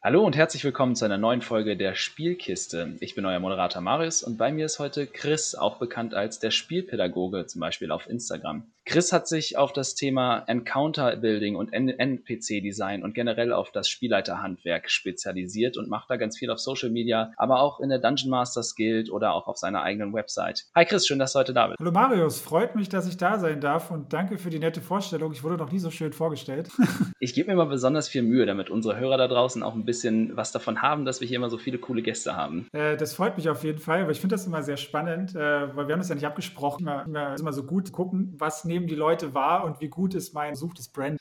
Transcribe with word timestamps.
Hallo 0.00 0.24
und 0.24 0.36
herzlich 0.36 0.62
willkommen 0.62 0.94
zu 0.94 1.04
einer 1.04 1.18
neuen 1.18 1.42
Folge 1.42 1.76
der 1.76 1.96
Spielkiste. 1.96 2.96
Ich 3.00 3.16
bin 3.16 3.26
euer 3.26 3.40
Moderator 3.40 3.82
Marius 3.82 4.22
und 4.22 4.38
bei 4.38 4.52
mir 4.52 4.66
ist 4.66 4.78
heute 4.78 5.08
Chris, 5.08 5.56
auch 5.56 5.80
bekannt 5.80 6.14
als 6.14 6.38
der 6.38 6.52
Spielpädagoge, 6.52 7.46
zum 7.46 7.60
Beispiel 7.60 7.90
auf 7.90 8.08
Instagram. 8.08 8.70
Chris 8.88 9.12
hat 9.12 9.28
sich 9.28 9.58
auf 9.58 9.74
das 9.74 9.94
Thema 9.94 10.44
Encounter 10.46 11.14
Building 11.16 11.56
und 11.56 11.74
NPC-Design 11.74 13.02
und 13.02 13.12
generell 13.12 13.52
auf 13.52 13.70
das 13.70 13.86
Spielleiterhandwerk 13.86 14.90
spezialisiert 14.90 15.76
und 15.76 15.90
macht 15.90 16.08
da 16.08 16.16
ganz 16.16 16.38
viel 16.38 16.50
auf 16.50 16.58
Social 16.58 16.88
Media, 16.88 17.30
aber 17.36 17.60
auch 17.60 17.80
in 17.80 17.90
der 17.90 17.98
Dungeon 17.98 18.30
Masters 18.30 18.76
Guild 18.76 19.10
oder 19.10 19.34
auch 19.34 19.46
auf 19.46 19.58
seiner 19.58 19.82
eigenen 19.82 20.14
Website. 20.14 20.64
Hi 20.74 20.86
Chris, 20.86 21.06
schön, 21.06 21.18
dass 21.18 21.34
du 21.34 21.40
heute 21.40 21.52
da 21.52 21.66
bist. 21.66 21.78
Hallo 21.78 21.92
Marius, 21.92 22.40
freut 22.40 22.76
mich, 22.76 22.88
dass 22.88 23.06
ich 23.06 23.18
da 23.18 23.38
sein 23.38 23.60
darf 23.60 23.90
und 23.90 24.10
danke 24.14 24.38
für 24.38 24.48
die 24.48 24.58
nette 24.58 24.80
Vorstellung. 24.80 25.32
Ich 25.32 25.44
wurde 25.44 25.58
noch 25.58 25.70
nie 25.70 25.80
so 25.80 25.90
schön 25.90 26.14
vorgestellt. 26.14 26.70
ich 27.20 27.34
gebe 27.34 27.50
mir 27.50 27.58
mal 27.58 27.66
besonders 27.66 28.08
viel 28.08 28.22
Mühe, 28.22 28.46
damit 28.46 28.70
unsere 28.70 28.98
Hörer 28.98 29.18
da 29.18 29.28
draußen 29.28 29.62
auch 29.62 29.74
ein 29.74 29.84
bisschen 29.84 30.34
was 30.34 30.50
davon 30.50 30.80
haben, 30.80 31.04
dass 31.04 31.20
wir 31.20 31.28
hier 31.28 31.36
immer 31.36 31.50
so 31.50 31.58
viele 31.58 31.76
coole 31.76 32.00
Gäste 32.00 32.36
haben. 32.36 32.66
Äh, 32.72 32.96
das 32.96 33.12
freut 33.12 33.36
mich 33.36 33.50
auf 33.50 33.64
jeden 33.64 33.80
Fall, 33.80 34.00
aber 34.00 34.12
ich 34.12 34.20
finde 34.20 34.34
das 34.34 34.46
immer 34.46 34.62
sehr 34.62 34.78
spannend, 34.78 35.34
äh, 35.34 35.76
weil 35.76 35.88
wir 35.88 35.92
haben 35.92 36.00
das 36.00 36.08
ja 36.08 36.14
nicht 36.14 36.26
abgesprochen. 36.26 36.86
Immer, 36.86 37.04
immer, 37.04 37.38
immer 37.38 37.52
so 37.52 37.64
gut 37.64 37.92
gucken, 37.92 38.34
was 38.38 38.64
nehmen 38.78 38.88
die 38.88 38.94
Leute 38.94 39.34
wahr 39.34 39.64
und 39.64 39.80
wie 39.80 39.88
gut 39.88 40.14
ist 40.18 40.34
mein 40.34 40.54
suchtes 40.54 40.88
Brand. 40.88 41.20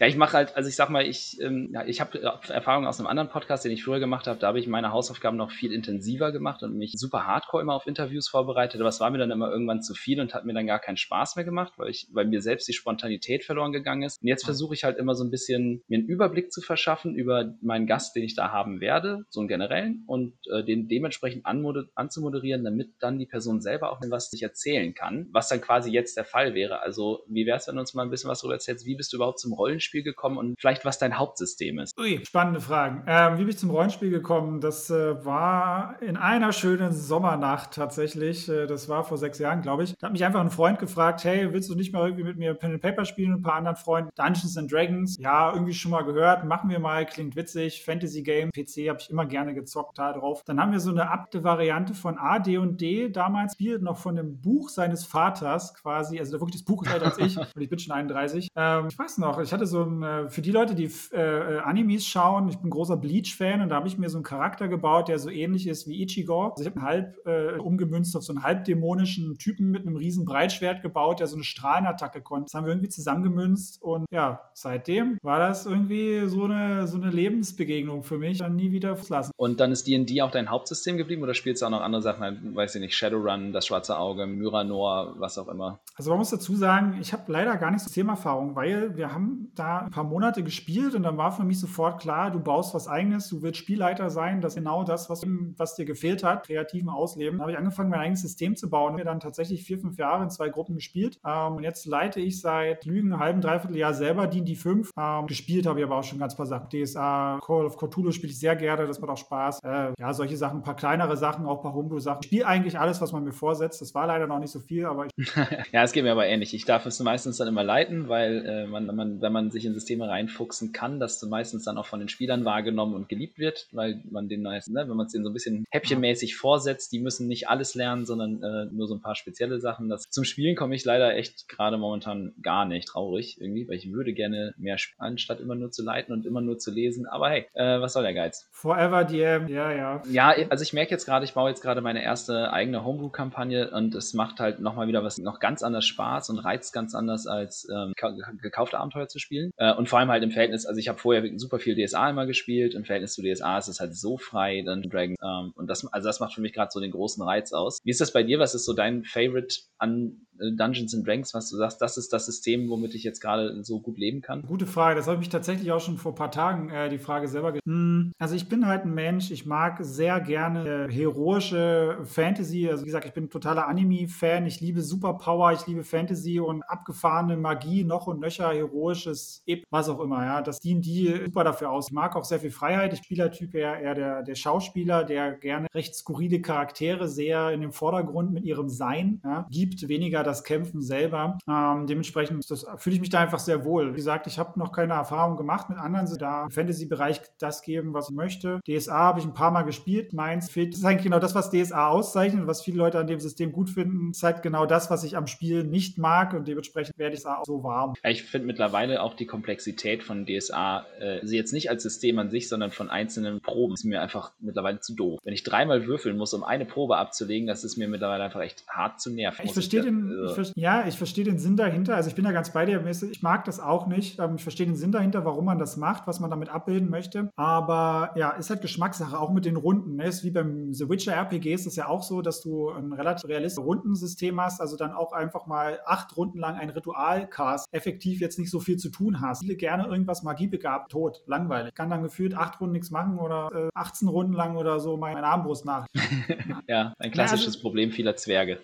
ja, 0.00 0.06
ich 0.06 0.16
mache 0.16 0.36
halt, 0.36 0.56
also 0.56 0.68
ich 0.68 0.76
sag 0.76 0.90
mal, 0.90 1.06
ich, 1.06 1.40
ähm, 1.40 1.70
ja, 1.72 1.84
ich 1.86 2.00
habe 2.00 2.20
Erfahrungen 2.20 2.86
aus 2.86 2.98
einem 2.98 3.06
anderen 3.06 3.28
Podcast, 3.28 3.64
den 3.64 3.72
ich 3.72 3.84
früher 3.84 4.00
gemacht 4.00 4.26
habe. 4.26 4.38
Da 4.38 4.48
habe 4.48 4.58
ich 4.58 4.66
meine 4.66 4.90
Hausaufgaben 4.92 5.36
noch 5.36 5.50
viel 5.50 5.72
intensiver 5.72 6.32
gemacht 6.32 6.62
und 6.62 6.76
mich 6.76 6.94
super 6.96 7.26
hardcore 7.26 7.62
immer 7.62 7.74
auf 7.74 7.86
Interviews 7.86 8.28
vorbereitet. 8.28 8.80
Aber 8.80 8.88
es 8.88 9.00
war 9.00 9.10
mir 9.10 9.18
dann 9.18 9.30
immer 9.30 9.50
irgendwann 9.50 9.82
zu 9.82 9.94
viel 9.94 10.20
und 10.20 10.34
hat 10.34 10.44
mir 10.44 10.54
dann 10.54 10.66
gar 10.66 10.80
keinen 10.80 10.96
Spaß 10.96 11.36
mehr 11.36 11.44
gemacht, 11.44 11.74
weil 11.76 11.90
ich, 11.90 12.08
weil 12.12 12.26
mir 12.26 12.42
selbst 12.42 12.66
die 12.68 12.72
Spontanität 12.72 13.44
verloren 13.44 13.72
gegangen 13.72 14.02
ist. 14.02 14.20
Und 14.20 14.28
jetzt 14.28 14.44
versuche 14.44 14.74
ich 14.74 14.84
halt 14.84 14.98
immer 14.98 15.14
so 15.14 15.24
ein 15.24 15.30
bisschen 15.30 15.82
mir 15.86 15.98
einen 15.98 16.08
Überblick 16.08 16.52
zu 16.52 16.60
verschaffen 16.60 17.14
über 17.14 17.54
meinen 17.60 17.86
Gast, 17.86 18.16
den 18.16 18.24
ich 18.24 18.34
da 18.34 18.50
haben 18.50 18.80
werde, 18.80 19.24
so 19.30 19.40
einen 19.40 19.48
generellen, 19.48 20.04
und 20.06 20.34
äh, 20.50 20.64
den 20.64 20.88
dementsprechend 20.88 21.46
anzumoderieren, 21.46 22.64
damit 22.64 22.94
dann 22.98 23.18
die 23.18 23.26
Person 23.26 23.60
selber 23.60 23.90
auch 23.92 24.00
was 24.08 24.30
sich 24.30 24.42
erzählen 24.42 24.94
kann, 24.94 25.28
was 25.32 25.48
dann 25.48 25.60
quasi 25.60 25.90
jetzt 25.90 26.16
der 26.16 26.24
Fall 26.24 26.54
wäre. 26.56 26.80
Also 26.80 27.22
wie 27.28 27.46
wäre 27.46 27.58
es, 27.58 27.68
wenn 27.68 27.76
du 27.76 27.80
uns 27.80 27.94
mal 27.94 28.02
ein 28.02 28.10
bisschen 28.10 28.28
was 28.28 28.40
darüber 28.40 28.54
erzählst, 28.54 28.84
wie 28.84 28.96
bist 28.96 29.12
du 29.12 29.18
überhaupt 29.18 29.38
zum 29.38 29.52
Rollenspiel 29.52 30.02
gekommen 30.02 30.38
und 30.38 30.56
vielleicht 30.58 30.84
was 30.84 30.98
dein 30.98 31.16
Hauptsystem 31.16 31.78
ist? 31.78 31.96
Ui, 32.00 32.20
spannende 32.26 32.60
Fragen. 32.60 33.04
Ähm, 33.06 33.34
wie 33.34 33.42
bin 33.42 33.50
ich 33.50 33.58
zum 33.58 33.70
Rollenspiel 33.70 34.10
gekommen? 34.10 34.60
Das 34.60 34.90
äh, 34.90 35.24
war 35.24 36.02
in 36.02 36.16
einer 36.16 36.52
schönen 36.52 36.92
Sommernacht 36.92 37.72
tatsächlich. 37.72 38.48
Äh, 38.48 38.66
das 38.66 38.88
war 38.88 39.04
vor 39.04 39.18
sechs 39.18 39.38
Jahren, 39.38 39.62
glaube 39.62 39.84
ich. 39.84 39.94
Da 39.98 40.06
hat 40.06 40.12
mich 40.12 40.24
einfach 40.24 40.40
ein 40.40 40.50
Freund 40.50 40.80
gefragt, 40.80 41.22
hey, 41.22 41.52
willst 41.52 41.70
du 41.70 41.76
nicht 41.76 41.92
mal 41.92 42.06
irgendwie 42.06 42.24
mit 42.24 42.38
mir 42.38 42.54
Pen 42.54 42.72
and 42.72 42.82
Paper 42.82 43.04
spielen 43.04 43.32
und 43.32 43.40
ein 43.40 43.42
paar 43.42 43.54
anderen 43.54 43.76
Freunden? 43.76 44.10
Dungeons 44.16 44.56
and 44.56 44.72
Dragons, 44.72 45.16
ja, 45.20 45.52
irgendwie 45.52 45.74
schon 45.74 45.90
mal 45.90 46.02
gehört, 46.02 46.44
machen 46.44 46.70
wir 46.70 46.78
mal, 46.78 47.04
klingt 47.06 47.36
witzig, 47.36 47.84
Fantasy 47.84 48.22
Game, 48.22 48.50
PC 48.50 48.88
habe 48.88 48.98
ich 49.00 49.10
immer 49.10 49.26
gerne 49.26 49.54
gezockt 49.54 49.98
da 49.98 50.12
drauf. 50.12 50.42
Dann 50.44 50.60
haben 50.60 50.72
wir 50.72 50.80
so 50.80 50.90
eine 50.90 51.10
abte 51.10 51.44
Variante 51.44 51.94
von 51.94 52.18
A, 52.18 52.38
D 52.38 52.58
und 52.58 52.80
D 52.80 53.10
damals, 53.10 53.52
spielt 53.52 53.82
noch 53.82 53.98
von 53.98 54.16
dem 54.16 54.40
Buch 54.40 54.68
seines 54.68 55.04
Vaters 55.04 55.74
quasi, 55.74 56.18
also 56.18 56.32
wirklich 56.46 56.62
das 56.62 56.64
Buch 56.64 56.84
älter 56.86 57.06
als 57.06 57.18
ich 57.18 57.36
und 57.54 57.60
ich 57.60 57.68
bin 57.68 57.78
schon 57.78 57.92
31. 57.92 58.48
Ähm, 58.56 58.86
ich 58.88 58.98
weiß 58.98 59.18
noch, 59.18 59.40
ich 59.40 59.52
hatte 59.52 59.66
so 59.66 59.82
ein, 59.82 60.02
äh, 60.02 60.28
für 60.28 60.42
die 60.42 60.50
Leute, 60.50 60.74
die 60.74 60.90
äh, 61.12 61.58
Animes 61.58 62.06
schauen, 62.06 62.48
ich 62.48 62.58
bin 62.58 62.70
großer 62.70 62.96
Bleach-Fan 62.96 63.60
und 63.60 63.68
da 63.70 63.76
habe 63.76 63.88
ich 63.88 63.98
mir 63.98 64.08
so 64.08 64.18
einen 64.18 64.24
Charakter 64.24 64.68
gebaut, 64.68 65.08
der 65.08 65.18
so 65.18 65.30
ähnlich 65.30 65.66
ist 65.66 65.86
wie 65.88 66.02
Ichigo. 66.02 66.50
Also 66.50 66.62
ich 66.62 66.66
habe 66.68 66.80
einen 66.80 66.86
halb 66.86 67.26
äh, 67.26 67.58
umgemünzt 67.58 68.16
auf 68.16 68.22
so 68.22 68.32
einen 68.32 68.42
halbdämonischen 68.42 69.38
Typen 69.38 69.70
mit 69.70 69.86
einem 69.86 69.96
riesen 69.96 70.24
Breitschwert 70.24 70.82
gebaut, 70.82 71.20
der 71.20 71.26
so 71.26 71.36
eine 71.36 71.44
Strahlenattacke 71.44 72.22
konnte. 72.22 72.46
Das 72.46 72.54
haben 72.54 72.66
wir 72.66 72.72
irgendwie 72.72 72.88
zusammengemünzt 72.88 73.82
und 73.82 74.06
ja, 74.10 74.40
seitdem 74.54 75.18
war 75.22 75.38
das 75.38 75.66
irgendwie 75.66 76.26
so 76.26 76.44
eine, 76.44 76.86
so 76.86 76.96
eine 76.96 77.10
Lebensbegegnung 77.10 78.02
für 78.02 78.18
mich, 78.18 78.38
dann 78.38 78.56
nie 78.56 78.72
wieder 78.72 78.96
lassen. 79.08 79.32
Und 79.36 79.60
dann 79.60 79.72
ist 79.72 79.86
D&D 79.86 80.22
auch 80.22 80.30
dein 80.30 80.50
Hauptsystem 80.50 80.96
geblieben 80.96 81.22
oder 81.22 81.34
spielst 81.34 81.62
du 81.62 81.66
auch 81.66 81.70
noch 81.70 81.80
andere 81.80 82.02
Sachen, 82.02 82.54
weiß 82.54 82.74
ich 82.76 82.80
nicht, 82.80 82.96
Shadowrun, 82.96 83.52
das 83.52 83.66
schwarze 83.66 83.98
Auge, 83.98 84.26
Myranor, 84.26 85.14
was 85.18 85.38
auch 85.38 85.48
immer? 85.48 85.80
Also 85.94 86.10
man 86.10 86.18
muss 86.18 86.25
dazu 86.30 86.54
sagen, 86.54 86.98
ich 87.00 87.12
habe 87.12 87.30
leider 87.32 87.56
gar 87.56 87.70
nicht 87.70 87.80
so 87.82 87.88
Systemerfahrung, 87.88 88.54
weil 88.54 88.96
wir 88.96 89.12
haben 89.12 89.50
da 89.54 89.78
ein 89.80 89.90
paar 89.90 90.04
Monate 90.04 90.42
gespielt 90.42 90.94
und 90.94 91.02
dann 91.02 91.16
war 91.16 91.32
für 91.32 91.44
mich 91.44 91.58
sofort 91.58 92.00
klar, 92.00 92.30
du 92.30 92.40
baust 92.40 92.74
was 92.74 92.88
eigenes, 92.88 93.28
du 93.28 93.42
willst 93.42 93.58
Spielleiter 93.58 94.10
sein, 94.10 94.40
das 94.40 94.52
ist 94.52 94.56
genau 94.56 94.84
das, 94.84 95.08
was, 95.08 95.22
was 95.56 95.74
dir 95.76 95.84
gefehlt 95.84 96.24
hat, 96.24 96.46
kreativen 96.46 96.88
Ausleben. 96.88 97.38
Da 97.38 97.42
habe 97.42 97.52
ich 97.52 97.58
angefangen, 97.58 97.90
mein 97.90 98.00
eigenes 98.00 98.22
System 98.22 98.56
zu 98.56 98.68
bauen. 98.68 98.96
Wir 98.96 99.04
dann 99.04 99.20
tatsächlich 99.20 99.64
vier, 99.64 99.78
fünf 99.78 99.98
Jahre 99.98 100.22
in 100.24 100.30
zwei 100.30 100.48
Gruppen 100.48 100.74
gespielt. 100.74 101.18
Ähm, 101.24 101.56
und 101.56 101.62
jetzt 101.62 101.86
leite 101.86 102.20
ich 102.20 102.40
seit 102.40 102.84
Lügen 102.84 103.12
ein 103.12 103.18
halben, 103.18 103.40
dreiviertel 103.40 103.76
Jahr 103.76 103.94
selber 103.94 104.26
die 104.26 104.56
5. 104.56 104.90
Ähm, 104.96 105.26
gespielt 105.26 105.66
habe 105.66 105.80
ich 105.80 105.86
aber 105.86 105.96
auch 105.96 106.04
schon 106.04 106.18
ganz 106.18 106.36
paar 106.36 106.46
Sachen. 106.46 106.68
DSA, 106.68 107.40
Call 107.44 107.66
of 107.66 107.76
Cthulhu 107.76 108.12
spiele 108.12 108.32
ich 108.32 108.38
sehr 108.38 108.56
gerne, 108.56 108.86
das 108.86 109.00
macht 109.00 109.10
auch 109.10 109.16
Spaß. 109.16 109.60
Äh, 109.62 109.92
ja, 109.98 110.12
solche 110.12 110.36
Sachen, 110.36 110.58
ein 110.58 110.62
paar 110.62 110.76
kleinere 110.76 111.16
Sachen, 111.16 111.46
auch 111.46 111.58
ein 111.58 111.62
paar 111.62 111.74
Homebrew-Sachen. 111.74 112.20
Ich 112.22 112.26
spiele 112.26 112.46
eigentlich 112.46 112.78
alles, 112.78 113.00
was 113.00 113.12
man 113.12 113.24
mir 113.24 113.32
vorsetzt. 113.32 113.80
Das 113.80 113.94
war 113.94 114.06
leider 114.06 114.26
noch 114.26 114.38
nicht 114.38 114.50
so 114.50 114.60
viel, 114.60 114.86
aber 114.86 115.06
ich 115.06 115.34
Ja, 115.72 115.82
es 115.82 115.92
geht 115.92 116.04
mir 116.04 116.15
aber 116.16 116.26
ähnlich. 116.26 116.54
Ich 116.54 116.64
darf 116.64 116.86
es 116.86 116.98
meistens 117.00 117.36
dann 117.36 117.48
immer 117.48 117.62
leiten, 117.62 118.08
weil 118.08 118.46
äh, 118.46 118.66
man, 118.66 118.86
man, 118.86 119.20
wenn 119.20 119.32
man 119.32 119.50
sich 119.50 119.66
in 119.66 119.74
Systeme 119.74 120.08
reinfuchsen 120.08 120.72
kann, 120.72 120.98
das 120.98 121.22
meistens 121.22 121.64
dann 121.64 121.76
auch 121.76 121.84
von 121.84 121.98
den 122.00 122.08
Spielern 122.08 122.46
wahrgenommen 122.46 122.94
und 122.94 123.08
geliebt 123.08 123.38
wird, 123.38 123.68
weil 123.72 124.00
man 124.10 124.28
den 124.28 124.42
meisten, 124.42 124.72
ne, 124.72 124.88
wenn 124.88 124.96
man 124.96 125.06
es 125.06 125.12
denen 125.12 125.24
so 125.24 125.30
ein 125.30 125.34
bisschen 125.34 125.66
häppchenmäßig 125.70 126.36
vorsetzt, 126.36 126.92
die 126.92 127.00
müssen 127.00 127.28
nicht 127.28 127.50
alles 127.50 127.74
lernen, 127.74 128.06
sondern 128.06 128.42
äh, 128.42 128.72
nur 128.72 128.86
so 128.86 128.94
ein 128.94 129.02
paar 129.02 129.14
spezielle 129.14 129.60
Sachen. 129.60 129.90
Das, 129.90 130.08
zum 130.08 130.24
Spielen 130.24 130.56
komme 130.56 130.74
ich 130.74 130.86
leider 130.86 131.14
echt 131.14 131.48
gerade 131.48 131.76
momentan 131.76 132.32
gar 132.42 132.64
nicht 132.64 132.88
traurig 132.88 133.38
irgendwie, 133.38 133.68
weil 133.68 133.76
ich 133.76 133.92
würde 133.92 134.14
gerne 134.14 134.54
mehr 134.56 134.78
spielen, 134.78 134.96
anstatt 135.00 135.40
immer 135.40 135.54
nur 135.54 135.70
zu 135.70 135.82
leiten 135.82 136.14
und 136.14 136.24
immer 136.24 136.40
nur 136.40 136.56
zu 136.56 136.70
lesen. 136.70 137.04
Aber 137.06 137.28
hey, 137.28 137.46
äh, 137.52 137.78
was 137.80 137.92
soll 137.92 138.04
der 138.04 138.14
Geiz? 138.14 138.48
Forever 138.52 139.04
DM, 139.04 139.48
ja, 139.48 139.70
ja. 139.70 140.02
Ja, 140.08 140.34
also 140.48 140.62
ich 140.62 140.72
merke 140.72 140.92
jetzt 140.92 141.04
gerade, 141.04 141.26
ich 141.26 141.34
baue 141.34 141.50
jetzt 141.50 141.60
gerade 141.60 141.82
meine 141.82 142.02
erste 142.02 142.52
eigene 142.54 142.84
Homebrew-Kampagne 142.84 143.70
und 143.70 143.94
es 143.94 144.14
macht 144.14 144.40
halt 144.40 144.60
nochmal 144.60 144.88
wieder 144.88 145.04
was 145.04 145.18
noch 145.18 145.40
ganz 145.40 145.62
anders 145.62 145.84
Spaß 145.84 146.05
und 146.30 146.38
reizt 146.38 146.72
ganz 146.72 146.94
anders 146.94 147.26
als 147.26 147.66
ähm, 147.72 147.92
gekaufte 148.40 148.78
Abenteuer 148.78 149.08
zu 149.08 149.18
spielen. 149.18 149.50
Äh, 149.56 149.74
und 149.74 149.88
vor 149.88 149.98
allem 149.98 150.10
halt 150.10 150.22
im 150.22 150.30
Verhältnis, 150.30 150.66
also 150.66 150.78
ich 150.78 150.88
habe 150.88 150.98
vorher 150.98 151.22
super 151.36 151.58
viel 151.58 151.74
DSA 151.76 152.10
immer 152.10 152.26
gespielt, 152.26 152.74
im 152.74 152.84
Verhältnis 152.84 153.14
zu 153.14 153.22
DSA 153.22 153.58
ist 153.58 153.68
es 153.68 153.80
halt 153.80 153.96
so 153.96 154.16
frei, 154.16 154.62
dann 154.64 154.82
Dragons. 154.82 155.16
Ähm, 155.22 155.52
und 155.54 155.68
das, 155.68 155.86
also 155.92 156.08
das 156.08 156.20
macht 156.20 156.34
für 156.34 156.40
mich 156.40 156.52
gerade 156.52 156.70
so 156.72 156.80
den 156.80 156.90
großen 156.90 157.22
Reiz 157.22 157.52
aus. 157.52 157.78
Wie 157.84 157.90
ist 157.90 158.00
das 158.00 158.12
bei 158.12 158.22
dir? 158.22 158.38
Was 158.38 158.54
ist 158.54 158.64
so 158.64 158.72
dein 158.72 159.04
Favorite 159.04 159.56
an 159.78 160.25
Dungeons 160.56 160.94
and 160.94 161.06
Dragons, 161.06 161.34
was 161.34 161.50
du 161.50 161.56
sagst, 161.56 161.80
das 161.80 161.96
ist 161.96 162.12
das 162.12 162.26
System, 162.26 162.68
womit 162.68 162.94
ich 162.94 163.04
jetzt 163.04 163.20
gerade 163.20 163.62
so 163.64 163.80
gut 163.80 163.98
leben 163.98 164.20
kann? 164.20 164.42
Gute 164.42 164.66
Frage. 164.66 164.96
Das 164.96 165.06
habe 165.06 165.22
ich 165.22 165.28
tatsächlich 165.28 165.72
auch 165.72 165.80
schon 165.80 165.96
vor 165.96 166.12
ein 166.12 166.16
paar 166.16 166.30
Tagen 166.30 166.70
äh, 166.70 166.88
die 166.88 166.98
Frage 166.98 167.28
selber 167.28 167.52
gestellt. 167.52 167.66
Hm, 167.66 168.12
also 168.18 168.34
ich 168.34 168.48
bin 168.48 168.66
halt 168.66 168.84
ein 168.84 168.94
Mensch, 168.94 169.30
ich 169.30 169.46
mag 169.46 169.78
sehr 169.80 170.20
gerne 170.20 170.86
äh, 170.88 170.92
heroische 170.92 171.98
Fantasy. 172.04 172.68
Also 172.68 172.82
wie 172.82 172.86
gesagt, 172.86 173.06
ich 173.06 173.14
bin 173.14 173.30
totaler 173.30 173.68
Anime-Fan. 173.68 174.46
Ich 174.46 174.60
liebe 174.60 174.82
Superpower, 174.82 175.52
ich 175.52 175.66
liebe 175.66 175.84
Fantasy 175.84 176.40
und 176.40 176.62
abgefahrene 176.62 177.36
Magie, 177.36 177.84
noch 177.84 178.06
und 178.06 178.20
nöcher, 178.20 178.52
heroisches, 178.52 179.42
Ep 179.46 179.64
was 179.70 179.88
auch 179.88 180.00
immer. 180.00 180.24
Ja, 180.24 180.42
das 180.42 180.60
dient 180.60 180.84
die 180.84 181.22
super 181.26 181.44
dafür 181.44 181.70
aus. 181.70 181.88
Ich 181.88 181.92
mag 181.92 182.16
auch 182.16 182.24
sehr 182.24 182.40
viel 182.40 182.50
Freiheit. 182.50 182.92
Ich 182.92 183.00
spiele 183.00 183.30
Typ 183.30 183.54
eher, 183.54 183.78
eher 183.78 183.94
der, 183.94 184.22
der 184.22 184.34
Schauspieler, 184.34 185.04
der 185.04 185.32
gerne 185.32 185.66
recht 185.74 185.94
skurrile 185.94 186.40
Charaktere 186.40 187.08
sehr 187.08 187.50
in 187.50 187.60
den 187.60 187.72
Vordergrund 187.72 188.32
mit 188.32 188.44
ihrem 188.44 188.68
Sein 188.68 189.20
ja, 189.24 189.46
gibt, 189.50 189.88
weniger 189.88 190.22
das 190.26 190.44
Kämpfen 190.44 190.82
selber. 190.82 191.38
Ähm, 191.48 191.86
dementsprechend 191.86 192.44
fühle 192.78 192.94
ich 192.94 193.00
mich 193.00 193.10
da 193.10 193.20
einfach 193.20 193.38
sehr 193.38 193.64
wohl. 193.64 193.92
Wie 193.92 193.96
gesagt, 193.96 194.26
ich 194.26 194.38
habe 194.38 194.58
noch 194.58 194.72
keine 194.72 194.94
Erfahrung 194.94 195.36
gemacht 195.36 195.70
mit 195.70 195.78
anderen, 195.78 196.06
da 196.18 196.44
im 196.44 196.50
Fantasy-Bereich 196.50 197.20
das 197.38 197.62
geben, 197.62 197.94
was 197.94 198.10
ich 198.10 198.14
möchte. 198.14 198.60
DSA 198.66 198.94
habe 198.94 199.20
ich 199.20 199.24
ein 199.24 199.34
paar 199.34 199.50
Mal 199.50 199.62
gespielt. 199.62 200.12
Meins 200.12 200.50
fehlt. 200.50 200.72
Das 200.72 200.80
ist 200.80 200.84
eigentlich 200.84 201.04
genau 201.04 201.18
das, 201.18 201.34
was 201.34 201.50
DSA 201.50 201.88
auszeichnet, 201.88 202.46
was 202.46 202.62
viele 202.62 202.78
Leute 202.78 202.98
an 202.98 203.06
dem 203.06 203.20
System 203.20 203.52
gut 203.52 203.70
finden. 203.70 204.08
Das 204.10 204.18
ist 204.18 204.22
halt 204.22 204.42
genau 204.42 204.66
das, 204.66 204.90
was 204.90 205.04
ich 205.04 205.16
am 205.16 205.26
Spiel 205.26 205.64
nicht 205.64 205.98
mag 205.98 206.34
und 206.34 206.48
dementsprechend 206.48 206.98
werde 206.98 207.14
ich 207.14 207.20
es 207.20 207.26
auch 207.26 207.44
so 207.44 207.62
warm. 207.62 207.94
Ja, 208.02 208.10
ich 208.10 208.24
finde 208.24 208.46
mittlerweile 208.46 209.02
auch 209.02 209.14
die 209.14 209.26
Komplexität 209.26 210.02
von 210.02 210.26
DSA, 210.26 210.86
äh, 211.00 211.20
also 211.20 211.34
jetzt 211.34 211.52
nicht 211.52 211.70
als 211.70 211.82
System 211.82 212.18
an 212.18 212.30
sich, 212.30 212.48
sondern 212.48 212.70
von 212.70 212.90
einzelnen 212.90 213.40
Proben, 213.40 213.74
ist 213.74 213.84
mir 213.84 214.00
einfach 214.00 214.32
mittlerweile 214.40 214.80
zu 214.80 214.94
doof. 214.94 215.20
Wenn 215.22 215.34
ich 215.34 215.42
dreimal 215.42 215.86
würfeln 215.86 216.16
muss, 216.16 216.34
um 216.34 216.44
eine 216.44 216.64
Probe 216.64 216.96
abzulegen, 216.96 217.46
das 217.46 217.64
ist 217.64 217.76
mir 217.76 217.88
mittlerweile 217.88 218.24
einfach 218.24 218.40
echt 218.40 218.64
hart 218.68 219.00
zu 219.00 219.10
nerven. 219.10 219.44
Ich 219.44 219.52
verstehe 219.52 219.82
den, 219.82 220.10
also. 220.22 220.42
ich 220.42 220.52
ja, 220.56 220.86
ich 220.86 220.96
verstehe 220.96 221.24
den 221.24 221.38
Sinn 221.38 221.56
dahinter. 221.56 221.96
Also 221.96 222.08
ich 222.08 222.14
bin 222.14 222.24
da 222.24 222.32
ganz 222.32 222.52
bei 222.52 222.64
dir. 222.66 222.84
Ich 222.86 223.22
mag 223.22 223.44
das 223.44 223.60
auch 223.60 223.86
nicht. 223.86 224.18
Ähm, 224.18 224.36
ich 224.36 224.42
verstehe 224.42 224.66
den 224.66 224.76
Sinn 224.76 224.92
dahinter, 224.92 225.24
warum 225.24 225.44
man 225.44 225.58
das 225.58 225.76
macht, 225.76 226.06
was 226.06 226.20
man 226.20 226.30
damit 226.30 226.48
abbilden 226.48 226.90
möchte. 226.90 227.30
Aber 227.36 228.12
ja, 228.16 228.30
ist 228.30 228.50
halt 228.50 228.62
Geschmackssache, 228.62 229.18
auch 229.18 229.30
mit 229.30 229.44
den 229.44 229.56
Runden. 229.56 229.96
Ne? 229.96 230.06
Ist 230.06 230.24
wie 230.24 230.30
beim 230.30 230.72
The 230.72 230.88
Witcher 230.88 231.14
RPG 231.14 231.52
ist 231.54 231.66
es 231.66 231.76
ja 231.76 231.88
auch 231.88 232.02
so, 232.02 232.22
dass 232.22 232.40
du 232.40 232.70
ein 232.70 232.92
relativ 232.92 233.28
realistisches 233.28 233.64
Rundensystem 233.64 234.40
hast, 234.40 234.60
also 234.60 234.76
dann 234.76 234.92
auch 234.92 235.12
einfach 235.12 235.46
mal 235.46 235.80
acht 235.84 236.16
Runden 236.16 236.38
lang 236.38 236.56
ein 236.56 236.70
Ritualcast 236.70 237.68
effektiv 237.72 238.20
jetzt 238.20 238.38
nicht 238.38 238.50
so 238.50 238.60
viel 238.60 238.76
zu 238.76 238.90
tun 238.90 239.20
hast. 239.20 239.40
Viele 239.40 239.56
gerne 239.56 239.86
irgendwas 239.86 240.22
magiebegabt, 240.22 240.90
tot, 240.90 241.22
langweilig. 241.26 241.68
Ich 241.68 241.74
kann 241.74 241.90
dann 241.90 242.02
gefühlt 242.02 242.34
acht 242.34 242.60
Runden 242.60 242.72
nichts 242.72 242.90
machen 242.90 243.18
oder 243.18 243.50
äh, 243.54 243.68
18 243.74 244.08
Runden 244.08 244.32
lang 244.32 244.56
oder 244.56 244.80
so 244.80 244.96
meine 244.96 245.22
Armbrust 245.22 245.64
nach. 245.64 245.86
ja, 246.68 246.94
ein 246.98 247.10
klassisches 247.10 247.46
ja, 247.46 247.50
also, 247.50 247.60
Problem 247.60 247.90
vieler 247.90 248.16
Zwerge. 248.16 248.58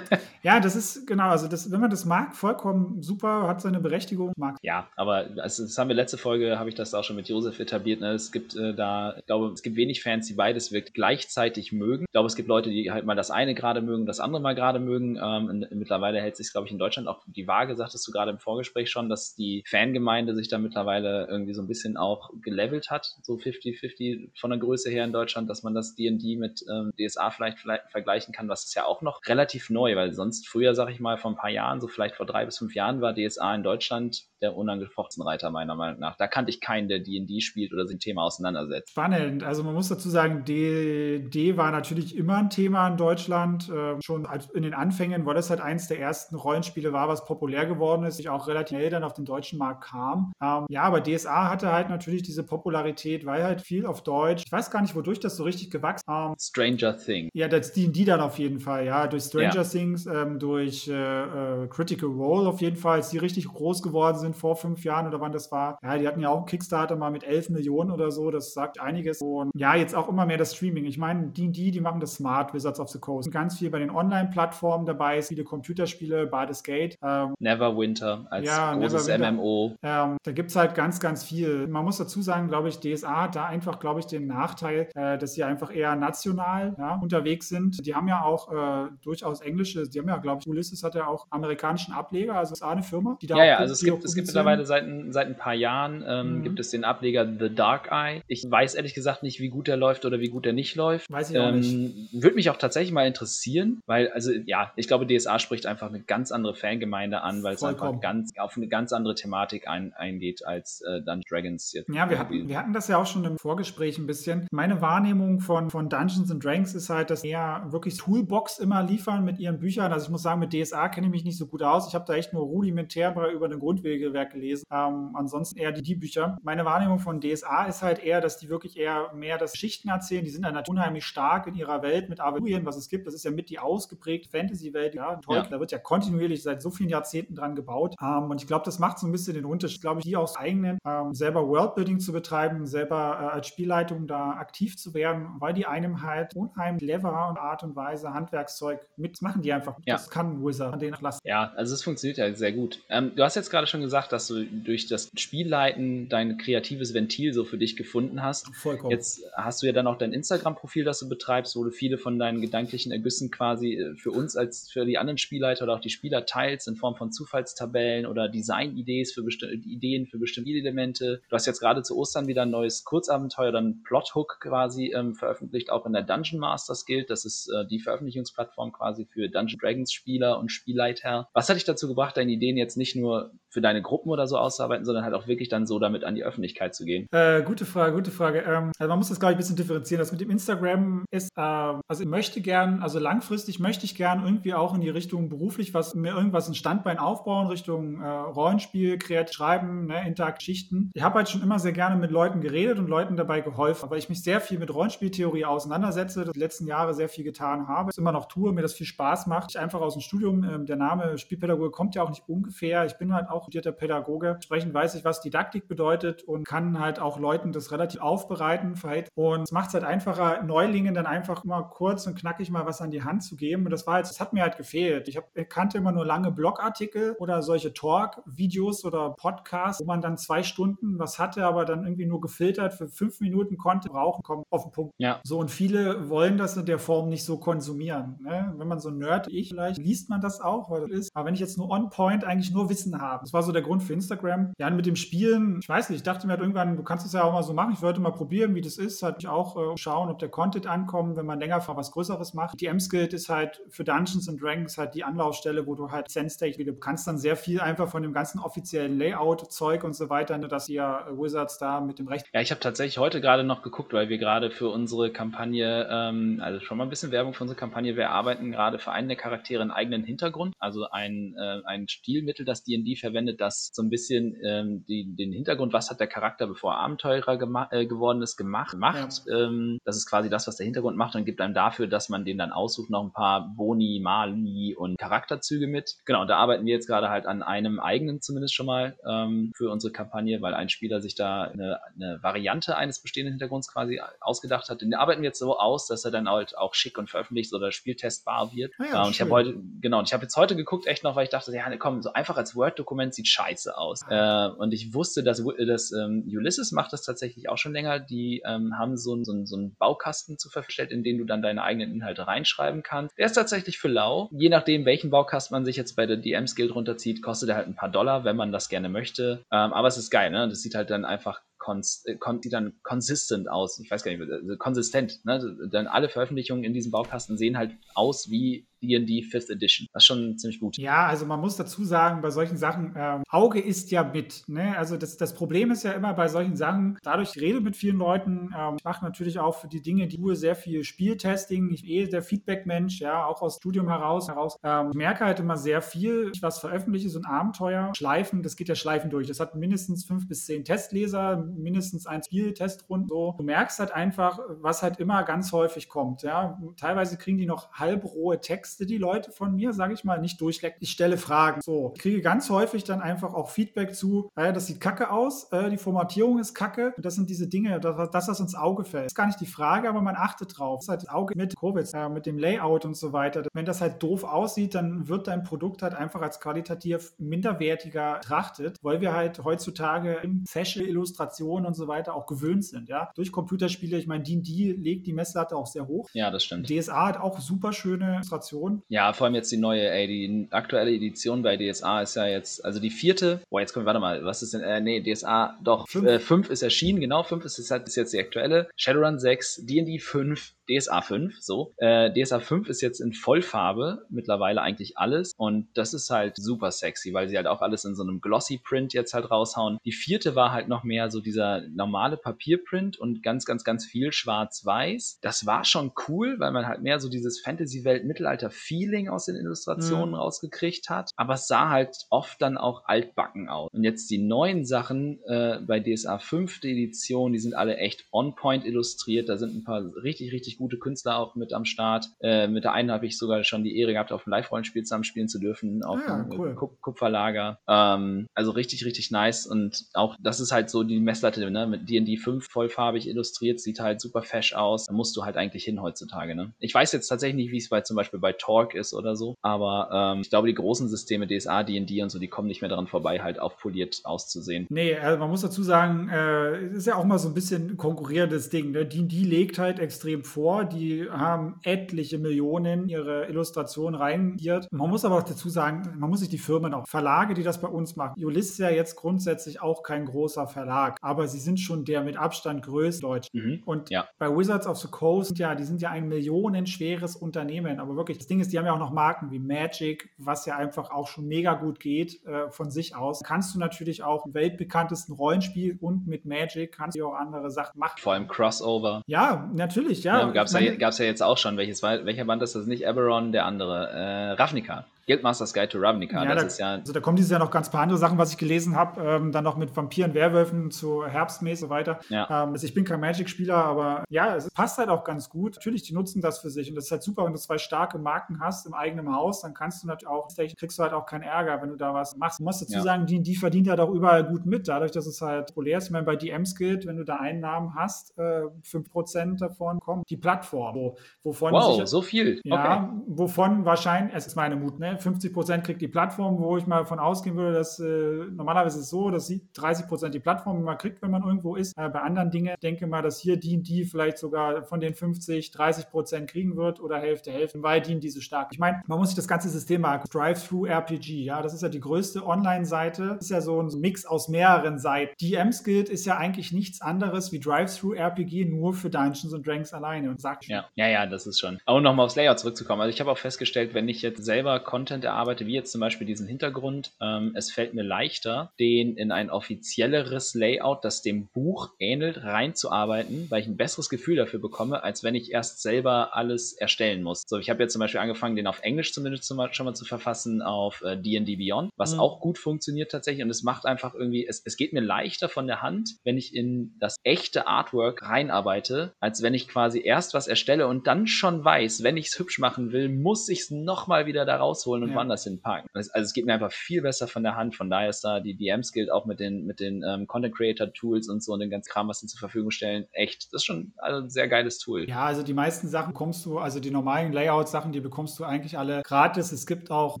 ja, 0.42 0.60
das 0.60 0.76
ist 0.76 1.06
genau, 1.08 1.30
also 1.30 1.48
das, 1.48 1.72
wenn 1.72 1.80
man 1.80 1.90
das 1.90 2.04
mag, 2.04 2.36
vollkommen 2.36 3.02
super, 3.02 3.48
hat 3.48 3.60
seine 3.60 3.80
Berechtigung. 3.80 4.32
Mag. 4.36 4.56
Ja, 4.62 4.88
aber 4.94 5.26
also 5.38 5.64
das 5.64 5.76
haben 5.76 5.88
wir 5.88 5.96
letzte 5.96 6.18
Folge, 6.18 6.58
habe 6.58 6.68
ich 6.68 6.76
das 6.76 6.94
auch 6.94 7.02
schon 7.02 7.16
mit 7.16 7.28
Josef 7.28 7.58
etabliert. 7.58 8.00
Ne? 8.00 8.12
Es 8.12 8.30
gibt 8.30 8.54
äh, 8.54 8.74
da, 8.74 9.16
ich 9.18 9.26
glaube, 9.26 9.48
es 9.48 9.62
gibt 9.62 9.74
wenig 9.76 10.02
Fans, 10.02 10.28
die 10.28 10.34
beides 10.34 10.70
wirklich 10.70 10.94
gleichzeitig 10.94 11.72
mögen. 11.72 12.04
Ich 12.04 12.12
glaube, 12.12 12.26
es 12.26 12.36
gibt 12.36 12.48
Leute, 12.48 12.70
die 12.70 12.92
halt 12.92 13.06
mal 13.06 13.16
das 13.16 13.30
eine 13.30 13.54
gerade 13.54 13.80
mögen, 13.80 14.06
das 14.06 14.20
andere 14.20 14.40
mal 14.40 14.54
gerade 14.54 14.78
mögen. 14.78 15.18
Ähm, 15.20 15.66
mittlerweile 15.70 16.20
hält 16.20 16.36
sich, 16.36 16.52
glaube 16.52 16.66
ich, 16.66 16.72
in 16.72 16.78
Deutschland 16.78 17.08
auch 17.08 17.22
die 17.26 17.48
Waage, 17.48 17.74
sagtest 17.74 18.06
du 18.06 18.12
gerade 18.12 18.30
im 18.30 18.38
Vorgespräch 18.38 18.90
schon, 18.90 19.08
dass 19.08 19.34
die 19.34 19.64
Fangemeinde 19.66 20.34
sich 20.34 20.48
da 20.48 20.58
mittlerweile 20.58 21.26
irgendwie 21.28 21.54
so 21.54 21.62
ein 21.62 21.68
bisschen 21.68 21.96
auch 21.96 22.30
gelevelt 22.42 22.90
hat, 22.90 23.16
so 23.22 23.34
50-50 23.34 24.28
von 24.38 24.50
der 24.50 24.58
Größe 24.58 24.90
her 24.90 25.04
in 25.04 25.12
Deutschland, 25.12 25.48
dass 25.48 25.62
man 25.62 25.74
das 25.74 25.96
D&D 25.96 26.36
mit 26.36 26.64
ähm, 26.70 26.92
DSA 26.98 27.30
vielleicht, 27.30 27.58
vielleicht 27.58 27.90
vergleichen 27.90 28.34
kann, 28.34 28.48
was 28.48 28.64
ist 28.64 28.74
ja 28.74 28.84
auch 28.84 29.00
noch 29.00 29.22
relativ 29.26 29.70
neu, 29.70 29.96
weil 29.96 30.12
sonst 30.12 30.46
früher, 30.48 30.74
sag 30.74 30.90
ich 30.90 30.97
mal, 31.00 31.18
vor 31.18 31.32
ein 31.32 31.36
paar 31.36 31.50
Jahren, 31.50 31.80
so 31.80 31.88
vielleicht 31.88 32.16
vor 32.16 32.26
drei 32.26 32.46
bis 32.46 32.58
fünf 32.58 32.74
Jahren, 32.74 33.00
war 33.00 33.14
DSA 33.14 33.54
in 33.54 33.62
Deutschland 33.62 34.24
der 34.40 34.56
unangefochtene 34.56 35.26
Reiter 35.26 35.50
meiner 35.50 35.74
Meinung 35.74 36.00
nach. 36.00 36.16
Da 36.16 36.28
kannte 36.28 36.50
ich 36.50 36.60
keinen, 36.60 36.88
der 36.88 37.00
D&D 37.00 37.40
spielt 37.40 37.72
oder 37.72 37.86
sich 37.86 37.96
ein 37.96 38.00
Thema 38.00 38.22
auseinandersetzt. 38.22 38.90
Spannend. 38.90 39.42
Also 39.42 39.64
man 39.64 39.74
muss 39.74 39.88
dazu 39.88 40.08
sagen, 40.08 40.44
D&D 40.44 41.56
war 41.56 41.72
natürlich 41.72 42.16
immer 42.16 42.36
ein 42.36 42.48
Thema 42.48 42.88
in 42.88 42.96
Deutschland. 42.96 43.68
Äh, 43.68 44.00
schon 44.00 44.26
in 44.54 44.62
den 44.62 44.74
Anfängen, 44.74 45.26
weil 45.26 45.34
das 45.34 45.50
halt 45.50 45.60
eins 45.60 45.88
der 45.88 45.98
ersten 45.98 46.36
Rollenspiele 46.36 46.92
war, 46.92 47.08
was 47.08 47.24
populär 47.24 47.66
geworden 47.66 48.04
ist, 48.04 48.16
sich 48.16 48.28
auch 48.28 48.46
relativ 48.46 48.78
schnell 48.78 48.90
dann 48.90 49.04
auf 49.04 49.14
den 49.14 49.24
deutschen 49.24 49.58
Markt 49.58 49.84
kam. 49.84 50.32
Ähm, 50.40 50.66
ja, 50.70 50.82
aber 50.82 51.02
DSA 51.02 51.50
hatte 51.50 51.72
halt 51.72 51.88
natürlich 51.88 52.22
diese 52.22 52.44
Popularität, 52.44 53.26
weil 53.26 53.42
halt 53.42 53.60
viel 53.60 53.86
auf 53.86 54.02
Deutsch. 54.02 54.44
Ich 54.46 54.52
weiß 54.52 54.70
gar 54.70 54.82
nicht, 54.82 54.94
wodurch 54.94 55.20
das 55.20 55.36
so 55.36 55.44
richtig 55.44 55.70
gewachsen 55.70 56.04
ähm, 56.08 56.34
Stranger 56.38 56.96
Things. 56.96 57.30
Ja, 57.34 57.48
das 57.48 57.72
D&D 57.72 58.04
dann 58.04 58.20
auf 58.20 58.38
jeden 58.38 58.60
Fall, 58.60 58.86
ja. 58.86 59.06
Durch 59.06 59.24
Stranger 59.24 59.54
ja. 59.54 59.64
Things, 59.64 60.06
ähm, 60.06 60.38
durch 60.38 60.87
äh, 60.88 61.64
äh, 61.64 61.68
Critical 61.68 62.08
Role 62.08 62.48
auf 62.48 62.60
jeden 62.60 62.76
Fall, 62.76 62.96
als 62.96 63.10
die 63.10 63.18
richtig 63.18 63.48
groß 63.48 63.82
geworden 63.82 64.18
sind 64.18 64.36
vor 64.36 64.56
fünf 64.56 64.84
Jahren 64.84 65.06
oder 65.06 65.20
wann 65.20 65.32
das 65.32 65.50
war. 65.52 65.78
Ja, 65.82 65.98
die 65.98 66.06
hatten 66.06 66.20
ja 66.20 66.30
auch 66.30 66.38
einen 66.38 66.46
Kickstarter 66.46 66.96
mal 66.96 67.10
mit 67.10 67.24
11 67.24 67.50
Millionen 67.50 67.90
oder 67.90 68.10
so, 68.10 68.30
das 68.30 68.52
sagt 68.52 68.80
einiges. 68.80 69.20
Und 69.20 69.50
ja, 69.54 69.74
jetzt 69.74 69.94
auch 69.94 70.08
immer 70.08 70.26
mehr 70.26 70.38
das 70.38 70.54
Streaming. 70.54 70.84
Ich 70.84 70.98
meine, 70.98 71.28
D&D, 71.28 71.70
die 71.70 71.80
machen 71.80 72.00
das 72.00 72.14
smart, 72.14 72.54
Wizards 72.54 72.80
of 72.80 72.88
the 72.88 72.98
Coast. 72.98 73.30
Ganz 73.30 73.58
viel 73.58 73.70
bei 73.70 73.78
den 73.78 73.90
Online-Plattformen 73.90 74.86
dabei, 74.86 75.22
viele 75.22 75.44
Computerspiele, 75.44 76.26
Baldur's 76.26 76.62
Gate. 76.62 76.96
Ähm, 77.02 77.34
Neverwinter 77.38 78.26
als 78.30 78.46
ja, 78.46 78.74
großes 78.74 79.06
Neverwinter. 79.06 79.32
MMO. 79.32 79.76
Ähm, 79.82 80.16
da 80.22 80.32
gibt 80.32 80.50
es 80.50 80.56
halt 80.56 80.74
ganz, 80.74 81.00
ganz 81.00 81.24
viel. 81.24 81.66
Man 81.66 81.84
muss 81.84 81.98
dazu 81.98 82.22
sagen, 82.22 82.48
glaube 82.48 82.68
ich, 82.68 82.80
DSA 82.80 83.22
hat 83.22 83.36
da 83.36 83.46
einfach, 83.46 83.78
glaube 83.78 84.00
ich, 84.00 84.06
den 84.06 84.26
Nachteil, 84.26 84.88
äh, 84.94 85.18
dass 85.18 85.34
sie 85.34 85.44
einfach 85.44 85.74
eher 85.74 85.96
national 85.96 86.74
ja, 86.78 86.96
unterwegs 86.96 87.48
sind. 87.48 87.84
Die 87.86 87.94
haben 87.94 88.08
ja 88.08 88.22
auch 88.22 88.52
äh, 88.52 88.90
durchaus 89.02 89.40
englische, 89.40 89.88
die 89.88 89.98
haben 89.98 90.08
ja, 90.08 90.16
glaube 90.16 90.40
ich, 90.40 90.46
Ulysses 90.68 90.84
hat 90.84 90.94
ja 90.94 91.06
auch 91.06 91.26
amerikanischen 91.30 91.92
Ableger, 91.92 92.34
also 92.34 92.52
ist 92.52 92.62
eine 92.62 92.82
Firma, 92.82 93.18
die 93.20 93.26
da 93.26 93.36
Ja, 93.36 93.44
ja, 93.44 93.56
also 93.56 93.72
es 93.72 93.82
gibt, 93.82 94.04
es 94.04 94.14
gibt 94.14 94.26
mittlerweile 94.26 94.64
seit, 94.66 94.84
seit 95.10 95.26
ein 95.26 95.36
paar 95.36 95.54
Jahren 95.54 96.04
ähm, 96.06 96.38
mhm. 96.38 96.42
gibt 96.42 96.60
es 96.60 96.70
den 96.70 96.84
Ableger 96.84 97.26
The 97.26 97.54
Dark 97.54 97.90
Eye. 97.90 98.22
Ich 98.26 98.48
weiß 98.48 98.74
ehrlich 98.74 98.94
gesagt 98.94 99.22
nicht, 99.22 99.40
wie 99.40 99.48
gut 99.48 99.68
der 99.68 99.76
läuft 99.76 100.04
oder 100.04 100.20
wie 100.20 100.28
gut 100.28 100.44
der 100.44 100.52
nicht 100.52 100.76
läuft. 100.76 101.10
Weiß 101.10 101.30
ich 101.30 101.38
auch 101.38 101.48
ähm, 101.48 101.60
nicht. 101.60 102.12
Würde 102.12 102.36
mich 102.36 102.50
auch 102.50 102.56
tatsächlich 102.56 102.92
mal 102.92 103.06
interessieren, 103.06 103.80
weil, 103.86 104.10
also 104.10 104.32
ja, 104.46 104.72
ich 104.76 104.88
glaube, 104.88 105.06
DSA 105.06 105.38
spricht 105.38 105.66
einfach 105.66 105.88
eine 105.88 106.00
ganz 106.00 106.32
andere 106.32 106.54
Fangemeinde 106.54 107.22
an, 107.22 107.42
weil 107.42 107.54
es 107.54 107.62
einfach 107.62 108.00
ganz 108.00 108.32
auf 108.38 108.56
eine 108.56 108.68
ganz 108.68 108.92
andere 108.92 109.14
Thematik 109.14 109.68
ein, 109.68 109.92
eingeht 109.94 110.44
als 110.46 110.82
äh, 110.82 111.00
Dungeons 111.00 111.24
Dragons 111.28 111.72
jetzt. 111.72 111.88
Ja, 111.88 112.08
wir 112.08 112.18
hatten, 112.18 112.48
wir 112.48 112.58
hatten 112.58 112.72
das 112.72 112.88
ja 112.88 112.96
auch 112.96 113.06
schon 113.06 113.24
im 113.24 113.38
Vorgespräch 113.38 113.98
ein 113.98 114.06
bisschen. 114.06 114.46
Meine 114.50 114.80
Wahrnehmung 114.80 115.40
von, 115.40 115.70
von 115.70 115.88
Dungeons 115.88 116.30
and 116.30 116.44
Dragons 116.44 116.74
ist 116.74 116.90
halt, 116.90 117.10
dass 117.10 117.24
eher 117.24 117.66
wirklich 117.68 117.96
Toolbox 117.96 118.58
immer 118.58 118.82
liefern 118.82 119.24
mit 119.24 119.38
ihren 119.38 119.58
Büchern. 119.58 119.92
Also 119.92 120.06
ich 120.06 120.10
muss 120.10 120.22
sagen, 120.22 120.40
mit 120.40 120.52
DSA 120.62 120.88
kenne 120.88 121.06
ich 121.06 121.10
mich 121.12 121.24
nicht 121.24 121.38
so 121.38 121.46
gut 121.46 121.62
aus. 121.62 121.88
Ich 121.88 121.94
habe 121.94 122.04
da 122.06 122.14
echt 122.14 122.32
nur 122.32 122.42
rudimentär 122.42 123.14
über 123.32 123.46
ein 123.46 123.58
Grundwegewerk 123.58 124.32
gelesen. 124.32 124.64
Ähm, 124.70 125.10
ansonsten 125.14 125.58
eher 125.58 125.72
die, 125.72 125.82
die 125.82 125.94
Bücher. 125.94 126.38
Meine 126.42 126.64
Wahrnehmung 126.64 126.98
von 126.98 127.20
DSA 127.20 127.64
ist 127.64 127.82
halt 127.82 127.98
eher, 127.98 128.20
dass 128.20 128.38
die 128.38 128.48
wirklich 128.48 128.78
eher 128.78 129.12
mehr 129.14 129.38
das 129.38 129.52
Geschichten 129.52 129.88
erzählen. 129.88 130.24
Die 130.24 130.30
sind 130.30 130.44
dann 130.44 130.54
halt 130.54 130.68
unheimlich 130.68 131.04
stark 131.04 131.46
in 131.46 131.54
ihrer 131.54 131.82
Welt 131.82 132.08
mit 132.08 132.20
Aventurien, 132.20 132.66
was 132.66 132.76
es 132.76 132.88
gibt. 132.88 133.06
Das 133.06 133.14
ist 133.14 133.24
ja 133.24 133.30
mit 133.30 133.50
die 133.50 133.58
ausgeprägte 133.58 134.30
Fantasy-Welt. 134.30 134.94
Ja, 134.94 135.20
ja. 135.28 135.42
Da 135.42 135.60
wird 135.60 135.72
ja 135.72 135.78
kontinuierlich 135.78 136.42
seit 136.42 136.62
so 136.62 136.70
vielen 136.70 136.88
Jahrzehnten 136.88 137.34
dran 137.34 137.54
gebaut. 137.54 137.94
Ähm, 138.00 138.30
und 138.30 138.40
ich 138.40 138.46
glaube, 138.46 138.64
das 138.64 138.78
macht 138.78 138.98
so 138.98 139.06
ein 139.06 139.12
bisschen 139.12 139.34
den 139.34 139.44
Unterschied, 139.44 139.80
glaube 139.80 140.00
ich, 140.00 140.04
die 140.04 140.16
aus 140.16 140.36
eigenen 140.36 140.78
ähm, 140.84 141.14
selber 141.14 141.46
Worldbuilding 141.46 142.00
zu 142.00 142.12
betreiben, 142.12 142.66
selber 142.66 143.18
äh, 143.20 143.34
als 143.34 143.46
Spielleitung 143.46 144.06
da 144.06 144.32
aktiv 144.32 144.76
zu 144.76 144.94
werden, 144.94 145.28
weil 145.38 145.54
die 145.54 145.66
einem 145.66 146.02
halt 146.02 146.34
unheimlich 146.34 146.82
cleverer 146.82 147.28
und 147.28 147.38
Art 147.38 147.62
und 147.62 147.76
Weise 147.76 148.12
Handwerkszeug 148.12 148.86
mitmachen, 148.96 149.42
die 149.42 149.52
einfach. 149.52 149.78
Ja. 149.84 149.94
Das 149.94 150.10
kann 150.10 150.42
An 150.72 150.78
denen 150.78 150.96
lassen. 151.00 151.20
Ja, 151.24 151.52
also 151.56 151.74
es 151.74 151.82
funktioniert 151.82 152.18
ja 152.18 152.34
sehr 152.34 152.52
gut. 152.52 152.80
Ähm, 152.88 153.12
du 153.14 153.22
hast 153.22 153.34
jetzt 153.34 153.50
gerade 153.50 153.66
schon 153.66 153.80
gesagt, 153.80 154.12
dass 154.12 154.28
du 154.28 154.44
durch 154.44 154.86
das 154.86 155.10
Spielleiten 155.16 156.08
dein 156.08 156.38
kreatives 156.38 156.94
Ventil 156.94 157.32
so 157.32 157.44
für 157.44 157.58
dich 157.58 157.76
gefunden 157.76 158.22
hast. 158.22 158.54
Vollkommen. 158.54 158.90
Jetzt 158.90 159.22
hast 159.34 159.62
du 159.62 159.66
ja 159.66 159.72
dann 159.72 159.86
auch 159.86 159.98
dein 159.98 160.12
Instagram-Profil, 160.12 160.84
das 160.84 161.00
du 161.00 161.08
betreibst, 161.08 161.56
wo 161.56 161.64
du 161.64 161.70
viele 161.70 161.98
von 161.98 162.18
deinen 162.18 162.40
gedanklichen 162.40 162.92
Ergüssen 162.92 163.30
quasi 163.30 163.74
äh, 163.74 163.94
für 163.96 164.10
uns 164.10 164.36
als 164.36 164.70
für 164.70 164.84
die 164.84 164.98
anderen 164.98 165.18
Spielleiter 165.18 165.64
oder 165.64 165.74
auch 165.74 165.80
die 165.80 165.90
Spieler 165.90 166.26
teilst 166.26 166.68
in 166.68 166.76
Form 166.76 166.96
von 166.96 167.12
Zufallstabellen 167.12 168.06
oder 168.06 168.28
Design-Ideen 168.28 169.06
für 169.06 169.22
bestimmte 169.22 169.56
Ideen 169.68 170.06
für 170.06 170.18
bestimmte 170.18 170.50
Elemente. 170.50 171.22
Du 171.28 171.34
hast 171.34 171.46
jetzt 171.46 171.60
gerade 171.60 171.82
zu 171.82 171.96
Ostern 171.96 172.26
wieder 172.26 172.42
ein 172.42 172.50
neues 172.50 172.84
Kurzabenteuer, 172.84 173.52
dann 173.52 173.82
Plothook 173.82 174.38
quasi 174.40 174.92
ähm, 174.94 175.14
veröffentlicht, 175.14 175.70
auch 175.70 175.86
in 175.86 175.92
der 175.92 176.02
Dungeon 176.02 176.40
Masters 176.40 176.86
Guild. 176.86 177.10
Das 177.10 177.24
ist 177.24 177.48
äh, 177.48 177.66
die 177.66 177.80
Veröffentlichungsplattform 177.80 178.72
quasi 178.72 179.06
für 179.06 179.28
Dungeon 179.28 179.58
Dragons 179.60 179.92
Spieler 179.92 180.37
und 180.38 180.50
Spielleiter. 180.50 181.28
Was 181.32 181.48
hat 181.48 181.56
dich 181.56 181.64
dazu 181.64 181.88
gebracht, 181.88 182.16
deine 182.16 182.32
Ideen 182.32 182.56
jetzt 182.56 182.76
nicht 182.76 182.96
nur 182.96 183.32
für 183.50 183.60
deine 183.60 183.82
Gruppen 183.82 184.10
oder 184.10 184.26
so 184.26 184.38
auszuarbeiten, 184.38 184.84
sondern 184.84 185.04
halt 185.04 185.14
auch 185.14 185.26
wirklich 185.26 185.48
dann 185.48 185.66
so 185.66 185.78
damit 185.78 186.04
an 186.04 186.14
die 186.14 186.24
Öffentlichkeit 186.24 186.74
zu 186.74 186.84
gehen? 186.84 187.06
Äh, 187.12 187.42
gute 187.42 187.64
Frage, 187.64 187.94
gute 187.94 188.10
Frage. 188.10 188.40
Ähm, 188.40 188.72
also 188.78 188.88
man 188.88 188.98
muss 188.98 189.08
das, 189.08 189.20
glaube 189.20 189.32
ich, 189.32 189.36
ein 189.36 189.38
bisschen 189.38 189.56
differenzieren. 189.56 190.00
Das 190.00 190.12
mit 190.12 190.20
dem 190.20 190.30
Instagram 190.30 191.04
ist, 191.10 191.30
äh, 191.36 191.40
also 191.40 192.02
ich 192.02 192.08
möchte 192.08 192.40
gern, 192.40 192.82
also 192.82 192.98
langfristig 192.98 193.60
möchte 193.60 193.84
ich 193.84 193.94
gern 193.94 194.24
irgendwie 194.24 194.54
auch 194.54 194.74
in 194.74 194.80
die 194.80 194.90
Richtung 194.90 195.28
beruflich 195.28 195.74
was, 195.74 195.94
mir 195.94 196.12
irgendwas 196.12 196.48
ein 196.48 196.54
Standbein 196.54 196.98
aufbauen, 196.98 197.46
Richtung 197.46 198.00
äh, 198.00 198.06
Rollenspiel, 198.06 198.98
kreativ 198.98 199.38
schreiben, 199.38 199.86
ne, 199.86 200.06
Interaktschichten. 200.06 200.90
Ich 200.94 201.02
habe 201.02 201.16
halt 201.16 201.28
schon 201.28 201.42
immer 201.42 201.58
sehr 201.58 201.72
gerne 201.72 201.96
mit 201.96 202.10
Leuten 202.10 202.40
geredet 202.40 202.78
und 202.78 202.88
Leuten 202.88 203.16
dabei 203.16 203.40
geholfen, 203.40 203.90
weil 203.90 203.98
ich 203.98 204.08
mich 204.08 204.22
sehr 204.22 204.40
viel 204.40 204.58
mit 204.58 204.72
Rollenspieltheorie 204.74 205.44
auseinandersetze, 205.44 206.24
das 206.24 206.32
die 206.32 206.40
letzten 206.40 206.66
Jahre 206.66 206.94
sehr 206.94 207.08
viel 207.08 207.24
getan 207.24 207.68
habe, 207.68 207.90
immer 207.96 208.12
noch 208.12 208.26
tue, 208.26 208.52
mir 208.52 208.62
das 208.62 208.74
viel 208.74 208.86
Spaß 208.86 209.26
macht. 209.26 209.50
Ich 209.50 209.58
einfach 209.58 209.80
aus 209.80 209.94
dem 209.94 210.02
Studium, 210.02 210.44
äh, 210.44 210.64
der 210.64 210.76
Name 210.76 211.18
Spielpädagoge 211.18 211.70
kommt 211.70 211.94
ja 211.94 212.02
auch 212.02 212.10
nicht 212.10 212.28
ungefähr. 212.28 212.84
Ich 212.84 212.98
bin 212.98 213.14
halt 213.14 213.28
auch 213.28 213.37
studierter 213.42 213.72
Pädagoge. 213.72 214.30
Entsprechend 214.30 214.74
weiß 214.74 214.94
ich, 214.94 215.04
was 215.04 215.20
Didaktik 215.20 215.68
bedeutet 215.68 216.22
und 216.22 216.46
kann 216.46 216.78
halt 216.78 217.00
auch 217.00 217.18
Leuten 217.18 217.52
das 217.52 217.72
relativ 217.72 218.00
aufbereiten. 218.00 218.74
Und 219.14 219.42
es 219.42 219.52
macht 219.52 219.68
es 219.68 219.74
halt 219.74 219.84
einfacher, 219.84 220.42
Neulingen 220.42 220.94
dann 220.94 221.06
einfach 221.06 221.44
immer 221.44 221.62
kurz 221.62 222.06
und 222.06 222.18
knackig 222.18 222.50
mal 222.50 222.66
was 222.66 222.80
an 222.80 222.90
die 222.90 223.02
Hand 223.02 223.22
zu 223.22 223.36
geben. 223.36 223.64
Und 223.64 223.70
das 223.70 223.86
war 223.86 223.98
jetzt, 223.98 224.10
das 224.10 224.20
hat 224.20 224.32
mir 224.32 224.42
halt 224.42 224.56
gefehlt. 224.56 225.08
Ich 225.08 225.16
hab, 225.16 225.24
kannte 225.48 225.78
immer 225.78 225.92
nur 225.92 226.04
lange 226.04 226.30
Blogartikel 226.30 227.16
oder 227.18 227.42
solche 227.42 227.72
Talk-Videos 227.72 228.84
oder 228.84 229.10
Podcasts, 229.10 229.80
wo 229.80 229.86
man 229.86 230.00
dann 230.00 230.16
zwei 230.16 230.42
Stunden 230.42 230.98
was 230.98 231.18
hatte, 231.18 231.44
aber 231.44 231.64
dann 231.64 231.84
irgendwie 231.84 232.06
nur 232.06 232.20
gefiltert 232.20 232.74
für 232.74 232.88
fünf 232.88 233.20
Minuten 233.20 233.56
konnte 233.56 233.88
brauchen, 233.88 234.22
kommen 234.22 234.44
auf 234.50 234.64
den 234.64 234.72
Punkt. 234.72 234.94
Ja. 234.98 235.20
So, 235.24 235.38
und 235.38 235.50
viele 235.50 236.08
wollen 236.08 236.38
das 236.38 236.56
in 236.56 236.66
der 236.66 236.78
Form 236.78 237.08
nicht 237.08 237.24
so 237.24 237.38
konsumieren. 237.38 238.18
Ne? 238.22 238.54
Wenn 238.56 238.68
man 238.68 238.80
so 238.80 238.90
Nerd 238.90 239.28
wie 239.28 239.38
ich 239.38 239.50
vielleicht, 239.50 239.78
liest 239.78 240.08
man 240.10 240.20
das 240.20 240.40
auch, 240.40 240.70
weil 240.70 240.82
das 240.82 240.90
ist. 240.90 241.10
Aber 241.14 241.26
wenn 241.26 241.34
ich 241.34 241.40
jetzt 241.40 241.58
nur 241.58 241.70
on 241.70 241.90
point 241.90 242.24
eigentlich 242.24 242.52
nur 242.52 242.68
Wissen 242.70 243.00
habe, 243.00 243.26
das 243.28 243.34
war 243.34 243.42
so 243.42 243.52
der 243.52 243.60
Grund 243.60 243.82
für 243.82 243.92
Instagram. 243.92 244.54
Ja, 244.58 244.70
mit 244.70 244.86
dem 244.86 244.96
Spielen, 244.96 245.58
ich 245.60 245.68
weiß 245.68 245.90
nicht, 245.90 245.98
ich 245.98 246.02
dachte 246.02 246.26
mir 246.26 246.32
halt 246.32 246.40
irgendwann, 246.40 246.78
du 246.78 246.82
kannst 246.82 247.04
es 247.04 247.12
ja 247.12 247.24
auch 247.24 247.32
mal 247.34 247.42
so 247.42 247.52
machen. 247.52 247.74
Ich 247.74 247.82
wollte 247.82 248.00
mal 248.00 248.10
probieren, 248.10 248.54
wie 248.54 248.62
das 248.62 248.78
ist. 248.78 249.02
Halt 249.02 249.26
auch 249.26 249.74
äh, 249.74 249.76
schauen, 249.76 250.08
ob 250.08 250.18
der 250.18 250.30
Content 250.30 250.66
ankommt, 250.66 251.16
wenn 251.16 251.26
man 251.26 251.38
länger 251.38 251.62
was 251.68 251.90
Größeres 251.90 252.32
macht. 252.32 252.58
Die 252.58 252.66
M-Skill 252.66 253.08
ist 253.08 253.28
halt 253.28 253.60
für 253.68 253.84
Dungeons 253.84 254.30
and 254.30 254.42
Dragons 254.42 254.78
halt 254.78 254.94
die 254.94 255.04
Anlaufstelle, 255.04 255.66
wo 255.66 255.74
du 255.74 255.90
halt 255.90 256.10
Sense-Stage, 256.10 256.64
du 256.64 256.74
kannst 256.74 257.06
dann 257.06 257.18
sehr 257.18 257.36
viel 257.36 257.60
einfach 257.60 257.90
von 257.90 258.02
dem 258.02 258.14
ganzen 258.14 258.38
offiziellen 258.38 258.98
Layout-Zeug 258.98 259.84
und 259.84 259.94
so 259.94 260.08
weiter, 260.08 260.38
ne, 260.38 260.48
dass 260.48 260.70
ihr 260.70 261.06
Wizards 261.12 261.58
da 261.58 261.82
mit 261.82 261.98
dem 261.98 262.08
Recht. 262.08 262.26
Ja, 262.32 262.40
ich 262.40 262.50
habe 262.50 262.60
tatsächlich 262.60 262.96
heute 262.96 263.20
gerade 263.20 263.44
noch 263.44 263.60
geguckt, 263.60 263.92
weil 263.92 264.08
wir 264.08 264.16
gerade 264.16 264.50
für 264.50 264.70
unsere 264.70 265.12
Kampagne, 265.12 265.86
ähm, 265.90 266.40
also 266.42 266.60
schon 266.60 266.78
mal 266.78 266.84
ein 266.84 266.90
bisschen 266.90 267.12
Werbung 267.12 267.34
für 267.34 267.44
unsere 267.44 267.58
Kampagne, 267.58 267.94
wir 267.94 268.08
arbeiten 268.08 268.52
gerade 268.52 268.78
für 268.78 268.92
einen 268.92 269.08
der 269.08 269.18
Charaktere 269.18 269.60
einen 269.60 269.70
eigenen 269.70 270.04
Hintergrund, 270.04 270.54
also 270.58 270.88
ein, 270.88 271.34
äh, 271.38 271.60
ein 271.66 271.88
Stilmittel, 271.88 272.46
das 272.46 272.64
D&D 272.64 272.96
verwendet 272.96 273.17
verwendet 273.18 273.40
das 273.40 273.70
so 273.72 273.82
ein 273.82 273.90
bisschen 273.90 274.36
ähm, 274.44 274.84
die, 274.86 275.14
den 275.16 275.32
Hintergrund, 275.32 275.72
was 275.72 275.90
hat 275.90 275.98
der 275.98 276.06
Charakter, 276.06 276.46
bevor 276.46 276.74
er 276.74 276.80
Abenteurer 276.80 277.68
äh, 277.72 277.86
geworden 277.86 278.22
ist, 278.22 278.36
gemacht. 278.36 278.76
macht. 278.76 279.22
Ja. 279.26 279.46
Ähm, 279.46 279.78
das 279.84 279.96
ist 279.96 280.08
quasi 280.08 280.30
das, 280.30 280.46
was 280.46 280.56
der 280.56 280.64
Hintergrund 280.64 280.96
macht 280.96 281.16
und 281.16 281.24
gibt 281.24 281.40
einem 281.40 281.54
dafür, 281.54 281.88
dass 281.88 282.08
man 282.08 282.24
den 282.24 282.38
dann 282.38 282.52
aussucht, 282.52 282.90
noch 282.90 283.02
ein 283.02 283.12
paar 283.12 283.54
Boni, 283.56 284.00
Mali 284.02 284.74
und 284.76 284.98
Charakterzüge 284.98 285.66
mit. 285.66 285.96
Genau, 286.04 286.24
da 286.24 286.36
arbeiten 286.36 286.64
wir 286.64 286.74
jetzt 286.74 286.86
gerade 286.86 287.08
halt 287.08 287.26
an 287.26 287.42
einem 287.42 287.80
eigenen 287.80 288.20
zumindest 288.20 288.54
schon 288.54 288.66
mal 288.66 288.96
ähm, 289.08 289.52
für 289.56 289.70
unsere 289.70 289.92
Kampagne, 289.92 290.40
weil 290.40 290.54
ein 290.54 290.68
Spieler 290.68 291.00
sich 291.00 291.14
da 291.14 291.42
eine, 291.42 291.80
eine 291.96 292.22
Variante 292.22 292.76
eines 292.76 293.00
bestehenden 293.02 293.32
Hintergrunds 293.32 293.72
quasi 293.72 294.00
ausgedacht 294.20 294.68
hat. 294.68 294.80
Den 294.80 294.94
arbeiten 294.94 295.22
wir 295.22 295.28
jetzt 295.28 295.38
so 295.38 295.58
aus, 295.58 295.86
dass 295.86 296.04
er 296.04 296.10
dann 296.10 296.28
halt 296.28 296.56
auch 296.56 296.74
schick 296.74 296.98
und 296.98 297.10
veröffentlicht 297.10 297.52
oder 297.52 297.72
spieltestbar 297.72 298.52
wird. 298.52 298.74
Ah 298.78 298.84
ja, 298.84 299.02
äh, 299.02 299.06
und 299.06 299.10
ich 299.10 299.20
habe 299.20 299.30
heute, 299.30 299.54
genau, 299.80 299.98
und 299.98 300.08
ich 300.08 300.12
habe 300.12 300.22
jetzt 300.22 300.36
heute 300.36 300.54
geguckt, 300.54 300.86
echt 300.86 301.02
noch, 301.02 301.16
weil 301.16 301.24
ich 301.24 301.30
dachte, 301.30 301.52
ja, 301.52 301.68
komm, 301.78 302.02
so 302.02 302.12
einfach 302.12 302.36
als 302.36 302.54
Word-Dokument 302.54 303.07
sieht 303.14 303.28
scheiße 303.28 303.76
aus. 303.76 304.02
Ah. 304.08 304.48
Äh, 304.48 304.50
und 304.52 304.72
ich 304.72 304.94
wusste, 304.94 305.22
dass, 305.22 305.42
dass 305.66 305.92
ähm, 305.92 306.24
Ulysses 306.26 306.72
macht 306.72 306.92
das 306.92 307.02
tatsächlich 307.02 307.48
auch 307.48 307.58
schon 307.58 307.72
länger. 307.72 308.00
Die 308.00 308.42
ähm, 308.44 308.78
haben 308.78 308.96
so, 308.96 309.22
so, 309.24 309.44
so 309.44 309.56
einen 309.56 309.74
Baukasten 309.76 310.38
zu 310.38 310.48
verstellen, 310.48 310.90
in 310.90 311.02
den 311.02 311.18
du 311.18 311.24
dann 311.24 311.42
deine 311.42 311.62
eigenen 311.62 311.92
Inhalte 311.92 312.26
reinschreiben 312.26 312.82
kannst. 312.82 313.16
Der 313.18 313.26
ist 313.26 313.34
tatsächlich 313.34 313.78
für 313.78 313.88
lau. 313.88 314.28
Je 314.32 314.48
nachdem, 314.48 314.84
welchen 314.84 315.10
Baukasten 315.10 315.54
man 315.54 315.64
sich 315.64 315.76
jetzt 315.76 315.96
bei 315.96 316.06
der 316.06 316.16
DMs 316.16 316.56
Guild 316.56 316.74
runterzieht, 316.74 317.22
kostet 317.22 317.48
er 317.48 317.56
halt 317.56 317.68
ein 317.68 317.76
paar 317.76 317.90
Dollar, 317.90 318.24
wenn 318.24 318.36
man 318.36 318.52
das 318.52 318.68
gerne 318.68 318.88
möchte. 318.88 319.44
Ähm, 319.52 319.72
aber 319.72 319.88
es 319.88 319.96
ist 319.96 320.10
geil, 320.10 320.30
ne? 320.30 320.48
Das 320.48 320.62
sieht 320.62 320.74
halt 320.74 320.90
dann 320.90 321.04
einfach 321.04 321.40
cons 321.68 322.04
äh, 322.06 322.16
die 322.42 322.48
dann 322.48 322.74
consistent 322.82 323.50
aus. 323.50 323.78
Ich 323.78 323.90
weiß 323.90 324.02
gar 324.02 324.10
nicht, 324.10 324.22
also 324.30 324.56
konsistent. 324.56 325.24
Ne? 325.24 325.56
Dann 325.70 325.86
alle 325.86 326.08
Veröffentlichungen 326.08 326.64
in 326.64 326.72
diesem 326.72 326.90
Baukasten 326.90 327.36
sehen 327.36 327.58
halt 327.58 327.72
aus 327.94 328.30
wie 328.30 328.66
D&D 328.82 329.24
5th 329.24 329.50
Edition. 329.52 329.86
Das 329.92 330.02
ist 330.02 330.06
schon 330.06 330.38
ziemlich 330.38 330.60
gut. 330.60 330.76
Ja, 330.78 331.06
also 331.06 331.26
man 331.26 331.40
muss 331.40 331.56
dazu 331.56 331.84
sagen, 331.84 332.20
bei 332.20 332.30
solchen 332.30 332.56
Sachen, 332.56 332.94
ähm, 332.96 333.22
Auge 333.28 333.60
ist 333.60 333.90
ja 333.90 334.04
mit. 334.04 334.44
Ne? 334.48 334.76
Also 334.76 334.96
das, 334.96 335.16
das 335.16 335.34
Problem 335.34 335.70
ist 335.70 335.82
ja 335.82 335.92
immer 335.92 336.14
bei 336.14 336.28
solchen 336.28 336.56
Sachen, 336.56 336.98
dadurch 337.02 337.36
ich 337.36 337.42
rede 337.42 337.60
mit 337.60 337.76
vielen 337.76 337.96
Leuten, 337.96 338.54
ähm, 338.56 338.76
ich 338.78 338.84
mache 338.84 339.04
natürlich 339.04 339.38
auch 339.38 339.56
für 339.56 339.68
die 339.68 339.82
Dinge, 339.82 340.06
die 340.08 340.18
Uhr 340.18 340.36
sehr 340.36 340.54
viel 340.54 340.84
Spieltesting, 340.84 341.70
ich 341.70 341.84
eh 341.86 342.06
der 342.06 342.22
Feedback-Mensch, 342.22 343.00
ja, 343.00 343.24
auch 343.26 343.42
aus 343.42 343.56
Studium 343.56 343.88
heraus, 343.88 344.28
heraus. 344.28 344.56
Ähm, 344.62 344.88
ich 344.90 344.96
merke 344.96 345.24
halt 345.24 345.40
immer 345.40 345.56
sehr 345.56 345.82
viel, 345.82 346.32
was 346.40 346.58
veröffentliche, 346.58 347.08
so 347.08 347.18
ein 347.18 347.26
Abenteuer, 347.26 347.92
Schleifen, 347.94 348.42
das 348.42 348.56
geht 348.56 348.68
ja 348.68 348.74
Schleifen 348.74 349.10
durch. 349.10 349.26
Das 349.26 349.40
hat 349.40 349.54
mindestens 349.54 350.04
fünf 350.04 350.28
bis 350.28 350.46
zehn 350.46 350.64
Testleser, 350.64 351.36
mindestens 351.36 352.06
ein 352.06 352.22
Spieltestrund, 352.22 353.08
so. 353.08 353.34
Du 353.36 353.44
merkst 353.44 353.78
halt 353.78 353.92
einfach, 353.92 354.38
was 354.60 354.82
halt 354.82 354.98
immer 354.98 355.22
ganz 355.24 355.52
häufig 355.52 355.88
kommt, 355.88 356.22
ja. 356.22 356.58
Teilweise 356.76 357.16
kriegen 357.16 357.38
die 357.38 357.46
noch 357.46 357.72
halbrohe 357.72 358.40
Texte 358.40 358.67
Texte 358.68 358.84
die 358.84 358.98
Leute 358.98 359.32
von 359.32 359.54
mir, 359.54 359.72
sage 359.72 359.94
ich 359.94 360.04
mal, 360.04 360.20
nicht 360.20 360.42
durchlecken. 360.42 360.78
Ich 360.82 360.90
stelle 360.90 361.16
Fragen. 361.16 361.62
So, 361.62 361.92
ich 361.94 362.02
kriege 362.02 362.20
ganz 362.20 362.50
häufig 362.50 362.84
dann 362.84 363.00
einfach 363.00 363.32
auch 363.32 363.48
Feedback 363.48 363.94
zu, 363.94 364.30
ja, 364.36 364.52
das 364.52 364.66
sieht 364.66 364.78
kacke 364.78 365.10
aus, 365.10 365.44
äh, 365.52 365.70
die 365.70 365.78
Formatierung 365.78 366.38
ist 366.38 366.52
kacke. 366.52 366.92
Das 366.98 367.14
sind 367.14 367.30
diese 367.30 367.48
Dinge, 367.48 367.80
das, 367.80 368.10
das, 368.10 368.28
was 368.28 368.40
ins 368.40 368.54
Auge 368.54 368.84
fällt. 368.84 369.06
Das 369.06 369.12
ist 369.12 369.16
gar 369.16 369.26
nicht 369.26 369.40
die 369.40 369.46
Frage, 369.46 369.88
aber 369.88 370.02
man 370.02 370.16
achtet 370.16 370.58
drauf. 370.58 370.80
Das 370.80 370.84
ist 370.84 370.88
halt 370.90 371.02
das 371.04 371.08
Auge 371.08 371.34
mit 371.34 371.56
Covid, 371.56 371.88
äh, 371.94 372.08
mit 372.10 372.26
dem 372.26 372.38
Layout 372.38 372.84
und 372.84 372.94
so 372.94 373.14
weiter. 373.14 373.42
Wenn 373.54 373.64
das 373.64 373.80
halt 373.80 374.02
doof 374.02 374.24
aussieht, 374.24 374.74
dann 374.74 375.08
wird 375.08 375.28
dein 375.28 375.44
Produkt 375.44 375.80
halt 375.80 375.94
einfach 375.94 376.20
als 376.20 376.38
qualitativ 376.38 377.14
minderwertiger 377.16 378.18
betrachtet, 378.20 378.76
weil 378.82 379.00
wir 379.00 379.14
halt 379.14 379.42
heutzutage 379.44 380.16
in 380.22 380.44
Fashion, 380.46 380.84
Illustrationen 380.84 381.64
und 381.64 381.74
so 381.74 381.88
weiter 381.88 382.14
auch 382.14 382.26
gewöhnt 382.26 382.66
sind. 382.66 382.90
Ja, 382.90 383.10
durch 383.14 383.32
Computerspiele. 383.32 383.96
Ich 383.96 384.06
meine, 384.06 384.24
D&D 384.24 384.72
legt 384.72 385.06
die 385.06 385.14
Messlatte 385.14 385.56
auch 385.56 385.66
sehr 385.66 385.86
hoch. 385.86 386.10
Ja, 386.12 386.30
das 386.30 386.44
stimmt. 386.44 386.68
DSA 386.68 387.06
hat 387.06 387.16
auch 387.16 387.40
super 387.40 387.72
schöne 387.72 388.18
Illustrationen 388.18 388.57
Edition. 388.58 388.82
Ja, 388.88 389.12
vor 389.12 389.26
allem 389.26 389.34
jetzt 389.34 389.50
die 389.52 389.56
neue, 389.56 389.88
ey, 389.90 390.06
die 390.06 390.48
aktuelle 390.50 390.92
Edition 390.92 391.42
bei 391.42 391.56
DSA 391.56 392.02
ist 392.02 392.16
ja 392.16 392.26
jetzt, 392.26 392.64
also 392.64 392.80
die 392.80 392.90
vierte, 392.90 393.40
boah, 393.50 393.60
jetzt 393.60 393.72
kommen 393.72 393.84
wir, 393.84 393.88
warte 393.88 394.00
mal, 394.00 394.24
was 394.24 394.42
ist 394.42 394.54
denn, 394.54 394.62
äh, 394.62 394.80
nee, 394.80 395.00
DSA, 395.00 395.58
doch, 395.62 395.88
5 395.88 396.48
äh, 396.48 396.52
ist 396.52 396.62
erschienen, 396.62 397.00
genau, 397.00 397.22
5 397.22 397.44
ist, 397.44 397.58
ist, 397.58 397.70
halt, 397.70 397.86
ist 397.86 397.96
jetzt 397.96 398.12
die 398.12 398.18
aktuelle, 398.18 398.68
Shadowrun 398.76 399.18
6, 399.18 399.66
D&D 399.66 399.98
5, 399.98 400.54
DSA 400.68 401.00
5, 401.00 401.40
so. 401.40 401.72
Äh, 401.78 402.12
DSA 402.12 402.40
5 402.40 402.68
ist 402.68 402.80
jetzt 402.80 403.00
in 403.00 403.12
Vollfarbe, 403.12 404.06
mittlerweile 404.10 404.62
eigentlich 404.62 404.98
alles. 404.98 405.32
Und 405.36 405.68
das 405.74 405.94
ist 405.94 406.10
halt 406.10 406.36
super 406.36 406.70
sexy, 406.70 407.12
weil 407.12 407.28
sie 407.28 407.36
halt 407.36 407.46
auch 407.46 407.62
alles 407.62 407.84
in 407.84 407.94
so 407.94 408.02
einem 408.02 408.20
Glossy 408.20 408.58
Print 408.62 408.92
jetzt 408.92 409.14
halt 409.14 409.30
raushauen. 409.30 409.78
Die 409.84 409.92
vierte 409.92 410.34
war 410.34 410.52
halt 410.52 410.68
noch 410.68 410.84
mehr 410.84 411.10
so 411.10 411.20
dieser 411.20 411.62
normale 411.68 412.16
Papierprint 412.16 412.98
und 412.98 413.22
ganz, 413.22 413.44
ganz, 413.44 413.64
ganz 413.64 413.86
viel 413.86 414.12
schwarz-weiß. 414.12 415.18
Das 415.22 415.46
war 415.46 415.64
schon 415.64 415.92
cool, 416.08 416.38
weil 416.38 416.52
man 416.52 416.66
halt 416.66 416.82
mehr 416.82 417.00
so 417.00 417.08
dieses 417.08 417.40
Fantasy-Welt-Mittelalter-Feeling 417.40 419.08
aus 419.08 419.26
den 419.26 419.36
Illustrationen 419.36 420.10
mhm. 420.10 420.16
rausgekriegt 420.16 420.90
hat. 420.90 421.10
Aber 421.16 421.34
es 421.34 421.46
sah 421.46 421.70
halt 421.70 421.96
oft 422.10 422.40
dann 422.42 422.58
auch 422.58 422.84
altbacken 422.86 423.48
aus. 423.48 423.70
Und 423.72 423.84
jetzt 423.84 424.10
die 424.10 424.18
neuen 424.18 424.64
Sachen 424.64 425.20
äh, 425.26 425.58
bei 425.66 425.80
DSA 425.80 426.18
5. 426.18 426.58
Edition, 426.64 427.32
die 427.32 427.38
sind 427.38 427.54
alle 427.54 427.76
echt 427.76 428.06
on-point 428.12 428.64
illustriert. 428.64 429.28
Da 429.28 429.36
sind 429.36 429.54
ein 429.54 429.64
paar 429.64 429.82
richtig, 430.02 430.32
richtig 430.32 430.57
gute 430.58 430.78
Künstler 430.78 431.18
auch 431.18 431.34
mit 431.34 431.52
am 431.52 431.64
Start. 431.64 432.06
Äh, 432.20 432.48
mit 432.48 432.64
der 432.64 432.72
einen 432.72 432.90
habe 432.90 433.06
ich 433.06 433.16
sogar 433.16 433.44
schon 433.44 433.64
die 433.64 433.78
Ehre 433.78 433.92
gehabt, 433.92 434.12
auf 434.12 434.24
dem 434.24 434.30
Live-Rollenspiel 434.30 434.82
zusammen 434.82 435.04
spielen 435.04 435.28
zu 435.28 435.38
dürfen, 435.38 435.82
auf 435.82 436.00
ah, 436.06 436.24
dem 436.24 436.38
cool. 436.38 436.54
Kup 436.54 436.80
Kupferlager. 436.80 437.58
Ähm, 437.68 438.26
also 438.34 438.50
richtig, 438.50 438.84
richtig 438.84 439.10
nice. 439.10 439.46
Und 439.46 439.86
auch 439.94 440.16
das 440.20 440.40
ist 440.40 440.52
halt 440.52 440.70
so 440.70 440.82
die 440.82 441.00
Messlatte, 441.00 441.50
ne? 441.50 441.66
Mit 441.66 441.88
D&D 441.88 442.16
5 442.16 442.46
vollfarbig 442.46 443.08
illustriert, 443.08 443.60
sieht 443.60 443.80
halt 443.80 444.00
super 444.00 444.22
fesch 444.22 444.54
aus. 444.54 444.86
Da 444.86 444.92
musst 444.92 445.16
du 445.16 445.24
halt 445.24 445.36
eigentlich 445.36 445.64
hin 445.64 445.80
heutzutage, 445.80 446.34
ne? 446.34 446.52
Ich 446.58 446.74
weiß 446.74 446.92
jetzt 446.92 447.08
tatsächlich 447.08 447.36
nicht, 447.36 447.52
wie 447.52 447.58
es 447.58 447.68
bei 447.68 447.80
zum 447.80 447.96
Beispiel 447.96 448.20
bei 448.20 448.32
Torque 448.32 448.74
ist 448.78 448.94
oder 448.94 449.16
so, 449.16 449.34
aber 449.42 449.88
ähm, 449.92 450.20
ich 450.20 450.30
glaube, 450.30 450.48
die 450.48 450.54
großen 450.54 450.88
Systeme, 450.88 451.26
DSA, 451.26 451.62
D&D 451.62 452.02
und 452.02 452.10
so, 452.10 452.18
die 452.18 452.28
kommen 452.28 452.48
nicht 452.48 452.60
mehr 452.60 452.68
daran 452.68 452.86
vorbei, 452.86 453.20
halt 453.20 453.40
aufpoliert 453.40 454.00
auszusehen. 454.04 454.66
Nee, 454.70 454.96
also 454.96 455.18
man 455.18 455.30
muss 455.30 455.42
dazu 455.42 455.62
sagen, 455.62 456.08
äh, 456.08 456.68
ist 456.74 456.86
ja 456.86 456.96
auch 456.96 457.04
mal 457.04 457.18
so 457.18 457.28
ein 457.28 457.34
bisschen 457.34 457.76
konkurrierendes 457.76 458.50
Ding. 458.50 458.72
Ne? 458.72 458.86
D&D 458.86 459.22
legt 459.22 459.58
halt 459.58 459.78
extrem 459.78 460.24
vor, 460.24 460.47
vor. 460.48 460.64
Die 460.64 461.06
haben 461.10 461.56
etliche 461.62 462.18
Millionen 462.18 462.88
ihre 462.88 463.26
Illustration 463.26 463.94
reingiert. 463.94 464.68
Man 464.70 464.88
muss 464.88 465.04
aber 465.04 465.18
auch 465.18 465.22
dazu 465.22 465.50
sagen, 465.50 465.82
man 465.98 466.08
muss 466.08 466.20
sich 466.20 466.30
die 466.30 466.38
Firmen 466.38 466.72
auch, 466.72 466.86
Verlage, 466.86 467.34
die 467.34 467.42
das 467.42 467.60
bei 467.60 467.68
uns 467.68 467.96
machen. 467.96 468.22
Ulysses 468.22 468.52
ist 468.52 468.58
ja 468.58 468.70
jetzt 468.70 468.96
grundsätzlich 468.96 469.60
auch 469.60 469.82
kein 469.82 470.06
großer 470.06 470.46
Verlag, 470.46 470.96
aber 471.02 471.28
sie 471.28 471.38
sind 471.38 471.60
schon 471.60 471.84
der 471.84 472.02
mit 472.02 472.16
Abstand 472.16 472.64
größte 472.64 473.02
Deutsch. 473.02 473.28
Mhm. 473.32 473.62
Und 473.66 473.90
ja. 473.90 474.08
bei 474.18 474.34
Wizards 474.34 474.66
of 474.66 474.78
the 474.78 474.88
Coast, 474.88 475.28
sind 475.28 475.38
ja, 475.38 475.54
die 475.54 475.64
sind 475.64 475.82
ja 475.82 475.90
ein 475.90 476.08
millionenschweres 476.08 477.16
Unternehmen, 477.16 477.78
aber 477.78 477.96
wirklich, 477.96 478.18
das 478.18 478.26
Ding 478.26 478.40
ist, 478.40 478.52
die 478.52 478.58
haben 478.58 478.66
ja 478.66 478.72
auch 478.72 478.78
noch 478.78 478.92
Marken 478.92 479.30
wie 479.30 479.38
Magic, 479.38 480.10
was 480.16 480.46
ja 480.46 480.56
einfach 480.56 480.90
auch 480.90 481.08
schon 481.08 481.26
mega 481.26 481.54
gut 481.54 481.78
geht 481.78 482.24
äh, 482.24 482.50
von 482.50 482.70
sich 482.70 482.96
aus. 482.96 483.22
Kannst 483.22 483.54
du 483.54 483.58
natürlich 483.58 484.02
auch 484.02 484.24
im 484.24 484.34
weltbekanntesten 484.34 485.14
Rollenspiel 485.14 485.76
und 485.80 486.06
mit 486.06 486.24
Magic 486.24 486.72
kannst 486.72 486.98
du 486.98 487.06
auch 487.06 487.14
andere 487.14 487.50
Sachen 487.50 487.78
machen. 487.78 487.98
Vor 487.98 488.14
allem 488.14 488.28
Crossover. 488.28 489.02
Ja, 489.06 489.50
natürlich, 489.54 490.04
ja. 490.04 490.30
Ja 490.38 490.74
Gab 490.76 490.90
es 490.90 490.98
ja, 490.98 491.04
ja 491.04 491.10
jetzt 491.10 491.22
auch 491.22 491.38
schon. 491.38 491.56
Welches 491.56 491.82
welcher 491.82 492.24
Band 492.24 492.42
ist 492.42 492.54
das? 492.54 492.66
Nicht 492.66 492.84
Eberron, 492.84 493.32
der 493.32 493.44
andere. 493.46 493.90
Äh, 493.90 494.30
Ravnica. 494.32 494.86
Guildmasters 495.08 495.52
Guide 495.54 495.68
to 495.68 495.78
Ravnica. 495.78 496.22
Ja, 496.22 496.34
das 496.34 496.42
da, 496.42 496.46
ist 496.46 496.58
ja 496.58 496.70
also 496.74 496.92
da 496.92 497.00
kommen 497.00 497.16
dieses 497.16 497.30
Jahr 497.30 497.40
noch 497.40 497.50
ganz 497.50 497.70
paar 497.70 497.82
andere 497.82 497.98
Sachen, 497.98 498.18
was 498.18 498.30
ich 498.30 498.38
gelesen 498.38 498.76
habe. 498.76 499.00
Ähm, 499.02 499.32
dann 499.32 499.44
noch 499.44 499.56
mit 499.56 499.76
Vampiren, 499.76 500.14
Werwölfen 500.14 500.70
zu 500.70 501.04
Herbstmäß 501.04 501.62
und 501.62 501.68
so 501.68 501.70
weiter. 501.70 502.00
Ja. 502.08 502.24
Ähm, 502.24 502.52
also 502.52 502.66
ich 502.66 502.74
bin 502.74 502.84
kein 502.84 503.00
Magic-Spieler, 503.00 503.56
aber 503.56 504.04
ja, 504.08 504.36
es 504.36 504.50
passt 504.50 504.78
halt 504.78 504.88
auch 504.88 505.04
ganz 505.04 505.28
gut. 505.28 505.56
Natürlich, 505.56 505.82
die 505.82 505.94
nutzen 505.94 506.20
das 506.20 506.38
für 506.38 506.50
sich 506.50 506.68
und 506.68 506.76
das 506.76 506.86
ist 506.86 506.90
halt 506.90 507.02
super, 507.02 507.24
wenn 507.24 507.32
du 507.32 507.38
zwei 507.38 507.58
starke 507.58 507.98
Marken 507.98 508.40
hast 508.40 508.66
im 508.66 508.74
eigenen 508.74 509.14
Haus, 509.14 509.40
dann 509.40 509.54
kannst 509.54 509.82
du 509.82 509.88
natürlich 509.88 510.08
auch, 510.08 510.28
kriegst 510.28 510.78
du 510.78 510.82
halt 510.82 510.92
auch 510.92 511.06
keinen 511.06 511.22
Ärger, 511.22 511.60
wenn 511.62 511.70
du 511.70 511.76
da 511.76 511.94
was 511.94 512.16
machst. 512.16 512.40
Du 512.40 512.44
musst 512.44 512.62
dazu 512.62 512.74
ja. 512.74 512.82
sagen, 512.82 513.06
die, 513.06 513.22
die 513.22 513.34
verdient 513.34 513.68
halt 513.68 513.80
auch 513.80 513.90
überall 513.90 514.24
gut 514.24 514.46
mit, 514.46 514.68
dadurch, 514.68 514.92
dass 514.92 515.06
es 515.06 515.20
halt 515.20 515.48
populär 515.48 515.78
ist. 515.78 515.86
Ich 515.86 515.90
meine, 515.90 516.04
bei 516.04 516.16
DMs 516.16 516.54
gilt, 516.54 516.86
wenn 516.86 516.96
du 516.96 517.04
da 517.04 517.16
Einnahmen 517.16 517.74
hast, 517.74 518.16
äh, 518.18 518.42
5% 518.64 519.38
davon 519.38 519.80
kommen 519.80 520.02
die 520.08 520.16
Plattform. 520.16 520.74
Wo, 520.74 520.96
wovon 521.22 521.52
wow, 521.52 521.76
sich, 521.76 521.86
so 521.86 522.02
viel. 522.02 522.40
Ja, 522.44 522.84
okay. 522.84 523.02
wovon 523.06 523.64
wahrscheinlich, 523.64 524.14
es 524.14 524.26
ist 524.26 524.36
meine 524.36 524.56
Mut, 524.56 524.78
ne? 524.78 524.97
50 525.02 525.32
Prozent 525.32 525.64
kriegt 525.64 525.80
die 525.80 525.88
Plattform, 525.88 526.38
wo 526.38 526.56
ich 526.56 526.66
mal 526.66 526.84
von 526.84 526.98
ausgehen 526.98 527.36
würde, 527.36 527.54
dass 527.54 527.78
äh, 527.78 527.84
normalerweise 528.30 528.78
ist 528.78 528.84
es 528.84 528.90
so, 528.90 529.10
dass 529.10 529.32
30 529.54 529.86
Prozent 529.86 530.14
die 530.14 530.20
Plattform 530.20 530.58
immer 530.58 530.76
kriegt, 530.76 531.02
wenn 531.02 531.10
man 531.10 531.22
irgendwo 531.22 531.56
ist. 531.56 531.76
Äh, 531.76 531.88
bei 531.88 532.00
anderen 532.00 532.30
Dingen 532.30 532.54
denke 532.62 532.86
mal, 532.86 533.02
dass 533.02 533.20
hier 533.20 533.36
die, 533.36 533.62
die 533.62 533.84
vielleicht 533.84 534.18
sogar 534.18 534.64
von 534.64 534.80
den 534.80 534.94
50, 534.94 535.50
30 535.50 535.90
Prozent 535.90 536.30
kriegen 536.30 536.56
wird 536.56 536.80
oder 536.80 536.98
Hälfte, 536.98 537.30
Hälfte, 537.30 537.62
weil 537.62 537.80
die 537.80 537.98
diese 537.98 538.22
stark. 538.22 538.48
Ich 538.52 538.58
meine, 538.58 538.82
man 538.86 538.98
muss 538.98 539.08
sich 539.08 539.16
das 539.16 539.28
ganze 539.28 539.48
System 539.48 539.82
mal 539.82 540.02
Drive-Through-RPG, 540.10 541.24
ja, 541.24 541.42
das 541.42 541.54
ist 541.54 541.62
ja 541.62 541.68
die 541.68 541.80
größte 541.80 542.24
Online-Seite, 542.26 543.18
ist 543.20 543.30
ja 543.30 543.40
so 543.40 543.60
ein 543.60 543.68
Mix 543.80 544.06
aus 544.06 544.28
mehreren 544.28 544.78
Seiten. 544.78 545.14
DMs 545.20 545.64
gilt 545.64 545.88
ist 545.88 546.04
ja 546.04 546.16
eigentlich 546.16 546.52
nichts 546.52 546.80
anderes 546.80 547.32
wie 547.32 547.40
Drive-Through-RPG 547.40 548.46
nur 548.46 548.74
für 548.74 548.90
Dungeons 548.90 549.32
and 549.32 549.46
Dragons 549.46 549.72
alleine 549.72 550.10
und 550.10 550.20
sagt 550.20 550.46
ja, 550.46 550.66
ja, 550.74 550.88
ja, 550.88 551.06
das 551.06 551.26
ist 551.26 551.40
schon. 551.40 551.58
Aber 551.66 551.78
um 551.78 551.82
nochmal 551.82 552.06
aufs 552.06 552.16
Layout 552.16 552.38
zurückzukommen, 552.38 552.80
also 552.80 552.90
ich 552.90 553.00
habe 553.00 553.10
auch 553.10 553.18
festgestellt, 553.18 553.74
wenn 553.74 553.88
ich 553.88 554.02
jetzt 554.02 554.24
selber 554.24 554.60
Content 554.60 554.87
Content 554.88 555.04
erarbeite, 555.04 555.46
wie 555.46 555.52
jetzt 555.52 555.70
zum 555.70 555.82
Beispiel 555.82 556.06
diesen 556.06 556.26
Hintergrund, 556.26 556.92
ähm, 557.02 557.32
es 557.34 557.50
fällt 557.50 557.74
mir 557.74 557.82
leichter, 557.82 558.52
den 558.58 558.96
in 558.96 559.12
ein 559.12 559.28
offizielleres 559.28 560.32
Layout, 560.32 560.82
das 560.82 561.02
dem 561.02 561.26
Buch 561.26 561.74
ähnelt, 561.78 562.22
reinzuarbeiten, 562.22 563.26
weil 563.28 563.42
ich 563.42 563.48
ein 563.48 563.58
besseres 563.58 563.90
Gefühl 563.90 564.16
dafür 564.16 564.40
bekomme, 564.40 564.82
als 564.82 565.04
wenn 565.04 565.14
ich 565.14 565.30
erst 565.30 565.60
selber 565.60 566.16
alles 566.16 566.54
erstellen 566.54 567.02
muss. 567.02 567.24
So, 567.26 567.36
ich 567.36 567.50
habe 567.50 567.62
jetzt 567.62 567.74
zum 567.74 567.80
Beispiel 567.80 568.00
angefangen, 568.00 568.34
den 568.34 568.46
auf 568.46 568.62
Englisch 568.62 568.94
zumindest 568.94 569.26
schon 569.26 569.36
mal 569.66 569.74
zu 569.74 569.84
verfassen 569.84 570.40
auf 570.40 570.82
D&D 570.82 571.32
äh, 571.32 571.36
Beyond, 571.36 571.70
was 571.76 571.92
mhm. 571.92 572.00
auch 572.00 572.20
gut 572.20 572.38
funktioniert 572.38 572.90
tatsächlich 572.90 573.22
und 573.22 573.30
es 573.30 573.42
macht 573.42 573.66
einfach 573.66 573.92
irgendwie, 573.92 574.26
es, 574.26 574.40
es 574.42 574.56
geht 574.56 574.72
mir 574.72 574.80
leichter 574.80 575.28
von 575.28 575.46
der 575.46 575.60
Hand, 575.60 575.96
wenn 576.02 576.16
ich 576.16 576.34
in 576.34 576.76
das 576.80 576.96
echte 577.02 577.46
Artwork 577.46 578.08
reinarbeite, 578.08 578.94
als 579.00 579.20
wenn 579.20 579.34
ich 579.34 579.48
quasi 579.48 579.82
erst 579.84 580.14
was 580.14 580.28
erstelle 580.28 580.66
und 580.66 580.86
dann 580.86 581.06
schon 581.06 581.44
weiß, 581.44 581.82
wenn 581.82 581.98
ich 581.98 582.06
es 582.06 582.18
hübsch 582.18 582.38
machen 582.38 582.72
will, 582.72 582.88
muss 582.88 583.28
ich 583.28 583.40
es 583.40 583.50
nochmal 583.50 584.06
wieder 584.06 584.24
da 584.24 584.36
rausholen 584.36 584.77
und 584.82 584.90
ja. 584.90 584.96
woanders 584.96 585.24
hinpacken. 585.24 585.68
Also, 585.74 585.90
also, 585.92 586.04
es 586.04 586.12
geht 586.12 586.26
mir 586.26 586.34
einfach 586.34 586.52
viel 586.52 586.82
besser 586.82 587.08
von 587.08 587.22
der 587.22 587.36
Hand. 587.36 587.54
Von 587.54 587.70
daher 587.70 587.90
ist 587.90 588.02
da 588.02 588.20
die 588.20 588.36
DM-Skill 588.36 588.90
auch 588.90 589.06
mit 589.06 589.20
den, 589.20 589.46
mit 589.46 589.60
den 589.60 589.82
ähm, 589.82 590.06
Content 590.06 590.34
Creator 590.34 590.72
Tools 590.72 591.08
und 591.08 591.22
so 591.22 591.32
und 591.32 591.40
den 591.40 591.50
ganzen 591.50 591.70
Kram, 591.70 591.88
was 591.88 592.00
sie 592.00 592.06
zur 592.06 592.18
Verfügung 592.18 592.50
stellen, 592.50 592.86
echt, 592.92 593.32
das 593.32 593.42
ist 593.42 593.46
schon 593.46 593.72
also 593.78 594.02
ein 594.02 594.10
sehr 594.10 594.28
geiles 594.28 594.58
Tool. 594.58 594.88
Ja, 594.88 595.04
also 595.04 595.22
die 595.22 595.34
meisten 595.34 595.68
Sachen 595.68 595.92
bekommst 595.92 596.24
du, 596.24 596.38
also 596.38 596.60
die 596.60 596.70
normalen 596.70 597.12
Layout-Sachen, 597.12 597.72
die 597.72 597.80
bekommst 597.80 598.18
du 598.18 598.24
eigentlich 598.24 598.58
alle 598.58 598.82
gratis. 598.82 599.32
Es 599.32 599.46
gibt 599.46 599.70
auch 599.70 599.96
ein 599.96 600.00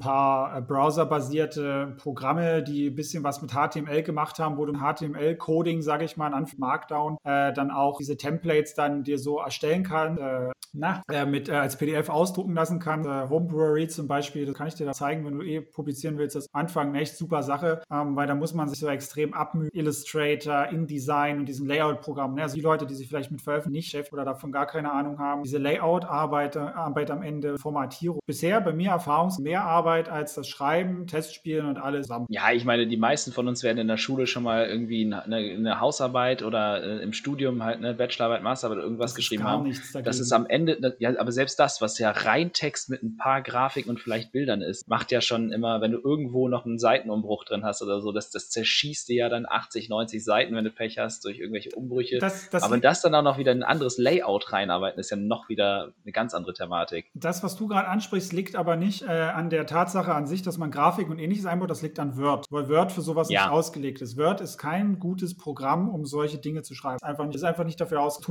paar 0.00 0.56
äh, 0.56 0.60
browserbasierte 0.60 1.96
Programme, 1.98 2.62
die 2.62 2.88
ein 2.88 2.94
bisschen 2.94 3.24
was 3.24 3.42
mit 3.42 3.52
HTML 3.52 4.02
gemacht 4.02 4.38
haben, 4.38 4.56
wo 4.56 4.66
du 4.66 4.74
HTML-Coding, 4.74 5.82
sage 5.82 6.04
ich 6.04 6.16
mal, 6.16 6.32
an 6.32 6.46
Markdown, 6.56 7.18
äh, 7.24 7.52
dann 7.52 7.70
auch 7.70 7.98
diese 7.98 8.16
Templates 8.16 8.74
dann 8.74 9.04
dir 9.04 9.18
so 9.18 9.38
erstellen 9.38 9.82
kannst. 9.82 10.20
Äh, 10.20 10.50
na, 10.72 11.02
äh, 11.10 11.24
mit 11.24 11.48
äh, 11.48 11.52
als 11.52 11.76
PDF 11.76 12.08
ausdrucken 12.08 12.54
lassen 12.54 12.78
kann. 12.78 13.04
Äh, 13.04 13.28
Homebrewery 13.28 13.88
zum 13.88 14.06
Beispiel, 14.06 14.46
das 14.46 14.54
kann 14.54 14.67
ich 14.68 14.74
dir 14.74 14.86
da 14.86 14.92
zeigen, 14.92 15.24
wenn 15.26 15.38
du 15.38 15.44
eh 15.44 15.60
publizieren 15.60 16.18
willst. 16.18 16.36
Das 16.36 16.44
ist 16.44 16.54
Anfang 16.54 16.88
eine 16.88 17.00
echt 17.00 17.16
super 17.16 17.42
Sache, 17.42 17.82
ähm, 17.90 18.16
weil 18.16 18.26
da 18.26 18.34
muss 18.34 18.54
man 18.54 18.68
sich 18.68 18.78
so 18.78 18.88
extrem 18.88 19.34
abmühen. 19.34 19.70
Illustrator, 19.72 20.66
InDesign 20.66 21.38
und 21.38 21.46
diesen 21.46 21.66
Layout-Programm. 21.66 22.34
Ne? 22.34 22.42
Also 22.42 22.54
die 22.54 22.60
Leute, 22.60 22.86
die 22.86 22.94
sich 22.94 23.08
vielleicht 23.08 23.30
mit 23.30 23.40
Veröffentlichungen 23.40 23.68
nicht 23.78 23.90
chef 23.90 24.12
oder 24.12 24.24
davon 24.24 24.50
gar 24.52 24.66
keine 24.66 24.92
Ahnung 24.92 25.18
haben, 25.18 25.42
diese 25.42 25.58
Layout-Arbeit 25.58 26.56
Arbeit 26.56 27.10
am 27.10 27.22
Ende, 27.22 27.58
Formatierung. 27.58 28.20
Bisher 28.26 28.60
bei 28.60 28.72
mir 28.72 28.90
erfahrungs 28.90 29.38
mehr 29.38 29.64
Arbeit 29.64 30.08
als 30.08 30.34
das 30.34 30.48
Schreiben, 30.48 31.06
Testspielen 31.06 31.66
und 31.66 31.78
alles 31.78 32.06
zusammen. 32.06 32.26
Ja, 32.28 32.52
ich 32.52 32.64
meine, 32.64 32.86
die 32.86 32.96
meisten 32.96 33.32
von 33.32 33.48
uns 33.48 33.62
werden 33.62 33.78
in 33.78 33.88
der 33.88 33.96
Schule 33.96 34.26
schon 34.26 34.42
mal 34.42 34.66
irgendwie 34.66 35.04
eine, 35.04 35.24
eine 35.24 35.80
Hausarbeit 35.80 36.42
oder 36.42 36.82
äh, 36.82 37.02
im 37.02 37.12
Studium 37.12 37.62
halt 37.62 37.78
eine 37.78 37.94
Bachelorarbeit, 37.94 38.42
Masterarbeit 38.42 38.82
irgendwas 38.82 39.14
geschrieben 39.14 39.44
haben. 39.44 39.72
Das 40.02 40.18
ist 40.18 40.32
am 40.32 40.46
Ende 40.46 40.58
Ende, 40.58 40.96
ja, 40.98 41.18
aber 41.18 41.32
selbst 41.32 41.58
das, 41.58 41.80
was 41.80 41.98
ja 41.98 42.10
rein 42.10 42.52
Text 42.52 42.90
mit 42.90 43.02
ein 43.02 43.16
paar 43.16 43.42
Grafiken 43.42 43.90
und 43.90 44.00
vielleicht 44.00 44.32
Bildern 44.32 44.47
ist, 44.62 44.88
macht 44.88 45.10
ja 45.10 45.20
schon 45.20 45.52
immer, 45.52 45.80
wenn 45.80 45.92
du 45.92 45.98
irgendwo 45.98 46.48
noch 46.48 46.64
einen 46.64 46.78
Seitenumbruch 46.78 47.44
drin 47.44 47.64
hast 47.64 47.82
oder 47.82 48.00
so, 48.00 48.12
das, 48.12 48.30
das 48.30 48.50
zerschießt 48.50 49.08
dir 49.08 49.16
ja 49.16 49.28
dann 49.28 49.46
80, 49.48 49.88
90 49.88 50.24
Seiten, 50.24 50.54
wenn 50.54 50.64
du 50.64 50.70
Pech 50.70 50.98
hast, 50.98 51.24
durch 51.24 51.38
irgendwelche 51.38 51.70
Umbrüche. 51.70 52.18
Das, 52.18 52.50
das 52.50 52.62
aber 52.62 52.78
das 52.78 53.02
dann 53.02 53.14
auch 53.14 53.22
noch 53.22 53.38
wieder 53.38 53.52
ein 53.52 53.62
anderes 53.62 53.98
Layout 53.98 54.52
reinarbeiten, 54.52 54.98
ist 54.98 55.10
ja 55.10 55.16
noch 55.16 55.48
wieder 55.48 55.92
eine 56.02 56.12
ganz 56.12 56.34
andere 56.34 56.54
Thematik. 56.54 57.10
Das, 57.14 57.42
was 57.42 57.56
du 57.56 57.68
gerade 57.68 57.88
ansprichst, 57.88 58.32
liegt 58.32 58.56
aber 58.56 58.76
nicht 58.76 59.02
äh, 59.02 59.06
an 59.06 59.50
der 59.50 59.66
Tatsache 59.66 60.14
an 60.14 60.26
sich, 60.26 60.42
dass 60.42 60.58
man 60.58 60.70
Grafik 60.70 61.08
und 61.10 61.18
ähnliches 61.18 61.46
einbaut, 61.46 61.70
das 61.70 61.82
liegt 61.82 61.98
an 61.98 62.16
Word, 62.16 62.46
weil 62.50 62.68
Word 62.68 62.92
für 62.92 63.02
sowas 63.02 63.28
ja. 63.30 63.44
nicht 63.44 63.52
ausgelegt 63.52 64.00
ist. 64.00 64.16
Word 64.16 64.40
ist 64.40 64.58
kein 64.58 64.98
gutes 64.98 65.36
Programm, 65.36 65.88
um 65.88 66.06
solche 66.06 66.38
Dinge 66.38 66.62
zu 66.62 66.74
schreiben. 66.74 66.96
Ist 66.96 67.04
einfach 67.04 67.26
nicht, 67.26 67.36
ist 67.36 67.44
einfach 67.44 67.64
nicht 67.64 67.80
dafür 67.80 68.00
aus. 68.00 68.18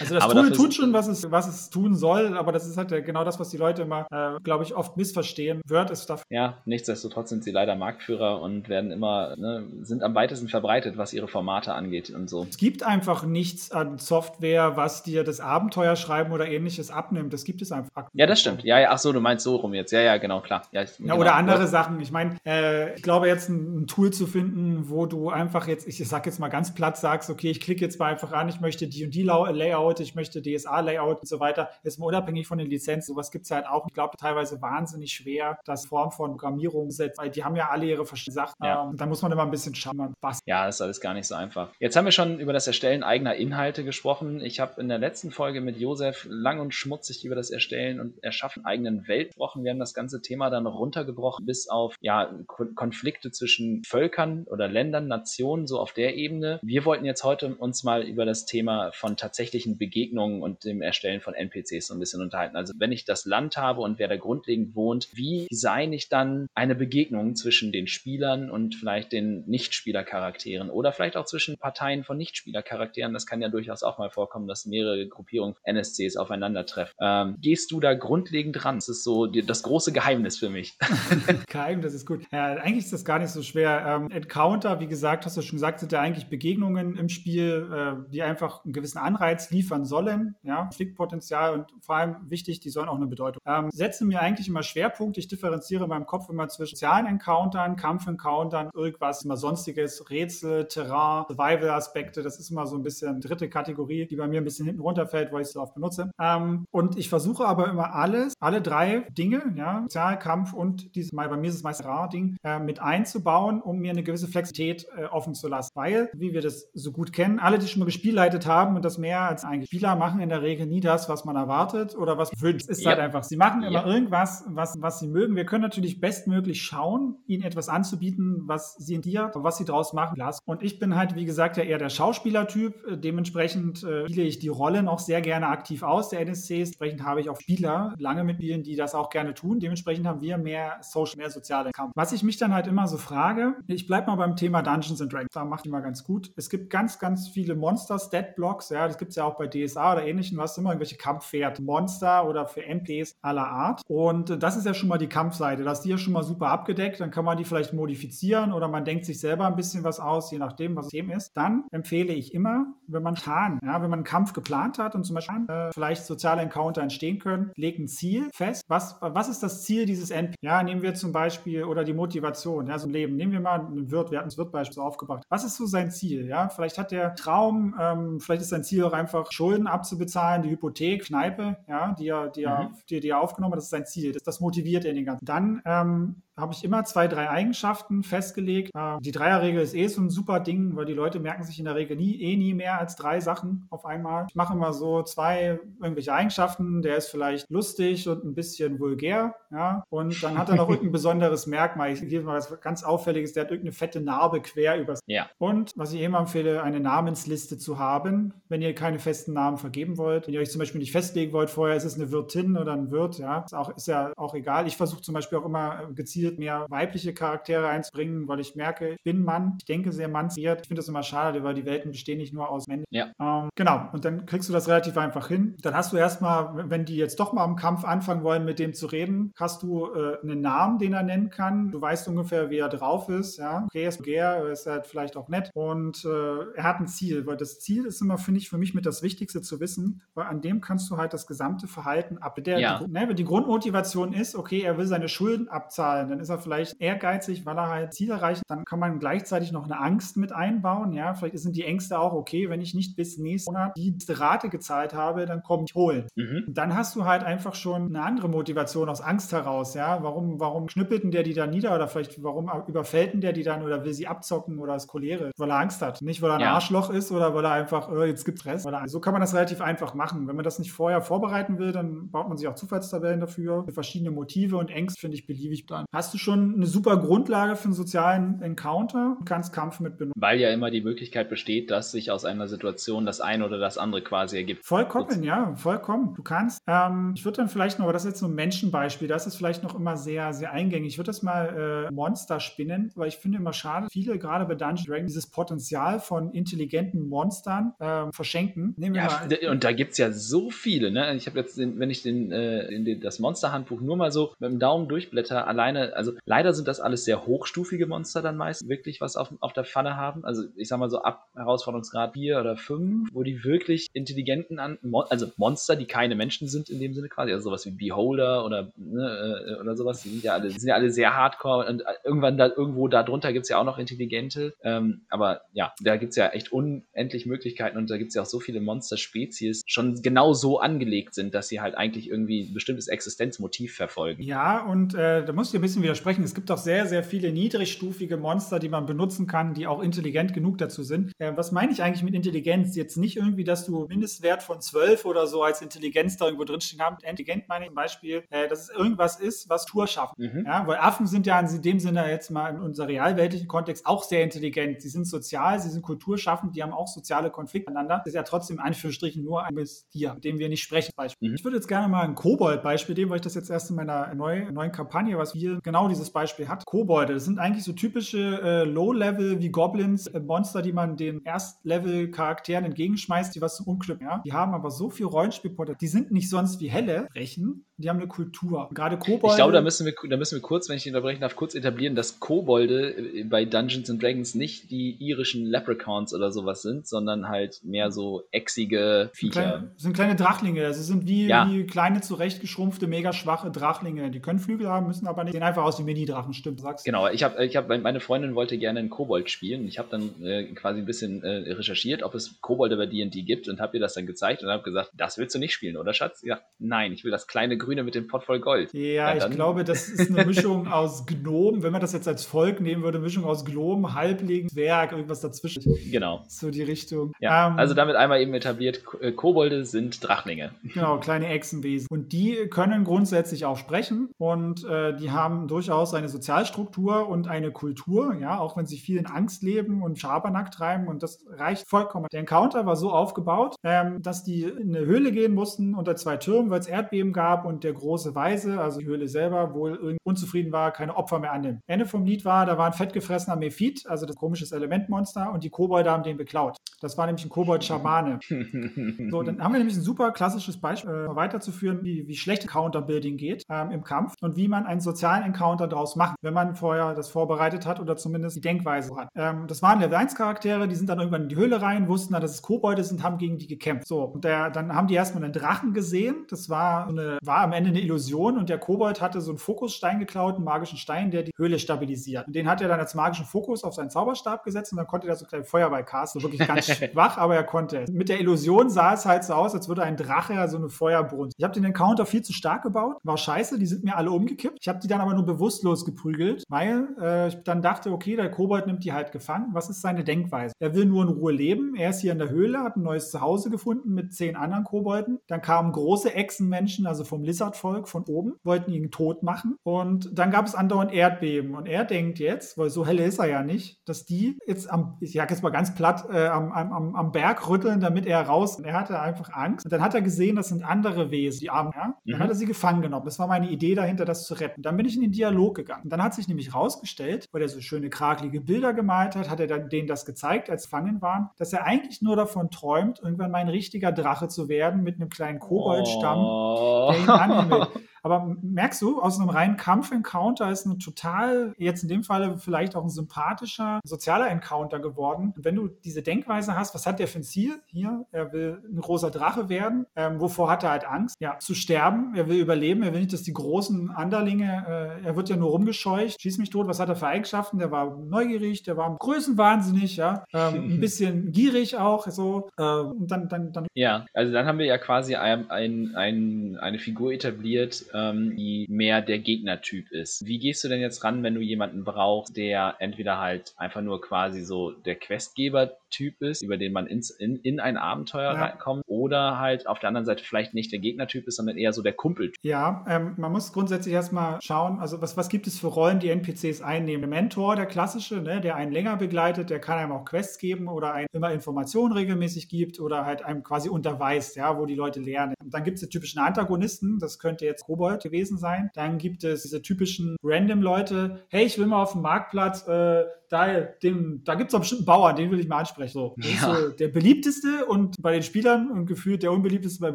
Also 0.00 0.14
das 0.14 0.28
Tool 0.28 0.52
tut 0.52 0.74
schon, 0.74 0.92
was 0.92 1.08
es, 1.08 1.30
was 1.30 1.48
es 1.48 1.70
tun 1.70 1.94
soll, 1.94 2.36
aber 2.36 2.52
das 2.52 2.66
ist 2.66 2.76
halt 2.76 2.90
genau 3.04 3.24
das, 3.24 3.40
was 3.40 3.50
die 3.50 3.56
Leute 3.56 3.82
immer, 3.82 4.06
äh, 4.10 4.40
glaube 4.42 4.64
ich, 4.64 4.74
oft 4.74 4.96
missverstehen. 5.14 5.62
Word 5.68 5.90
ist 5.90 6.06
dafür. 6.06 6.24
Ja, 6.28 6.58
nichtsdestotrotz 6.64 7.30
sind 7.30 7.44
sie 7.44 7.50
leider 7.50 7.76
Marktführer 7.76 8.40
und 8.40 8.68
werden 8.68 8.90
immer, 8.90 9.36
ne, 9.36 9.64
sind 9.82 10.02
am 10.02 10.14
weitesten 10.14 10.48
verbreitet, 10.48 10.96
was 10.96 11.12
ihre 11.12 11.28
Formate 11.28 11.74
angeht 11.74 12.10
und 12.10 12.28
so. 12.28 12.46
Es 12.48 12.56
gibt 12.56 12.82
einfach 12.82 13.24
nichts 13.24 13.70
an 13.70 13.98
Software, 13.98 14.76
was 14.76 15.02
dir 15.02 15.24
das 15.24 15.40
Abenteuerschreiben 15.40 16.32
oder 16.32 16.48
ähnliches 16.48 16.90
abnimmt. 16.90 17.32
Das 17.32 17.44
gibt 17.44 17.62
es 17.62 17.72
einfach. 17.72 18.08
Ja, 18.12 18.26
das 18.26 18.40
stimmt. 18.40 18.64
Ja, 18.64 18.78
ja, 18.78 18.90
ach 18.90 18.98
so, 18.98 19.12
du 19.12 19.20
meinst 19.20 19.44
so 19.44 19.56
rum 19.56 19.74
jetzt. 19.74 19.92
Ja, 19.92 20.00
ja, 20.00 20.16
genau, 20.16 20.40
klar. 20.40 20.62
Ja, 20.72 20.82
ich, 20.82 20.98
ja 20.98 21.14
oder 21.14 21.34
andere 21.34 21.60
ja. 21.60 21.66
Sachen. 21.66 22.00
Ich 22.00 22.10
meine, 22.10 22.36
äh, 22.44 22.94
ich 22.94 23.02
glaube 23.02 23.28
jetzt 23.28 23.48
ein, 23.48 23.82
ein, 23.82 23.86
Tool 23.86 24.12
zu 24.12 24.26
finden, 24.26 24.88
wo 24.88 25.06
du 25.06 25.30
einfach 25.30 25.68
jetzt, 25.68 25.86
ich, 25.86 26.06
sag 26.08 26.26
jetzt 26.26 26.40
mal 26.40 26.48
ganz 26.48 26.74
platt, 26.74 26.96
sagst, 26.96 27.30
okay, 27.30 27.50
ich 27.50 27.60
klicke 27.60 27.84
jetzt 27.84 27.98
mal 27.98 28.10
einfach 28.10 28.32
an, 28.32 28.48
ich 28.48 28.60
möchte 28.60 28.86
die 28.88 29.04
und 29.04 29.14
die 29.14 29.22
Layout, 29.22 30.00
ich 30.00 30.14
möchte 30.14 30.42
DSA-Layout 30.42 31.20
und 31.20 31.28
so 31.28 31.38
weiter. 31.38 31.68
Jetzt 31.82 31.98
mal 31.98 32.06
unabhängig 32.06 32.46
von 32.46 32.58
den 32.58 32.68
Lizenzen, 32.68 33.14
sowas 33.14 33.30
gibt 33.30 33.44
es 33.44 33.50
halt 33.50 33.66
auch. 33.66 33.86
Ich 33.86 33.94
glaube, 33.94 34.16
teilweise 34.16 34.60
wahnsinnig 34.60 35.03
schwer, 35.06 35.58
das 35.64 35.86
Form 35.86 36.10
von 36.10 36.32
Programmierung 36.32 36.90
setzt, 36.90 37.18
weil 37.18 37.30
die 37.30 37.44
haben 37.44 37.56
ja 37.56 37.70
alle 37.70 37.86
ihre 37.86 38.04
verschiedenen 38.04 38.34
Sachen. 38.34 38.64
Ja. 38.64 38.88
Ähm, 38.90 38.96
da 38.96 39.06
muss 39.06 39.22
man 39.22 39.32
immer 39.32 39.42
ein 39.42 39.50
bisschen 39.50 39.74
schauen, 39.74 40.14
was. 40.20 40.40
Ja, 40.46 40.66
das 40.66 40.76
ist 40.76 40.80
alles 40.82 41.00
gar 41.00 41.14
nicht 41.14 41.26
so 41.26 41.34
einfach. 41.34 41.70
Jetzt 41.78 41.96
haben 41.96 42.04
wir 42.04 42.12
schon 42.12 42.38
über 42.38 42.52
das 42.52 42.66
Erstellen 42.66 43.02
eigener 43.02 43.34
Inhalte 43.34 43.84
gesprochen. 43.84 44.40
Ich 44.40 44.60
habe 44.60 44.80
in 44.80 44.88
der 44.88 44.98
letzten 44.98 45.30
Folge 45.30 45.60
mit 45.60 45.78
Josef 45.78 46.26
lang 46.28 46.60
und 46.60 46.74
schmutzig 46.74 47.24
über 47.24 47.34
das 47.34 47.50
Erstellen 47.50 48.00
und 48.00 48.22
Erschaffen 48.22 48.64
eigenen 48.64 49.08
Welt 49.08 49.28
gesprochen. 49.28 49.64
Wir 49.64 49.70
haben 49.70 49.78
das 49.78 49.94
ganze 49.94 50.22
Thema 50.22 50.50
dann 50.50 50.66
runtergebrochen 50.66 51.46
bis 51.46 51.68
auf 51.68 51.96
ja, 52.00 52.32
Konflikte 52.46 53.30
zwischen 53.30 53.82
Völkern 53.84 54.44
oder 54.44 54.68
Ländern, 54.68 55.08
Nationen, 55.08 55.66
so 55.66 55.78
auf 55.78 55.92
der 55.92 56.16
Ebene. 56.16 56.60
Wir 56.62 56.84
wollten 56.84 57.04
jetzt 57.04 57.24
heute 57.24 57.54
uns 57.54 57.84
mal 57.84 58.02
über 58.02 58.24
das 58.24 58.46
Thema 58.46 58.92
von 58.92 59.16
tatsächlichen 59.16 59.78
Begegnungen 59.78 60.42
und 60.42 60.64
dem 60.64 60.82
Erstellen 60.82 61.20
von 61.20 61.34
NPCs 61.34 61.86
so 61.86 61.94
ein 61.94 62.00
bisschen 62.00 62.22
unterhalten. 62.22 62.56
Also 62.56 62.74
wenn 62.78 62.92
ich 62.92 63.04
das 63.04 63.24
Land 63.24 63.56
habe 63.56 63.80
und 63.80 63.98
wer 63.98 64.08
da 64.08 64.16
grundlegend 64.16 64.74
wohnt, 64.74 64.93
wie 65.14 65.46
designe 65.50 65.94
ich 65.94 66.08
dann 66.08 66.46
eine 66.54 66.74
Begegnung 66.74 67.36
zwischen 67.36 67.72
den 67.72 67.86
Spielern 67.86 68.50
und 68.50 68.74
vielleicht 68.74 69.12
den 69.12 69.44
Nichtspielercharakteren 69.46 70.70
oder 70.70 70.92
vielleicht 70.92 71.16
auch 71.16 71.24
zwischen 71.24 71.56
Parteien 71.58 72.04
von 72.04 72.16
Nichtspielercharakteren? 72.16 73.12
Das 73.12 73.26
kann 73.26 73.42
ja 73.42 73.48
durchaus 73.48 73.82
auch 73.82 73.98
mal 73.98 74.10
vorkommen, 74.10 74.46
dass 74.46 74.66
mehrere 74.66 75.06
Gruppierungen 75.08 75.54
NSCs 75.64 76.16
aufeinandertreffen. 76.16 76.94
Ähm, 77.00 77.36
gehst 77.40 77.70
du 77.70 77.80
da 77.80 77.94
grundlegend 77.94 78.64
ran? 78.64 78.76
Das 78.76 78.88
ist 78.88 79.04
so 79.04 79.26
die, 79.26 79.44
das 79.44 79.62
große 79.62 79.92
Geheimnis 79.92 80.38
für 80.38 80.50
mich. 80.50 80.76
Geheimnis 81.48 81.94
ist 81.94 82.06
gut. 82.06 82.22
Ja, 82.32 82.54
eigentlich 82.54 82.84
ist 82.84 82.92
das 82.92 83.04
gar 83.04 83.18
nicht 83.18 83.30
so 83.30 83.42
schwer. 83.42 83.84
Ähm, 83.86 84.10
Encounter, 84.10 84.80
wie 84.80 84.86
gesagt, 84.86 85.26
hast 85.26 85.36
du 85.36 85.42
schon 85.42 85.56
gesagt, 85.56 85.80
sind 85.80 85.92
ja 85.92 86.00
eigentlich 86.00 86.28
Begegnungen 86.28 86.96
im 86.96 87.08
Spiel, 87.08 87.68
äh, 87.72 88.10
die 88.10 88.22
einfach 88.22 88.64
einen 88.64 88.72
gewissen 88.72 88.98
Anreiz 88.98 89.50
liefern 89.50 89.84
sollen. 89.84 90.36
Ja, 90.42 90.62
Konfliktpotenzial 90.64 91.24
Potenzial 91.24 91.54
und 91.54 91.84
vor 91.84 91.96
allem 91.96 92.16
wichtig, 92.28 92.60
die 92.60 92.70
sollen 92.70 92.88
auch 92.88 92.96
eine 92.96 93.06
Bedeutung. 93.06 93.40
Ähm, 93.46 93.70
setze 93.72 94.04
mir 94.04 94.20
eigentlich 94.20 94.48
immer 94.48 94.62
Schwerpunkte. 94.84 95.20
Ich 95.20 95.28
differenziere 95.28 95.84
in 95.84 95.90
meinem 95.90 96.06
Kopf 96.06 96.28
immer 96.28 96.48
zwischen 96.48 96.76
sozialen 96.76 97.06
Encountern, 97.06 97.76
Kampf-Encountern, 97.76 98.70
irgendwas 98.74 99.24
immer 99.24 99.36
sonstiges, 99.36 100.10
Rätsel, 100.10 100.66
Terrain, 100.68 101.24
Survival-Aspekte. 101.28 102.22
Das 102.22 102.38
ist 102.38 102.50
immer 102.50 102.66
so 102.66 102.76
ein 102.76 102.82
bisschen 102.82 103.20
dritte 103.20 103.48
Kategorie, 103.48 104.06
die 104.06 104.16
bei 104.16 104.26
mir 104.26 104.40
ein 104.40 104.44
bisschen 104.44 104.66
hinten 104.66 104.82
runterfällt, 104.82 105.32
weil 105.32 105.42
ich 105.42 105.48
es 105.48 105.54
so 105.54 105.60
oft 105.60 105.74
benutze. 105.74 106.10
Ähm, 106.20 106.66
und 106.70 106.98
ich 106.98 107.08
versuche 107.08 107.46
aber 107.46 107.68
immer 107.68 107.94
alles, 107.94 108.34
alle 108.40 108.60
drei 108.60 109.06
Dinge, 109.16 109.54
ja, 109.56 109.82
Sozial, 109.82 110.18
Kampf 110.18 110.52
und 110.52 110.94
dieses, 110.94 111.12
bei 111.12 111.28
mir 111.36 111.48
ist 111.48 111.56
es 111.56 111.62
meist 111.62 111.80
Terrain-Ding, 111.80 112.36
äh, 112.44 112.58
mit 112.58 112.80
einzubauen, 112.80 113.62
um 113.62 113.78
mir 113.78 113.90
eine 113.90 114.02
gewisse 114.02 114.28
Flexibilität 114.28 114.86
äh, 114.96 115.04
offen 115.06 115.34
zu 115.34 115.48
lassen. 115.48 115.70
Weil, 115.74 116.10
wie 116.12 116.32
wir 116.32 116.42
das 116.42 116.68
so 116.74 116.92
gut 116.92 117.12
kennen, 117.12 117.38
alle, 117.38 117.58
die 117.58 117.66
schon 117.66 117.80
mal 117.80 117.86
gespielleitet 117.86 118.46
haben 118.46 118.76
und 118.76 118.84
das 118.84 118.98
mehr 118.98 119.20
als 119.22 119.44
eigentlich 119.44 119.68
Spieler 119.68 119.96
machen 119.96 120.20
in 120.20 120.28
der 120.28 120.42
Regel 120.42 120.66
nie 120.66 120.80
das, 120.80 121.08
was 121.08 121.24
man 121.24 121.36
erwartet 121.36 121.96
oder 121.96 122.18
was 122.18 122.30
man 122.32 122.42
wünscht. 122.42 122.68
Ist 122.68 122.82
ja. 122.82 122.90
halt 122.90 123.00
einfach. 123.00 123.24
Sie 123.24 123.36
machen 123.36 123.62
immer 123.62 123.86
ja. 123.86 123.86
irgendwas, 123.86 124.44
was, 124.48 124.73
was 124.78 125.00
sie 125.00 125.08
mögen. 125.08 125.36
Wir 125.36 125.44
können 125.44 125.62
natürlich 125.62 126.00
bestmöglich 126.00 126.62
schauen, 126.62 127.16
ihnen 127.26 127.42
etwas 127.42 127.68
anzubieten, 127.68 128.42
was 128.46 128.74
sie 128.76 128.94
in 128.94 129.02
dir, 129.02 129.30
was 129.34 129.56
sie 129.58 129.64
draus 129.64 129.92
machen 129.92 130.16
lassen. 130.16 130.40
Und 130.44 130.62
ich 130.62 130.78
bin 130.78 130.94
halt, 130.96 131.14
wie 131.16 131.24
gesagt, 131.24 131.56
ja 131.56 131.64
eher 131.64 131.78
der 131.78 131.88
Schauspielertyp. 131.88 133.00
Dementsprechend 133.00 133.82
äh, 133.82 134.06
spiele 134.06 134.22
ich 134.22 134.38
die 134.38 134.48
Rollen 134.48 134.88
auch 134.88 134.98
sehr 134.98 135.20
gerne 135.20 135.48
aktiv 135.48 135.82
aus, 135.82 136.10
der 136.10 136.20
NSCs. 136.20 136.48
Dementsprechend 136.48 137.04
habe 137.04 137.20
ich 137.20 137.28
auch 137.28 137.40
Spieler 137.40 137.94
lange 137.98 138.24
mit 138.24 138.38
mir, 138.38 138.62
die 138.62 138.76
das 138.76 138.94
auch 138.94 139.10
gerne 139.10 139.34
tun. 139.34 139.58
Dementsprechend 139.60 140.06
haben 140.06 140.20
wir 140.20 140.38
mehr 140.38 140.78
Social, 140.82 141.16
mehr 141.16 141.30
soziale 141.30 141.72
Kampf. 141.72 141.92
Was 141.94 142.12
ich 142.12 142.22
mich 142.22 142.36
dann 142.36 142.54
halt 142.54 142.66
immer 142.66 142.86
so 142.86 142.96
frage, 142.96 143.56
ich 143.66 143.86
bleibe 143.86 144.08
mal 144.08 144.16
beim 144.16 144.36
Thema 144.36 144.62
Dungeons 144.62 145.00
and 145.00 145.12
Dragons. 145.12 145.32
Da 145.32 145.44
macht 145.44 145.64
die 145.64 145.70
mal 145.70 145.80
ganz 145.80 146.04
gut. 146.04 146.32
Es 146.36 146.48
gibt 146.48 146.70
ganz, 146.70 146.98
ganz 146.98 147.28
viele 147.28 147.54
Monster-Stat-Blocks. 147.54 148.70
Ja, 148.70 148.86
das 148.86 148.98
gibt 148.98 149.10
es 149.10 149.16
ja 149.16 149.24
auch 149.24 149.36
bei 149.36 149.48
DSA 149.48 149.94
oder 149.94 150.06
ähnlichen. 150.06 150.38
was 150.38 150.56
immer 150.58 150.70
irgendwelche 150.70 150.96
Kampf 150.96 151.24
Kampfpferd 151.24 151.60
Monster 151.60 152.28
oder 152.28 152.46
für 152.46 152.62
MPs 152.62 153.16
aller 153.22 153.46
Art. 153.46 153.82
Und 153.88 154.42
das 154.42 154.56
ist 154.56 154.63
ja 154.66 154.74
schon 154.74 154.88
mal 154.88 154.98
die 154.98 155.08
Kampfseite. 155.08 155.64
Das 155.64 155.78
ist 155.78 155.84
die 155.84 155.90
ja 155.90 155.98
schon 155.98 156.12
mal 156.12 156.22
super 156.22 156.48
abgedeckt. 156.48 157.00
Dann 157.00 157.10
kann 157.10 157.24
man 157.24 157.36
die 157.36 157.44
vielleicht 157.44 157.72
modifizieren 157.72 158.52
oder 158.52 158.68
man 158.68 158.84
denkt 158.84 159.04
sich 159.04 159.20
selber 159.20 159.46
ein 159.46 159.56
bisschen 159.56 159.84
was 159.84 160.00
aus, 160.00 160.30
je 160.30 160.38
nachdem, 160.38 160.76
was 160.76 160.88
Thema 160.88 161.16
ist. 161.16 161.36
Dann 161.36 161.64
empfehle 161.70 162.12
ich 162.12 162.34
immer, 162.34 162.66
wenn 162.86 163.02
man 163.02 163.14
Tarn, 163.14 163.58
ja, 163.62 163.82
wenn 163.82 163.90
man 163.90 164.00
einen 164.00 164.04
Kampf 164.04 164.32
geplant 164.32 164.78
hat 164.78 164.94
und 164.94 165.04
zum 165.04 165.14
Beispiel 165.14 165.46
äh, 165.48 165.72
vielleicht 165.72 166.04
soziale 166.04 166.42
Encounter 166.42 166.82
entstehen 166.82 167.18
können, 167.18 167.52
legt 167.56 167.78
ein 167.78 167.88
Ziel 167.88 168.28
fest. 168.32 168.64
Was, 168.68 168.96
was 169.00 169.28
ist 169.28 169.42
das 169.42 169.62
Ziel 169.62 169.86
dieses 169.86 170.10
NP? 170.10 170.34
Ja, 170.42 170.62
nehmen 170.62 170.82
wir 170.82 170.94
zum 170.94 171.12
Beispiel 171.12 171.64
oder 171.64 171.84
die 171.84 171.92
Motivation, 171.92 172.66
ja, 172.66 172.78
so 172.78 172.88
ein 172.88 172.92
Leben. 172.92 173.16
Nehmen 173.16 173.32
wir 173.32 173.40
mal 173.40 173.60
einen 173.60 173.90
Wirt, 173.90 174.10
wir 174.10 174.18
hatten 174.18 174.28
das 174.28 174.38
Wirt-Beispiel 174.38 174.74
so 174.74 174.82
aufgebracht. 174.82 175.24
Was 175.28 175.44
ist 175.44 175.56
so 175.56 175.66
sein 175.66 175.90
Ziel? 175.90 176.26
Ja, 176.26 176.48
vielleicht 176.48 176.78
hat 176.78 176.90
der 176.90 177.14
Traum, 177.14 177.74
ähm, 177.80 178.20
vielleicht 178.20 178.42
ist 178.42 178.50
sein 178.50 178.64
Ziel 178.64 178.84
auch 178.84 178.92
einfach 178.92 179.30
Schulden 179.32 179.66
abzubezahlen, 179.66 180.42
die 180.42 180.50
Hypothek, 180.50 181.04
Kneipe, 181.04 181.56
ja, 181.68 181.94
die 181.98 182.08
er, 182.08 182.28
die 182.28 182.44
er, 182.44 182.64
mhm. 182.64 182.74
die, 182.88 183.00
die 183.00 183.08
er 183.08 183.20
aufgenommen 183.20 183.52
hat, 183.52 183.58
das 183.58 183.64
ist 183.64 183.70
sein 183.70 183.86
Ziel. 183.86 184.12
Das, 184.12 184.22
das 184.22 184.40
motiviert 184.40 184.53
er 184.88 184.94
den 184.94 185.04
ganzen. 185.04 185.24
Dann 185.24 185.62
ähm, 185.64 186.22
habe 186.36 186.52
ich 186.52 186.64
immer 186.64 186.84
zwei, 186.84 187.08
drei 187.08 187.30
Eigenschaften 187.30 188.02
festgelegt. 188.02 188.70
Äh, 188.74 188.98
die 189.00 189.12
Dreierregel 189.12 189.62
ist 189.62 189.74
eh 189.74 189.86
so 189.86 190.00
ein 190.00 190.10
super 190.10 190.40
Ding, 190.40 190.74
weil 190.76 190.84
die 190.84 190.92
Leute 190.92 191.20
merken 191.20 191.44
sich 191.44 191.58
in 191.58 191.64
der 191.64 191.74
Regel 191.74 191.96
nie, 191.96 192.20
eh 192.20 192.36
nie 192.36 192.54
mehr 192.54 192.78
als 192.78 192.96
drei 192.96 193.20
Sachen 193.20 193.66
auf 193.70 193.84
einmal. 193.84 194.26
Ich 194.28 194.34
mache 194.34 194.54
immer 194.54 194.72
so 194.72 195.02
zwei 195.02 195.60
irgendwelche 195.80 196.12
Eigenschaften. 196.12 196.82
Der 196.82 196.96
ist 196.96 197.08
vielleicht 197.08 197.48
lustig 197.50 198.08
und 198.08 198.24
ein 198.24 198.34
bisschen 198.34 198.80
vulgär, 198.80 199.34
ja. 199.50 199.84
Und 199.90 200.22
dann 200.22 200.36
hat 200.36 200.48
er 200.48 200.56
noch 200.56 200.68
irgendein 200.70 200.92
besonderes 200.92 201.46
Merkmal. 201.46 201.92
Ich 201.92 202.00
gebe 202.00 202.24
mal 202.24 202.36
was 202.36 202.60
ganz 202.60 202.82
Auffälliges. 202.82 203.32
Der 203.32 203.44
hat 203.44 203.50
irgendeine 203.50 203.72
fette 203.72 204.00
Narbe 204.00 204.40
quer 204.40 204.80
übers. 204.80 205.00
Ja. 205.06 205.28
Und 205.38 205.72
was 205.76 205.92
ich 205.92 206.00
immer 206.00 206.18
empfehle, 206.18 206.62
eine 206.62 206.80
Namensliste 206.80 207.58
zu 207.58 207.78
haben, 207.78 208.34
wenn 208.48 208.62
ihr 208.62 208.74
keine 208.74 208.98
festen 208.98 209.32
Namen 209.32 209.56
vergeben 209.56 209.98
wollt. 209.98 210.26
Wenn 210.26 210.34
ihr 210.34 210.40
euch 210.40 210.50
zum 210.50 210.58
Beispiel 210.58 210.80
nicht 210.80 210.92
festlegen 210.92 211.32
wollt 211.32 211.50
vorher, 211.50 211.76
ist 211.76 211.84
es 211.84 211.94
eine 211.94 212.10
Wirtin 212.10 212.56
oder 212.56 212.72
ein 212.72 212.90
Wirt, 212.90 213.18
ja. 213.18 213.40
Ist, 213.40 213.54
auch, 213.54 213.74
ist 213.76 213.86
ja 213.86 214.12
auch 214.16 214.34
egal. 214.34 214.66
Ich 214.66 214.76
versuche 214.76 215.02
zum 215.02 215.14
Beispiel 215.14 215.38
auch 215.38 215.44
immer 215.44 215.90
gezielt 215.94 216.23
gezielt 216.24 216.38
mehr 216.38 216.66
weibliche 216.68 217.12
Charaktere 217.12 217.68
einzubringen, 217.68 218.26
weil 218.28 218.40
ich 218.40 218.54
merke, 218.54 218.94
ich 218.94 219.02
bin 219.02 219.24
Mann, 219.24 219.54
ich 219.58 219.64
denke 219.64 219.92
sehr 219.92 220.08
mannswert. 220.08 220.62
Ich 220.62 220.68
finde 220.68 220.80
das 220.80 220.88
immer 220.88 221.02
schade, 221.02 221.44
weil 221.44 221.54
die 221.54 221.66
Welten 221.66 221.90
bestehen 221.90 222.18
nicht 222.18 222.32
nur 222.32 222.48
aus 222.48 222.66
Männern. 222.66 222.86
Ja. 222.90 223.12
Ähm, 223.20 223.50
genau, 223.54 223.88
und 223.92 224.04
dann 224.04 224.26
kriegst 224.26 224.48
du 224.48 224.52
das 224.52 224.68
relativ 224.68 224.96
einfach 224.96 225.28
hin. 225.28 225.56
Dann 225.62 225.74
hast 225.74 225.92
du 225.92 225.96
erstmal, 225.96 226.70
wenn 226.70 226.84
die 226.84 226.96
jetzt 226.96 227.20
doch 227.20 227.32
mal 227.32 227.44
im 227.44 227.56
Kampf 227.56 227.84
anfangen 227.84 228.22
wollen, 228.22 228.44
mit 228.44 228.58
dem 228.58 228.74
zu 228.74 228.86
reden, 228.86 229.32
hast 229.36 229.62
du 229.62 229.86
äh, 229.86 230.18
einen 230.22 230.40
Namen, 230.40 230.78
den 230.78 230.92
er 230.92 231.02
nennen 231.02 231.30
kann. 231.30 231.70
Du 231.70 231.80
weißt 231.80 232.08
ungefähr, 232.08 232.50
wie 232.50 232.58
er 232.58 232.68
drauf 232.68 233.08
ist. 233.08 233.38
Ja, 233.38 233.64
okay, 233.64 233.82
er 233.82 233.88
ist 233.88 234.02
gär, 234.02 234.46
ist 234.50 234.66
halt 234.66 234.86
vielleicht 234.86 235.16
auch 235.16 235.28
nett. 235.28 235.50
Und 235.54 236.04
äh, 236.04 236.56
er 236.56 236.64
hat 236.64 236.80
ein 236.80 236.88
Ziel, 236.88 237.26
weil 237.26 237.36
das 237.36 237.60
Ziel 237.60 237.86
ist 237.86 238.00
immer, 238.00 238.18
finde 238.18 238.40
ich, 238.40 238.48
für 238.48 238.58
mich 238.58 238.74
mit 238.74 238.86
das 238.86 239.02
Wichtigste 239.02 239.42
zu 239.42 239.60
wissen, 239.60 240.02
weil 240.14 240.26
an 240.26 240.40
dem 240.40 240.60
kannst 240.60 240.90
du 240.90 240.96
halt 240.96 241.12
das 241.12 241.26
gesamte 241.26 241.66
Verhalten 241.66 242.18
ab. 242.18 242.34
Der, 242.44 242.58
ja. 242.58 242.78
die, 242.78 242.90
ne, 242.90 243.14
die 243.14 243.24
Grundmotivation 243.24 244.12
ist, 244.12 244.34
okay, 244.34 244.62
er 244.62 244.78
will 244.78 244.86
seine 244.86 245.08
Schulden 245.08 245.48
abzahlen 245.48 246.13
dann 246.14 246.20
ist 246.20 246.28
er 246.28 246.38
vielleicht 246.38 246.80
ehrgeizig, 246.80 247.44
weil 247.44 247.58
er 247.58 247.68
halt 247.68 247.92
Ziel 247.92 248.10
erreicht. 248.10 248.42
Dann 248.48 248.64
kann 248.64 248.78
man 248.78 249.00
gleichzeitig 249.00 249.50
noch 249.50 249.64
eine 249.64 249.80
Angst 249.80 250.16
mit 250.16 250.32
einbauen. 250.32 250.92
Ja, 250.92 251.14
vielleicht 251.14 251.38
sind 251.38 251.56
die 251.56 251.64
Ängste 251.64 251.98
auch 251.98 252.12
okay, 252.12 252.48
wenn 252.48 252.60
ich 252.60 252.74
nicht 252.74 252.96
bis 252.96 253.18
nächsten 253.18 253.52
Monat 253.52 253.72
die 253.76 253.96
Rate 254.08 254.48
gezahlt 254.48 254.94
habe, 254.94 255.26
dann 255.26 255.42
komme 255.42 255.64
ich 255.66 255.74
holen. 255.74 256.06
Mhm. 256.14 256.44
Dann 256.48 256.76
hast 256.76 256.94
du 256.94 257.04
halt 257.04 257.24
einfach 257.24 257.54
schon 257.54 257.88
eine 257.88 258.04
andere 258.04 258.28
Motivation 258.28 258.88
aus 258.88 259.00
Angst 259.00 259.32
heraus. 259.32 259.74
Ja, 259.74 260.02
warum, 260.02 260.38
warum 260.38 260.66
knüppelt 260.66 261.02
denn 261.02 261.10
der 261.10 261.24
die 261.24 261.34
dann 261.34 261.50
nieder 261.50 261.74
oder 261.74 261.88
vielleicht 261.88 262.22
warum 262.22 262.50
überfällt 262.68 263.14
denn 263.14 263.20
der 263.20 263.32
die 263.32 263.42
dann 263.42 263.62
oder 263.62 263.84
will 263.84 263.92
sie 263.92 264.06
abzocken 264.06 264.58
oder 264.58 264.76
ist 264.76 264.86
cholerisch, 264.86 265.32
weil 265.36 265.50
er 265.50 265.58
Angst 265.58 265.82
hat. 265.82 266.00
Nicht, 266.00 266.22
weil 266.22 266.30
er 266.30 266.36
ein 266.36 266.40
ja. 266.42 266.54
Arschloch 266.54 266.90
ist 266.90 267.10
oder 267.10 267.34
weil 267.34 267.44
er 267.44 267.52
einfach, 267.52 267.88
oh, 267.90 268.04
jetzt 268.04 268.24
gibt 268.24 268.38
Stress. 268.38 268.64
Er, 268.64 268.88
so 268.88 269.00
kann 269.00 269.12
man 269.12 269.20
das 269.20 269.34
relativ 269.34 269.60
einfach 269.60 269.94
machen. 269.94 270.28
Wenn 270.28 270.36
man 270.36 270.44
das 270.44 270.58
nicht 270.58 270.72
vorher 270.72 271.00
vorbereiten 271.00 271.58
will, 271.58 271.72
dann 271.72 272.10
baut 272.10 272.28
man 272.28 272.36
sich 272.36 272.46
auch 272.46 272.54
Zufallstabellen 272.54 273.20
dafür. 273.20 273.64
Für 273.64 273.72
verschiedene 273.72 274.10
Motive 274.10 274.56
und 274.58 274.70
Ängste 274.70 275.00
finde 275.00 275.16
ich 275.16 275.26
beliebig 275.26 275.66
dann. 275.66 275.86
Hast 275.92 276.03
hast 276.04 276.12
du 276.12 276.18
schon 276.18 276.56
eine 276.56 276.66
super 276.66 276.98
Grundlage 276.98 277.56
für 277.56 277.64
einen 277.64 277.72
sozialen 277.72 278.42
Encounter 278.42 279.16
und 279.18 279.24
kannst 279.24 279.54
Kampf 279.54 279.80
mit 279.80 279.96
benutzen. 279.96 280.20
Weil 280.20 280.38
ja 280.38 280.50
immer 280.50 280.70
die 280.70 280.82
Möglichkeit 280.82 281.30
besteht, 281.30 281.70
dass 281.70 281.92
sich 281.92 282.10
aus 282.10 282.26
einer 282.26 282.46
Situation 282.46 283.06
das 283.06 283.22
eine 283.22 283.46
oder 283.46 283.58
das 283.58 283.78
andere 283.78 284.02
quasi 284.02 284.36
ergibt. 284.36 284.66
Vollkommen, 284.66 285.22
ja, 285.22 285.54
vollkommen. 285.54 286.14
Du 286.14 286.22
kannst, 286.22 286.60
ähm, 286.66 287.14
ich 287.16 287.24
würde 287.24 287.38
dann 287.38 287.48
vielleicht 287.48 287.78
noch, 287.78 287.86
aber 287.86 287.94
das 287.94 288.04
ist 288.04 288.10
jetzt 288.10 288.20
so 288.20 288.26
ein 288.26 288.34
Menschenbeispiel, 288.34 289.08
das 289.08 289.26
ist 289.26 289.36
vielleicht 289.36 289.62
noch 289.62 289.74
immer 289.74 289.96
sehr, 289.96 290.34
sehr 290.34 290.52
eingängig. 290.52 290.88
Ich 290.88 290.98
würde 290.98 291.06
das 291.06 291.22
mal 291.22 291.86
äh, 291.88 291.94
Monster 291.94 292.38
spinnen, 292.38 292.92
weil 292.96 293.08
ich 293.08 293.16
finde 293.16 293.38
immer 293.38 293.54
schade, 293.54 293.86
viele 293.90 294.18
gerade 294.18 294.44
bei 294.44 294.56
Dungeon 294.56 294.84
Dragon 294.86 295.06
dieses 295.06 295.30
Potenzial 295.30 296.00
von 296.00 296.32
intelligenten 296.32 297.08
Monstern 297.08 297.72
äh, 297.78 298.12
verschenken. 298.12 298.74
Nehmen 298.76 298.94
wir 298.94 299.04
ja, 299.04 299.26
mal. 299.26 299.50
Und 299.50 299.64
da 299.64 299.72
gibt 299.72 299.92
es 299.92 299.98
ja 299.98 300.12
so 300.12 300.50
viele, 300.50 300.90
ne? 300.90 301.14
Ich 301.14 301.26
habe 301.26 301.38
jetzt, 301.38 301.56
den, 301.56 301.78
wenn 301.78 301.88
ich 301.88 302.02
den, 302.02 302.30
äh, 302.30 302.68
den, 302.82 303.00
das 303.00 303.20
Monsterhandbuch 303.20 303.80
nur 303.80 303.96
mal 303.96 304.12
so 304.12 304.34
mit 304.38 304.50
dem 304.50 304.58
Daumen 304.58 304.86
durchblätter, 304.86 305.48
alleine 305.48 305.93
also 305.94 306.12
leider 306.24 306.52
sind 306.54 306.68
das 306.68 306.80
alles 306.80 307.04
sehr 307.04 307.26
hochstufige 307.26 307.86
Monster 307.86 308.22
dann 308.22 308.36
meist, 308.36 308.68
wirklich 308.68 309.00
was 309.00 309.16
auf, 309.16 309.32
auf 309.40 309.52
der 309.52 309.64
Pfanne 309.64 309.96
haben. 309.96 310.24
Also 310.24 310.44
ich 310.56 310.68
sag 310.68 310.78
mal 310.78 310.90
so 310.90 311.02
ab 311.02 311.28
Herausforderungsgrad 311.34 312.14
4 312.14 312.40
oder 312.40 312.56
5, 312.56 313.10
wo 313.12 313.22
die 313.22 313.44
wirklich 313.44 313.88
intelligenten, 313.92 314.58
an, 314.58 314.78
also 315.08 315.26
Monster, 315.36 315.76
die 315.76 315.86
keine 315.86 316.14
Menschen 316.14 316.48
sind 316.48 316.70
in 316.70 316.80
dem 316.80 316.94
Sinne 316.94 317.08
quasi, 317.08 317.32
also 317.32 317.44
sowas 317.50 317.66
wie 317.66 317.70
Beholder 317.70 318.44
oder, 318.44 318.72
ne, 318.76 319.46
äh, 319.46 319.60
oder 319.60 319.76
sowas, 319.76 320.02
die 320.02 320.10
sind 320.10 320.24
ja 320.24 320.34
alle, 320.34 320.50
sind 320.50 320.68
ja 320.68 320.74
alle 320.74 320.90
sehr 320.90 321.16
hardcore 321.16 321.68
und 321.68 321.82
irgendwann 322.04 322.36
da, 322.36 322.48
irgendwo 322.48 322.88
darunter 322.88 323.32
gibt 323.32 323.44
es 323.44 323.50
ja 323.50 323.58
auch 323.58 323.64
noch 323.64 323.78
intelligente. 323.78 324.54
Ähm, 324.62 325.02
aber 325.08 325.42
ja, 325.52 325.72
da 325.82 325.96
gibt 325.96 326.10
es 326.10 326.16
ja 326.16 326.28
echt 326.28 326.52
unendlich 326.52 327.26
Möglichkeiten 327.26 327.78
und 327.78 327.90
da 327.90 327.96
gibt 327.96 328.08
es 328.08 328.14
ja 328.14 328.22
auch 328.22 328.26
so 328.26 328.40
viele 328.40 328.60
Monster-Spezies, 328.60 329.62
schon 329.66 330.02
genau 330.02 330.32
so 330.32 330.58
angelegt 330.58 331.14
sind, 331.14 331.34
dass 331.34 331.48
sie 331.48 331.60
halt 331.60 331.76
eigentlich 331.76 332.08
irgendwie 332.08 332.48
ein 332.48 332.54
bestimmtes 332.54 332.88
Existenzmotiv 332.88 333.74
verfolgen. 333.74 334.22
Ja, 334.22 334.64
und 334.64 334.94
äh, 334.94 335.24
da 335.24 335.32
muss 335.32 335.48
ich 335.48 335.54
ein 335.54 335.62
bisschen 335.62 335.82
widersprechen. 335.84 336.24
Es 336.24 336.34
gibt 336.34 336.50
auch 336.50 336.58
sehr, 336.58 336.86
sehr 336.86 337.04
viele 337.04 337.32
niedrigstufige 337.32 338.16
Monster, 338.16 338.58
die 338.58 338.68
man 338.68 338.86
benutzen 338.86 339.26
kann, 339.26 339.54
die 339.54 339.66
auch 339.68 339.80
intelligent 339.80 340.34
genug 340.34 340.58
dazu 340.58 340.82
sind. 340.82 341.12
Äh, 341.18 341.32
was 341.36 341.52
meine 341.52 341.70
ich 341.70 341.82
eigentlich 341.82 342.02
mit 342.02 342.14
Intelligenz? 342.14 342.74
Jetzt 342.74 342.96
nicht 342.96 343.16
irgendwie, 343.16 343.44
dass 343.44 343.66
du 343.66 343.86
Mindestwert 343.86 344.42
von 344.42 344.60
12 344.60 345.04
oder 345.04 345.26
so 345.26 345.42
als 345.42 345.62
Intelligenz 345.62 346.16
da 346.16 346.24
irgendwo 346.24 346.44
drinstehen 346.44 346.82
hast. 346.82 347.04
Intelligent 347.04 347.48
meine 347.48 347.66
ich 347.66 347.68
zum 347.68 347.76
Beispiel, 347.76 348.24
äh, 348.30 348.48
dass 348.48 348.62
es 348.62 348.68
irgendwas 348.70 349.20
ist, 349.20 349.48
was 349.48 349.64
Tour 349.64 349.86
schafft. 349.86 350.18
Mhm. 350.18 350.44
Ja, 350.46 350.66
weil 350.66 350.78
Affen 350.78 351.06
sind 351.06 351.26
ja 351.26 351.38
in 351.38 351.62
dem 351.62 351.78
Sinne 351.78 352.08
jetzt 352.10 352.30
mal 352.30 352.48
in 352.50 352.60
unserem 352.60 352.88
realweltlichen 352.88 353.48
Kontext 353.48 353.86
auch 353.86 354.02
sehr 354.02 354.22
intelligent. 354.22 354.82
Sie 354.82 354.88
sind 354.88 355.06
sozial, 355.06 355.60
sie 355.60 355.68
sind 355.68 355.82
kulturschaffend, 355.82 356.56
die 356.56 356.62
haben 356.62 356.72
auch 356.72 356.88
soziale 356.88 357.30
Konflikte 357.30 357.70
miteinander. 357.70 357.98
Das 357.98 358.08
ist 358.08 358.14
ja 358.14 358.22
trotzdem 358.22 358.56
in 358.56 358.62
Anführungsstrichen 358.62 359.22
nur 359.22 359.44
ein 359.44 359.54
Tier, 359.92 360.14
mit 360.14 360.24
dem 360.24 360.38
wir 360.38 360.48
nicht 360.48 360.62
sprechen. 360.62 360.92
Beispiel. 360.96 361.30
Mhm. 361.30 361.34
Ich 361.34 361.44
würde 361.44 361.56
jetzt 361.56 361.68
gerne 361.68 361.88
mal 361.88 362.02
ein 362.02 362.14
Kobold-Beispiel 362.14 362.94
nehmen, 362.94 363.10
weil 363.10 363.16
ich 363.16 363.22
das 363.22 363.34
jetzt 363.34 363.50
erst 363.50 363.70
in 363.70 363.76
meiner 363.76 364.14
neuen, 364.14 364.52
neuen 364.54 364.72
Kampagne, 364.72 365.18
was 365.18 365.34
wir 365.34 365.60
genau 365.74 365.88
dieses 365.88 366.10
Beispiel 366.10 366.46
hat. 366.46 366.64
Kobolde, 366.66 367.14
das 367.14 367.24
sind 367.24 367.40
eigentlich 367.40 367.64
so 367.64 367.72
typische 367.72 368.40
äh, 368.40 368.62
Low-Level 368.62 369.40
wie 369.40 369.48
Goblins, 369.48 370.06
äh, 370.06 370.20
Monster, 370.20 370.62
die 370.62 370.72
man 370.72 370.96
den 370.96 371.22
Erst-Level-Charakteren 371.24 372.64
entgegenschmeißt, 372.64 373.34
die 373.34 373.40
was 373.40 373.56
zum 373.56 373.66
Unglück, 373.66 374.00
ja. 374.00 374.22
Die 374.24 374.32
haben 374.32 374.54
aber 374.54 374.70
so 374.70 374.88
viel 374.88 375.06
Rollenspielpotenzial. 375.06 375.78
Die 375.80 375.88
sind 375.88 376.12
nicht 376.12 376.30
sonst 376.30 376.60
wie 376.60 376.68
Helle, 376.68 377.08
brechen, 377.12 377.64
die 377.76 377.90
haben 377.90 377.98
eine 377.98 378.06
Kultur. 378.06 378.68
Gerade 378.72 378.96
Kobolde. 378.98 379.28
Ich 379.30 379.36
glaube, 379.36 379.52
da 379.52 379.60
müssen, 379.60 379.84
wir, 379.84 379.94
da 380.08 380.16
müssen 380.16 380.36
wir 380.36 380.42
kurz, 380.42 380.68
wenn 380.68 380.76
ich 380.76 380.86
unterbrechen 380.86 381.20
darf, 381.20 381.34
kurz 381.34 381.56
etablieren, 381.56 381.96
dass 381.96 382.20
Kobolde 382.20 382.96
äh, 382.96 383.24
bei 383.24 383.44
Dungeons 383.44 383.90
and 383.90 384.00
Dragons 384.00 384.36
nicht 384.36 384.70
die 384.70 384.96
irischen 385.00 385.44
Leprechauns 385.44 386.14
oder 386.14 386.30
sowas 386.30 386.62
sind, 386.62 386.86
sondern 386.86 387.28
halt 387.28 387.62
mehr 387.64 387.90
so 387.90 388.22
exige 388.30 389.10
Viecher. 389.12 389.32
Kleine, 389.32 389.72
sind 389.76 389.92
kleine 389.94 390.14
Drachlinge. 390.14 390.64
Also 390.64 390.82
sind 390.82 391.08
wie, 391.08 391.26
ja. 391.26 391.50
wie 391.50 391.66
kleine, 391.66 392.00
zurechtgeschrumpfte, 392.00 392.86
mega 392.86 393.12
schwache 393.12 393.50
Drachlinge. 393.50 394.10
Die 394.12 394.20
können 394.20 394.38
Flügel 394.38 394.68
haben, 394.68 394.86
müssen 394.86 395.08
aber 395.08 395.24
nicht. 395.24 395.32
Sehen 395.32 395.42
einfach 395.42 395.63
aus 395.64 395.78
wie 395.78 395.82
Mini-Drachen, 395.82 396.34
stimmt, 396.34 396.60
sagst 396.60 396.86
du. 396.86 396.90
Genau, 396.90 397.08
ich 397.08 397.22
habe, 397.22 397.44
ich 397.44 397.56
hab, 397.56 397.68
meine 397.68 398.00
Freundin 398.00 398.34
wollte 398.34 398.58
gerne 398.58 398.78
einen 398.78 398.90
Kobold 398.90 399.30
spielen. 399.30 399.66
Ich 399.66 399.78
habe 399.78 399.88
dann 399.90 400.22
äh, 400.22 400.44
quasi 400.54 400.80
ein 400.80 400.86
bisschen 400.86 401.22
äh, 401.22 401.52
recherchiert, 401.52 402.02
ob 402.02 402.14
es 402.14 402.40
Kobolde 402.40 402.76
bei 402.76 402.86
D&D 402.86 403.22
gibt 403.22 403.48
und 403.48 403.60
habe 403.60 403.76
ihr 403.76 403.80
das 403.80 403.94
dann 403.94 404.06
gezeigt 404.06 404.42
und 404.42 404.50
habe 404.50 404.62
gesagt, 404.62 404.90
das 404.96 405.18
willst 405.18 405.34
du 405.34 405.38
nicht 405.38 405.52
spielen, 405.52 405.76
oder 405.76 405.94
Schatz? 405.94 406.22
Ja, 406.22 406.40
nein, 406.58 406.92
ich 406.92 407.04
will 407.04 407.10
das 407.10 407.26
kleine 407.26 407.56
Grüne 407.56 407.82
mit 407.82 407.94
dem 407.94 408.06
Pott 408.06 408.24
voll 408.24 408.40
Gold. 408.40 408.72
Ja, 408.72 409.14
ja 409.14 409.16
ich 409.16 409.30
glaube, 409.30 409.64
das 409.64 409.88
ist 409.88 410.10
eine 410.10 410.24
Mischung 410.24 410.68
aus 410.68 411.06
Gnomen, 411.06 411.62
wenn 411.62 411.72
man 411.72 411.80
das 411.80 411.92
jetzt 411.92 412.08
als 412.08 412.24
Volk 412.24 412.60
nehmen 412.60 412.82
würde, 412.82 412.98
Mischung 412.98 413.24
aus 413.24 413.44
Gnomen, 413.44 413.94
Halblegen, 413.94 414.48
Zwerg, 414.48 414.92
irgendwas 414.92 415.20
dazwischen. 415.20 415.62
Genau. 415.90 416.24
So 416.28 416.50
die 416.50 416.62
Richtung. 416.62 417.12
Ja, 417.20 417.48
ähm, 417.48 417.58
also 417.58 417.74
damit 417.74 417.96
einmal 417.96 418.20
eben 418.20 418.34
etabliert, 418.34 418.82
äh, 419.00 419.12
Kobolde 419.12 419.64
sind 419.64 420.06
Drachlinge. 420.06 420.52
Genau, 420.62 420.98
kleine 420.98 421.28
Echsenwesen. 421.28 421.88
Und 421.90 422.12
die 422.12 422.48
können 422.50 422.84
grundsätzlich 422.84 423.44
auch 423.44 423.56
sprechen 423.56 424.10
und 424.18 424.64
äh, 424.64 424.96
die 424.96 425.10
haben 425.10 425.43
durchaus 425.48 425.94
eine 425.94 426.08
Sozialstruktur 426.08 427.08
und 427.08 427.28
eine 427.28 427.52
Kultur, 427.52 428.14
ja, 428.14 428.38
auch 428.38 428.56
wenn 428.56 428.66
sie 428.66 428.78
viel 428.78 428.98
in 428.98 429.06
Angst 429.06 429.42
leben 429.42 429.82
und 429.82 429.98
Schabernack 429.98 430.50
treiben 430.50 430.88
und 430.88 431.02
das 431.02 431.24
reicht 431.28 431.68
vollkommen. 431.68 432.06
Der 432.12 432.20
Encounter 432.20 432.66
war 432.66 432.76
so 432.76 432.90
aufgebaut, 432.90 433.56
ähm, 433.62 434.02
dass 434.02 434.24
die 434.24 434.42
in 434.42 434.74
eine 434.74 434.86
Höhle 434.86 435.12
gehen 435.12 435.34
mussten 435.34 435.74
unter 435.74 435.96
zwei 435.96 436.16
Türmen, 436.16 436.50
weil 436.50 436.60
es 436.60 436.66
Erdbeben 436.66 437.12
gab 437.12 437.44
und 437.44 437.64
der 437.64 437.72
große 437.72 438.14
Weise, 438.14 438.60
also 438.60 438.80
die 438.80 438.86
Höhle 438.86 439.08
selber, 439.08 439.54
wohl 439.54 439.96
unzufrieden 440.04 440.52
war, 440.52 440.72
keine 440.72 440.96
Opfer 440.96 441.18
mehr 441.18 441.32
annimmt. 441.32 441.60
Ende 441.66 441.86
vom 441.86 442.04
Lied 442.04 442.24
war, 442.24 442.46
da 442.46 442.58
war 442.58 442.66
ein 442.66 442.72
fettgefressener 442.72 443.36
Mephit, 443.36 443.86
also 443.86 444.06
das 444.06 444.16
komische 444.16 444.44
Elementmonster 444.54 445.32
und 445.32 445.44
die 445.44 445.50
Kobolde 445.50 445.90
haben 445.90 446.02
den 446.02 446.16
beklaut. 446.16 446.56
Das 446.80 446.98
war 446.98 447.06
nämlich 447.06 447.24
ein 447.24 447.30
Kobold-Schamane. 447.30 448.18
so, 449.10 449.22
dann 449.22 449.42
haben 449.42 449.52
wir 449.52 449.58
nämlich 449.58 449.76
ein 449.76 449.82
super 449.82 450.12
klassisches 450.12 450.60
Beispiel 450.60 450.90
äh, 450.90 451.16
weiterzuführen, 451.16 451.82
wie, 451.82 452.06
wie 452.06 452.16
schlecht 452.16 452.46
Counterbuilding 452.46 453.16
geht 453.16 453.44
ähm, 453.48 453.70
im 453.70 453.84
Kampf 453.84 454.14
und 454.20 454.36
wie 454.36 454.48
man 454.48 454.66
einen 454.66 454.80
sozialen 454.80 455.24
Encounter 455.34 455.66
draus 455.66 455.96
machen, 455.96 456.14
wenn 456.22 456.34
man 456.34 456.54
vorher 456.54 456.94
das 456.94 457.08
vorbereitet 457.08 457.66
hat 457.66 457.80
oder 457.80 457.96
zumindest 457.96 458.36
die 458.36 458.40
Denkweise 458.40 458.94
hat. 458.96 459.08
Ähm, 459.14 459.46
das 459.46 459.62
waren 459.62 459.80
Level 459.80 459.96
1 459.96 460.14
Charaktere, 460.14 460.68
die 460.68 460.74
sind 460.74 460.88
dann 460.88 460.98
irgendwann 460.98 461.22
in 461.22 461.28
die 461.28 461.36
Höhle 461.36 461.60
rein, 461.60 461.88
wussten 461.88 462.12
dann, 462.12 462.22
dass 462.22 462.32
es 462.32 462.42
Kobolde 462.42 462.84
sind, 462.84 463.02
haben 463.02 463.18
gegen 463.18 463.38
die 463.38 463.46
gekämpft. 463.46 463.86
So, 463.86 464.02
und 464.02 464.24
der, 464.24 464.50
dann 464.50 464.74
haben 464.74 464.86
die 464.86 464.94
erstmal 464.94 465.24
einen 465.24 465.32
Drachen 465.32 465.74
gesehen. 465.74 466.26
Das 466.30 466.48
war, 466.48 466.88
eine, 466.88 467.18
war 467.22 467.38
am 467.38 467.52
Ende 467.52 467.70
eine 467.70 467.80
Illusion 467.80 468.38
und 468.38 468.48
der 468.48 468.58
Kobold 468.58 469.00
hatte 469.00 469.20
so 469.20 469.32
einen 469.32 469.38
Fokusstein 469.38 469.98
geklaut, 469.98 470.36
einen 470.36 470.44
magischen 470.44 470.78
Stein, 470.78 471.10
der 471.10 471.22
die 471.22 471.32
Höhle 471.36 471.58
stabilisiert. 471.58 472.26
Und 472.26 472.36
den 472.36 472.48
hat 472.48 472.60
er 472.60 472.68
dann 472.68 472.80
als 472.80 472.94
magischen 472.94 473.26
Fokus 473.26 473.64
auf 473.64 473.74
seinen 473.74 473.90
Zauberstab 473.90 474.44
gesetzt 474.44 474.72
und 474.72 474.78
dann 474.78 474.86
konnte 474.86 475.08
er 475.08 475.16
so 475.16 475.26
kleine 475.26 475.44
Feuerball 475.44 475.84
casten. 475.84 476.20
So 476.20 476.28
wirklich 476.28 476.46
ganz 476.46 476.66
schwach, 476.92 477.18
aber 477.18 477.34
er 477.34 477.44
konnte 477.44 477.82
es. 477.82 477.90
Mit 477.90 478.08
der 478.08 478.20
Illusion 478.20 478.70
sah 478.70 478.94
es 478.94 479.04
halt 479.04 479.24
so 479.24 479.34
aus, 479.34 479.54
als 479.54 479.68
würde 479.68 479.82
ein 479.82 479.96
Drache 479.96 480.34
so 480.48 480.56
eine 480.56 480.68
Feuerbrunst. 480.68 481.34
Ich 481.38 481.44
habe 481.44 481.54
den 481.54 481.64
Encounter 481.64 482.06
viel 482.06 482.22
zu 482.22 482.32
stark 482.32 482.62
gebaut. 482.62 482.96
War 483.02 483.16
scheiße, 483.16 483.58
die 483.58 483.66
sind 483.66 483.84
mir 483.84 483.96
alle 483.96 484.10
umgekippt. 484.10 484.58
Ich 484.60 484.68
habe 484.68 484.78
die 484.78 484.88
dann 484.88 485.00
aber 485.00 485.14
nur 485.14 485.23
bewusstlos 485.24 485.84
geprügelt, 485.84 486.44
weil 486.48 486.88
äh, 487.00 487.28
ich 487.28 487.42
dann 487.44 487.62
dachte, 487.62 487.92
okay, 487.92 488.16
der 488.16 488.30
Kobold 488.30 488.66
nimmt 488.66 488.84
die 488.84 488.92
halt 488.92 489.12
gefangen. 489.12 489.48
Was 489.52 489.70
ist 489.70 489.80
seine 489.80 490.04
Denkweise? 490.04 490.54
Er 490.58 490.74
will 490.74 490.86
nur 490.86 491.02
in 491.02 491.08
Ruhe 491.08 491.32
leben. 491.32 491.74
Er 491.76 491.90
ist 491.90 492.00
hier 492.00 492.12
in 492.12 492.18
der 492.18 492.30
Höhle, 492.30 492.60
hat 492.60 492.76
ein 492.76 492.82
neues 492.82 493.10
Zuhause 493.10 493.50
gefunden 493.50 493.94
mit 493.94 494.12
zehn 494.12 494.36
anderen 494.36 494.64
Kobolden. 494.64 495.18
Dann 495.26 495.42
kamen 495.42 495.72
große 495.72 496.14
Echsenmenschen, 496.14 496.86
also 496.86 497.04
vom 497.04 497.22
Lizardvolk 497.22 497.88
von 497.88 498.04
oben, 498.04 498.34
wollten 498.44 498.72
ihn 498.72 498.90
tot 498.90 499.22
machen. 499.22 499.56
Und 499.62 500.18
dann 500.18 500.30
gab 500.30 500.46
es 500.46 500.54
andauernd 500.54 500.92
Erdbeben. 500.92 501.54
Und 501.54 501.66
er 501.66 501.84
denkt 501.84 502.18
jetzt, 502.18 502.58
weil 502.58 502.70
so 502.70 502.86
helle 502.86 503.04
ist 503.04 503.18
er 503.18 503.26
ja 503.26 503.42
nicht, 503.42 503.80
dass 503.88 504.04
die 504.04 504.38
jetzt 504.46 504.70
am, 504.70 504.96
ich 505.00 505.12
sag 505.12 505.30
jetzt 505.30 505.42
mal 505.42 505.50
ganz 505.50 505.74
platt, 505.74 506.06
äh, 506.10 506.26
am, 506.26 506.52
am, 506.52 506.94
am 506.94 507.12
Berg 507.12 507.48
rütteln, 507.48 507.80
damit 507.80 508.06
er 508.06 508.22
raus. 508.22 508.56
Und 508.56 508.64
er 508.64 508.78
hatte 508.78 509.00
einfach 509.00 509.32
Angst. 509.32 509.64
Und 509.66 509.72
dann 509.72 509.82
hat 509.82 509.94
er 509.94 510.02
gesehen, 510.02 510.36
das 510.36 510.48
sind 510.48 510.64
andere 510.64 511.10
Wesen, 511.10 511.40
die 511.40 511.50
Armen. 511.50 511.72
Ja? 511.74 511.96
Dann 512.04 512.18
mhm. 512.18 512.22
hat 512.22 512.28
er 512.28 512.34
sie 512.34 512.46
gefangen 512.46 512.82
genommen. 512.82 513.04
Das 513.04 513.18
war 513.18 513.26
meine 513.26 513.50
Idee 513.50 513.74
dahinter, 513.74 514.04
das 514.04 514.26
zu 514.26 514.34
retten. 514.34 514.62
Dann 514.62 514.76
bin 514.76 514.86
ich 514.86 514.96
in 514.96 515.02
den 515.02 515.12
Dialog 515.14 515.56
gegangen. 515.56 515.88
Dann 515.88 516.02
hat 516.02 516.14
sich 516.14 516.28
nämlich 516.28 516.54
rausgestellt, 516.54 517.28
weil 517.32 517.42
er 517.42 517.48
so 517.48 517.60
schöne, 517.60 517.90
krakelige 517.90 518.40
Bilder 518.40 518.74
gemalt 518.74 519.16
hat, 519.16 519.30
hat 519.30 519.40
er 519.40 519.46
dann 519.46 519.68
denen 519.68 519.88
das 519.88 520.04
gezeigt, 520.04 520.50
als 520.50 520.66
Fangen 520.66 521.00
waren, 521.00 521.30
dass 521.38 521.52
er 521.52 521.64
eigentlich 521.64 522.02
nur 522.02 522.16
davon 522.16 522.50
träumt, 522.50 523.00
irgendwann 523.02 523.30
mal 523.30 523.38
ein 523.38 523.48
richtiger 523.48 523.92
Drache 523.92 524.28
zu 524.28 524.48
werden 524.48 524.82
mit 524.82 524.96
einem 524.96 525.08
kleinen 525.08 525.38
Koboldstamm, 525.38 526.18
oh. 526.18 526.92
der 526.92 527.00
ihn 527.00 527.08
anhimmelt. 527.08 527.68
Aber 528.04 528.36
merkst 528.42 528.82
du, 528.82 529.00
aus 529.00 529.18
einem 529.18 529.30
reinen 529.30 529.56
Kampf-Encounter 529.56 530.50
ist 530.50 530.66
ein 530.66 530.78
total, 530.78 531.54
jetzt 531.56 531.82
in 531.82 531.88
dem 531.88 532.04
Falle 532.04 532.36
vielleicht 532.38 532.76
auch 532.76 532.84
ein 532.84 532.90
sympathischer, 532.90 533.80
sozialer 533.82 534.28
Encounter 534.28 534.78
geworden. 534.78 535.32
Und 535.34 535.44
wenn 535.44 535.56
du 535.56 535.68
diese 535.68 536.02
Denkweise 536.02 536.54
hast, 536.56 536.74
was 536.74 536.86
hat 536.86 536.98
der 536.98 537.08
für 537.08 537.20
ein 537.20 537.22
Ziel? 537.22 537.54
Hier, 537.66 538.04
er 538.12 538.32
will 538.32 538.62
ein 538.70 538.80
großer 538.80 539.10
Drache 539.10 539.48
werden. 539.48 539.86
Ähm, 539.96 540.20
wovor 540.20 540.50
hat 540.50 540.62
er 540.64 540.70
halt 540.70 540.86
Angst? 540.86 541.16
Ja, 541.18 541.38
zu 541.38 541.54
sterben. 541.54 542.14
Er 542.14 542.28
will 542.28 542.38
überleben. 542.38 542.82
Er 542.82 542.92
will 542.92 543.00
nicht, 543.00 543.14
dass 543.14 543.22
die 543.22 543.32
großen 543.32 543.90
Anderlinge, 543.90 545.00
äh, 545.02 545.06
er 545.06 545.16
wird 545.16 545.30
ja 545.30 545.36
nur 545.36 545.50
rumgescheucht. 545.50 546.20
Schieß 546.20 546.36
mich 546.36 546.50
tot. 546.50 546.68
Was 546.68 546.80
hat 546.80 546.90
er 546.90 546.96
für 546.96 547.06
Eigenschaften? 547.06 547.58
Der 547.58 547.70
war 547.70 547.96
neugierig, 547.96 548.64
der 548.64 548.76
war 548.76 548.94
größenwahnsinnig, 548.98 549.96
ja. 549.96 550.24
Ähm, 550.34 550.74
ein 550.74 550.80
bisschen 550.80 551.32
gierig 551.32 551.78
auch, 551.78 552.06
so. 552.08 552.50
Äh, 552.58 552.62
und 552.62 553.10
dann, 553.10 553.30
dann, 553.30 553.52
dann. 553.52 553.66
Ja, 553.74 554.04
also 554.12 554.30
dann 554.30 554.46
haben 554.46 554.58
wir 554.58 554.66
ja 554.66 554.76
quasi 554.76 555.14
ein, 555.14 555.50
ein, 555.50 555.94
ein, 555.94 556.58
eine 556.60 556.78
Figur 556.78 557.12
etabliert, 557.12 557.86
ähm, 557.94 558.36
die 558.36 558.66
mehr 558.68 559.00
der 559.00 559.20
Gegnertyp 559.20 559.90
ist. 559.92 560.26
Wie 560.26 560.38
gehst 560.38 560.64
du 560.64 560.68
denn 560.68 560.80
jetzt 560.80 561.04
ran, 561.04 561.22
wenn 561.22 561.34
du 561.34 561.40
jemanden 561.40 561.84
brauchst, 561.84 562.36
der 562.36 562.76
entweder 562.80 563.20
halt 563.20 563.54
einfach 563.56 563.80
nur 563.80 564.00
quasi 564.00 564.42
so 564.42 564.72
der 564.72 564.96
Questgeber-Typ 564.96 566.20
ist, 566.20 566.42
über 566.42 566.56
den 566.56 566.72
man 566.72 566.86
ins, 566.86 567.10
in, 567.10 567.36
in 567.36 567.60
ein 567.60 567.76
Abenteuer 567.76 568.34
ja. 568.34 568.40
reinkommt, 568.40 568.82
oder 568.86 569.38
halt 569.38 569.66
auf 569.66 569.78
der 569.78 569.88
anderen 569.88 570.04
Seite 570.04 570.24
vielleicht 570.24 570.54
nicht 570.54 570.72
der 570.72 570.80
Gegnertyp 570.80 571.26
ist, 571.28 571.36
sondern 571.36 571.56
eher 571.56 571.72
so 571.72 571.82
der 571.82 571.92
Kumpel. 571.92 572.32
Ja, 572.42 572.84
ähm, 572.88 573.14
man 573.16 573.30
muss 573.30 573.52
grundsätzlich 573.52 573.94
erstmal 573.94 574.40
schauen, 574.42 574.80
also 574.80 575.00
was, 575.00 575.16
was 575.16 575.28
gibt 575.28 575.46
es 575.46 575.60
für 575.60 575.68
Rollen, 575.68 576.00
die 576.00 576.10
NPCs 576.10 576.62
einnehmen? 576.62 577.02
Der 577.02 577.08
Mentor, 577.08 577.54
der 577.54 577.66
klassische, 577.66 578.16
ne, 578.16 578.40
der 578.40 578.56
einen 578.56 578.72
länger 578.72 578.96
begleitet, 578.96 579.50
der 579.50 579.60
kann 579.60 579.78
einem 579.78 579.92
auch 579.92 580.04
Quests 580.04 580.38
geben 580.38 580.68
oder 580.68 580.92
einem 580.92 581.06
immer 581.12 581.32
Informationen 581.32 581.92
regelmäßig 581.92 582.48
gibt 582.48 582.80
oder 582.80 583.04
halt 583.06 583.24
einem 583.24 583.42
quasi 583.44 583.68
unterweist, 583.68 584.36
ja, 584.36 584.58
wo 584.58 584.66
die 584.66 584.74
Leute 584.74 585.00
lernen. 585.00 585.34
Und 585.42 585.54
dann 585.54 585.62
gibt 585.62 585.76
es 585.76 585.82
die 585.82 585.88
typischen 585.88 586.20
Antagonisten, 586.20 586.98
das 586.98 587.18
könnte 587.18 587.44
jetzt 587.44 587.64
Kobold 587.64 587.83
Kobold 587.84 588.02
gewesen 588.02 588.38
sein. 588.38 588.70
Dann 588.74 588.98
gibt 588.98 589.24
es 589.24 589.42
diese 589.42 589.62
typischen 589.62 590.16
Random-Leute, 590.22 591.22
hey, 591.28 591.44
ich 591.44 591.58
will 591.58 591.66
mal 591.66 591.82
auf 591.82 591.92
dem 591.92 592.02
Marktplatz 592.02 592.66
äh, 592.66 593.04
da, 593.28 593.60
dem, 593.60 594.22
da 594.24 594.34
gibt 594.34 594.48
es 594.48 594.52
doch 594.52 594.60
bestimmt 594.60 594.80
einen 594.80 594.86
Bauern, 594.86 595.16
den 595.16 595.30
will 595.30 595.40
ich 595.40 595.48
mal 595.48 595.58
ansprechen. 595.58 595.92
So, 595.92 596.14
ja. 596.18 596.54
so 596.54 596.70
der 596.70 596.88
beliebteste 596.88 597.66
und 597.66 598.00
bei 598.00 598.12
den 598.12 598.22
Spielern 598.22 598.70
und 598.70 598.86
gefühlt 598.86 599.22
der 599.22 599.32
unbeliebteste 599.32 599.80
beim 599.80 599.94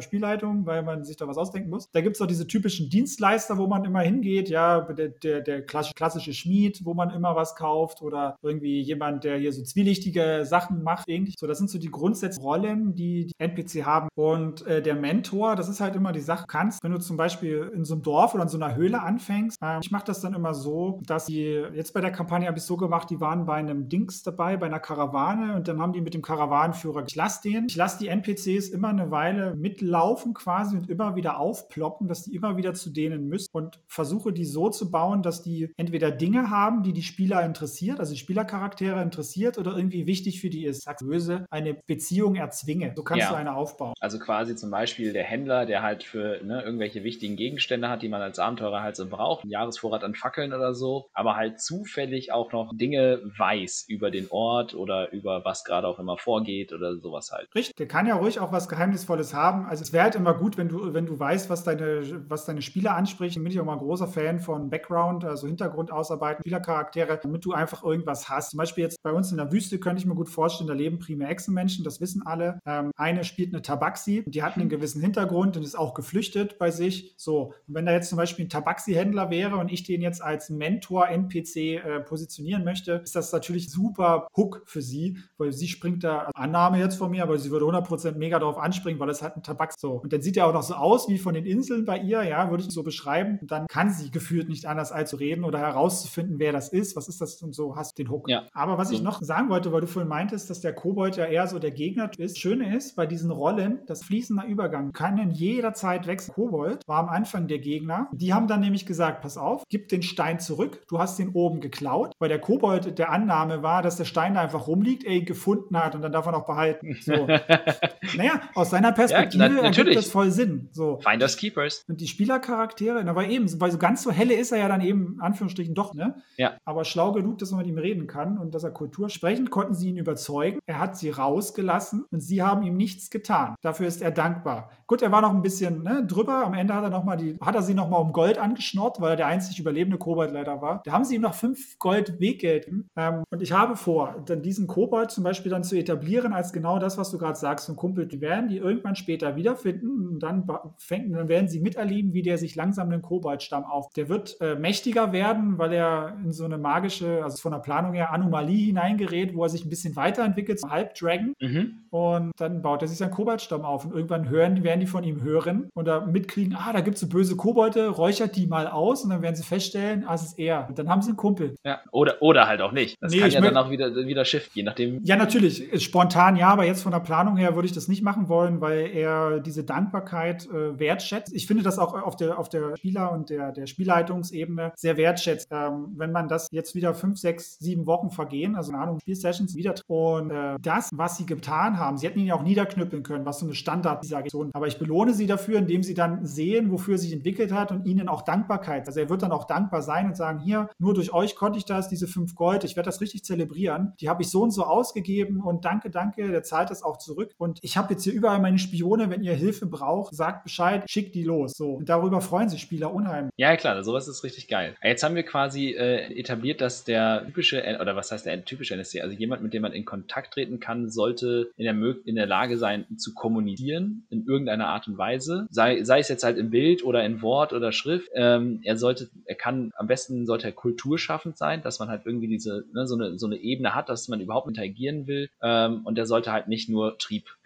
Spielleitung, 0.00 0.66
weil 0.66 0.82
man 0.82 1.04
sich 1.04 1.16
da 1.16 1.28
was 1.28 1.36
ausdenken 1.36 1.70
muss. 1.70 1.90
Da 1.90 2.00
gibt 2.00 2.16
es 2.16 2.18
doch 2.18 2.26
diese 2.26 2.46
typischen 2.46 2.90
Dienstleister, 2.90 3.58
wo 3.58 3.66
man 3.66 3.84
immer 3.84 4.00
hingeht, 4.00 4.48
ja, 4.48 4.80
der, 4.80 5.08
der, 5.08 5.40
der 5.40 5.62
klassische 5.62 6.32
Schmied, 6.32 6.84
wo 6.84 6.94
man 6.94 7.10
immer 7.10 7.36
was 7.36 7.54
kauft 7.54 8.02
oder 8.02 8.36
irgendwie 8.42 8.80
jemand, 8.80 9.24
der 9.24 9.38
hier 9.38 9.52
so 9.52 9.62
zwielichtige 9.62 10.44
Sachen 10.44 10.82
macht, 10.82 11.08
irgendwie. 11.08 11.34
So, 11.38 11.46
das 11.46 11.58
sind 11.58 11.70
so 11.70 11.78
die 11.78 11.90
Grundsatzrollen, 11.90 12.94
die 12.94 13.26
die 13.26 13.32
NPC 13.38 13.84
haben. 13.84 14.08
Und 14.14 14.66
äh, 14.66 14.82
der 14.82 14.94
Mentor, 14.94 15.56
das 15.56 15.68
ist 15.68 15.80
halt 15.80 15.96
immer 15.96 16.12
die 16.12 16.20
Sache, 16.20 16.44
kannst, 16.48 16.82
wenn 16.82 16.92
du 16.92 16.98
zum 16.98 17.16
Beispiel 17.16 17.70
in 17.74 17.84
so 17.84 17.94
einem 17.94 18.02
Dorf 18.02 18.34
oder 18.34 18.44
in 18.44 18.48
so 18.48 18.58
einer 18.58 18.74
Höhle 18.74 19.00
anfängst, 19.00 19.58
äh, 19.62 19.78
ich 19.82 19.90
mache 19.90 20.04
das 20.06 20.20
dann 20.20 20.34
immer 20.34 20.54
so, 20.54 21.00
dass 21.06 21.26
die, 21.26 21.64
jetzt 21.74 21.92
bei 21.92 22.00
der 22.00 22.12
Kampagne 22.12 22.46
habe 22.46 22.58
ich 22.58 22.64
so 22.64 22.76
gemacht, 22.76 23.10
die 23.10 23.19
waren 23.20 23.46
bei 23.46 23.54
einem 23.54 23.88
Dings 23.88 24.22
dabei, 24.22 24.56
bei 24.56 24.66
einer 24.66 24.80
Karawane 24.80 25.54
und 25.56 25.68
dann 25.68 25.80
haben 25.80 25.92
die 25.92 26.00
mit 26.00 26.14
dem 26.14 26.22
Karawanenführer, 26.22 27.04
ich 27.06 27.14
lasse 27.14 27.42
den, 27.48 27.66
ich 27.68 27.76
lasse 27.76 27.98
die 27.98 28.08
NPCs 28.08 28.68
immer 28.68 28.88
eine 28.88 29.10
Weile 29.10 29.54
mitlaufen 29.54 30.34
quasi 30.34 30.76
und 30.76 30.88
immer 30.88 31.16
wieder 31.16 31.38
aufploppen, 31.38 32.08
dass 32.08 32.24
die 32.24 32.34
immer 32.34 32.56
wieder 32.56 32.74
zu 32.74 32.90
denen 32.90 33.28
müssen 33.28 33.50
und 33.52 33.80
versuche 33.86 34.32
die 34.32 34.44
so 34.44 34.70
zu 34.70 34.90
bauen, 34.90 35.22
dass 35.22 35.42
die 35.42 35.72
entweder 35.76 36.10
Dinge 36.10 36.50
haben, 36.50 36.82
die 36.82 36.92
die 36.92 37.02
Spieler 37.02 37.44
interessiert, 37.44 38.00
also 38.00 38.12
die 38.12 38.18
Spielercharaktere 38.18 39.00
interessiert 39.02 39.58
oder 39.58 39.76
irgendwie 39.76 40.06
wichtig 40.06 40.40
für 40.40 40.50
die 40.50 40.64
ist, 40.64 40.82
sag's 40.82 41.04
böse, 41.04 41.46
eine 41.50 41.74
Beziehung 41.74 42.36
erzwinge. 42.36 42.92
So 42.96 43.02
kannst 43.02 43.24
ja. 43.24 43.30
du 43.30 43.36
eine 43.36 43.54
aufbauen. 43.54 43.94
Also 44.00 44.18
quasi 44.18 44.56
zum 44.56 44.70
Beispiel 44.70 45.12
der 45.12 45.24
Händler, 45.24 45.66
der 45.66 45.82
halt 45.82 46.02
für 46.04 46.42
ne, 46.44 46.62
irgendwelche 46.62 47.04
wichtigen 47.04 47.36
Gegenstände 47.36 47.88
hat, 47.88 48.02
die 48.02 48.08
man 48.08 48.22
als 48.22 48.38
Abenteurer 48.38 48.82
halt 48.82 48.96
so 48.96 49.08
braucht, 49.08 49.44
einen 49.44 49.50
Jahresvorrat 49.50 50.04
an 50.04 50.14
Fackeln 50.14 50.52
oder 50.52 50.74
so, 50.74 51.08
aber 51.12 51.36
halt 51.36 51.60
zufällig 51.60 52.32
auch 52.32 52.52
noch 52.52 52.72
Dinge 52.74 53.09
weiß 53.18 53.86
über 53.88 54.10
den 54.10 54.28
Ort 54.30 54.74
oder 54.74 55.12
über 55.12 55.44
was 55.44 55.64
gerade 55.64 55.86
auch 55.86 55.98
immer 55.98 56.18
vorgeht 56.18 56.72
oder 56.72 56.96
sowas 56.98 57.30
halt. 57.32 57.48
Richtig, 57.54 57.74
der 57.76 57.88
kann 57.88 58.06
ja 58.06 58.16
ruhig 58.16 58.40
auch 58.40 58.52
was 58.52 58.68
Geheimnisvolles 58.68 59.34
haben. 59.34 59.66
Also 59.66 59.82
es 59.82 59.92
wäre 59.92 60.04
halt 60.04 60.14
immer 60.14 60.34
gut, 60.34 60.56
wenn 60.56 60.68
du, 60.68 60.94
wenn 60.94 61.06
du 61.06 61.18
weißt, 61.18 61.50
was 61.50 61.64
deine, 61.64 62.02
was 62.28 62.44
deine 62.44 62.62
Spieler 62.62 62.94
anspricht. 62.96 63.34
Bin 63.34 63.46
ich 63.46 63.60
auch 63.60 63.64
mal 63.64 63.74
ein 63.74 63.78
großer 63.78 64.06
Fan 64.06 64.40
von 64.40 64.70
Background, 64.70 65.24
also 65.24 65.46
Hintergrund 65.46 65.92
ausarbeiten, 65.92 66.42
Spielercharaktere, 66.42 67.18
damit 67.22 67.44
du 67.44 67.52
einfach 67.52 67.82
irgendwas 67.82 68.28
hast. 68.28 68.50
Zum 68.50 68.58
Beispiel 68.58 68.84
jetzt 68.84 69.02
bei 69.02 69.12
uns 69.12 69.30
in 69.30 69.38
der 69.38 69.52
Wüste 69.52 69.78
könnte 69.78 70.00
ich 70.00 70.06
mir 70.06 70.14
gut 70.14 70.28
vorstellen, 70.28 70.68
da 70.68 70.74
leben 70.74 70.98
primär 70.98 71.28
Echsenmenschen, 71.28 71.84
das 71.84 72.00
wissen 72.00 72.22
alle. 72.24 72.60
Ähm, 72.66 72.90
eine 72.96 73.24
spielt 73.24 73.52
eine 73.52 73.62
Tabaxi, 73.62 74.24
die 74.26 74.42
hat 74.42 74.56
einen 74.56 74.68
gewissen 74.68 75.00
Hintergrund 75.00 75.56
und 75.56 75.62
ist 75.62 75.78
auch 75.78 75.94
geflüchtet 75.94 76.58
bei 76.58 76.70
sich. 76.70 77.14
So, 77.16 77.54
und 77.66 77.74
wenn 77.74 77.86
da 77.86 77.92
jetzt 77.92 78.08
zum 78.08 78.16
Beispiel 78.16 78.46
ein 78.46 78.50
Tabaxi-Händler 78.50 79.30
wäre 79.30 79.56
und 79.56 79.70
ich 79.70 79.82
den 79.84 80.02
jetzt 80.02 80.22
als 80.22 80.50
Mentor-NPC 80.50 81.56
äh, 81.56 82.00
positionieren 82.00 82.64
möchte, 82.64 82.99
ist 83.02 83.16
das 83.16 83.32
natürlich 83.32 83.70
super 83.70 84.28
Hook 84.36 84.62
für 84.66 84.82
sie, 84.82 85.18
weil 85.38 85.52
sie 85.52 85.68
springt 85.68 86.04
da, 86.04 86.30
Annahme 86.34 86.78
jetzt 86.78 86.96
von 86.96 87.10
mir, 87.10 87.22
aber 87.22 87.38
sie 87.38 87.50
würde 87.50 87.66
100% 87.66 88.16
mega 88.16 88.38
darauf 88.38 88.58
anspringen, 88.58 89.00
weil 89.00 89.10
es 89.10 89.22
halt 89.22 89.36
ein 89.36 89.42
Tabak 89.42 89.74
so. 89.78 89.92
Und 89.92 90.12
dann 90.12 90.22
sieht 90.22 90.36
er 90.36 90.46
auch 90.46 90.52
noch 90.52 90.62
so 90.62 90.74
aus 90.74 91.08
wie 91.08 91.18
von 91.18 91.34
den 91.34 91.44
Inseln 91.44 91.84
bei 91.84 91.98
ihr, 91.98 92.22
ja, 92.22 92.50
würde 92.50 92.64
ich 92.64 92.70
so 92.70 92.82
beschreiben. 92.82 93.38
Und 93.40 93.50
dann 93.50 93.66
kann 93.66 93.90
sie 93.90 94.10
gefühlt 94.10 94.48
nicht 94.48 94.66
anders 94.66 94.92
als 94.92 95.10
zu 95.10 95.16
reden 95.16 95.44
oder 95.44 95.58
herauszufinden, 95.58 96.38
wer 96.38 96.52
das 96.52 96.68
ist, 96.68 96.96
was 96.96 97.08
ist 97.08 97.20
das 97.20 97.42
und 97.42 97.54
so, 97.54 97.76
hast 97.76 97.98
den 97.98 98.10
Hook. 98.10 98.28
Ja. 98.28 98.48
Aber 98.52 98.78
was 98.78 98.90
ich 98.90 99.02
noch 99.02 99.20
sagen 99.20 99.50
wollte, 99.50 99.72
weil 99.72 99.80
du 99.80 99.86
vorhin 99.86 100.08
meintest, 100.08 100.48
dass 100.48 100.60
der 100.60 100.72
Kobold 100.72 101.16
ja 101.16 101.26
eher 101.26 101.46
so 101.46 101.58
der 101.58 101.72
Gegner 101.72 102.10
ist. 102.16 102.38
Schöne 102.38 102.76
ist, 102.76 102.96
bei 102.96 103.06
diesen 103.06 103.30
Rollen, 103.30 103.80
das 103.86 104.02
fließender 104.04 104.46
Übergang 104.46 104.92
kann 104.92 105.18
in 105.18 105.30
jeder 105.30 105.74
Zeit 105.74 106.06
wechseln. 106.06 106.34
Kobold 106.34 106.86
war 106.86 107.00
am 107.00 107.08
Anfang 107.08 107.48
der 107.48 107.58
Gegner. 107.58 108.08
Die 108.12 108.32
haben 108.32 108.46
dann 108.46 108.60
nämlich 108.60 108.86
gesagt, 108.86 109.22
pass 109.22 109.36
auf, 109.36 109.64
gib 109.68 109.88
den 109.88 110.02
Stein 110.02 110.38
zurück, 110.40 110.82
du 110.88 110.98
hast 110.98 111.18
den 111.18 111.30
oben 111.30 111.60
geklaut, 111.60 112.12
weil 112.18 112.28
der 112.28 112.40
Kobold 112.40 112.89
der 112.98 113.10
Annahme 113.10 113.62
war, 113.62 113.82
dass 113.82 113.96
der 113.96 114.04
Stein 114.04 114.34
da 114.34 114.40
einfach 114.40 114.66
rumliegt, 114.66 115.04
er 115.04 115.12
ihn 115.12 115.24
gefunden 115.24 115.76
hat 115.76 115.94
und 115.94 116.02
dann 116.02 116.12
darf 116.12 116.26
er 116.26 116.32
noch 116.32 116.46
behalten. 116.46 116.96
So. 117.00 117.12
naja, 118.16 118.40
aus 118.54 118.70
seiner 118.70 118.92
Perspektive 118.92 119.44
ja, 119.44 119.62
ergibt 119.62 119.94
das 119.94 120.10
voll 120.10 120.30
Sinn. 120.30 120.68
So. 120.72 120.98
Finders 121.02 121.36
Keepers. 121.36 121.84
Und 121.88 122.00
die 122.00 122.08
Spielercharaktere, 122.08 123.02
na, 123.04 123.14
weil 123.14 123.30
eben, 123.30 123.48
weil 123.60 123.70
so 123.70 123.78
ganz 123.78 124.02
so 124.02 124.10
helle 124.10 124.34
ist 124.34 124.52
er 124.52 124.58
ja 124.58 124.68
dann 124.68 124.80
eben, 124.80 125.14
in 125.14 125.20
Anführungsstrichen, 125.20 125.74
doch, 125.74 125.94
ne? 125.94 126.22
Ja. 126.36 126.56
Aber 126.64 126.84
schlau 126.84 127.12
genug, 127.12 127.38
dass 127.38 127.50
man 127.50 127.60
mit 127.60 127.68
ihm 127.68 127.78
reden 127.78 128.06
kann 128.06 128.38
und 128.38 128.54
dass 128.54 128.64
er 128.64 128.70
Kultur 128.70 129.08
sprechen, 129.08 129.50
konnten 129.50 129.74
sie 129.74 129.90
ihn 129.90 129.96
überzeugen. 129.96 130.60
Er 130.66 130.78
hat 130.78 130.96
sie 130.96 131.10
rausgelassen 131.10 132.04
und 132.10 132.20
sie 132.20 132.42
haben 132.42 132.62
ihm 132.62 132.76
nichts 132.76 133.10
getan. 133.10 133.54
Dafür 133.60 133.86
ist 133.86 134.02
er 134.02 134.10
dankbar. 134.10 134.70
Gut, 134.86 135.02
er 135.02 135.12
war 135.12 135.20
noch 135.20 135.32
ein 135.32 135.42
bisschen 135.42 135.82
ne, 135.82 136.04
drüber. 136.06 136.44
Am 136.44 136.54
Ende 136.54 136.74
hat 136.74 136.82
er 136.82 136.90
nochmal 136.90 137.16
die, 137.16 137.38
hat 137.40 137.54
er 137.54 137.62
sie 137.62 137.74
nochmal 137.74 138.00
um 138.00 138.12
Gold 138.12 138.38
angeschnort, 138.38 139.00
weil 139.00 139.10
er 139.10 139.16
der 139.16 139.26
einzig 139.26 139.58
überlebende 139.58 139.98
Kobold 139.98 140.32
leider 140.32 140.60
war. 140.62 140.82
Da 140.84 140.92
haben 140.92 141.04
sie 141.04 141.14
ihm 141.14 141.22
noch 141.22 141.34
fünf 141.34 141.78
Gold 141.78 142.20
Weggeld. 142.20 142.66
Ähm, 142.96 143.24
und 143.30 143.42
ich 143.42 143.52
habe 143.52 143.76
vor, 143.76 144.22
dann 144.26 144.42
diesen 144.42 144.66
Kobold 144.66 145.10
zum 145.10 145.24
Beispiel 145.24 145.50
dann 145.50 145.64
zu 145.64 145.76
etablieren 145.76 146.32
als 146.32 146.52
genau 146.52 146.78
das, 146.78 146.98
was 146.98 147.10
du 147.10 147.18
gerade 147.18 147.38
sagst, 147.38 147.68
ein 147.68 147.76
Kumpel, 147.76 148.06
die 148.06 148.20
werden 148.20 148.48
die 148.48 148.58
irgendwann 148.58 148.96
später 148.96 149.36
wiederfinden 149.36 150.08
und 150.08 150.20
dann, 150.20 150.46
fängt, 150.78 151.14
dann 151.14 151.28
werden 151.28 151.48
sie 151.48 151.60
miterleben, 151.60 152.12
wie 152.12 152.22
der 152.22 152.38
sich 152.38 152.56
langsam 152.56 152.90
den 152.90 153.02
Koboldstamm 153.02 153.64
auf. 153.64 153.92
Der 153.94 154.08
wird 154.08 154.40
äh, 154.40 154.54
mächtiger 154.54 155.12
werden, 155.12 155.58
weil 155.58 155.72
er 155.72 156.16
in 156.24 156.32
so 156.32 156.44
eine 156.44 156.58
magische, 156.58 157.22
also 157.22 157.38
von 157.38 157.52
der 157.52 157.58
Planung 157.58 157.94
her, 157.94 158.12
Anomalie 158.12 158.66
hineingerät, 158.66 159.34
wo 159.34 159.44
er 159.44 159.48
sich 159.48 159.64
ein 159.64 159.70
bisschen 159.70 159.96
weiterentwickelt, 159.96 160.60
so 160.60 160.70
Halb-Dragon. 160.70 161.34
Mhm. 161.40 161.78
Und 161.90 162.32
dann 162.38 162.62
baut 162.62 162.82
er 162.82 162.88
sich 162.88 162.98
seinen 162.98 163.10
Koboldstamm 163.10 163.64
auf 163.64 163.84
und 163.84 163.92
irgendwann 163.92 164.28
hören, 164.28 164.62
werden 164.62 164.80
die 164.80 164.86
von 164.86 165.04
ihm 165.04 165.22
hören 165.22 165.70
und 165.74 165.86
da 165.86 166.00
mitkriegen, 166.00 166.54
ah, 166.56 166.72
da 166.72 166.80
gibt 166.80 166.94
es 166.94 167.00
so 167.00 167.08
böse 167.08 167.36
Kobolde, 167.36 167.88
räuchert 167.88 168.36
die 168.36 168.46
mal 168.46 168.66
aus 168.66 169.04
und 169.04 169.10
dann 169.10 169.22
werden 169.22 169.36
sie 169.36 169.42
feststellen, 169.42 170.04
ah, 170.06 170.14
es 170.14 170.22
ist 170.22 170.38
er. 170.38 170.68
Und 170.68 170.78
dann 170.78 170.88
haben 170.88 171.02
sie 171.02 171.10
einen 171.10 171.16
Kumpel. 171.16 171.56
Ja, 171.64 171.80
oder, 171.92 172.20
oder 172.20 172.46
halt 172.46 172.60
auch 172.60 172.69
nicht. 172.72 172.96
Das 173.00 173.12
nee, 173.12 173.20
kann 173.20 173.30
ja 173.30 173.40
dann 173.40 173.56
auch 173.56 173.70
wieder, 173.70 173.94
wieder 173.94 174.24
Shift, 174.24 174.50
je 174.54 174.62
nachdem. 174.62 175.00
Ja, 175.04 175.16
natürlich. 175.16 175.82
Spontan 175.82 176.36
ja, 176.36 176.48
aber 176.48 176.64
jetzt 176.64 176.82
von 176.82 176.92
der 176.92 177.00
Planung 177.00 177.36
her 177.36 177.54
würde 177.54 177.66
ich 177.66 177.72
das 177.72 177.88
nicht 177.88 178.02
machen 178.02 178.28
wollen, 178.28 178.60
weil 178.60 178.90
er 178.92 179.40
diese 179.40 179.64
Dankbarkeit 179.64 180.46
äh, 180.46 180.78
wertschätzt. 180.78 181.32
Ich 181.34 181.46
finde 181.46 181.62
das 181.62 181.78
auch 181.78 181.94
auf 181.94 182.16
der, 182.16 182.38
auf 182.38 182.48
der 182.48 182.76
Spieler- 182.76 183.12
und 183.12 183.30
der, 183.30 183.52
der 183.52 183.66
Spielleitungsebene 183.66 184.72
sehr 184.76 184.96
wertschätzt. 184.96 185.48
Ähm, 185.50 185.88
wenn 185.96 186.12
man 186.12 186.28
das 186.28 186.48
jetzt 186.50 186.74
wieder 186.74 186.94
fünf, 186.94 187.18
sechs, 187.18 187.58
sieben 187.58 187.86
Wochen 187.86 188.10
vergehen, 188.10 188.56
also 188.56 188.72
eine 188.72 188.82
Ahnung, 188.82 189.00
Spielsessions 189.00 189.54
wieder 189.54 189.74
und 189.86 190.30
äh, 190.30 190.56
das, 190.60 190.90
was 190.92 191.16
sie 191.16 191.26
getan 191.26 191.78
haben, 191.78 191.96
sie 191.96 192.06
hätten 192.06 192.20
ihn 192.20 192.26
ja 192.26 192.34
auch 192.34 192.42
niederknüppeln 192.42 193.02
können, 193.02 193.24
was 193.24 193.38
so 193.38 193.46
eine 193.46 193.54
Standard 193.54 194.02
dieser 194.04 194.18
Aktion. 194.18 194.50
Aber 194.52 194.66
ich 194.66 194.78
belohne 194.78 195.14
sie 195.14 195.26
dafür, 195.26 195.58
indem 195.58 195.82
sie 195.82 195.94
dann 195.94 196.24
sehen, 196.24 196.70
wofür 196.70 196.94
er 196.94 196.98
sich 196.98 197.12
entwickelt 197.12 197.52
hat 197.52 197.72
und 197.72 197.86
ihnen 197.86 198.08
auch 198.08 198.22
Dankbarkeit. 198.22 198.86
Also 198.86 199.00
er 199.00 199.08
wird 199.08 199.22
dann 199.22 199.32
auch 199.32 199.44
dankbar 199.44 199.82
sein 199.82 200.06
und 200.06 200.16
sagen, 200.16 200.38
hier, 200.38 200.68
nur 200.78 200.94
durch 200.94 201.12
euch 201.12 201.36
konnte 201.36 201.58
ich 201.58 201.64
das, 201.64 201.88
diese 201.88 202.06
fünf 202.06 202.34
Gold, 202.34 202.59
ich 202.66 202.76
werde 202.76 202.88
das 202.88 203.00
richtig 203.00 203.24
zelebrieren. 203.24 203.92
Die 204.00 204.08
habe 204.08 204.22
ich 204.22 204.28
so 204.28 204.42
und 204.42 204.50
so 204.50 204.64
ausgegeben 204.64 205.40
und 205.40 205.64
danke, 205.64 205.90
danke, 205.90 206.30
der 206.30 206.42
zahlt 206.42 206.70
das 206.70 206.82
auch 206.82 206.98
zurück. 206.98 207.32
Und 207.38 207.58
ich 207.62 207.76
habe 207.76 207.94
jetzt 207.94 208.04
hier 208.04 208.12
überall 208.12 208.40
meine 208.40 208.58
Spione, 208.58 209.10
wenn 209.10 209.22
ihr 209.22 209.34
Hilfe 209.34 209.66
braucht, 209.66 210.14
sagt 210.14 210.44
Bescheid, 210.44 210.84
schickt 210.88 211.14
die 211.14 211.24
los. 211.24 211.52
So. 211.56 211.74
Und 211.74 211.88
darüber 211.88 212.20
freuen 212.20 212.48
sich 212.48 212.60
Spieler 212.60 212.92
unheimlich. 212.92 213.32
Ja, 213.36 213.56
klar, 213.56 213.82
sowas 213.84 214.08
ist 214.08 214.24
richtig 214.24 214.48
geil. 214.48 214.74
Jetzt 214.82 215.02
haben 215.02 215.14
wir 215.14 215.22
quasi 215.22 215.70
äh, 215.70 216.18
etabliert, 216.18 216.60
dass 216.60 216.84
der 216.84 217.24
typische, 217.26 217.62
oder 217.80 217.96
was 217.96 218.12
heißt 218.12 218.26
der 218.26 218.44
typische 218.44 218.74
NSC, 218.74 219.00
also 219.00 219.16
jemand, 219.16 219.42
mit 219.42 219.54
dem 219.54 219.62
man 219.62 219.72
in 219.72 219.84
Kontakt 219.84 220.34
treten 220.34 220.60
kann, 220.60 220.90
sollte 220.90 221.50
in 221.56 221.64
der, 221.64 221.94
in 222.04 222.16
der 222.16 222.26
Lage 222.26 222.58
sein, 222.58 222.86
zu 222.96 223.14
kommunizieren 223.14 224.06
in 224.10 224.26
irgendeiner 224.26 224.68
Art 224.68 224.88
und 224.88 224.98
Weise. 224.98 225.46
Sei, 225.50 225.82
sei 225.84 226.00
es 226.00 226.08
jetzt 226.08 226.24
halt 226.24 226.38
im 226.38 226.50
Bild 226.50 226.84
oder 226.84 227.04
in 227.04 227.22
Wort 227.22 227.52
oder 227.52 227.72
Schrift. 227.72 228.08
Ähm, 228.14 228.60
er 228.64 228.76
sollte, 228.76 229.08
er 229.24 229.34
kann, 229.34 229.70
am 229.76 229.86
besten 229.86 230.26
sollte 230.26 230.46
er 230.46 230.52
kulturschaffend 230.52 231.36
sein, 231.36 231.62
dass 231.62 231.78
man 231.78 231.88
halt 231.88 232.02
irgendwie 232.04 232.28
diese, 232.28 232.49
ne, 232.72 232.86
so, 232.86 232.94
eine, 232.94 233.18
so 233.18 233.26
eine 233.26 233.36
Ebene 233.36 233.74
hat, 233.74 233.88
dass 233.88 234.08
man 234.08 234.20
überhaupt 234.20 234.48
interagieren 234.48 235.06
will. 235.06 235.30
Ähm, 235.42 235.82
und 235.84 235.96
der 235.96 236.06
sollte 236.06 236.32
halt 236.32 236.48
nicht 236.48 236.68
nur 236.68 236.98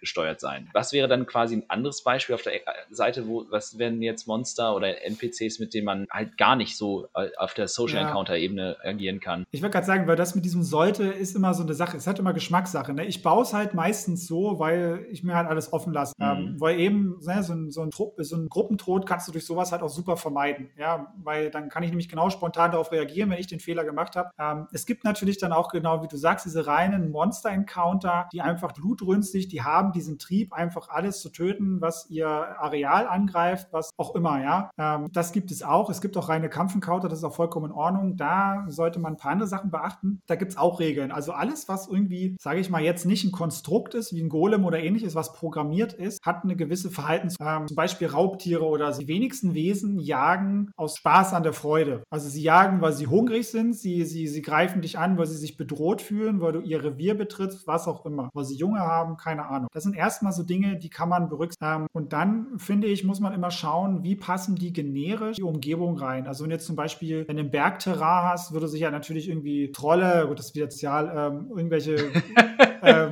triebgesteuert 0.05 0.40
sein. 0.40 0.69
Was 0.73 0.93
wäre 0.93 1.09
dann 1.09 1.27
quasi 1.27 1.57
ein 1.57 1.64
anderes 1.69 2.03
Beispiel 2.05 2.35
auf 2.35 2.43
der 2.43 2.53
Seite, 2.90 3.27
wo, 3.27 3.47
was 3.51 3.79
wären 3.79 4.01
jetzt 4.03 4.27
Monster 4.27 4.75
oder 4.75 5.03
NPCs, 5.05 5.59
mit 5.59 5.75
denen 5.75 5.87
man 5.87 6.07
halt 6.11 6.37
gar 6.37 6.57
nicht 6.57 6.77
so 6.77 7.09
äh, 7.14 7.31
auf 7.38 7.55
der 7.55 7.69
Social 7.69 7.99
Encounter 7.99 8.37
Ebene 8.37 8.77
agieren 8.83 9.21
kann? 9.21 9.45
Ich 9.51 9.62
würde 9.62 9.73
gerade 9.73 9.87
sagen, 9.87 10.07
weil 10.07 10.17
das 10.17 10.35
mit 10.35 10.45
diesem 10.45 10.62
sollte 10.62 11.05
ist 11.05 11.35
immer 11.35 11.55
so 11.55 11.62
eine 11.62 11.75
Sache. 11.75 11.97
Es 11.97 12.07
hat 12.07 12.19
immer 12.19 12.33
Geschmackssache. 12.33 12.93
Ne? 12.93 13.07
Ich 13.07 13.23
baue 13.23 13.43
es 13.43 13.53
halt 13.55 13.75
meistens 13.75 14.27
so, 14.27 14.59
weil 14.59 15.07
ich 15.11 15.25
mir 15.25 15.35
halt 15.35 15.49
alles 15.49 15.73
offen 15.73 15.93
lasse. 15.93 16.14
Mhm. 16.19 16.25
Ähm, 16.25 16.57
weil 16.59 16.79
eben 16.79 17.19
ne, 17.23 17.43
so, 17.43 17.53
ein, 17.53 17.71
so, 17.71 17.83
ein, 17.83 17.90
so 17.90 18.37
ein 18.37 18.49
Gruppentod 18.49 19.07
kannst 19.07 19.29
du 19.29 19.33
durch 19.33 19.47
sowas 19.47 19.73
halt 19.73 19.83
auch 19.83 19.88
super 19.88 20.17
vermeiden. 20.17 20.71
Ja, 20.79 21.12
weil 21.23 21.51
dann 21.51 21.69
kann 21.69 21.83
ich 21.83 21.90
nämlich 21.90 22.09
genau 22.09 22.31
spontan 22.31 22.73
darauf 22.73 22.93
reagieren, 22.93 23.31
wenn 23.31 23.38
ich 23.38 23.47
den 23.47 23.61
Fehler 23.61 23.85
gemacht 23.85 24.17
habe. 24.17 24.31
Ähm, 24.38 24.67
es 24.73 24.87
gibt 24.87 25.05
natürlich 25.05 25.38
dann 25.38 25.53
auch 25.53 25.71
genau, 25.71 26.03
wie 26.03 26.09
du 26.09 26.17
sagst, 26.17 26.47
diese 26.47 26.67
reinen 26.67 27.11
Monster-Encounter, 27.11 28.29
die 28.33 28.43
einfach 28.43 28.73
blutrünstig, 28.73 29.49
die 29.49 29.62
haben 29.62 29.93
diesen 29.95 30.19
Trieb, 30.19 30.53
einfach 30.53 30.89
alles 30.89 31.21
zu 31.21 31.31
töten, 31.31 31.81
was 31.81 32.09
ihr 32.11 32.27
Areal 32.27 33.07
angreift, 33.07 33.69
was 33.71 33.91
auch 33.97 34.15
immer, 34.15 34.43
ja. 34.43 34.71
Ähm, 34.79 35.09
das 35.13 35.33
gibt 35.33 35.51
es 35.51 35.63
auch. 35.63 35.91
Es 35.91 36.01
gibt 36.01 36.17
auch 36.17 36.29
reine 36.29 36.49
Kampfencounter, 36.49 37.09
das 37.09 37.19
ist 37.19 37.25
auch 37.25 37.35
vollkommen 37.35 37.67
in 37.67 37.73
Ordnung. 37.73 38.17
Da 38.17 38.67
sollte 38.69 38.99
man 38.99 39.15
ein 39.15 39.17
paar 39.17 39.33
andere 39.33 39.49
Sachen 39.49 39.71
beachten. 39.71 40.21
Da 40.27 40.37
gibt 40.37 40.53
es 40.53 40.59
auch 40.59 40.81
Regeln. 40.81 41.13
Also 41.13 41.33
alles, 41.33 41.69
was 41.69 41.89
irgendwie, 41.89 42.37
sage 42.41 42.61
ich 42.61 42.71
mal, 42.71 42.83
jetzt 42.83 43.07
nicht 43.07 43.25
ein 43.25 43.33
Konstrukt 43.33 43.95
ist, 43.95 44.15
wie 44.15 44.23
ein 44.23 44.29
Golem 44.29 44.65
oder 44.65 44.81
ähnliches, 44.81 45.15
was 45.15 45.33
programmiert 45.33 45.93
ist, 45.93 46.25
hat 46.25 46.45
eine 46.45 46.57
gewisse 46.57 46.91
Verhaltens, 46.91 47.37
ähm, 47.41 47.67
zum 47.69 47.77
Beispiel 47.77 48.09
Raubtiere 48.09 48.65
oder 48.65 48.93
die 48.93 49.09
wenigsten 49.09 49.55
Wesen 49.55 49.99
jagen 49.99 50.71
aus 50.77 50.97
Spaß 50.97 51.35
an 51.35 51.43
der 51.43 51.53
Freude. 51.53 52.03
Also 52.11 52.29
sie 52.29 52.43
jagen, 52.43 52.81
weil 52.81 52.93
sie 52.93 53.07
hungrig 53.07 53.49
sind, 53.49 53.75
sie, 53.75 54.05
sie, 54.05 54.27
sie 54.27 54.43
greifen 54.43 54.83
dich 54.83 54.99
an, 54.99 55.17
weil 55.19 55.27
sie 55.27 55.37
sich 55.37 55.57
bedroht 55.57 56.03
fühlen, 56.03 56.41
weil 56.41 56.53
du 56.53 56.61
ihr 56.61 56.83
Revier 56.83 57.17
betrittst, 57.17 57.67
was 57.67 57.87
auch 57.87 58.05
immer. 58.05 58.31
Weil 58.35 58.45
sie 58.45 58.57
Junge 58.57 58.81
haben, 58.81 59.17
keine 59.17 59.47
Ahnung. 59.47 59.69
Das 59.73 59.84
sind 59.85 59.97
erstmal 59.97 60.33
so 60.33 60.42
Dinge, 60.42 60.77
die 60.77 60.90
kann 60.90 61.09
man 61.09 61.29
berücksichtigen. 61.29 61.83
Ähm, 61.83 61.87
und 61.92 62.12
dann, 62.12 62.59
finde 62.59 62.88
ich, 62.88 63.05
muss 63.05 63.20
man 63.20 63.33
immer 63.33 63.51
schauen, 63.51 64.03
wie 64.03 64.16
passen 64.16 64.57
die 64.57 64.73
generisch 64.73 65.37
die 65.37 65.42
Umgebung 65.42 65.97
rein. 65.97 66.27
Also 66.27 66.44
wenn 66.44 66.51
du 66.51 66.57
jetzt 66.57 66.66
zum 66.66 66.77
Beispiel, 66.77 67.27
wenn 67.29 67.37
du 67.37 67.44
ein 67.44 67.51
Bergterrain 67.51 68.31
hast, 68.31 68.53
würde 68.53 68.68
sich 68.68 68.81
ja 68.81 68.90
natürlich 68.90 69.29
irgendwie 69.29 69.73
Trolle, 69.73 70.27
gut, 70.27 70.38
das 70.38 70.47
ist 70.47 70.55
wieder 70.55 70.70
sozial, 70.70 71.12
ähm, 71.14 71.51
irgendwelche 71.51 71.94
ähm, 72.83 73.11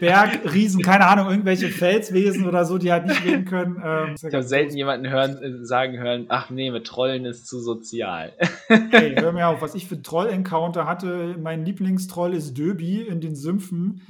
Bergriesen, 0.00 0.82
keine 0.82 1.06
Ahnung, 1.06 1.30
irgendwelche 1.30 1.68
Felswesen 1.68 2.46
oder 2.46 2.64
so, 2.64 2.78
die 2.78 2.92
halt 2.92 3.06
nicht 3.06 3.24
reden 3.24 3.44
können. 3.44 3.82
Ähm, 3.84 4.14
ich 4.16 4.34
habe 4.34 4.42
selten 4.42 4.76
jemanden 4.76 5.08
hören, 5.08 5.42
äh, 5.42 5.64
sagen 5.64 5.98
hören, 5.98 6.26
ach 6.28 6.50
nee, 6.50 6.70
mit 6.70 6.86
Trollen 6.86 7.24
ist 7.24 7.46
zu 7.46 7.60
sozial. 7.60 8.32
hey, 8.68 9.14
hör 9.18 9.32
mir 9.32 9.48
auf, 9.48 9.62
was 9.62 9.74
ich 9.74 9.86
für 9.86 10.00
Troll-Encounter 10.00 10.86
hatte, 10.86 11.36
mein 11.40 11.64
Lieblingstroll 11.64 12.34
ist 12.34 12.56
Döbi 12.56 13.02
in 13.02 13.20
den 13.20 13.34
Sümpfen. 13.34 14.02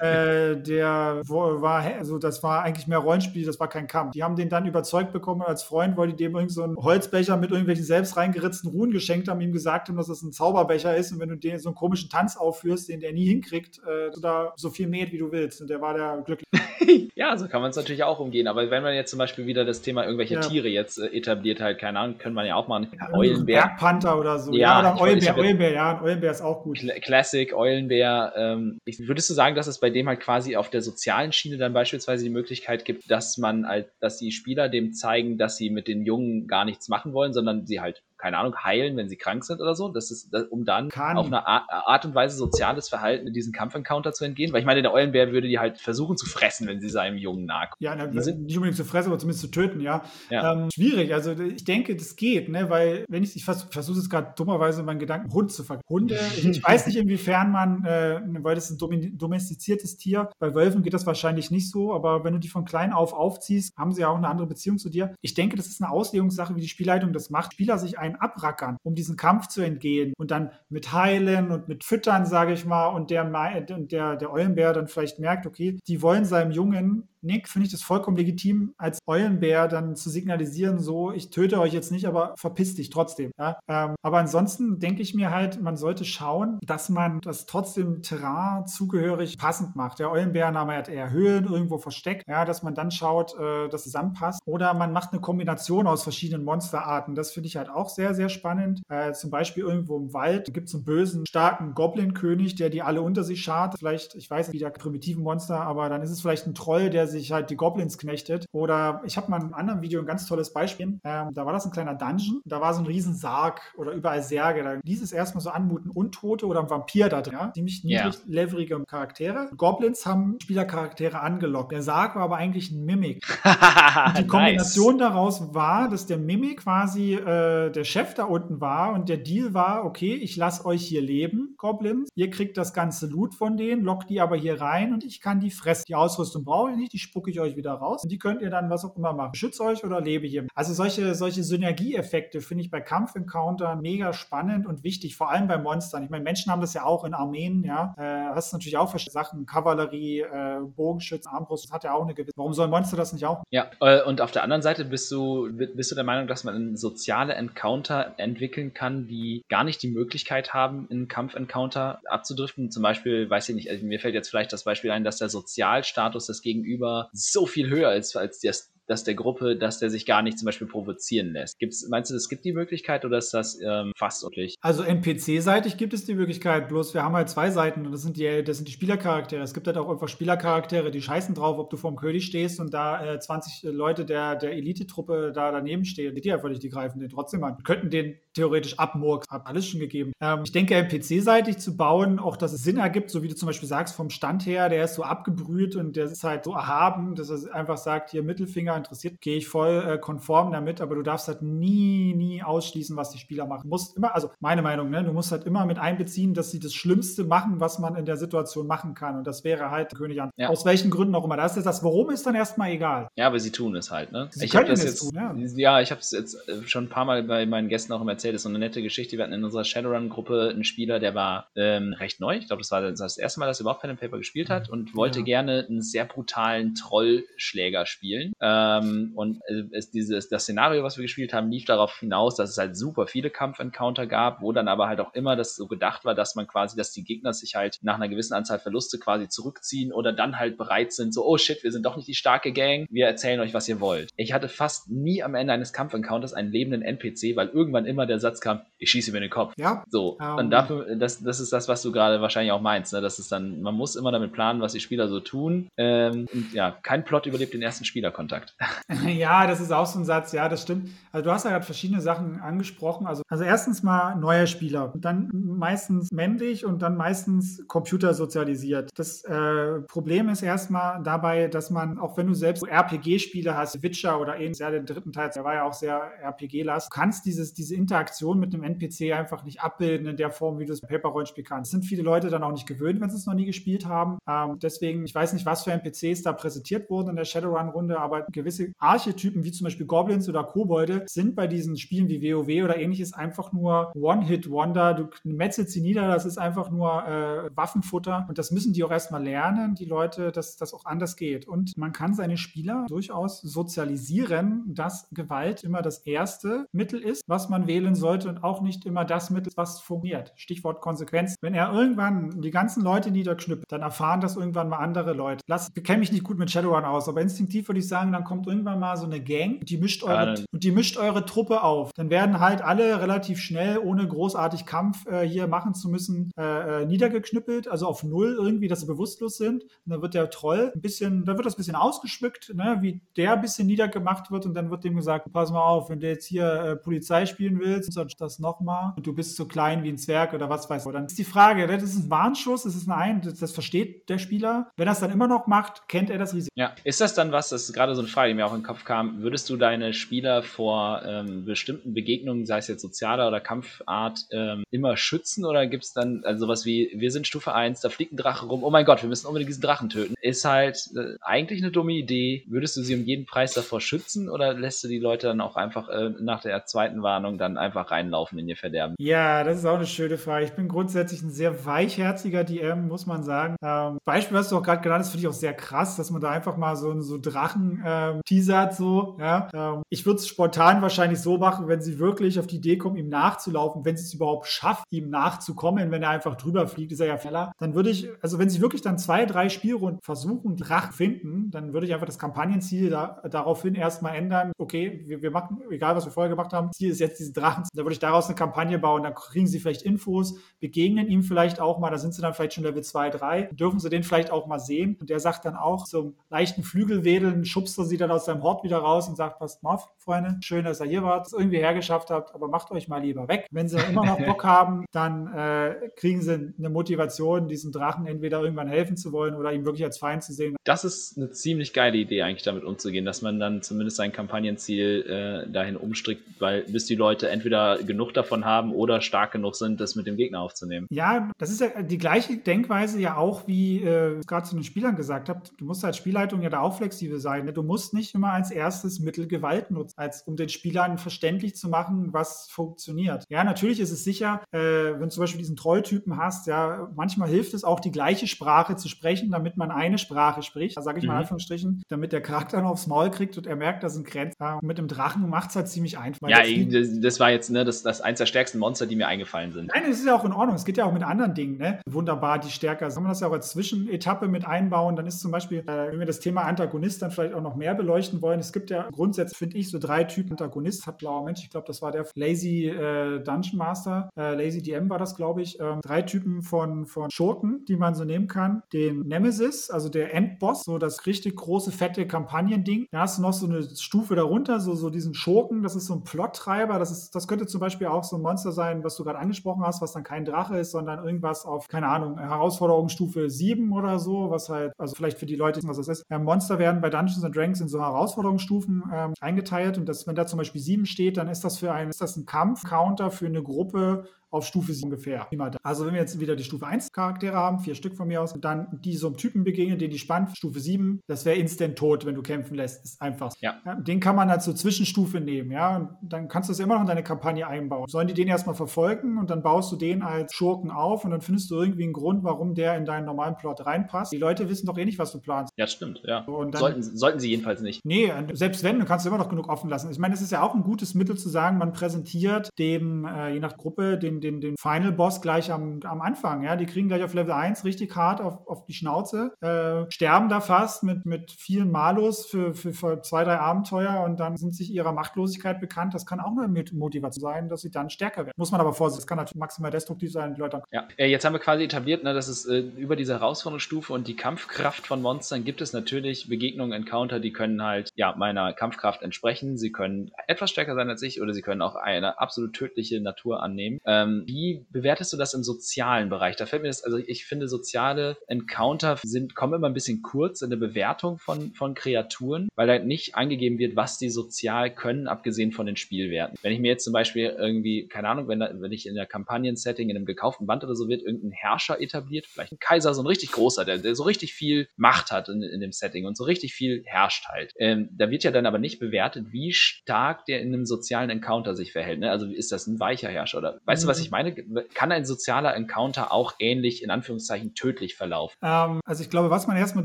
äh, 0.00 0.56
der 0.56 1.22
war, 1.26 1.82
also 1.98 2.18
das 2.18 2.42
war 2.42 2.62
eigentlich 2.62 2.86
mehr 2.86 2.98
Rollenspiel, 2.98 3.44
das 3.44 3.60
war 3.60 3.68
kein 3.68 3.86
Kampf. 3.86 4.12
Die 4.12 4.22
haben 4.22 4.36
den 4.36 4.48
dann 4.48 4.66
überzeugt 4.66 5.12
bekommen 5.12 5.42
als 5.42 5.62
Freund, 5.62 5.96
weil 5.96 6.08
die 6.08 6.16
dem 6.16 6.34
irgend 6.34 6.52
so 6.52 6.62
einen 6.62 6.76
Holzbecher 6.76 7.36
mit 7.36 7.50
irgendwelchen 7.50 7.84
selbst 7.84 8.16
reingeritzten 8.16 8.70
Ruhen 8.70 8.90
geschenkt 8.90 9.28
haben, 9.28 9.40
ihm 9.40 9.52
gesagt 9.52 9.88
haben, 9.88 9.96
dass 9.96 10.08
das 10.08 10.22
ein 10.22 10.32
Zauberbecher 10.32 10.96
ist 10.96 11.12
und 11.12 11.20
wenn 11.20 11.28
du 11.28 11.36
den 11.36 11.58
so 11.58 11.68
einen 11.68 11.76
komischen 11.76 12.10
Tanz 12.10 12.36
aufführst, 12.36 12.88
den 12.88 13.00
der 13.00 13.12
nie 13.12 13.26
hinkriegt, 13.26 13.78
äh, 13.78 14.10
du 14.12 14.20
da 14.20 14.45
so 14.56 14.70
viel 14.70 14.86
mäht, 14.86 15.12
wie 15.12 15.18
du 15.18 15.32
willst. 15.32 15.60
Und 15.60 15.68
der 15.70 15.80
war 15.80 15.94
da 15.94 16.16
glücklich. 16.16 16.46
ja, 17.14 17.36
so 17.36 17.48
kann 17.48 17.60
man 17.60 17.70
es 17.70 17.76
natürlich 17.76 18.04
auch 18.04 18.20
umgehen. 18.20 18.46
Aber 18.46 18.70
wenn 18.70 18.82
man 18.82 18.94
jetzt 18.94 19.10
zum 19.10 19.18
Beispiel 19.18 19.46
wieder 19.46 19.64
das 19.64 19.82
Thema 19.82 20.04
irgendwelche 20.04 20.34
ja. 20.34 20.40
Tiere 20.40 20.68
jetzt 20.68 20.98
äh, 20.98 21.06
etabliert, 21.08 21.60
halt, 21.60 21.78
keine 21.78 21.98
Ahnung, 21.98 22.18
können 22.18 22.34
man 22.34 22.46
ja 22.46 22.56
auch 22.56 22.68
machen. 22.68 22.88
Ja, 22.98 23.12
Eulenbär. 23.12 23.62
Bergpanther 23.62 24.18
oder 24.18 24.38
so. 24.38 24.52
Ja, 24.52 24.82
ja 24.82 24.92
oder 24.94 25.00
Eulenbär, 25.00 25.36
Eulenbär, 25.36 25.72
ja, 25.72 26.02
Eulenbär 26.02 26.30
ist 26.30 26.42
auch 26.42 26.62
gut. 26.62 26.78
Classic, 27.02 27.52
Eulenbär. 27.52 28.32
Ähm, 28.36 28.78
würdest 28.84 29.30
du 29.30 29.34
sagen, 29.34 29.54
dass 29.54 29.66
es 29.66 29.80
bei 29.80 29.90
dem 29.90 30.08
halt 30.08 30.20
quasi 30.20 30.56
auf 30.56 30.70
der 30.70 30.82
sozialen 30.82 31.32
Schiene 31.32 31.56
dann 31.56 31.72
beispielsweise 31.72 32.24
die 32.24 32.30
Möglichkeit 32.30 32.84
gibt, 32.84 33.10
dass 33.10 33.38
man 33.38 33.66
halt, 33.66 33.88
dass 34.00 34.18
die 34.18 34.32
Spieler 34.32 34.68
dem 34.68 34.92
zeigen, 34.92 35.38
dass 35.38 35.56
sie 35.56 35.70
mit 35.70 35.88
den 35.88 36.04
Jungen 36.04 36.46
gar 36.46 36.64
nichts 36.64 36.88
machen 36.88 37.12
wollen, 37.12 37.32
sondern 37.32 37.66
sie 37.66 37.80
halt 37.80 38.02
keine 38.26 38.38
Ahnung, 38.38 38.56
heilen, 38.56 38.96
wenn 38.96 39.08
sie 39.08 39.16
krank 39.16 39.44
sind 39.44 39.60
oder 39.60 39.76
so. 39.76 39.88
Das 39.88 40.10
ist, 40.10 40.34
um 40.50 40.64
dann 40.64 40.88
Kann. 40.88 41.16
auf 41.16 41.26
eine 41.26 41.46
Art 41.46 42.04
und 42.04 42.16
Weise 42.16 42.36
soziales 42.36 42.88
Verhalten 42.88 43.28
in 43.28 43.32
diesen 43.32 43.52
Kampfencounter 43.52 44.12
zu 44.12 44.24
entgehen. 44.24 44.52
Weil 44.52 44.58
ich 44.58 44.66
meine, 44.66 44.82
der 44.82 44.92
Eulenbär 44.92 45.30
würde 45.30 45.46
die 45.46 45.60
halt 45.60 45.78
versuchen 45.78 46.16
zu 46.16 46.26
fressen, 46.26 46.66
wenn 46.66 46.80
sie 46.80 46.88
seinem 46.88 47.18
Jungen 47.18 47.44
nahe 47.44 47.68
Ja, 47.78 47.94
na, 47.94 48.06
nicht 48.06 48.56
unbedingt 48.56 48.76
zu 48.76 48.84
fressen, 48.84 49.10
aber 49.10 49.18
zumindest 49.20 49.42
zu 49.42 49.50
töten, 49.52 49.80
ja. 49.80 50.02
ja. 50.28 50.54
Ähm, 50.54 50.70
schwierig. 50.74 51.14
Also 51.14 51.32
ich 51.38 51.62
denke, 51.62 51.94
das 51.94 52.16
geht, 52.16 52.48
ne? 52.48 52.68
Weil, 52.68 53.04
wenn 53.08 53.22
ich, 53.22 53.36
ich 53.36 53.44
vers 53.44 53.68
versuche 53.70 54.00
es 54.00 54.10
gerade 54.10 54.34
dummerweise 54.36 54.82
meinen 54.82 54.98
Gedanken, 54.98 55.32
Hund 55.32 55.52
zu 55.52 55.62
vergleichen. 55.62 55.88
Hunde, 55.88 56.18
ich 56.36 56.64
weiß 56.64 56.88
nicht, 56.88 56.96
inwiefern 56.96 57.52
man, 57.52 57.84
äh, 57.84 58.20
weil 58.40 58.56
das 58.56 58.70
ist 58.70 58.82
ein 58.82 59.18
domestiziertes 59.18 59.98
Tier. 59.98 60.30
Bei 60.40 60.52
Wölfen 60.52 60.82
geht 60.82 60.94
das 60.94 61.06
wahrscheinlich 61.06 61.52
nicht 61.52 61.70
so, 61.70 61.94
aber 61.94 62.24
wenn 62.24 62.32
du 62.32 62.40
die 62.40 62.48
von 62.48 62.64
klein 62.64 62.92
auf 62.92 63.12
aufziehst, 63.12 63.76
haben 63.76 63.92
sie 63.92 64.00
ja 64.00 64.08
auch 64.08 64.16
eine 64.16 64.28
andere 64.28 64.48
Beziehung 64.48 64.78
zu 64.78 64.90
dir. 64.90 65.14
Ich 65.20 65.34
denke, 65.34 65.56
das 65.56 65.68
ist 65.68 65.80
eine 65.80 65.92
Auslegungssache, 65.92 66.56
wie 66.56 66.60
die 66.60 66.68
Spielleitung 66.68 67.12
das 67.12 67.30
macht. 67.30 67.52
Spieler 67.52 67.78
sich 67.78 67.98
einen 68.00 68.15
abrackern, 68.20 68.76
um 68.82 68.94
diesen 68.94 69.16
Kampf 69.16 69.48
zu 69.48 69.62
entgehen 69.62 70.12
und 70.16 70.30
dann 70.30 70.50
mit 70.68 70.92
Heilen 70.92 71.50
und 71.50 71.68
mit 71.68 71.84
Füttern, 71.84 72.26
sage 72.26 72.52
ich 72.52 72.64
mal, 72.64 72.88
und 72.88 73.10
der, 73.10 73.24
der, 73.60 74.16
der 74.16 74.32
Eulenbär 74.32 74.72
dann 74.72 74.88
vielleicht 74.88 75.18
merkt, 75.18 75.46
okay, 75.46 75.78
die 75.86 76.02
wollen 76.02 76.24
seinem 76.24 76.50
Jungen 76.50 77.08
Nick, 77.26 77.48
finde 77.48 77.66
ich 77.66 77.72
das 77.72 77.82
vollkommen 77.82 78.16
legitim, 78.16 78.72
als 78.78 78.98
Eulenbär 79.06 79.68
dann 79.68 79.96
zu 79.96 80.10
signalisieren, 80.10 80.78
so, 80.78 81.12
ich 81.12 81.30
töte 81.30 81.60
euch 81.60 81.72
jetzt 81.72 81.90
nicht, 81.90 82.06
aber 82.06 82.34
verpiss 82.38 82.74
dich 82.74 82.90
trotzdem. 82.90 83.32
Ja? 83.38 83.58
Ähm, 83.68 83.96
aber 84.02 84.18
ansonsten 84.18 84.78
denke 84.78 85.02
ich 85.02 85.14
mir 85.14 85.30
halt, 85.30 85.60
man 85.60 85.76
sollte 85.76 86.04
schauen, 86.04 86.58
dass 86.64 86.88
man 86.88 87.20
das 87.20 87.46
trotzdem 87.46 88.02
Terrain 88.02 88.66
zugehörig 88.66 89.36
passend 89.38 89.76
macht. 89.76 89.98
Der 89.98 90.10
Eulenbärname 90.10 90.74
hat 90.76 90.88
eher 90.88 91.10
Höhlen 91.10 91.44
irgendwo 91.44 91.78
versteckt, 91.78 92.24
ja, 92.28 92.44
dass 92.44 92.62
man 92.62 92.74
dann 92.74 92.90
schaut, 92.90 93.34
äh, 93.38 93.68
dass 93.68 93.86
es 93.86 93.92
zusammenpasst. 93.96 94.40
Oder 94.46 94.74
man 94.74 94.92
macht 94.92 95.12
eine 95.12 95.20
Kombination 95.20 95.86
aus 95.86 96.02
verschiedenen 96.02 96.44
Monsterarten. 96.44 97.14
Das 97.14 97.32
finde 97.32 97.48
ich 97.48 97.56
halt 97.56 97.68
auch 97.68 97.88
sehr, 97.88 98.14
sehr 98.14 98.28
spannend. 98.28 98.82
Äh, 98.88 99.12
zum 99.12 99.30
Beispiel 99.30 99.64
irgendwo 99.64 99.96
im 99.96 100.12
Wald 100.12 100.52
gibt 100.52 100.68
es 100.68 100.74
einen 100.74 100.84
bösen, 100.84 101.24
starken 101.26 101.74
Goblin-König, 101.74 102.54
der 102.54 102.70
die 102.70 102.82
alle 102.82 103.02
unter 103.02 103.24
sich 103.24 103.42
schart. 103.42 103.74
Vielleicht, 103.78 104.14
ich 104.14 104.30
weiß 104.30 104.48
nicht, 104.48 104.54
wie 104.54 104.58
der 104.58 104.70
primitiven 104.70 105.22
Monster, 105.22 105.60
aber 105.60 105.88
dann 105.88 106.02
ist 106.02 106.10
es 106.10 106.20
vielleicht 106.20 106.46
ein 106.46 106.54
Troll, 106.54 106.90
der 106.90 107.06
sich 107.06 107.15
sich 107.18 107.32
halt 107.32 107.50
die 107.50 107.56
Goblins 107.56 107.98
knechtet. 107.98 108.46
Oder 108.52 109.02
ich 109.04 109.16
habe 109.16 109.30
mal 109.30 109.38
in 109.38 109.44
einem 109.44 109.54
anderen 109.54 109.82
Video 109.82 110.00
ein 110.00 110.06
ganz 110.06 110.26
tolles 110.26 110.52
Beispiel. 110.52 110.98
Ähm, 111.04 111.34
da 111.34 111.46
war 111.46 111.52
das 111.52 111.64
ein 111.64 111.72
kleiner 111.72 111.94
Dungeon. 111.94 112.40
Da 112.44 112.60
war 112.60 112.74
so 112.74 112.80
ein 112.80 112.86
riesen 112.86 113.14
Sarg 113.14 113.60
oder 113.76 113.92
überall 113.92 114.22
Särge. 114.22 114.62
Da 114.62 114.78
ließ 114.82 115.02
es 115.02 115.12
erstmal 115.12 115.42
so 115.42 115.50
anmuten, 115.50 115.90
Untote 115.90 116.46
oder 116.46 116.60
ein 116.60 116.70
Vampir 116.70 117.08
da 117.08 117.22
drin. 117.22 117.34
Ja? 117.38 117.52
Ziemlich 117.52 117.84
niedrig 117.84 118.70
yeah. 118.70 118.84
Charaktere. 118.86 119.50
Goblins 119.56 120.06
haben 120.06 120.38
Spielercharaktere 120.42 121.20
angelockt. 121.20 121.72
Der 121.72 121.82
Sarg 121.82 122.16
war 122.16 122.22
aber 122.22 122.36
eigentlich 122.36 122.70
ein 122.70 122.84
Mimik. 122.84 123.26
die 124.18 124.26
Kombination 124.26 124.96
nice. 124.96 125.08
daraus 125.08 125.54
war, 125.54 125.88
dass 125.88 126.06
der 126.06 126.18
Mimik 126.18 126.60
quasi 126.62 127.14
äh, 127.14 127.70
der 127.70 127.84
Chef 127.84 128.14
da 128.14 128.24
unten 128.24 128.60
war 128.60 128.92
und 128.92 129.08
der 129.08 129.18
Deal 129.18 129.54
war, 129.54 129.84
okay, 129.84 130.14
ich 130.14 130.36
lasse 130.36 130.64
euch 130.64 130.86
hier 130.86 131.02
leben, 131.02 131.54
Goblins. 131.56 132.08
Ihr 132.14 132.30
kriegt 132.30 132.56
das 132.56 132.72
ganze 132.72 133.06
Loot 133.06 133.34
von 133.34 133.56
denen, 133.56 133.82
lockt 133.82 134.10
die 134.10 134.20
aber 134.20 134.36
hier 134.36 134.60
rein 134.60 134.92
und 134.92 135.04
ich 135.04 135.20
kann 135.20 135.40
die 135.40 135.50
fressen. 135.50 135.84
Die 135.88 135.94
Ausrüstung 135.94 136.44
brauche 136.44 136.72
ich 136.72 136.76
nicht, 136.76 136.92
die 136.92 136.98
spucke 137.06 137.30
ich 137.30 137.40
euch 137.40 137.56
wieder 137.56 137.72
raus. 137.72 138.02
Und 138.04 138.12
die 138.12 138.18
könnt 138.18 138.42
ihr 138.42 138.50
dann 138.50 138.70
was 138.70 138.84
auch 138.84 138.96
immer 138.96 139.12
machen. 139.12 139.34
Schützt 139.34 139.60
euch 139.60 139.84
oder 139.84 140.00
lebe 140.00 140.26
hier. 140.26 140.46
Also 140.54 140.74
solche, 140.74 141.14
solche 141.14 141.42
Synergieeffekte 141.42 142.40
finde 142.40 142.64
ich 142.64 142.70
bei 142.70 142.80
Kampfencounter 142.80 143.76
mega 143.76 144.12
spannend 144.12 144.66
und 144.66 144.84
wichtig, 144.84 145.16
vor 145.16 145.30
allem 145.30 145.48
bei 145.48 145.58
Monstern. 145.58 146.02
Ich 146.02 146.10
meine, 146.10 146.24
Menschen 146.24 146.52
haben 146.52 146.60
das 146.60 146.74
ja 146.74 146.84
auch 146.84 147.04
in 147.04 147.14
Armeen, 147.14 147.64
ja. 147.64 147.94
Äh, 147.98 148.34
hast 148.34 148.52
natürlich 148.52 148.76
auch 148.76 148.90
verschiedene 148.90 149.12
Sachen, 149.12 149.46
Kavallerie, 149.46 150.20
äh, 150.20 150.60
Bogenschützen, 150.76 151.30
Armbrust, 151.30 151.64
das 151.64 151.72
hat 151.72 151.84
ja 151.84 151.92
auch 151.92 152.04
eine 152.04 152.14
gewisse. 152.14 152.32
Warum 152.36 152.52
soll 152.52 152.68
Monster 152.68 152.96
das 152.96 153.12
nicht 153.12 153.24
auch? 153.24 153.42
Ja, 153.50 153.70
äh, 153.80 154.02
und 154.02 154.20
auf 154.20 154.32
der 154.32 154.42
anderen 154.42 154.62
Seite 154.62 154.84
bist 154.84 155.10
du, 155.10 155.48
bist 155.52 155.90
du 155.90 155.94
der 155.94 156.04
Meinung, 156.04 156.26
dass 156.26 156.44
man 156.44 156.76
soziale 156.76 157.34
Encounter 157.34 158.14
entwickeln 158.18 158.74
kann, 158.74 159.06
die 159.06 159.44
gar 159.48 159.64
nicht 159.64 159.82
die 159.82 159.90
Möglichkeit 159.90 160.54
haben, 160.54 160.86
in 160.90 161.08
Kampfencounter 161.08 162.00
abzudriften. 162.06 162.70
Zum 162.70 162.82
Beispiel, 162.82 163.28
weiß 163.28 163.48
ich 163.48 163.54
nicht, 163.54 163.70
also 163.70 163.84
mir 163.84 164.00
fällt 164.00 164.14
jetzt 164.14 164.28
vielleicht 164.28 164.52
das 164.52 164.64
Beispiel 164.64 164.90
ein, 164.90 165.04
dass 165.04 165.18
der 165.18 165.28
Sozialstatus 165.28 166.26
des 166.26 166.42
Gegenüber 166.42 166.85
so 167.12 167.46
viel 167.46 167.70
höher 167.70 167.94
ist 167.94 168.16
als 168.16 168.40
das 168.40 168.72
dass 168.86 169.04
der 169.04 169.14
Gruppe, 169.14 169.56
dass 169.56 169.78
der 169.78 169.90
sich 169.90 170.06
gar 170.06 170.22
nicht 170.22 170.38
zum 170.38 170.46
Beispiel 170.46 170.66
provozieren 170.68 171.32
lässt. 171.32 171.58
Gibt's, 171.58 171.88
meinst 171.88 172.10
du, 172.10 172.14
es 172.14 172.28
gibt 172.28 172.44
die 172.44 172.52
Möglichkeit 172.52 173.04
oder 173.04 173.18
ist 173.18 173.34
das 173.34 173.58
ähm, 173.60 173.92
fast 173.96 174.24
unmöglich? 174.36 174.56
Also 174.60 174.82
NPC-seitig 174.82 175.76
gibt 175.76 175.94
es 175.94 176.04
die 176.04 176.14
Möglichkeit, 176.14 176.68
bloß 176.68 176.94
wir 176.94 177.02
haben 177.02 177.14
halt 177.14 177.28
zwei 177.28 177.50
Seiten 177.50 177.86
und 177.86 177.92
das 177.92 178.02
sind 178.02 178.16
die, 178.16 178.44
das 178.44 178.58
sind 178.58 178.68
die 178.68 178.72
Spielercharaktere. 178.72 179.42
Es 179.42 179.54
gibt 179.54 179.66
halt 179.66 179.76
auch 179.76 179.88
einfach 179.88 180.08
Spielercharaktere, 180.08 180.90
die 180.90 181.02
scheißen 181.02 181.34
drauf, 181.34 181.58
ob 181.58 181.70
du 181.70 181.76
vorm 181.76 181.96
König 181.96 182.26
stehst 182.26 182.60
und 182.60 182.72
da 182.72 183.14
äh, 183.14 183.18
20 183.18 183.72
Leute 183.72 184.04
der, 184.04 184.36
der 184.36 184.52
Elite-Truppe 184.52 185.32
da 185.34 185.50
daneben 185.50 185.84
stehen. 185.84 186.14
Die 186.14 186.32
einfach 186.32 186.48
nicht, 186.48 186.62
die 186.62 186.70
greifen 186.70 187.00
den 187.00 187.08
trotzdem 187.08 187.44
an. 187.44 187.56
Könnten 187.62 187.90
den 187.90 188.18
theoretisch 188.34 188.78
abmurks, 188.78 189.26
hat 189.30 189.46
alles 189.46 189.66
schon 189.66 189.80
gegeben. 189.80 190.12
Ähm, 190.20 190.40
ich 190.44 190.52
denke, 190.52 190.74
NPC-seitig 190.74 191.58
zu 191.58 191.76
bauen, 191.76 192.18
auch 192.18 192.36
dass 192.36 192.52
es 192.52 192.62
Sinn 192.62 192.78
ergibt, 192.78 193.10
so 193.10 193.22
wie 193.22 193.28
du 193.28 193.34
zum 193.34 193.46
Beispiel 193.46 193.68
sagst, 193.68 193.94
vom 193.94 194.10
Stand 194.10 194.44
her, 194.46 194.68
der 194.68 194.84
ist 194.84 194.94
so 194.94 195.02
abgebrüht 195.02 195.76
und 195.76 195.96
der 195.96 196.06
ist 196.06 196.24
halt 196.24 196.44
so 196.44 196.52
erhaben, 196.52 197.14
dass 197.14 197.30
er 197.30 197.54
einfach 197.54 197.76
sagt, 197.76 198.10
hier 198.10 198.22
Mittelfinger 198.22 198.74
interessiert, 198.76 199.20
gehe 199.20 199.36
ich 199.36 199.48
voll 199.48 199.84
äh, 199.86 199.98
konform 199.98 200.52
damit, 200.52 200.80
aber 200.80 200.94
du 200.94 201.02
darfst 201.02 201.28
halt 201.28 201.42
nie, 201.42 202.14
nie 202.14 202.42
ausschließen, 202.42 202.96
was 202.96 203.10
die 203.10 203.18
Spieler 203.18 203.46
machen. 203.46 203.62
Du 203.64 203.68
musst 203.68 203.96
immer, 203.96 204.14
also 204.14 204.30
meine 204.40 204.62
Meinung, 204.62 204.90
ne, 204.90 205.02
du 205.04 205.12
musst 205.12 205.32
halt 205.32 205.44
immer 205.44 205.66
mit 205.66 205.78
einbeziehen, 205.78 206.34
dass 206.34 206.50
sie 206.50 206.60
das 206.60 206.74
Schlimmste 206.74 207.24
machen, 207.24 207.60
was 207.60 207.78
man 207.78 207.96
in 207.96 208.04
der 208.04 208.16
Situation 208.16 208.66
machen 208.66 208.94
kann. 208.94 209.18
Und 209.18 209.26
das 209.26 209.44
wäre 209.44 209.70
halt 209.70 209.94
König 209.94 210.20
an. 210.20 210.30
Ja. 210.36 210.48
Aus 210.48 210.64
welchen 210.64 210.90
Gründen 210.90 211.14
auch 211.14 211.24
immer. 211.24 211.36
Das 211.36 211.56
ist 211.56 211.64
das, 211.64 211.82
warum 211.82 212.10
ist 212.10 212.26
dann 212.26 212.34
erstmal 212.34 212.70
egal. 212.70 213.08
Ja, 213.16 213.26
aber 213.26 213.38
sie 213.40 213.52
tun 213.52 213.76
es 213.76 213.90
halt, 213.90 214.12
ne? 214.12 214.28
Sie 214.30 214.44
ich 214.44 214.50
können 214.50 214.68
das 214.68 214.84
jetzt, 214.84 215.00
tun, 215.00 215.12
ja. 215.14 215.34
ja 215.56 215.80
ich 215.80 215.90
habe 215.90 216.00
es 216.00 216.10
jetzt 216.10 216.48
äh, 216.48 216.62
schon 216.66 216.84
ein 216.84 216.88
paar 216.88 217.04
Mal 217.04 217.22
bei 217.22 217.46
meinen 217.46 217.68
Gästen 217.68 217.92
auch 217.92 218.00
immer 218.00 218.12
erzählt, 218.12 218.34
das 218.34 218.40
ist 218.40 218.44
so 218.44 218.48
eine 218.48 218.58
nette 218.58 218.82
Geschichte. 218.82 219.16
Wir 219.16 219.24
hatten 219.24 219.32
in 219.32 219.44
unserer 219.44 219.64
Shadowrun-Gruppe 219.64 220.50
einen 220.52 220.64
Spieler, 220.64 220.98
der 220.98 221.14
war 221.14 221.48
ähm, 221.56 221.92
recht 221.94 222.20
neu. 222.20 222.36
Ich 222.36 222.46
glaube, 222.46 222.62
das 222.62 222.70
war 222.70 222.82
das 222.82 223.18
erste 223.18 223.40
Mal, 223.40 223.46
dass 223.46 223.60
er 223.60 223.62
überhaupt 223.62 223.82
Pen 223.82 223.96
Paper 223.96 224.18
gespielt 224.18 224.50
hat 224.50 224.68
und 224.68 224.94
wollte 224.94 225.20
ja. 225.20 225.24
gerne 225.24 225.66
einen 225.68 225.82
sehr 225.82 226.04
brutalen 226.04 226.74
Trollschläger 226.74 227.86
spielen. 227.86 228.32
Ähm, 228.66 229.12
und 229.14 229.40
es, 229.72 229.90
dieses, 229.90 230.28
das 230.28 230.42
Szenario, 230.42 230.82
was 230.82 230.96
wir 230.96 231.02
gespielt 231.02 231.32
haben, 231.32 231.50
lief 231.50 231.64
darauf 231.64 231.98
hinaus, 231.98 232.36
dass 232.36 232.50
es 232.50 232.58
halt 232.58 232.76
super 232.76 233.06
viele 233.06 233.30
Kampf-Encounter 233.30 234.06
gab, 234.06 234.42
wo 234.42 234.52
dann 234.52 234.68
aber 234.68 234.88
halt 234.88 235.00
auch 235.00 235.14
immer 235.14 235.36
das 235.36 235.56
so 235.56 235.66
gedacht 235.66 236.04
war, 236.04 236.14
dass 236.14 236.34
man 236.34 236.46
quasi, 236.46 236.76
dass 236.76 236.92
die 236.92 237.04
Gegner 237.04 237.32
sich 237.32 237.54
halt 237.54 237.78
nach 237.82 237.96
einer 237.96 238.08
gewissen 238.08 238.34
Anzahl 238.34 238.58
Verluste 238.58 238.98
quasi 238.98 239.28
zurückziehen 239.28 239.92
oder 239.92 240.12
dann 240.12 240.38
halt 240.38 240.56
bereit 240.56 240.92
sind, 240.92 241.14
so, 241.14 241.24
oh 241.26 241.38
shit, 241.38 241.62
wir 241.62 241.72
sind 241.72 241.84
doch 241.84 241.96
nicht 241.96 242.08
die 242.08 242.14
starke 242.14 242.52
Gang, 242.52 242.86
wir 242.90 243.06
erzählen 243.06 243.40
euch, 243.40 243.54
was 243.54 243.68
ihr 243.68 243.80
wollt. 243.80 244.10
Ich 244.16 244.32
hatte 244.32 244.48
fast 244.48 244.90
nie 244.90 245.22
am 245.22 245.34
Ende 245.34 245.52
eines 245.52 245.72
Kampf-Encounters 245.72 246.34
einen 246.34 246.50
lebenden 246.50 246.82
NPC, 246.82 247.36
weil 247.36 247.48
irgendwann 247.48 247.86
immer 247.86 248.06
der 248.06 248.18
Satz 248.18 248.40
kam, 248.40 248.62
ich 248.78 248.90
schieße 248.90 249.12
mir 249.12 249.18
in 249.18 249.22
den 249.22 249.30
Kopf. 249.30 249.52
Ja. 249.56 249.84
So. 249.88 250.18
Um. 250.18 250.36
Und 250.36 250.50
dafür, 250.50 250.96
das, 250.96 251.22
das 251.22 251.40
ist 251.40 251.52
das, 251.52 251.68
was 251.68 251.82
du 251.82 251.92
gerade 251.92 252.20
wahrscheinlich 252.20 252.52
auch 252.52 252.60
meinst, 252.60 252.92
ne? 252.92 253.00
Das 253.00 253.18
ist 253.18 253.32
dann, 253.32 253.62
man 253.62 253.74
muss 253.74 253.96
immer 253.96 254.12
damit 254.12 254.32
planen, 254.32 254.60
was 254.60 254.72
die 254.72 254.80
Spieler 254.80 255.08
so 255.08 255.20
tun. 255.20 255.68
Ähm, 255.76 256.26
und 256.32 256.52
ja, 256.52 256.70
kein 256.82 257.04
Plot 257.04 257.26
überlebt 257.26 257.54
den 257.54 257.62
ersten 257.62 257.84
Spielerkontakt. 257.84 258.54
ja, 259.06 259.46
das 259.46 259.60
ist 259.60 259.72
auch 259.72 259.86
so 259.86 259.98
ein 259.98 260.04
Satz, 260.04 260.32
ja, 260.32 260.48
das 260.48 260.62
stimmt. 260.62 260.88
Also 261.12 261.24
du 261.24 261.30
hast 261.30 261.44
ja 261.44 261.50
gerade 261.50 261.64
verschiedene 261.64 262.00
Sachen 262.00 262.40
angesprochen. 262.40 263.06
Also, 263.06 263.22
also 263.28 263.44
erstens 263.44 263.82
mal 263.82 264.16
neuer 264.16 264.46
Spieler, 264.46 264.92
dann 264.96 265.30
meistens 265.32 266.10
männlich 266.10 266.64
und 266.64 266.80
dann 266.80 266.96
meistens 266.96 267.66
computersozialisiert. 267.68 268.90
Das 268.96 269.24
äh, 269.24 269.80
Problem 269.82 270.28
ist 270.28 270.42
erstmal 270.42 271.02
dabei, 271.02 271.48
dass 271.48 271.70
man, 271.70 271.98
auch 271.98 272.16
wenn 272.16 272.26
du 272.26 272.34
selbst 272.34 272.66
RPG-Spiele 272.66 273.56
hast, 273.56 273.82
Witcher 273.82 274.20
oder 274.20 274.36
ähnliches, 274.36 274.58
ja, 274.60 274.70
den 274.70 274.86
dritten 274.86 275.12
Teil, 275.12 275.30
der 275.34 275.44
war 275.44 275.54
ja 275.54 275.64
auch 275.64 275.74
sehr 275.74 276.00
RPG-lastig, 276.22 276.90
du 276.90 277.00
kannst 277.00 277.26
dieses, 277.26 277.52
diese 277.52 277.74
Interaktion 277.74 278.38
mit 278.38 278.54
einem 278.54 278.64
NPC 278.64 279.12
einfach 279.12 279.44
nicht 279.44 279.60
abbilden 279.60 280.06
in 280.06 280.16
der 280.16 280.30
Form, 280.30 280.58
wie 280.58 280.64
du 280.64 280.72
es 280.72 280.80
im 280.80 280.88
Paper-Rollenspiel 280.88 281.44
kannst. 281.44 281.68
Das 281.68 281.80
sind 281.80 281.84
viele 281.84 282.02
Leute 282.02 282.28
dann 282.28 282.42
auch 282.42 282.52
nicht 282.52 282.66
gewöhnt, 282.66 283.00
wenn 283.00 283.10
sie 283.10 283.16
es 283.16 283.26
noch 283.26 283.34
nie 283.34 283.46
gespielt 283.46 283.86
haben. 283.86 284.18
Ähm, 284.28 284.58
deswegen, 284.60 285.04
ich 285.04 285.14
weiß 285.14 285.34
nicht, 285.34 285.44
was 285.44 285.64
für 285.64 285.72
NPCs 285.72 286.22
da 286.22 286.32
präsentiert 286.32 286.88
wurden 286.88 287.10
in 287.10 287.16
der 287.16 287.24
Shadowrun-Runde, 287.24 287.98
aber 287.98 288.22
gewisse 288.30 288.45
Archetypen, 288.78 289.44
wie 289.44 289.52
zum 289.52 289.64
Beispiel 289.64 289.86
Goblins 289.86 290.28
oder 290.28 290.44
Kobolde, 290.44 291.04
sind 291.08 291.34
bei 291.34 291.46
diesen 291.46 291.76
Spielen 291.76 292.08
wie 292.08 292.22
WoW 292.22 292.64
oder 292.64 292.78
ähnliches 292.78 293.12
einfach 293.12 293.52
nur 293.52 293.92
One-Hit-Wonder. 293.94 294.94
Du 294.94 295.08
metzelst 295.24 295.72
sie 295.72 295.80
nieder, 295.80 296.08
das 296.08 296.24
ist 296.24 296.38
einfach 296.38 296.70
nur 296.70 297.06
äh, 297.06 297.50
Waffenfutter. 297.56 298.26
Und 298.28 298.38
das 298.38 298.50
müssen 298.50 298.72
die 298.72 298.84
auch 298.84 298.90
erstmal 298.90 299.22
lernen, 299.22 299.74
die 299.74 299.84
Leute, 299.84 300.32
dass 300.32 300.56
das 300.56 300.72
auch 300.72 300.84
anders 300.84 301.16
geht. 301.16 301.48
Und 301.48 301.76
man 301.76 301.92
kann 301.92 302.14
seine 302.14 302.36
Spieler 302.36 302.86
durchaus 302.88 303.40
sozialisieren, 303.40 304.64
dass 304.74 305.08
Gewalt 305.10 305.64
immer 305.64 305.82
das 305.82 305.98
erste 305.98 306.66
Mittel 306.72 307.00
ist, 307.00 307.22
was 307.26 307.48
man 307.48 307.66
wählen 307.66 307.94
sollte 307.94 308.28
und 308.28 308.44
auch 308.44 308.62
nicht 308.62 308.86
immer 308.86 309.04
das 309.04 309.30
Mittel, 309.30 309.52
was 309.56 309.80
funktioniert. 309.80 310.32
Stichwort 310.36 310.80
Konsequenz. 310.80 311.36
Wenn 311.40 311.54
er 311.54 311.72
irgendwann 311.72 312.40
die 312.42 312.50
ganzen 312.50 312.82
Leute 312.82 313.10
niederknüppelt, 313.10 313.70
dann 313.70 313.82
erfahren 313.82 314.20
das 314.20 314.36
irgendwann 314.36 314.68
mal 314.68 314.78
andere 314.78 315.12
Leute. 315.12 315.42
Lass, 315.46 315.70
ich 315.74 315.84
kenne 315.84 316.00
mich 316.00 316.12
nicht 316.12 316.24
gut 316.24 316.38
mit 316.38 316.50
Shadowrun 316.50 316.84
aus, 316.84 317.08
aber 317.08 317.20
instinktiv 317.20 317.68
würde 317.68 317.80
ich 317.80 317.88
sagen, 317.88 318.12
dann 318.12 318.24
kommt 318.24 318.35
irgendwann 318.46 318.80
mal 318.80 318.96
so 318.96 319.04
eine 319.04 319.20
Gang 319.20 319.60
und 319.60 319.70
die 319.70 319.78
mischt 319.78 320.02
eure, 320.02 320.34
ja, 320.34 320.44
und 320.52 320.64
die 320.64 320.72
mischt 320.72 320.96
eure 320.96 321.24
Truppe 321.24 321.62
auf. 321.62 321.92
Dann 321.94 322.10
werden 322.10 322.40
halt 322.40 322.62
alle 322.62 323.00
relativ 323.00 323.40
schnell, 323.40 323.78
ohne 323.78 324.06
großartig 324.06 324.66
Kampf 324.66 325.06
äh, 325.06 325.26
hier 325.26 325.46
machen 325.46 325.74
zu 325.74 325.88
müssen, 325.88 326.30
äh, 326.36 326.82
äh, 326.82 326.86
niedergeknüppelt, 326.86 327.68
also 327.68 327.86
auf 327.86 328.02
null 328.02 328.36
irgendwie, 328.38 328.68
dass 328.68 328.80
sie 328.80 328.86
bewusstlos 328.86 329.36
sind. 329.36 329.62
Und 329.64 329.70
dann 329.86 330.02
wird 330.02 330.14
der 330.14 330.30
Troll 330.30 330.72
ein 330.74 330.80
bisschen, 330.80 331.24
da 331.24 331.36
wird 331.36 331.46
das 331.46 331.54
ein 331.54 331.58
bisschen 331.58 331.76
ausgeschmückt, 331.76 332.52
ne, 332.54 332.78
wie 332.80 333.00
der 333.16 333.34
ein 333.34 333.40
bisschen 333.40 333.66
niedergemacht 333.66 334.30
wird 334.30 334.46
und 334.46 334.54
dann 334.54 334.70
wird 334.70 334.84
dem 334.84 334.96
gesagt, 334.96 335.32
pass 335.32 335.50
mal 335.50 335.62
auf, 335.62 335.90
wenn 335.90 336.00
du 336.00 336.08
jetzt 336.08 336.26
hier 336.26 336.46
äh, 336.46 336.76
Polizei 336.76 337.26
spielen 337.26 337.58
willst, 337.60 337.92
sonst 337.92 338.20
das 338.20 338.38
nochmal 338.38 338.94
und 338.96 339.06
du 339.06 339.12
bist 339.12 339.36
so 339.36 339.46
klein 339.46 339.82
wie 339.82 339.88
ein 339.88 339.98
Zwerg 339.98 340.34
oder 340.34 340.48
was 340.48 340.68
weiß 340.68 340.86
ich. 340.86 340.92
Dann 340.92 341.06
ist 341.06 341.18
die 341.18 341.24
Frage, 341.24 341.66
das 341.66 341.82
ist 341.82 342.04
ein 342.04 342.10
Warnschuss, 342.10 342.64
das 342.64 342.74
ist 342.74 342.88
ein, 342.88 343.20
das, 343.22 343.34
das 343.38 343.52
versteht 343.52 344.08
der 344.08 344.18
Spieler. 344.18 344.70
Wenn 344.76 344.88
er 344.88 344.92
es 344.92 345.00
dann 345.00 345.10
immer 345.10 345.28
noch 345.28 345.46
macht, 345.46 345.88
kennt 345.88 346.10
er 346.10 346.18
das 346.18 346.34
Risiko. 346.34 346.50
Ja, 346.54 346.74
ist 346.84 347.00
das 347.00 347.14
dann 347.14 347.32
was, 347.32 347.50
das 347.50 347.64
ist 347.64 347.72
gerade 347.72 347.94
so 347.94 348.00
eine 348.00 348.08
Frage, 348.08 348.25
die 348.28 348.34
mir 348.34 348.46
auch 348.46 348.54
in 348.54 348.60
den 348.60 348.66
Kopf 348.66 348.84
kam, 348.84 349.22
würdest 349.22 349.48
du 349.50 349.56
deine 349.56 349.92
Spieler 349.92 350.42
vor 350.42 351.02
ähm, 351.04 351.44
bestimmten 351.44 351.94
Begegnungen, 351.94 352.46
sei 352.46 352.58
es 352.58 352.68
jetzt 352.68 352.82
sozialer 352.82 353.28
oder 353.28 353.40
Kampfart, 353.40 354.20
ähm, 354.32 354.64
immer 354.70 354.96
schützen 354.96 355.44
oder 355.44 355.66
gibt 355.66 355.84
es 355.84 355.92
dann 355.92 356.22
also 356.24 356.46
sowas 356.46 356.64
wie, 356.64 356.90
wir 356.94 357.10
sind 357.10 357.26
Stufe 357.26 357.54
1, 357.54 357.80
da 357.80 357.88
fliegt 357.88 358.12
ein 358.12 358.16
Drache 358.16 358.46
rum, 358.46 358.64
oh 358.64 358.70
mein 358.70 358.84
Gott, 358.84 359.02
wir 359.02 359.08
müssen 359.08 359.26
unbedingt 359.26 359.48
diesen 359.48 359.62
Drachen 359.62 359.88
töten. 359.88 360.14
Ist 360.20 360.44
halt 360.44 360.90
äh, 360.96 361.16
eigentlich 361.20 361.62
eine 361.62 361.70
dumme 361.70 361.92
Idee. 361.92 362.44
Würdest 362.46 362.76
du 362.76 362.82
sie 362.82 362.94
um 362.94 363.04
jeden 363.04 363.26
Preis 363.26 363.54
davor 363.54 363.80
schützen 363.80 364.28
oder 364.28 364.54
lässt 364.54 364.82
du 364.84 364.88
die 364.88 364.98
Leute 364.98 365.26
dann 365.26 365.40
auch 365.40 365.56
einfach 365.56 365.88
äh, 365.88 366.10
nach 366.20 366.42
der 366.42 366.64
zweiten 366.66 367.02
Warnung 367.02 367.38
dann 367.38 367.58
einfach 367.58 367.90
reinlaufen 367.90 368.38
in 368.38 368.48
ihr 368.48 368.56
Verderben? 368.56 368.94
Ja, 368.98 369.44
das 369.44 369.58
ist 369.58 369.66
auch 369.66 369.76
eine 369.76 369.86
schöne 369.86 370.18
Frage. 370.18 370.44
Ich 370.44 370.52
bin 370.52 370.68
grundsätzlich 370.68 371.22
ein 371.22 371.30
sehr 371.30 371.64
weichherziger 371.66 372.44
DM, 372.44 372.88
muss 372.88 373.06
man 373.06 373.22
sagen. 373.22 373.56
Ähm, 373.62 373.98
Beispiel, 374.04 374.36
was 374.36 374.48
du 374.48 374.56
auch 374.56 374.62
gerade 374.62 374.82
genannt 374.82 375.04
hast, 375.04 375.10
finde 375.10 375.22
ich 375.22 375.28
auch 375.28 375.32
sehr 375.32 375.54
krass, 375.54 375.96
dass 375.96 376.10
man 376.10 376.20
da 376.20 376.30
einfach 376.30 376.56
mal 376.56 376.76
so, 376.76 377.00
so 377.00 377.18
Drachen 377.18 377.82
äh, 377.84 378.05
ähm, 378.14 378.20
teasert 378.24 378.74
so. 378.74 379.16
Ja? 379.18 379.48
Ähm, 379.54 379.82
ich 379.88 380.06
würde 380.06 380.18
es 380.18 380.28
spontan 380.28 380.82
wahrscheinlich 380.82 381.20
so 381.20 381.38
machen, 381.38 381.68
wenn 381.68 381.80
sie 381.80 381.98
wirklich 381.98 382.38
auf 382.38 382.46
die 382.46 382.56
Idee 382.56 382.78
kommen, 382.78 382.96
ihm 382.96 383.08
nachzulaufen, 383.08 383.84
wenn 383.84 383.96
sie 383.96 384.04
es 384.04 384.14
überhaupt 384.14 384.46
schafft, 384.46 384.84
ihm 384.90 385.10
nachzukommen, 385.10 385.90
wenn 385.90 386.02
er 386.02 386.10
einfach 386.10 386.36
drüber 386.36 386.66
fliegt, 386.66 386.92
ist 386.92 387.00
er 387.00 387.06
ja 387.06 387.16
feller. 387.16 387.52
Dann 387.58 387.74
würde 387.74 387.90
ich, 387.90 388.08
also 388.22 388.38
wenn 388.38 388.50
sie 388.50 388.60
wirklich 388.60 388.82
dann 388.82 388.98
zwei, 388.98 389.26
drei 389.26 389.48
Spielrunden 389.48 390.00
versuchen, 390.02 390.56
Drachen 390.56 390.92
finden, 390.92 391.50
dann 391.50 391.72
würde 391.72 391.86
ich 391.86 391.94
einfach 391.94 392.06
das 392.06 392.18
Kampagnenziel 392.18 392.90
da, 392.90 393.22
daraufhin 393.30 393.74
erstmal 393.74 394.16
ändern. 394.16 394.52
Okay, 394.58 395.04
wir, 395.06 395.22
wir 395.22 395.30
machen, 395.30 395.60
egal 395.70 395.96
was 395.96 396.04
wir 396.04 396.12
vorher 396.12 396.30
gemacht 396.30 396.52
haben, 396.52 396.72
Ziel 396.72 396.90
ist 396.90 397.00
jetzt 397.00 397.18
diesen 397.18 397.34
Drachen. 397.34 397.64
Da 397.74 397.82
würde 397.82 397.92
ich 397.92 397.98
daraus 397.98 398.26
eine 398.26 398.34
Kampagne 398.34 398.78
bauen, 398.78 399.02
dann 399.02 399.14
kriegen 399.14 399.46
sie 399.46 399.60
vielleicht 399.60 399.82
Infos, 399.82 400.38
begegnen 400.60 401.08
ihm 401.08 401.22
vielleicht 401.22 401.60
auch 401.60 401.78
mal, 401.78 401.90
da 401.90 401.98
sind 401.98 402.14
sie 402.14 402.22
dann 402.22 402.34
vielleicht 402.34 402.54
schon 402.54 402.64
Level 402.64 402.82
2, 402.82 403.10
3, 403.10 403.42
dürfen 403.52 403.78
sie 403.78 403.90
den 403.90 404.02
vielleicht 404.02 404.30
auch 404.30 404.46
mal 404.46 404.58
sehen. 404.58 404.96
Und 405.00 405.10
der 405.10 405.20
sagt 405.20 405.44
dann 405.44 405.56
auch, 405.56 405.86
so 405.86 406.14
leichten 406.30 406.62
Flügelwedeln 406.62 407.44
schubst 407.44 407.78
er 407.78 407.84
sie 407.84 407.95
dann 407.98 408.10
aus 408.10 408.24
seinem 408.24 408.42
Hort 408.42 408.64
wieder 408.64 408.78
raus 408.78 409.08
und 409.08 409.16
sagt, 409.16 409.38
passt 409.38 409.62
mal 409.62 409.74
auf, 409.74 409.88
Freunde, 409.98 410.36
schön, 410.40 410.64
dass 410.64 410.80
ihr 410.80 410.86
hier 410.86 411.02
wart, 411.02 411.26
es 411.26 411.32
irgendwie 411.32 411.58
hergeschafft 411.58 412.10
habt, 412.10 412.34
aber 412.34 412.48
macht 412.48 412.70
euch 412.70 412.88
mal 412.88 413.02
lieber 413.02 413.28
weg. 413.28 413.46
Wenn 413.50 413.68
sie 413.68 413.78
immer 413.78 414.04
noch 414.04 414.18
Bock 414.18 414.44
haben, 414.44 414.84
dann 414.92 415.32
äh, 415.34 415.90
kriegen 415.96 416.22
sie 416.22 416.54
eine 416.58 416.70
Motivation, 416.70 417.48
diesem 417.48 417.72
Drachen 417.72 418.06
entweder 418.06 418.40
irgendwann 418.40 418.68
helfen 418.68 418.96
zu 418.96 419.12
wollen 419.12 419.34
oder 419.34 419.52
ihn 419.52 419.64
wirklich 419.64 419.84
als 419.84 419.98
Feind 419.98 420.22
zu 420.22 420.32
sehen. 420.32 420.56
Das 420.64 420.84
ist 420.84 421.16
eine 421.16 421.30
ziemlich 421.30 421.72
geile 421.72 421.96
Idee, 421.96 422.22
eigentlich 422.22 422.42
damit 422.42 422.64
umzugehen, 422.64 423.04
dass 423.04 423.22
man 423.22 423.38
dann 423.38 423.62
zumindest 423.62 423.96
sein 423.96 424.12
Kampagnenziel 424.12 425.46
äh, 425.46 425.50
dahin 425.50 425.76
umstrickt, 425.76 426.22
weil 426.40 426.62
bis 426.62 426.86
die 426.86 426.94
Leute 426.94 427.28
entweder 427.30 427.82
genug 427.82 428.14
davon 428.14 428.44
haben 428.44 428.72
oder 428.72 429.00
stark 429.00 429.32
genug 429.32 429.56
sind, 429.56 429.80
das 429.80 429.94
mit 429.96 430.06
dem 430.06 430.16
Gegner 430.16 430.40
aufzunehmen. 430.40 430.86
Ja, 430.90 431.30
das 431.38 431.50
ist 431.50 431.60
ja 431.60 431.82
die 431.82 431.98
gleiche 431.98 432.36
Denkweise 432.36 433.00
ja 433.00 433.16
auch, 433.16 433.46
wie 433.46 433.82
äh, 433.82 434.20
gerade 434.26 434.46
zu 434.46 434.54
den 434.54 434.64
Spielern 434.64 434.96
gesagt 434.96 435.28
habt. 435.28 435.52
Du 435.58 435.64
musst 435.64 435.84
als 435.84 435.96
Spielleitung 435.96 436.42
ja 436.42 436.50
da 436.50 436.60
auch 436.60 436.76
flexibel 436.76 437.18
sein. 437.18 437.44
Ne? 437.44 437.52
Du 437.52 437.62
musst 437.62 437.85
nicht 437.92 438.14
immer 438.14 438.32
als 438.32 438.50
erstes 438.50 439.00
Mittel 439.00 439.26
Gewalt 439.26 439.70
nutzen, 439.70 439.98
als 439.98 440.22
um 440.22 440.36
den 440.36 440.48
Spielern 440.48 440.98
verständlich 440.98 441.56
zu 441.56 441.68
machen, 441.68 442.12
was 442.12 442.48
funktioniert. 442.50 443.24
Ja, 443.28 443.44
natürlich 443.44 443.80
ist 443.80 443.90
es 443.90 444.04
sicher, 444.04 444.42
äh, 444.52 444.58
wenn 444.58 445.00
du 445.00 445.08
zum 445.08 445.22
Beispiel 445.22 445.38
diesen 445.38 445.56
Trolltypen 445.56 446.16
hast, 446.16 446.46
ja, 446.46 446.90
manchmal 446.94 447.28
hilft 447.28 447.54
es 447.54 447.64
auch, 447.64 447.80
die 447.80 447.90
gleiche 447.90 448.26
Sprache 448.26 448.76
zu 448.76 448.88
sprechen, 448.88 449.30
damit 449.30 449.56
man 449.56 449.70
eine 449.70 449.98
Sprache 449.98 450.42
spricht. 450.42 450.76
Da 450.76 450.82
sage 450.82 450.98
ich 450.98 451.04
mhm. 451.04 451.08
mal 451.08 451.14
in 451.14 451.20
Anführungsstrichen, 451.20 451.82
damit 451.88 452.12
der 452.12 452.20
Charakter 452.20 452.60
noch 452.62 452.70
aufs 452.70 452.86
Maul 452.86 453.10
kriegt 453.10 453.36
und 453.38 453.46
er 453.46 453.56
merkt, 453.56 453.82
da 453.82 453.88
sind 453.88 454.06
Grenzen. 454.06 454.36
Ja, 454.40 454.58
mit 454.62 454.78
dem 454.78 454.88
Drachen 454.88 455.28
macht 455.28 455.50
es 455.50 455.56
halt 455.56 455.68
ziemlich 455.68 455.98
einfach. 455.98 456.28
Ja, 456.28 456.40
das, 456.42 457.00
das, 457.00 457.20
war 457.20 457.30
jetzt 457.30 457.50
ne, 457.50 457.64
das, 457.64 457.82
das 457.82 458.00
eins 458.00 458.18
der 458.18 458.26
stärksten 458.26 458.58
Monster, 458.58 458.86
die 458.86 458.96
mir 458.96 459.08
eingefallen 459.08 459.52
sind. 459.52 459.70
Nein, 459.72 459.84
das 459.88 459.98
ist 459.98 460.06
ja 460.06 460.14
auch 460.14 460.24
in 460.24 460.32
Ordnung. 460.32 460.56
Es 460.56 460.64
geht 460.64 460.76
ja 460.76 460.84
auch 460.84 460.92
mit 460.92 461.02
anderen 461.02 461.34
Dingen. 461.34 461.58
Ne? 461.58 461.80
Wunderbar, 461.86 462.38
die 462.38 462.50
stärker. 462.50 462.90
Soll 462.90 463.02
man 463.02 463.10
das 463.10 463.20
ja 463.20 463.28
auch 463.28 463.32
als 463.32 463.50
Zwischenetappe 463.50 464.28
mit 464.28 464.46
einbauen? 464.46 464.96
Dann 464.96 465.06
ist 465.06 465.20
zum 465.20 465.30
Beispiel, 465.30 465.60
äh, 465.60 465.90
wenn 465.90 465.98
wir 465.98 466.06
das 466.06 466.20
Thema 466.20 466.42
Antagonist 466.42 467.02
dann 467.02 467.10
vielleicht 467.10 467.34
auch 467.34 467.42
noch 467.42 467.56
mehr 467.56 467.74
beleuchten 467.76 468.22
wollen, 468.22 468.40
es 468.40 468.52
gibt 468.52 468.70
ja 468.70 468.88
grundsätzlich, 468.90 469.38
finde 469.38 469.56
ich, 469.58 469.70
so 469.70 469.78
drei 469.78 470.04
Typen 470.04 470.36
Antagonist. 470.36 470.86
Hat 470.86 470.98
blauer 470.98 471.24
Mensch, 471.24 471.42
ich 471.42 471.50
glaube, 471.50 471.66
das 471.66 471.82
war 471.82 471.92
der 471.92 472.06
Lazy 472.14 472.66
äh, 472.66 473.20
Dungeon 473.22 473.58
Master. 473.58 474.10
Äh, 474.16 474.34
Lazy 474.34 474.62
DM 474.62 474.88
war 474.90 474.98
das, 474.98 475.16
glaube 475.16 475.42
ich. 475.42 475.58
Ähm, 475.60 475.80
drei 475.82 476.02
Typen 476.02 476.42
von, 476.42 476.86
von 476.86 477.10
Schurken, 477.10 477.64
die 477.66 477.76
man 477.76 477.94
so 477.94 478.04
nehmen 478.04 478.28
kann. 478.28 478.62
Den 478.72 479.00
Nemesis, 479.00 479.70
also 479.70 479.88
der 479.88 480.14
Endboss, 480.14 480.64
so 480.64 480.78
das 480.78 481.06
richtig 481.06 481.36
große, 481.36 481.72
fette 481.72 482.06
Kampagnending. 482.06 482.86
Da 482.90 483.00
hast 483.00 483.18
du 483.18 483.22
noch 483.22 483.32
so 483.32 483.46
eine 483.46 483.62
Stufe 483.62 484.14
darunter, 484.14 484.60
so, 484.60 484.74
so 484.74 484.90
diesen 484.90 485.14
Schurken, 485.14 485.62
das 485.62 485.76
ist 485.76 485.86
so 485.86 485.94
ein 485.94 486.04
Plottreiber. 486.04 486.78
Das, 486.78 487.10
das 487.10 487.28
könnte 487.28 487.46
zum 487.46 487.60
Beispiel 487.60 487.86
auch 487.86 488.04
so 488.04 488.16
ein 488.16 488.22
Monster 488.22 488.52
sein, 488.52 488.84
was 488.84 488.96
du 488.96 489.04
gerade 489.04 489.18
angesprochen 489.18 489.62
hast, 489.64 489.82
was 489.82 489.92
dann 489.92 490.04
kein 490.04 490.24
Drache 490.24 490.58
ist, 490.58 490.70
sondern 490.70 491.04
irgendwas 491.04 491.46
auf, 491.46 491.68
keine 491.68 491.88
Ahnung, 491.88 492.18
Herausforderungsstufe 492.18 493.30
7 493.30 493.72
oder 493.72 493.98
so, 493.98 494.30
was 494.30 494.48
halt, 494.48 494.72
also 494.78 494.94
vielleicht 494.94 495.18
für 495.18 495.26
die 495.26 495.36
Leute, 495.36 495.60
was 495.64 495.76
das 495.78 495.88
ist. 495.88 496.04
Ja, 496.10 496.18
Monster 496.18 496.58
werden 496.58 496.80
bei 496.80 496.90
Dungeons 496.90 497.24
and 497.24 497.34
Dragons 497.34 497.60
in 497.66 497.68
so 497.68 497.80
Herausforderungsstufen 497.80 498.84
ähm, 498.92 499.14
eingeteilt. 499.20 499.76
Und 499.76 499.88
das, 499.88 500.06
wenn 500.06 500.14
da 500.14 500.26
zum 500.26 500.38
Beispiel 500.38 500.60
7 500.60 500.86
steht, 500.86 501.16
dann 501.16 501.28
ist 501.28 501.42
das 501.42 501.58
für 501.58 501.72
ein, 501.72 501.90
ist 501.90 502.00
das 502.00 502.16
ein 502.16 502.26
Kampf-Counter 502.26 503.10
für 503.10 503.26
eine 503.26 503.42
Gruppe 503.42 504.04
auf 504.30 504.46
Stufe 504.46 504.72
7 504.72 504.86
ungefähr. 504.86 505.28
Also 505.62 505.86
wenn 505.86 505.94
wir 505.94 506.00
jetzt 506.00 506.20
wieder 506.20 506.36
die 506.36 506.44
Stufe 506.44 506.66
1 506.66 506.92
Charaktere 506.92 507.36
haben, 507.36 507.58
vier 507.60 507.74
Stück 507.74 507.96
von 507.96 508.08
mir 508.08 508.22
aus, 508.22 508.32
und 508.32 508.44
dann 508.44 508.80
die 508.84 508.96
so 508.96 509.06
einem 509.08 509.16
Typen 509.16 509.44
begegnen, 509.44 509.78
den 509.78 509.90
die 509.90 509.98
spannt, 509.98 510.36
Stufe 510.36 510.60
7, 510.60 511.00
das 511.06 511.24
wäre 511.24 511.36
instant 511.36 511.76
tot, 511.76 512.04
wenn 512.06 512.14
du 512.14 512.22
kämpfen 512.22 512.54
lässt. 512.54 512.84
Ist 512.84 513.00
einfach. 513.00 513.32
Ja. 513.40 513.60
ja. 513.64 513.74
Den 513.74 514.00
kann 514.00 514.16
man 514.16 514.30
als 514.30 514.44
so 514.44 514.52
Zwischenstufe 514.52 515.20
nehmen, 515.20 515.50
ja. 515.50 515.76
Und 515.76 515.90
dann 516.02 516.28
kannst 516.28 516.48
du 516.48 516.52
es 516.52 516.60
immer 516.60 516.74
noch 516.74 516.82
in 516.82 516.86
deine 516.86 517.02
Kampagne 517.02 517.46
einbauen. 517.46 517.88
Sollen 517.88 518.08
die 518.08 518.14
den 518.14 518.28
erstmal 518.28 518.54
verfolgen 518.54 519.18
und 519.18 519.30
dann 519.30 519.42
baust 519.42 519.72
du 519.72 519.76
den 519.76 520.02
als 520.02 520.34
Schurken 520.34 520.70
auf 520.70 521.04
und 521.04 521.10
dann 521.10 521.20
findest 521.20 521.50
du 521.50 521.56
irgendwie 521.56 521.84
einen 521.84 521.92
Grund, 521.92 522.24
warum 522.24 522.54
der 522.54 522.76
in 522.76 522.84
deinen 522.84 523.04
normalen 523.04 523.36
Plot 523.36 523.64
reinpasst. 523.66 524.12
Die 524.12 524.18
Leute 524.18 524.48
wissen 524.48 524.66
doch 524.66 524.78
eh 524.78 524.84
nicht, 524.84 524.98
was 524.98 525.12
du 525.12 525.20
planst. 525.20 525.52
Ja, 525.56 525.66
stimmt, 525.66 526.02
ja. 526.04 526.26
Dann, 526.26 526.52
sollten, 526.52 526.82
sollten 526.82 527.20
sie 527.20 527.30
jedenfalls 527.30 527.60
nicht. 527.60 527.84
Nee, 527.84 528.12
selbst 528.32 528.62
wenn, 528.62 528.78
du 528.78 528.84
kannst 528.84 529.06
immer 529.06 529.18
noch 529.18 529.28
genug 529.28 529.48
offen 529.48 529.70
lassen. 529.70 529.90
Ich 529.90 529.98
meine, 529.98 530.14
es 530.14 530.20
ist 530.20 530.32
ja 530.32 530.42
auch 530.42 530.54
ein 530.54 530.62
gutes 530.62 530.94
Mittel 530.94 531.16
zu 531.16 531.28
sagen, 531.28 531.58
man 531.58 531.72
präsentiert 531.72 532.50
dem, 532.58 533.04
äh, 533.04 533.34
je 533.34 533.40
nach 533.40 533.56
Gruppe, 533.56 533.98
den, 533.98 534.15
den, 534.20 534.40
den 534.40 534.56
Final 534.56 534.92
Boss 534.92 535.20
gleich 535.20 535.50
am, 535.50 535.80
am 535.84 536.00
Anfang. 536.00 536.42
Ja? 536.42 536.56
Die 536.56 536.66
kriegen 536.66 536.88
gleich 536.88 537.02
auf 537.02 537.14
Level 537.14 537.32
1 537.32 537.64
richtig 537.64 537.94
hart 537.96 538.20
auf, 538.20 538.46
auf 538.46 538.64
die 538.66 538.74
Schnauze, 538.74 539.32
äh, 539.40 539.90
sterben 539.90 540.28
da 540.28 540.40
fast 540.40 540.82
mit, 540.82 541.06
mit 541.06 541.32
vielen 541.32 541.70
Malus 541.70 542.26
für, 542.26 542.54
für, 542.54 542.72
für, 542.72 543.02
zwei, 543.02 543.24
drei 543.24 543.38
Abenteuer 543.38 544.02
und 544.04 544.20
dann 544.20 544.36
sind 544.36 544.54
sich 544.54 544.70
ihrer 544.70 544.92
Machtlosigkeit 544.92 545.60
bekannt. 545.60 545.94
Das 545.94 546.06
kann 546.06 546.20
auch 546.20 546.36
eine 546.36 546.48
Motivation 546.72 547.22
sein, 547.22 547.48
dass 547.48 547.62
sie 547.62 547.70
dann 547.70 547.90
stärker 547.90 548.26
werden. 548.26 548.34
Muss 548.36 548.52
man 548.52 548.60
aber 548.60 548.72
vorsichtig, 548.72 549.04
das 549.04 549.06
kann 549.06 549.18
natürlich 549.18 549.40
maximal 549.40 549.70
destruktiv 549.70 550.12
sein. 550.12 550.34
Die 550.34 550.40
Leute 550.40 550.62
ja, 550.70 550.86
äh, 550.96 551.06
jetzt 551.06 551.24
haben 551.24 551.32
wir 551.32 551.40
quasi 551.40 551.64
etabliert, 551.64 552.02
ne, 552.04 552.14
dass 552.14 552.28
es 552.28 552.46
äh, 552.46 552.58
über 552.58 552.96
diese 552.96 553.14
Herausforderungsstufe 553.14 553.92
und 553.92 554.08
die 554.08 554.16
Kampfkraft 554.16 554.86
von 554.86 555.02
Monstern 555.02 555.44
gibt 555.44 555.60
es 555.60 555.72
natürlich 555.72 556.28
Begegnungen, 556.28 556.72
Encounter, 556.72 557.20
die 557.20 557.32
können 557.32 557.62
halt 557.62 557.90
ja 557.94 558.14
meiner 558.16 558.52
Kampfkraft 558.52 559.02
entsprechen. 559.02 559.56
Sie 559.58 559.72
können 559.72 560.10
etwas 560.26 560.50
stärker 560.50 560.74
sein 560.74 560.88
als 560.88 561.02
ich 561.02 561.20
oder 561.20 561.32
sie 561.32 561.42
können 561.42 561.62
auch 561.62 561.76
eine 561.76 562.18
absolut 562.18 562.52
tödliche 562.54 563.00
Natur 563.00 563.42
annehmen. 563.42 563.78
Ähm, 563.84 564.05
wie 564.26 564.66
bewertest 564.70 565.12
du 565.12 565.16
das 565.16 565.34
im 565.34 565.42
sozialen 565.42 566.08
Bereich? 566.08 566.36
Da 566.36 566.46
fällt 566.46 566.62
mir 566.62 566.68
das, 566.68 566.82
also 566.82 566.98
ich 566.98 567.24
finde, 567.26 567.48
soziale 567.48 568.16
Encounter 568.26 568.98
sind, 569.02 569.34
kommen 569.34 569.54
immer 569.54 569.68
ein 569.68 569.74
bisschen 569.74 570.02
kurz 570.02 570.42
in 570.42 570.50
der 570.50 570.56
Bewertung 570.56 571.18
von, 571.18 571.52
von 571.52 571.74
Kreaturen, 571.74 572.48
weil 572.54 572.66
da 572.66 572.78
nicht 572.78 573.14
angegeben 573.14 573.58
wird, 573.58 573.76
was 573.76 573.98
die 573.98 574.10
sozial 574.10 574.74
können, 574.74 575.08
abgesehen 575.08 575.52
von 575.52 575.66
den 575.66 575.76
Spielwerten. 575.76 576.36
Wenn 576.42 576.52
ich 576.52 576.60
mir 576.60 576.68
jetzt 576.68 576.84
zum 576.84 576.92
Beispiel 576.92 577.34
irgendwie, 577.38 577.88
keine 577.88 578.08
Ahnung, 578.08 578.28
wenn, 578.28 578.40
wenn 578.40 578.72
ich 578.72 578.86
in 578.86 578.94
der 578.94 579.06
Kampagnen-Setting, 579.06 579.88
in 579.88 579.96
einem 579.96 580.06
gekauften 580.06 580.46
Band 580.46 580.64
oder 580.64 580.74
so 580.74 580.88
wird, 580.88 581.02
irgendein 581.02 581.32
Herrscher 581.32 581.80
etabliert, 581.80 582.26
vielleicht 582.26 582.52
ein 582.52 582.58
Kaiser, 582.58 582.94
so 582.94 583.02
ein 583.02 583.06
richtig 583.06 583.32
großer, 583.32 583.64
der, 583.64 583.78
der 583.78 583.94
so 583.94 584.04
richtig 584.04 584.34
viel 584.34 584.68
Macht 584.76 585.10
hat 585.10 585.28
in, 585.28 585.42
in 585.42 585.60
dem 585.60 585.72
Setting 585.72 586.06
und 586.06 586.16
so 586.16 586.24
richtig 586.24 586.54
viel 586.54 586.82
herrscht 586.86 587.26
halt. 587.28 587.52
Ähm, 587.58 587.88
da 587.92 588.10
wird 588.10 588.24
ja 588.24 588.30
dann 588.30 588.46
aber 588.46 588.58
nicht 588.58 588.78
bewertet, 588.78 589.26
wie 589.32 589.52
stark 589.52 590.24
der 590.26 590.40
in 590.40 590.48
einem 590.48 590.66
sozialen 590.66 591.10
Encounter 591.10 591.54
sich 591.54 591.72
verhält. 591.72 592.00
Ne? 592.00 592.10
Also 592.10 592.26
ist 592.26 592.52
das 592.52 592.66
ein 592.66 592.80
weicher 592.80 593.08
Herrscher 593.08 593.38
oder 593.38 593.60
weißt 593.64 593.82
mhm. 593.82 593.86
du, 593.86 593.90
was 593.90 593.95
ich 594.00 594.10
meine? 594.10 594.34
kann 594.74 594.92
ein 594.92 595.04
sozialer 595.04 595.54
Encounter 595.54 596.12
auch 596.12 596.34
ähnlich, 596.38 596.82
in 596.82 596.90
Anführungszeichen, 596.90 597.54
tödlich 597.54 597.96
verlaufen? 597.96 598.36
Ähm, 598.42 598.80
also 598.84 599.02
ich 599.02 599.10
glaube, 599.10 599.30
was 599.30 599.46
man 599.46 599.56
erstmal 599.56 599.84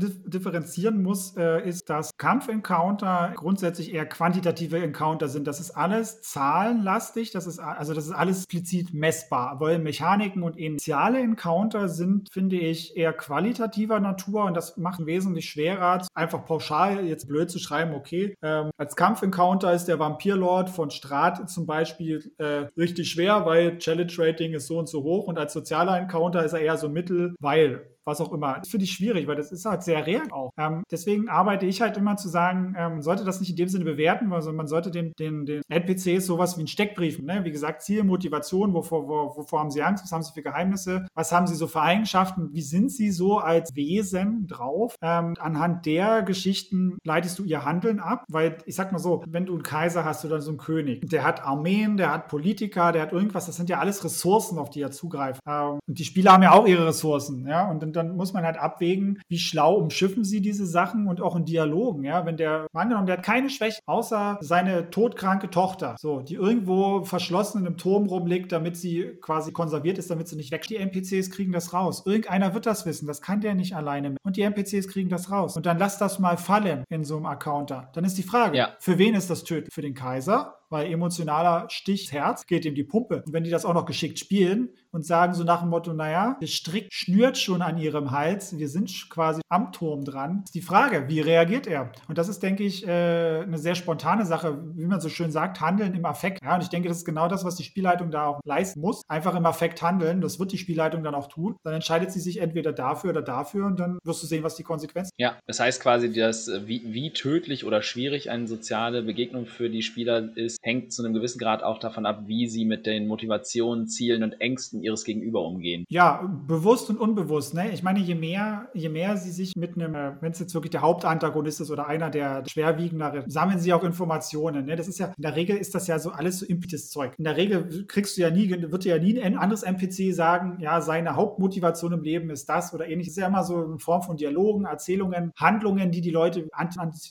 differenzieren 0.00 1.02
muss, 1.02 1.36
äh, 1.36 1.66
ist, 1.66 1.88
dass 1.90 2.10
Kampf-Encounter 2.16 3.32
grundsätzlich 3.34 3.92
eher 3.92 4.06
quantitative 4.06 4.78
Encounter 4.78 5.28
sind. 5.28 5.46
Das 5.46 5.60
ist 5.60 5.70
alles 5.72 6.22
zahlenlastig, 6.22 7.30
das 7.30 7.46
ist, 7.46 7.58
also 7.58 7.94
das 7.94 8.06
ist 8.06 8.12
alles 8.12 8.38
explizit 8.38 8.92
messbar, 8.92 9.60
weil 9.60 9.78
Mechaniken 9.78 10.42
und 10.42 10.56
initiale 10.56 11.20
Encounter 11.20 11.88
sind, 11.88 12.28
finde 12.32 12.56
ich, 12.56 12.96
eher 12.96 13.12
qualitativer 13.12 14.00
Natur 14.00 14.44
und 14.44 14.54
das 14.54 14.76
macht 14.76 15.04
wesentlich 15.06 15.48
schwerer, 15.48 16.06
einfach 16.14 16.44
pauschal 16.44 17.04
jetzt 17.06 17.28
blöd 17.28 17.50
zu 17.50 17.58
schreiben, 17.58 17.94
okay, 17.94 18.36
ähm, 18.42 18.70
als 18.76 18.96
Kampf-Encounter 18.96 19.72
ist 19.72 19.86
der 19.86 19.98
Vampirlord 19.98 20.70
von 20.70 20.90
Strat 20.90 21.48
zum 21.50 21.66
Beispiel 21.66 22.32
äh, 22.38 22.66
richtig 22.76 23.10
schwer, 23.10 23.46
weil 23.46 23.78
Challenge 23.78 24.01
Rating 24.18 24.52
ist 24.54 24.66
so 24.66 24.78
und 24.78 24.88
so 24.88 25.02
hoch 25.02 25.26
und 25.26 25.38
als 25.38 25.52
sozialer 25.52 25.98
Encounter 25.98 26.44
ist 26.44 26.52
er 26.52 26.60
eher 26.60 26.76
so 26.76 26.88
mittel, 26.88 27.34
weil 27.40 27.86
was 28.04 28.20
auch 28.20 28.32
immer. 28.32 28.58
Das 28.58 28.68
finde 28.68 28.84
ich 28.84 28.92
schwierig, 28.92 29.26
weil 29.26 29.36
das 29.36 29.52
ist 29.52 29.64
halt 29.64 29.82
sehr 29.82 30.06
real 30.06 30.30
auch. 30.30 30.52
Ähm, 30.58 30.82
deswegen 30.90 31.28
arbeite 31.28 31.66
ich 31.66 31.80
halt 31.80 31.96
immer 31.96 32.16
zu 32.16 32.28
sagen, 32.28 32.74
ähm, 32.76 33.02
sollte 33.02 33.24
das 33.24 33.40
nicht 33.40 33.50
in 33.50 33.56
dem 33.56 33.68
Sinne 33.68 33.84
bewerten, 33.84 34.32
also 34.32 34.52
man 34.52 34.66
sollte 34.66 34.90
den, 34.90 35.12
den, 35.18 35.46
den 35.46 35.62
NPCs 35.68 36.26
sowas 36.26 36.56
wie 36.58 36.62
ein 36.62 36.68
Steckbrief, 36.68 37.20
ne? 37.20 37.44
wie 37.44 37.50
gesagt, 37.50 37.82
Ziel, 37.82 38.04
Motivation, 38.04 38.74
wovor, 38.74 39.08
wo, 39.08 39.36
wovor 39.36 39.60
haben 39.60 39.70
sie 39.70 39.82
Angst, 39.82 40.04
was 40.04 40.12
haben 40.12 40.22
sie 40.22 40.32
für 40.32 40.42
Geheimnisse, 40.42 41.06
was 41.14 41.32
haben 41.32 41.46
sie 41.46 41.54
so 41.54 41.66
für 41.66 41.82
Eigenschaften, 41.82 42.50
wie 42.52 42.62
sind 42.62 42.90
sie 42.90 43.10
so 43.10 43.38
als 43.38 43.74
Wesen 43.74 44.46
drauf. 44.46 44.96
Ähm, 45.02 45.34
anhand 45.38 45.86
der 45.86 46.22
Geschichten 46.22 46.98
leitest 47.04 47.38
du 47.38 47.44
ihr 47.44 47.64
Handeln 47.64 48.00
ab, 48.00 48.24
weil 48.28 48.58
ich 48.66 48.74
sag 48.74 48.92
mal 48.92 48.98
so, 48.98 49.22
wenn 49.26 49.46
du 49.46 49.54
einen 49.54 49.62
Kaiser 49.62 50.04
hast 50.04 50.24
oder 50.24 50.40
so 50.40 50.50
einen 50.50 50.58
König, 50.58 51.08
der 51.08 51.24
hat 51.24 51.44
Armeen, 51.44 51.96
der 51.96 52.12
hat 52.12 52.28
Politiker, 52.28 52.92
der 52.92 53.02
hat 53.02 53.12
irgendwas, 53.12 53.46
das 53.46 53.56
sind 53.56 53.68
ja 53.68 53.78
alles 53.78 54.04
Ressourcen, 54.04 54.58
auf 54.58 54.70
die 54.70 54.80
er 54.80 54.90
zugreift. 54.90 55.40
Ähm, 55.46 55.78
und 55.86 55.98
die 55.98 56.04
Spieler 56.04 56.32
haben 56.32 56.42
ja 56.42 56.52
auch 56.52 56.66
ihre 56.66 56.86
Ressourcen, 56.86 57.46
ja, 57.46 57.70
und 57.70 57.82
dann 57.82 57.91
Und 57.92 57.96
dann 57.96 58.16
muss 58.16 58.32
man 58.32 58.44
halt 58.44 58.56
abwägen, 58.56 59.20
wie 59.28 59.38
schlau 59.38 59.74
umschiffen 59.76 60.24
sie 60.24 60.40
diese 60.40 60.64
Sachen 60.64 61.08
und 61.08 61.20
auch 61.20 61.36
in 61.36 61.44
Dialogen. 61.44 62.04
Ja, 62.04 62.24
wenn 62.24 62.38
der, 62.38 62.66
angenommen, 62.72 63.06
der 63.06 63.18
hat 63.18 63.24
keine 63.24 63.50
Schwäche, 63.50 63.80
außer 63.84 64.38
seine 64.40 64.88
todkranke 64.88 65.50
Tochter, 65.50 65.96
so, 65.98 66.20
die 66.20 66.36
irgendwo 66.36 67.04
verschlossen 67.04 67.60
in 67.60 67.66
einem 67.66 67.76
Turm 67.76 68.06
rumliegt, 68.06 68.50
damit 68.50 68.78
sie 68.78 69.18
quasi 69.20 69.52
konserviert 69.52 69.98
ist, 69.98 70.10
damit 70.10 70.26
sie 70.26 70.36
nicht 70.36 70.52
weg. 70.52 70.62
Die 70.62 70.76
NPCs 70.76 71.30
kriegen 71.30 71.52
das 71.52 71.74
raus. 71.74 72.04
Irgendeiner 72.06 72.54
wird 72.54 72.64
das 72.64 72.86
wissen. 72.86 73.06
Das 73.06 73.20
kann 73.20 73.42
der 73.42 73.54
nicht 73.54 73.76
alleine. 73.76 74.16
Und 74.22 74.36
die 74.38 74.42
NPCs 74.42 74.88
kriegen 74.88 75.10
das 75.10 75.30
raus. 75.30 75.56
Und 75.56 75.66
dann 75.66 75.76
lass 75.76 75.98
das 75.98 76.18
mal 76.18 76.38
fallen 76.38 76.84
in 76.88 77.04
so 77.04 77.16
einem 77.16 77.26
Accounter. 77.26 77.90
Dann 77.92 78.04
ist 78.04 78.16
die 78.16 78.22
Frage, 78.22 78.56
ja. 78.56 78.70
für 78.78 78.96
wen 78.96 79.14
ist 79.14 79.28
das 79.28 79.44
tödlich? 79.44 79.74
Für 79.74 79.82
den 79.82 79.94
Kaiser? 79.94 80.61
Weil 80.72 80.90
emotionaler 80.90 81.66
Stich 81.68 82.10
Herz 82.12 82.46
geht 82.46 82.64
ihm 82.64 82.74
die 82.74 82.82
Pumpe. 82.82 83.22
Und 83.24 83.32
wenn 83.32 83.44
die 83.44 83.50
das 83.50 83.64
auch 83.64 83.74
noch 83.74 83.86
geschickt 83.86 84.18
spielen 84.18 84.70
und 84.90 85.06
sagen 85.06 85.34
so 85.34 85.44
nach 85.44 85.60
dem 85.60 85.70
Motto, 85.70 85.92
naja, 85.92 86.36
der 86.40 86.46
Strick 86.46 86.88
schnürt 86.90 87.38
schon 87.38 87.62
an 87.62 87.78
ihrem 87.78 88.10
Hals, 88.10 88.58
wir 88.58 88.68
sind 88.68 88.90
quasi 89.10 89.40
am 89.48 89.72
Turm 89.72 90.04
dran, 90.04 90.42
ist 90.44 90.54
die 90.54 90.62
Frage, 90.62 91.08
wie 91.08 91.20
reagiert 91.20 91.66
er? 91.66 91.92
Und 92.08 92.18
das 92.18 92.28
ist, 92.28 92.42
denke 92.42 92.64
ich, 92.64 92.86
äh, 92.86 93.42
eine 93.42 93.58
sehr 93.58 93.74
spontane 93.74 94.26
Sache, 94.26 94.58
wie 94.74 94.86
man 94.86 95.00
so 95.00 95.08
schön 95.08 95.30
sagt, 95.30 95.60
handeln 95.60 95.94
im 95.94 96.04
Affekt. 96.04 96.42
Ja, 96.42 96.54
und 96.54 96.62
ich 96.62 96.68
denke, 96.68 96.88
das 96.88 96.98
ist 96.98 97.04
genau 97.04 97.28
das, 97.28 97.44
was 97.44 97.56
die 97.56 97.64
Spielleitung 97.64 98.10
da 98.10 98.26
auch 98.26 98.40
leisten 98.44 98.80
muss. 98.80 99.02
Einfach 99.08 99.34
im 99.34 99.46
Affekt 99.46 99.82
handeln, 99.82 100.20
das 100.20 100.38
wird 100.38 100.52
die 100.52 100.58
Spielleitung 100.58 101.04
dann 101.04 101.14
auch 101.14 101.28
tun. 101.28 101.56
Dann 101.64 101.74
entscheidet 101.74 102.10
sie 102.12 102.20
sich 102.20 102.38
entweder 102.38 102.72
dafür 102.72 103.10
oder 103.10 103.22
dafür 103.22 103.66
und 103.66 103.78
dann 103.78 103.98
wirst 104.04 104.22
du 104.22 104.26
sehen, 104.26 104.42
was 104.42 104.56
die 104.56 104.62
Konsequenzen 104.62 105.10
sind. 105.16 105.22
Ja, 105.22 105.38
das 105.46 105.60
heißt 105.60 105.82
quasi, 105.82 106.12
dass, 106.12 106.50
wie, 106.66 106.82
wie 106.86 107.12
tödlich 107.12 107.64
oder 107.66 107.82
schwierig 107.82 108.30
eine 108.30 108.46
soziale 108.46 109.02
Begegnung 109.02 109.46
für 109.46 109.68
die 109.68 109.82
Spieler 109.82 110.36
ist, 110.36 110.58
hängt 110.62 110.92
zu 110.92 111.04
einem 111.04 111.12
gewissen 111.12 111.38
Grad 111.38 111.62
auch 111.62 111.78
davon 111.78 112.06
ab, 112.06 112.22
wie 112.26 112.48
sie 112.48 112.64
mit 112.64 112.86
den 112.86 113.06
Motivationen, 113.06 113.88
Zielen 113.88 114.22
und 114.22 114.40
Ängsten 114.40 114.82
ihres 114.82 115.04
Gegenüber 115.04 115.44
umgehen. 115.44 115.84
Ja, 115.88 116.22
bewusst 116.46 116.88
und 116.88 116.98
unbewusst. 116.98 117.54
Ne? 117.54 117.72
Ich 117.72 117.82
meine, 117.82 117.98
je 117.98 118.14
mehr, 118.14 118.68
je 118.72 118.88
mehr 118.88 119.16
sie 119.16 119.30
sich 119.30 119.54
mit 119.56 119.76
einem, 119.76 119.94
äh, 119.94 120.12
wenn 120.20 120.32
es 120.32 120.38
jetzt 120.38 120.54
wirklich 120.54 120.70
der 120.70 120.82
Hauptantagonist 120.82 121.60
ist 121.60 121.70
oder 121.70 121.86
einer 121.86 122.10
der 122.10 122.44
schwerwiegenderen, 122.48 123.28
sammeln 123.28 123.58
sie 123.58 123.72
auch 123.72 123.82
Informationen. 123.82 124.66
Ne? 124.66 124.76
Das 124.76 124.88
ist 124.88 124.98
ja, 124.98 125.12
in 125.16 125.22
der 125.22 125.36
Regel 125.36 125.56
ist 125.56 125.74
das 125.74 125.86
ja 125.86 125.98
so 125.98 126.10
alles 126.10 126.38
so 126.38 126.46
implizites 126.46 126.90
Zeug. 126.90 127.14
In 127.18 127.24
der 127.24 127.36
Regel 127.36 127.86
kriegst 127.86 128.16
du 128.16 128.22
ja 128.22 128.30
nie, 128.30 128.48
wird 128.50 128.84
dir 128.84 128.96
ja 128.96 129.02
nie 129.02 129.20
ein 129.20 129.36
anderes 129.36 129.64
NPC 129.64 130.14
sagen, 130.14 130.58
ja, 130.60 130.80
seine 130.80 131.16
Hauptmotivation 131.16 131.92
im 131.92 132.02
Leben 132.02 132.30
ist 132.30 132.48
das 132.48 132.72
oder 132.72 132.86
ähnliches. 132.88 133.12
Es 133.12 133.16
ist 133.18 133.20
ja 133.20 133.26
immer 133.26 133.44
so 133.44 133.62
in 133.64 133.78
Form 133.78 134.02
von 134.02 134.16
Dialogen, 134.16 134.64
Erzählungen, 134.64 135.32
Handlungen, 135.36 135.90
die 135.90 136.00
die 136.00 136.10
Leute 136.10 136.48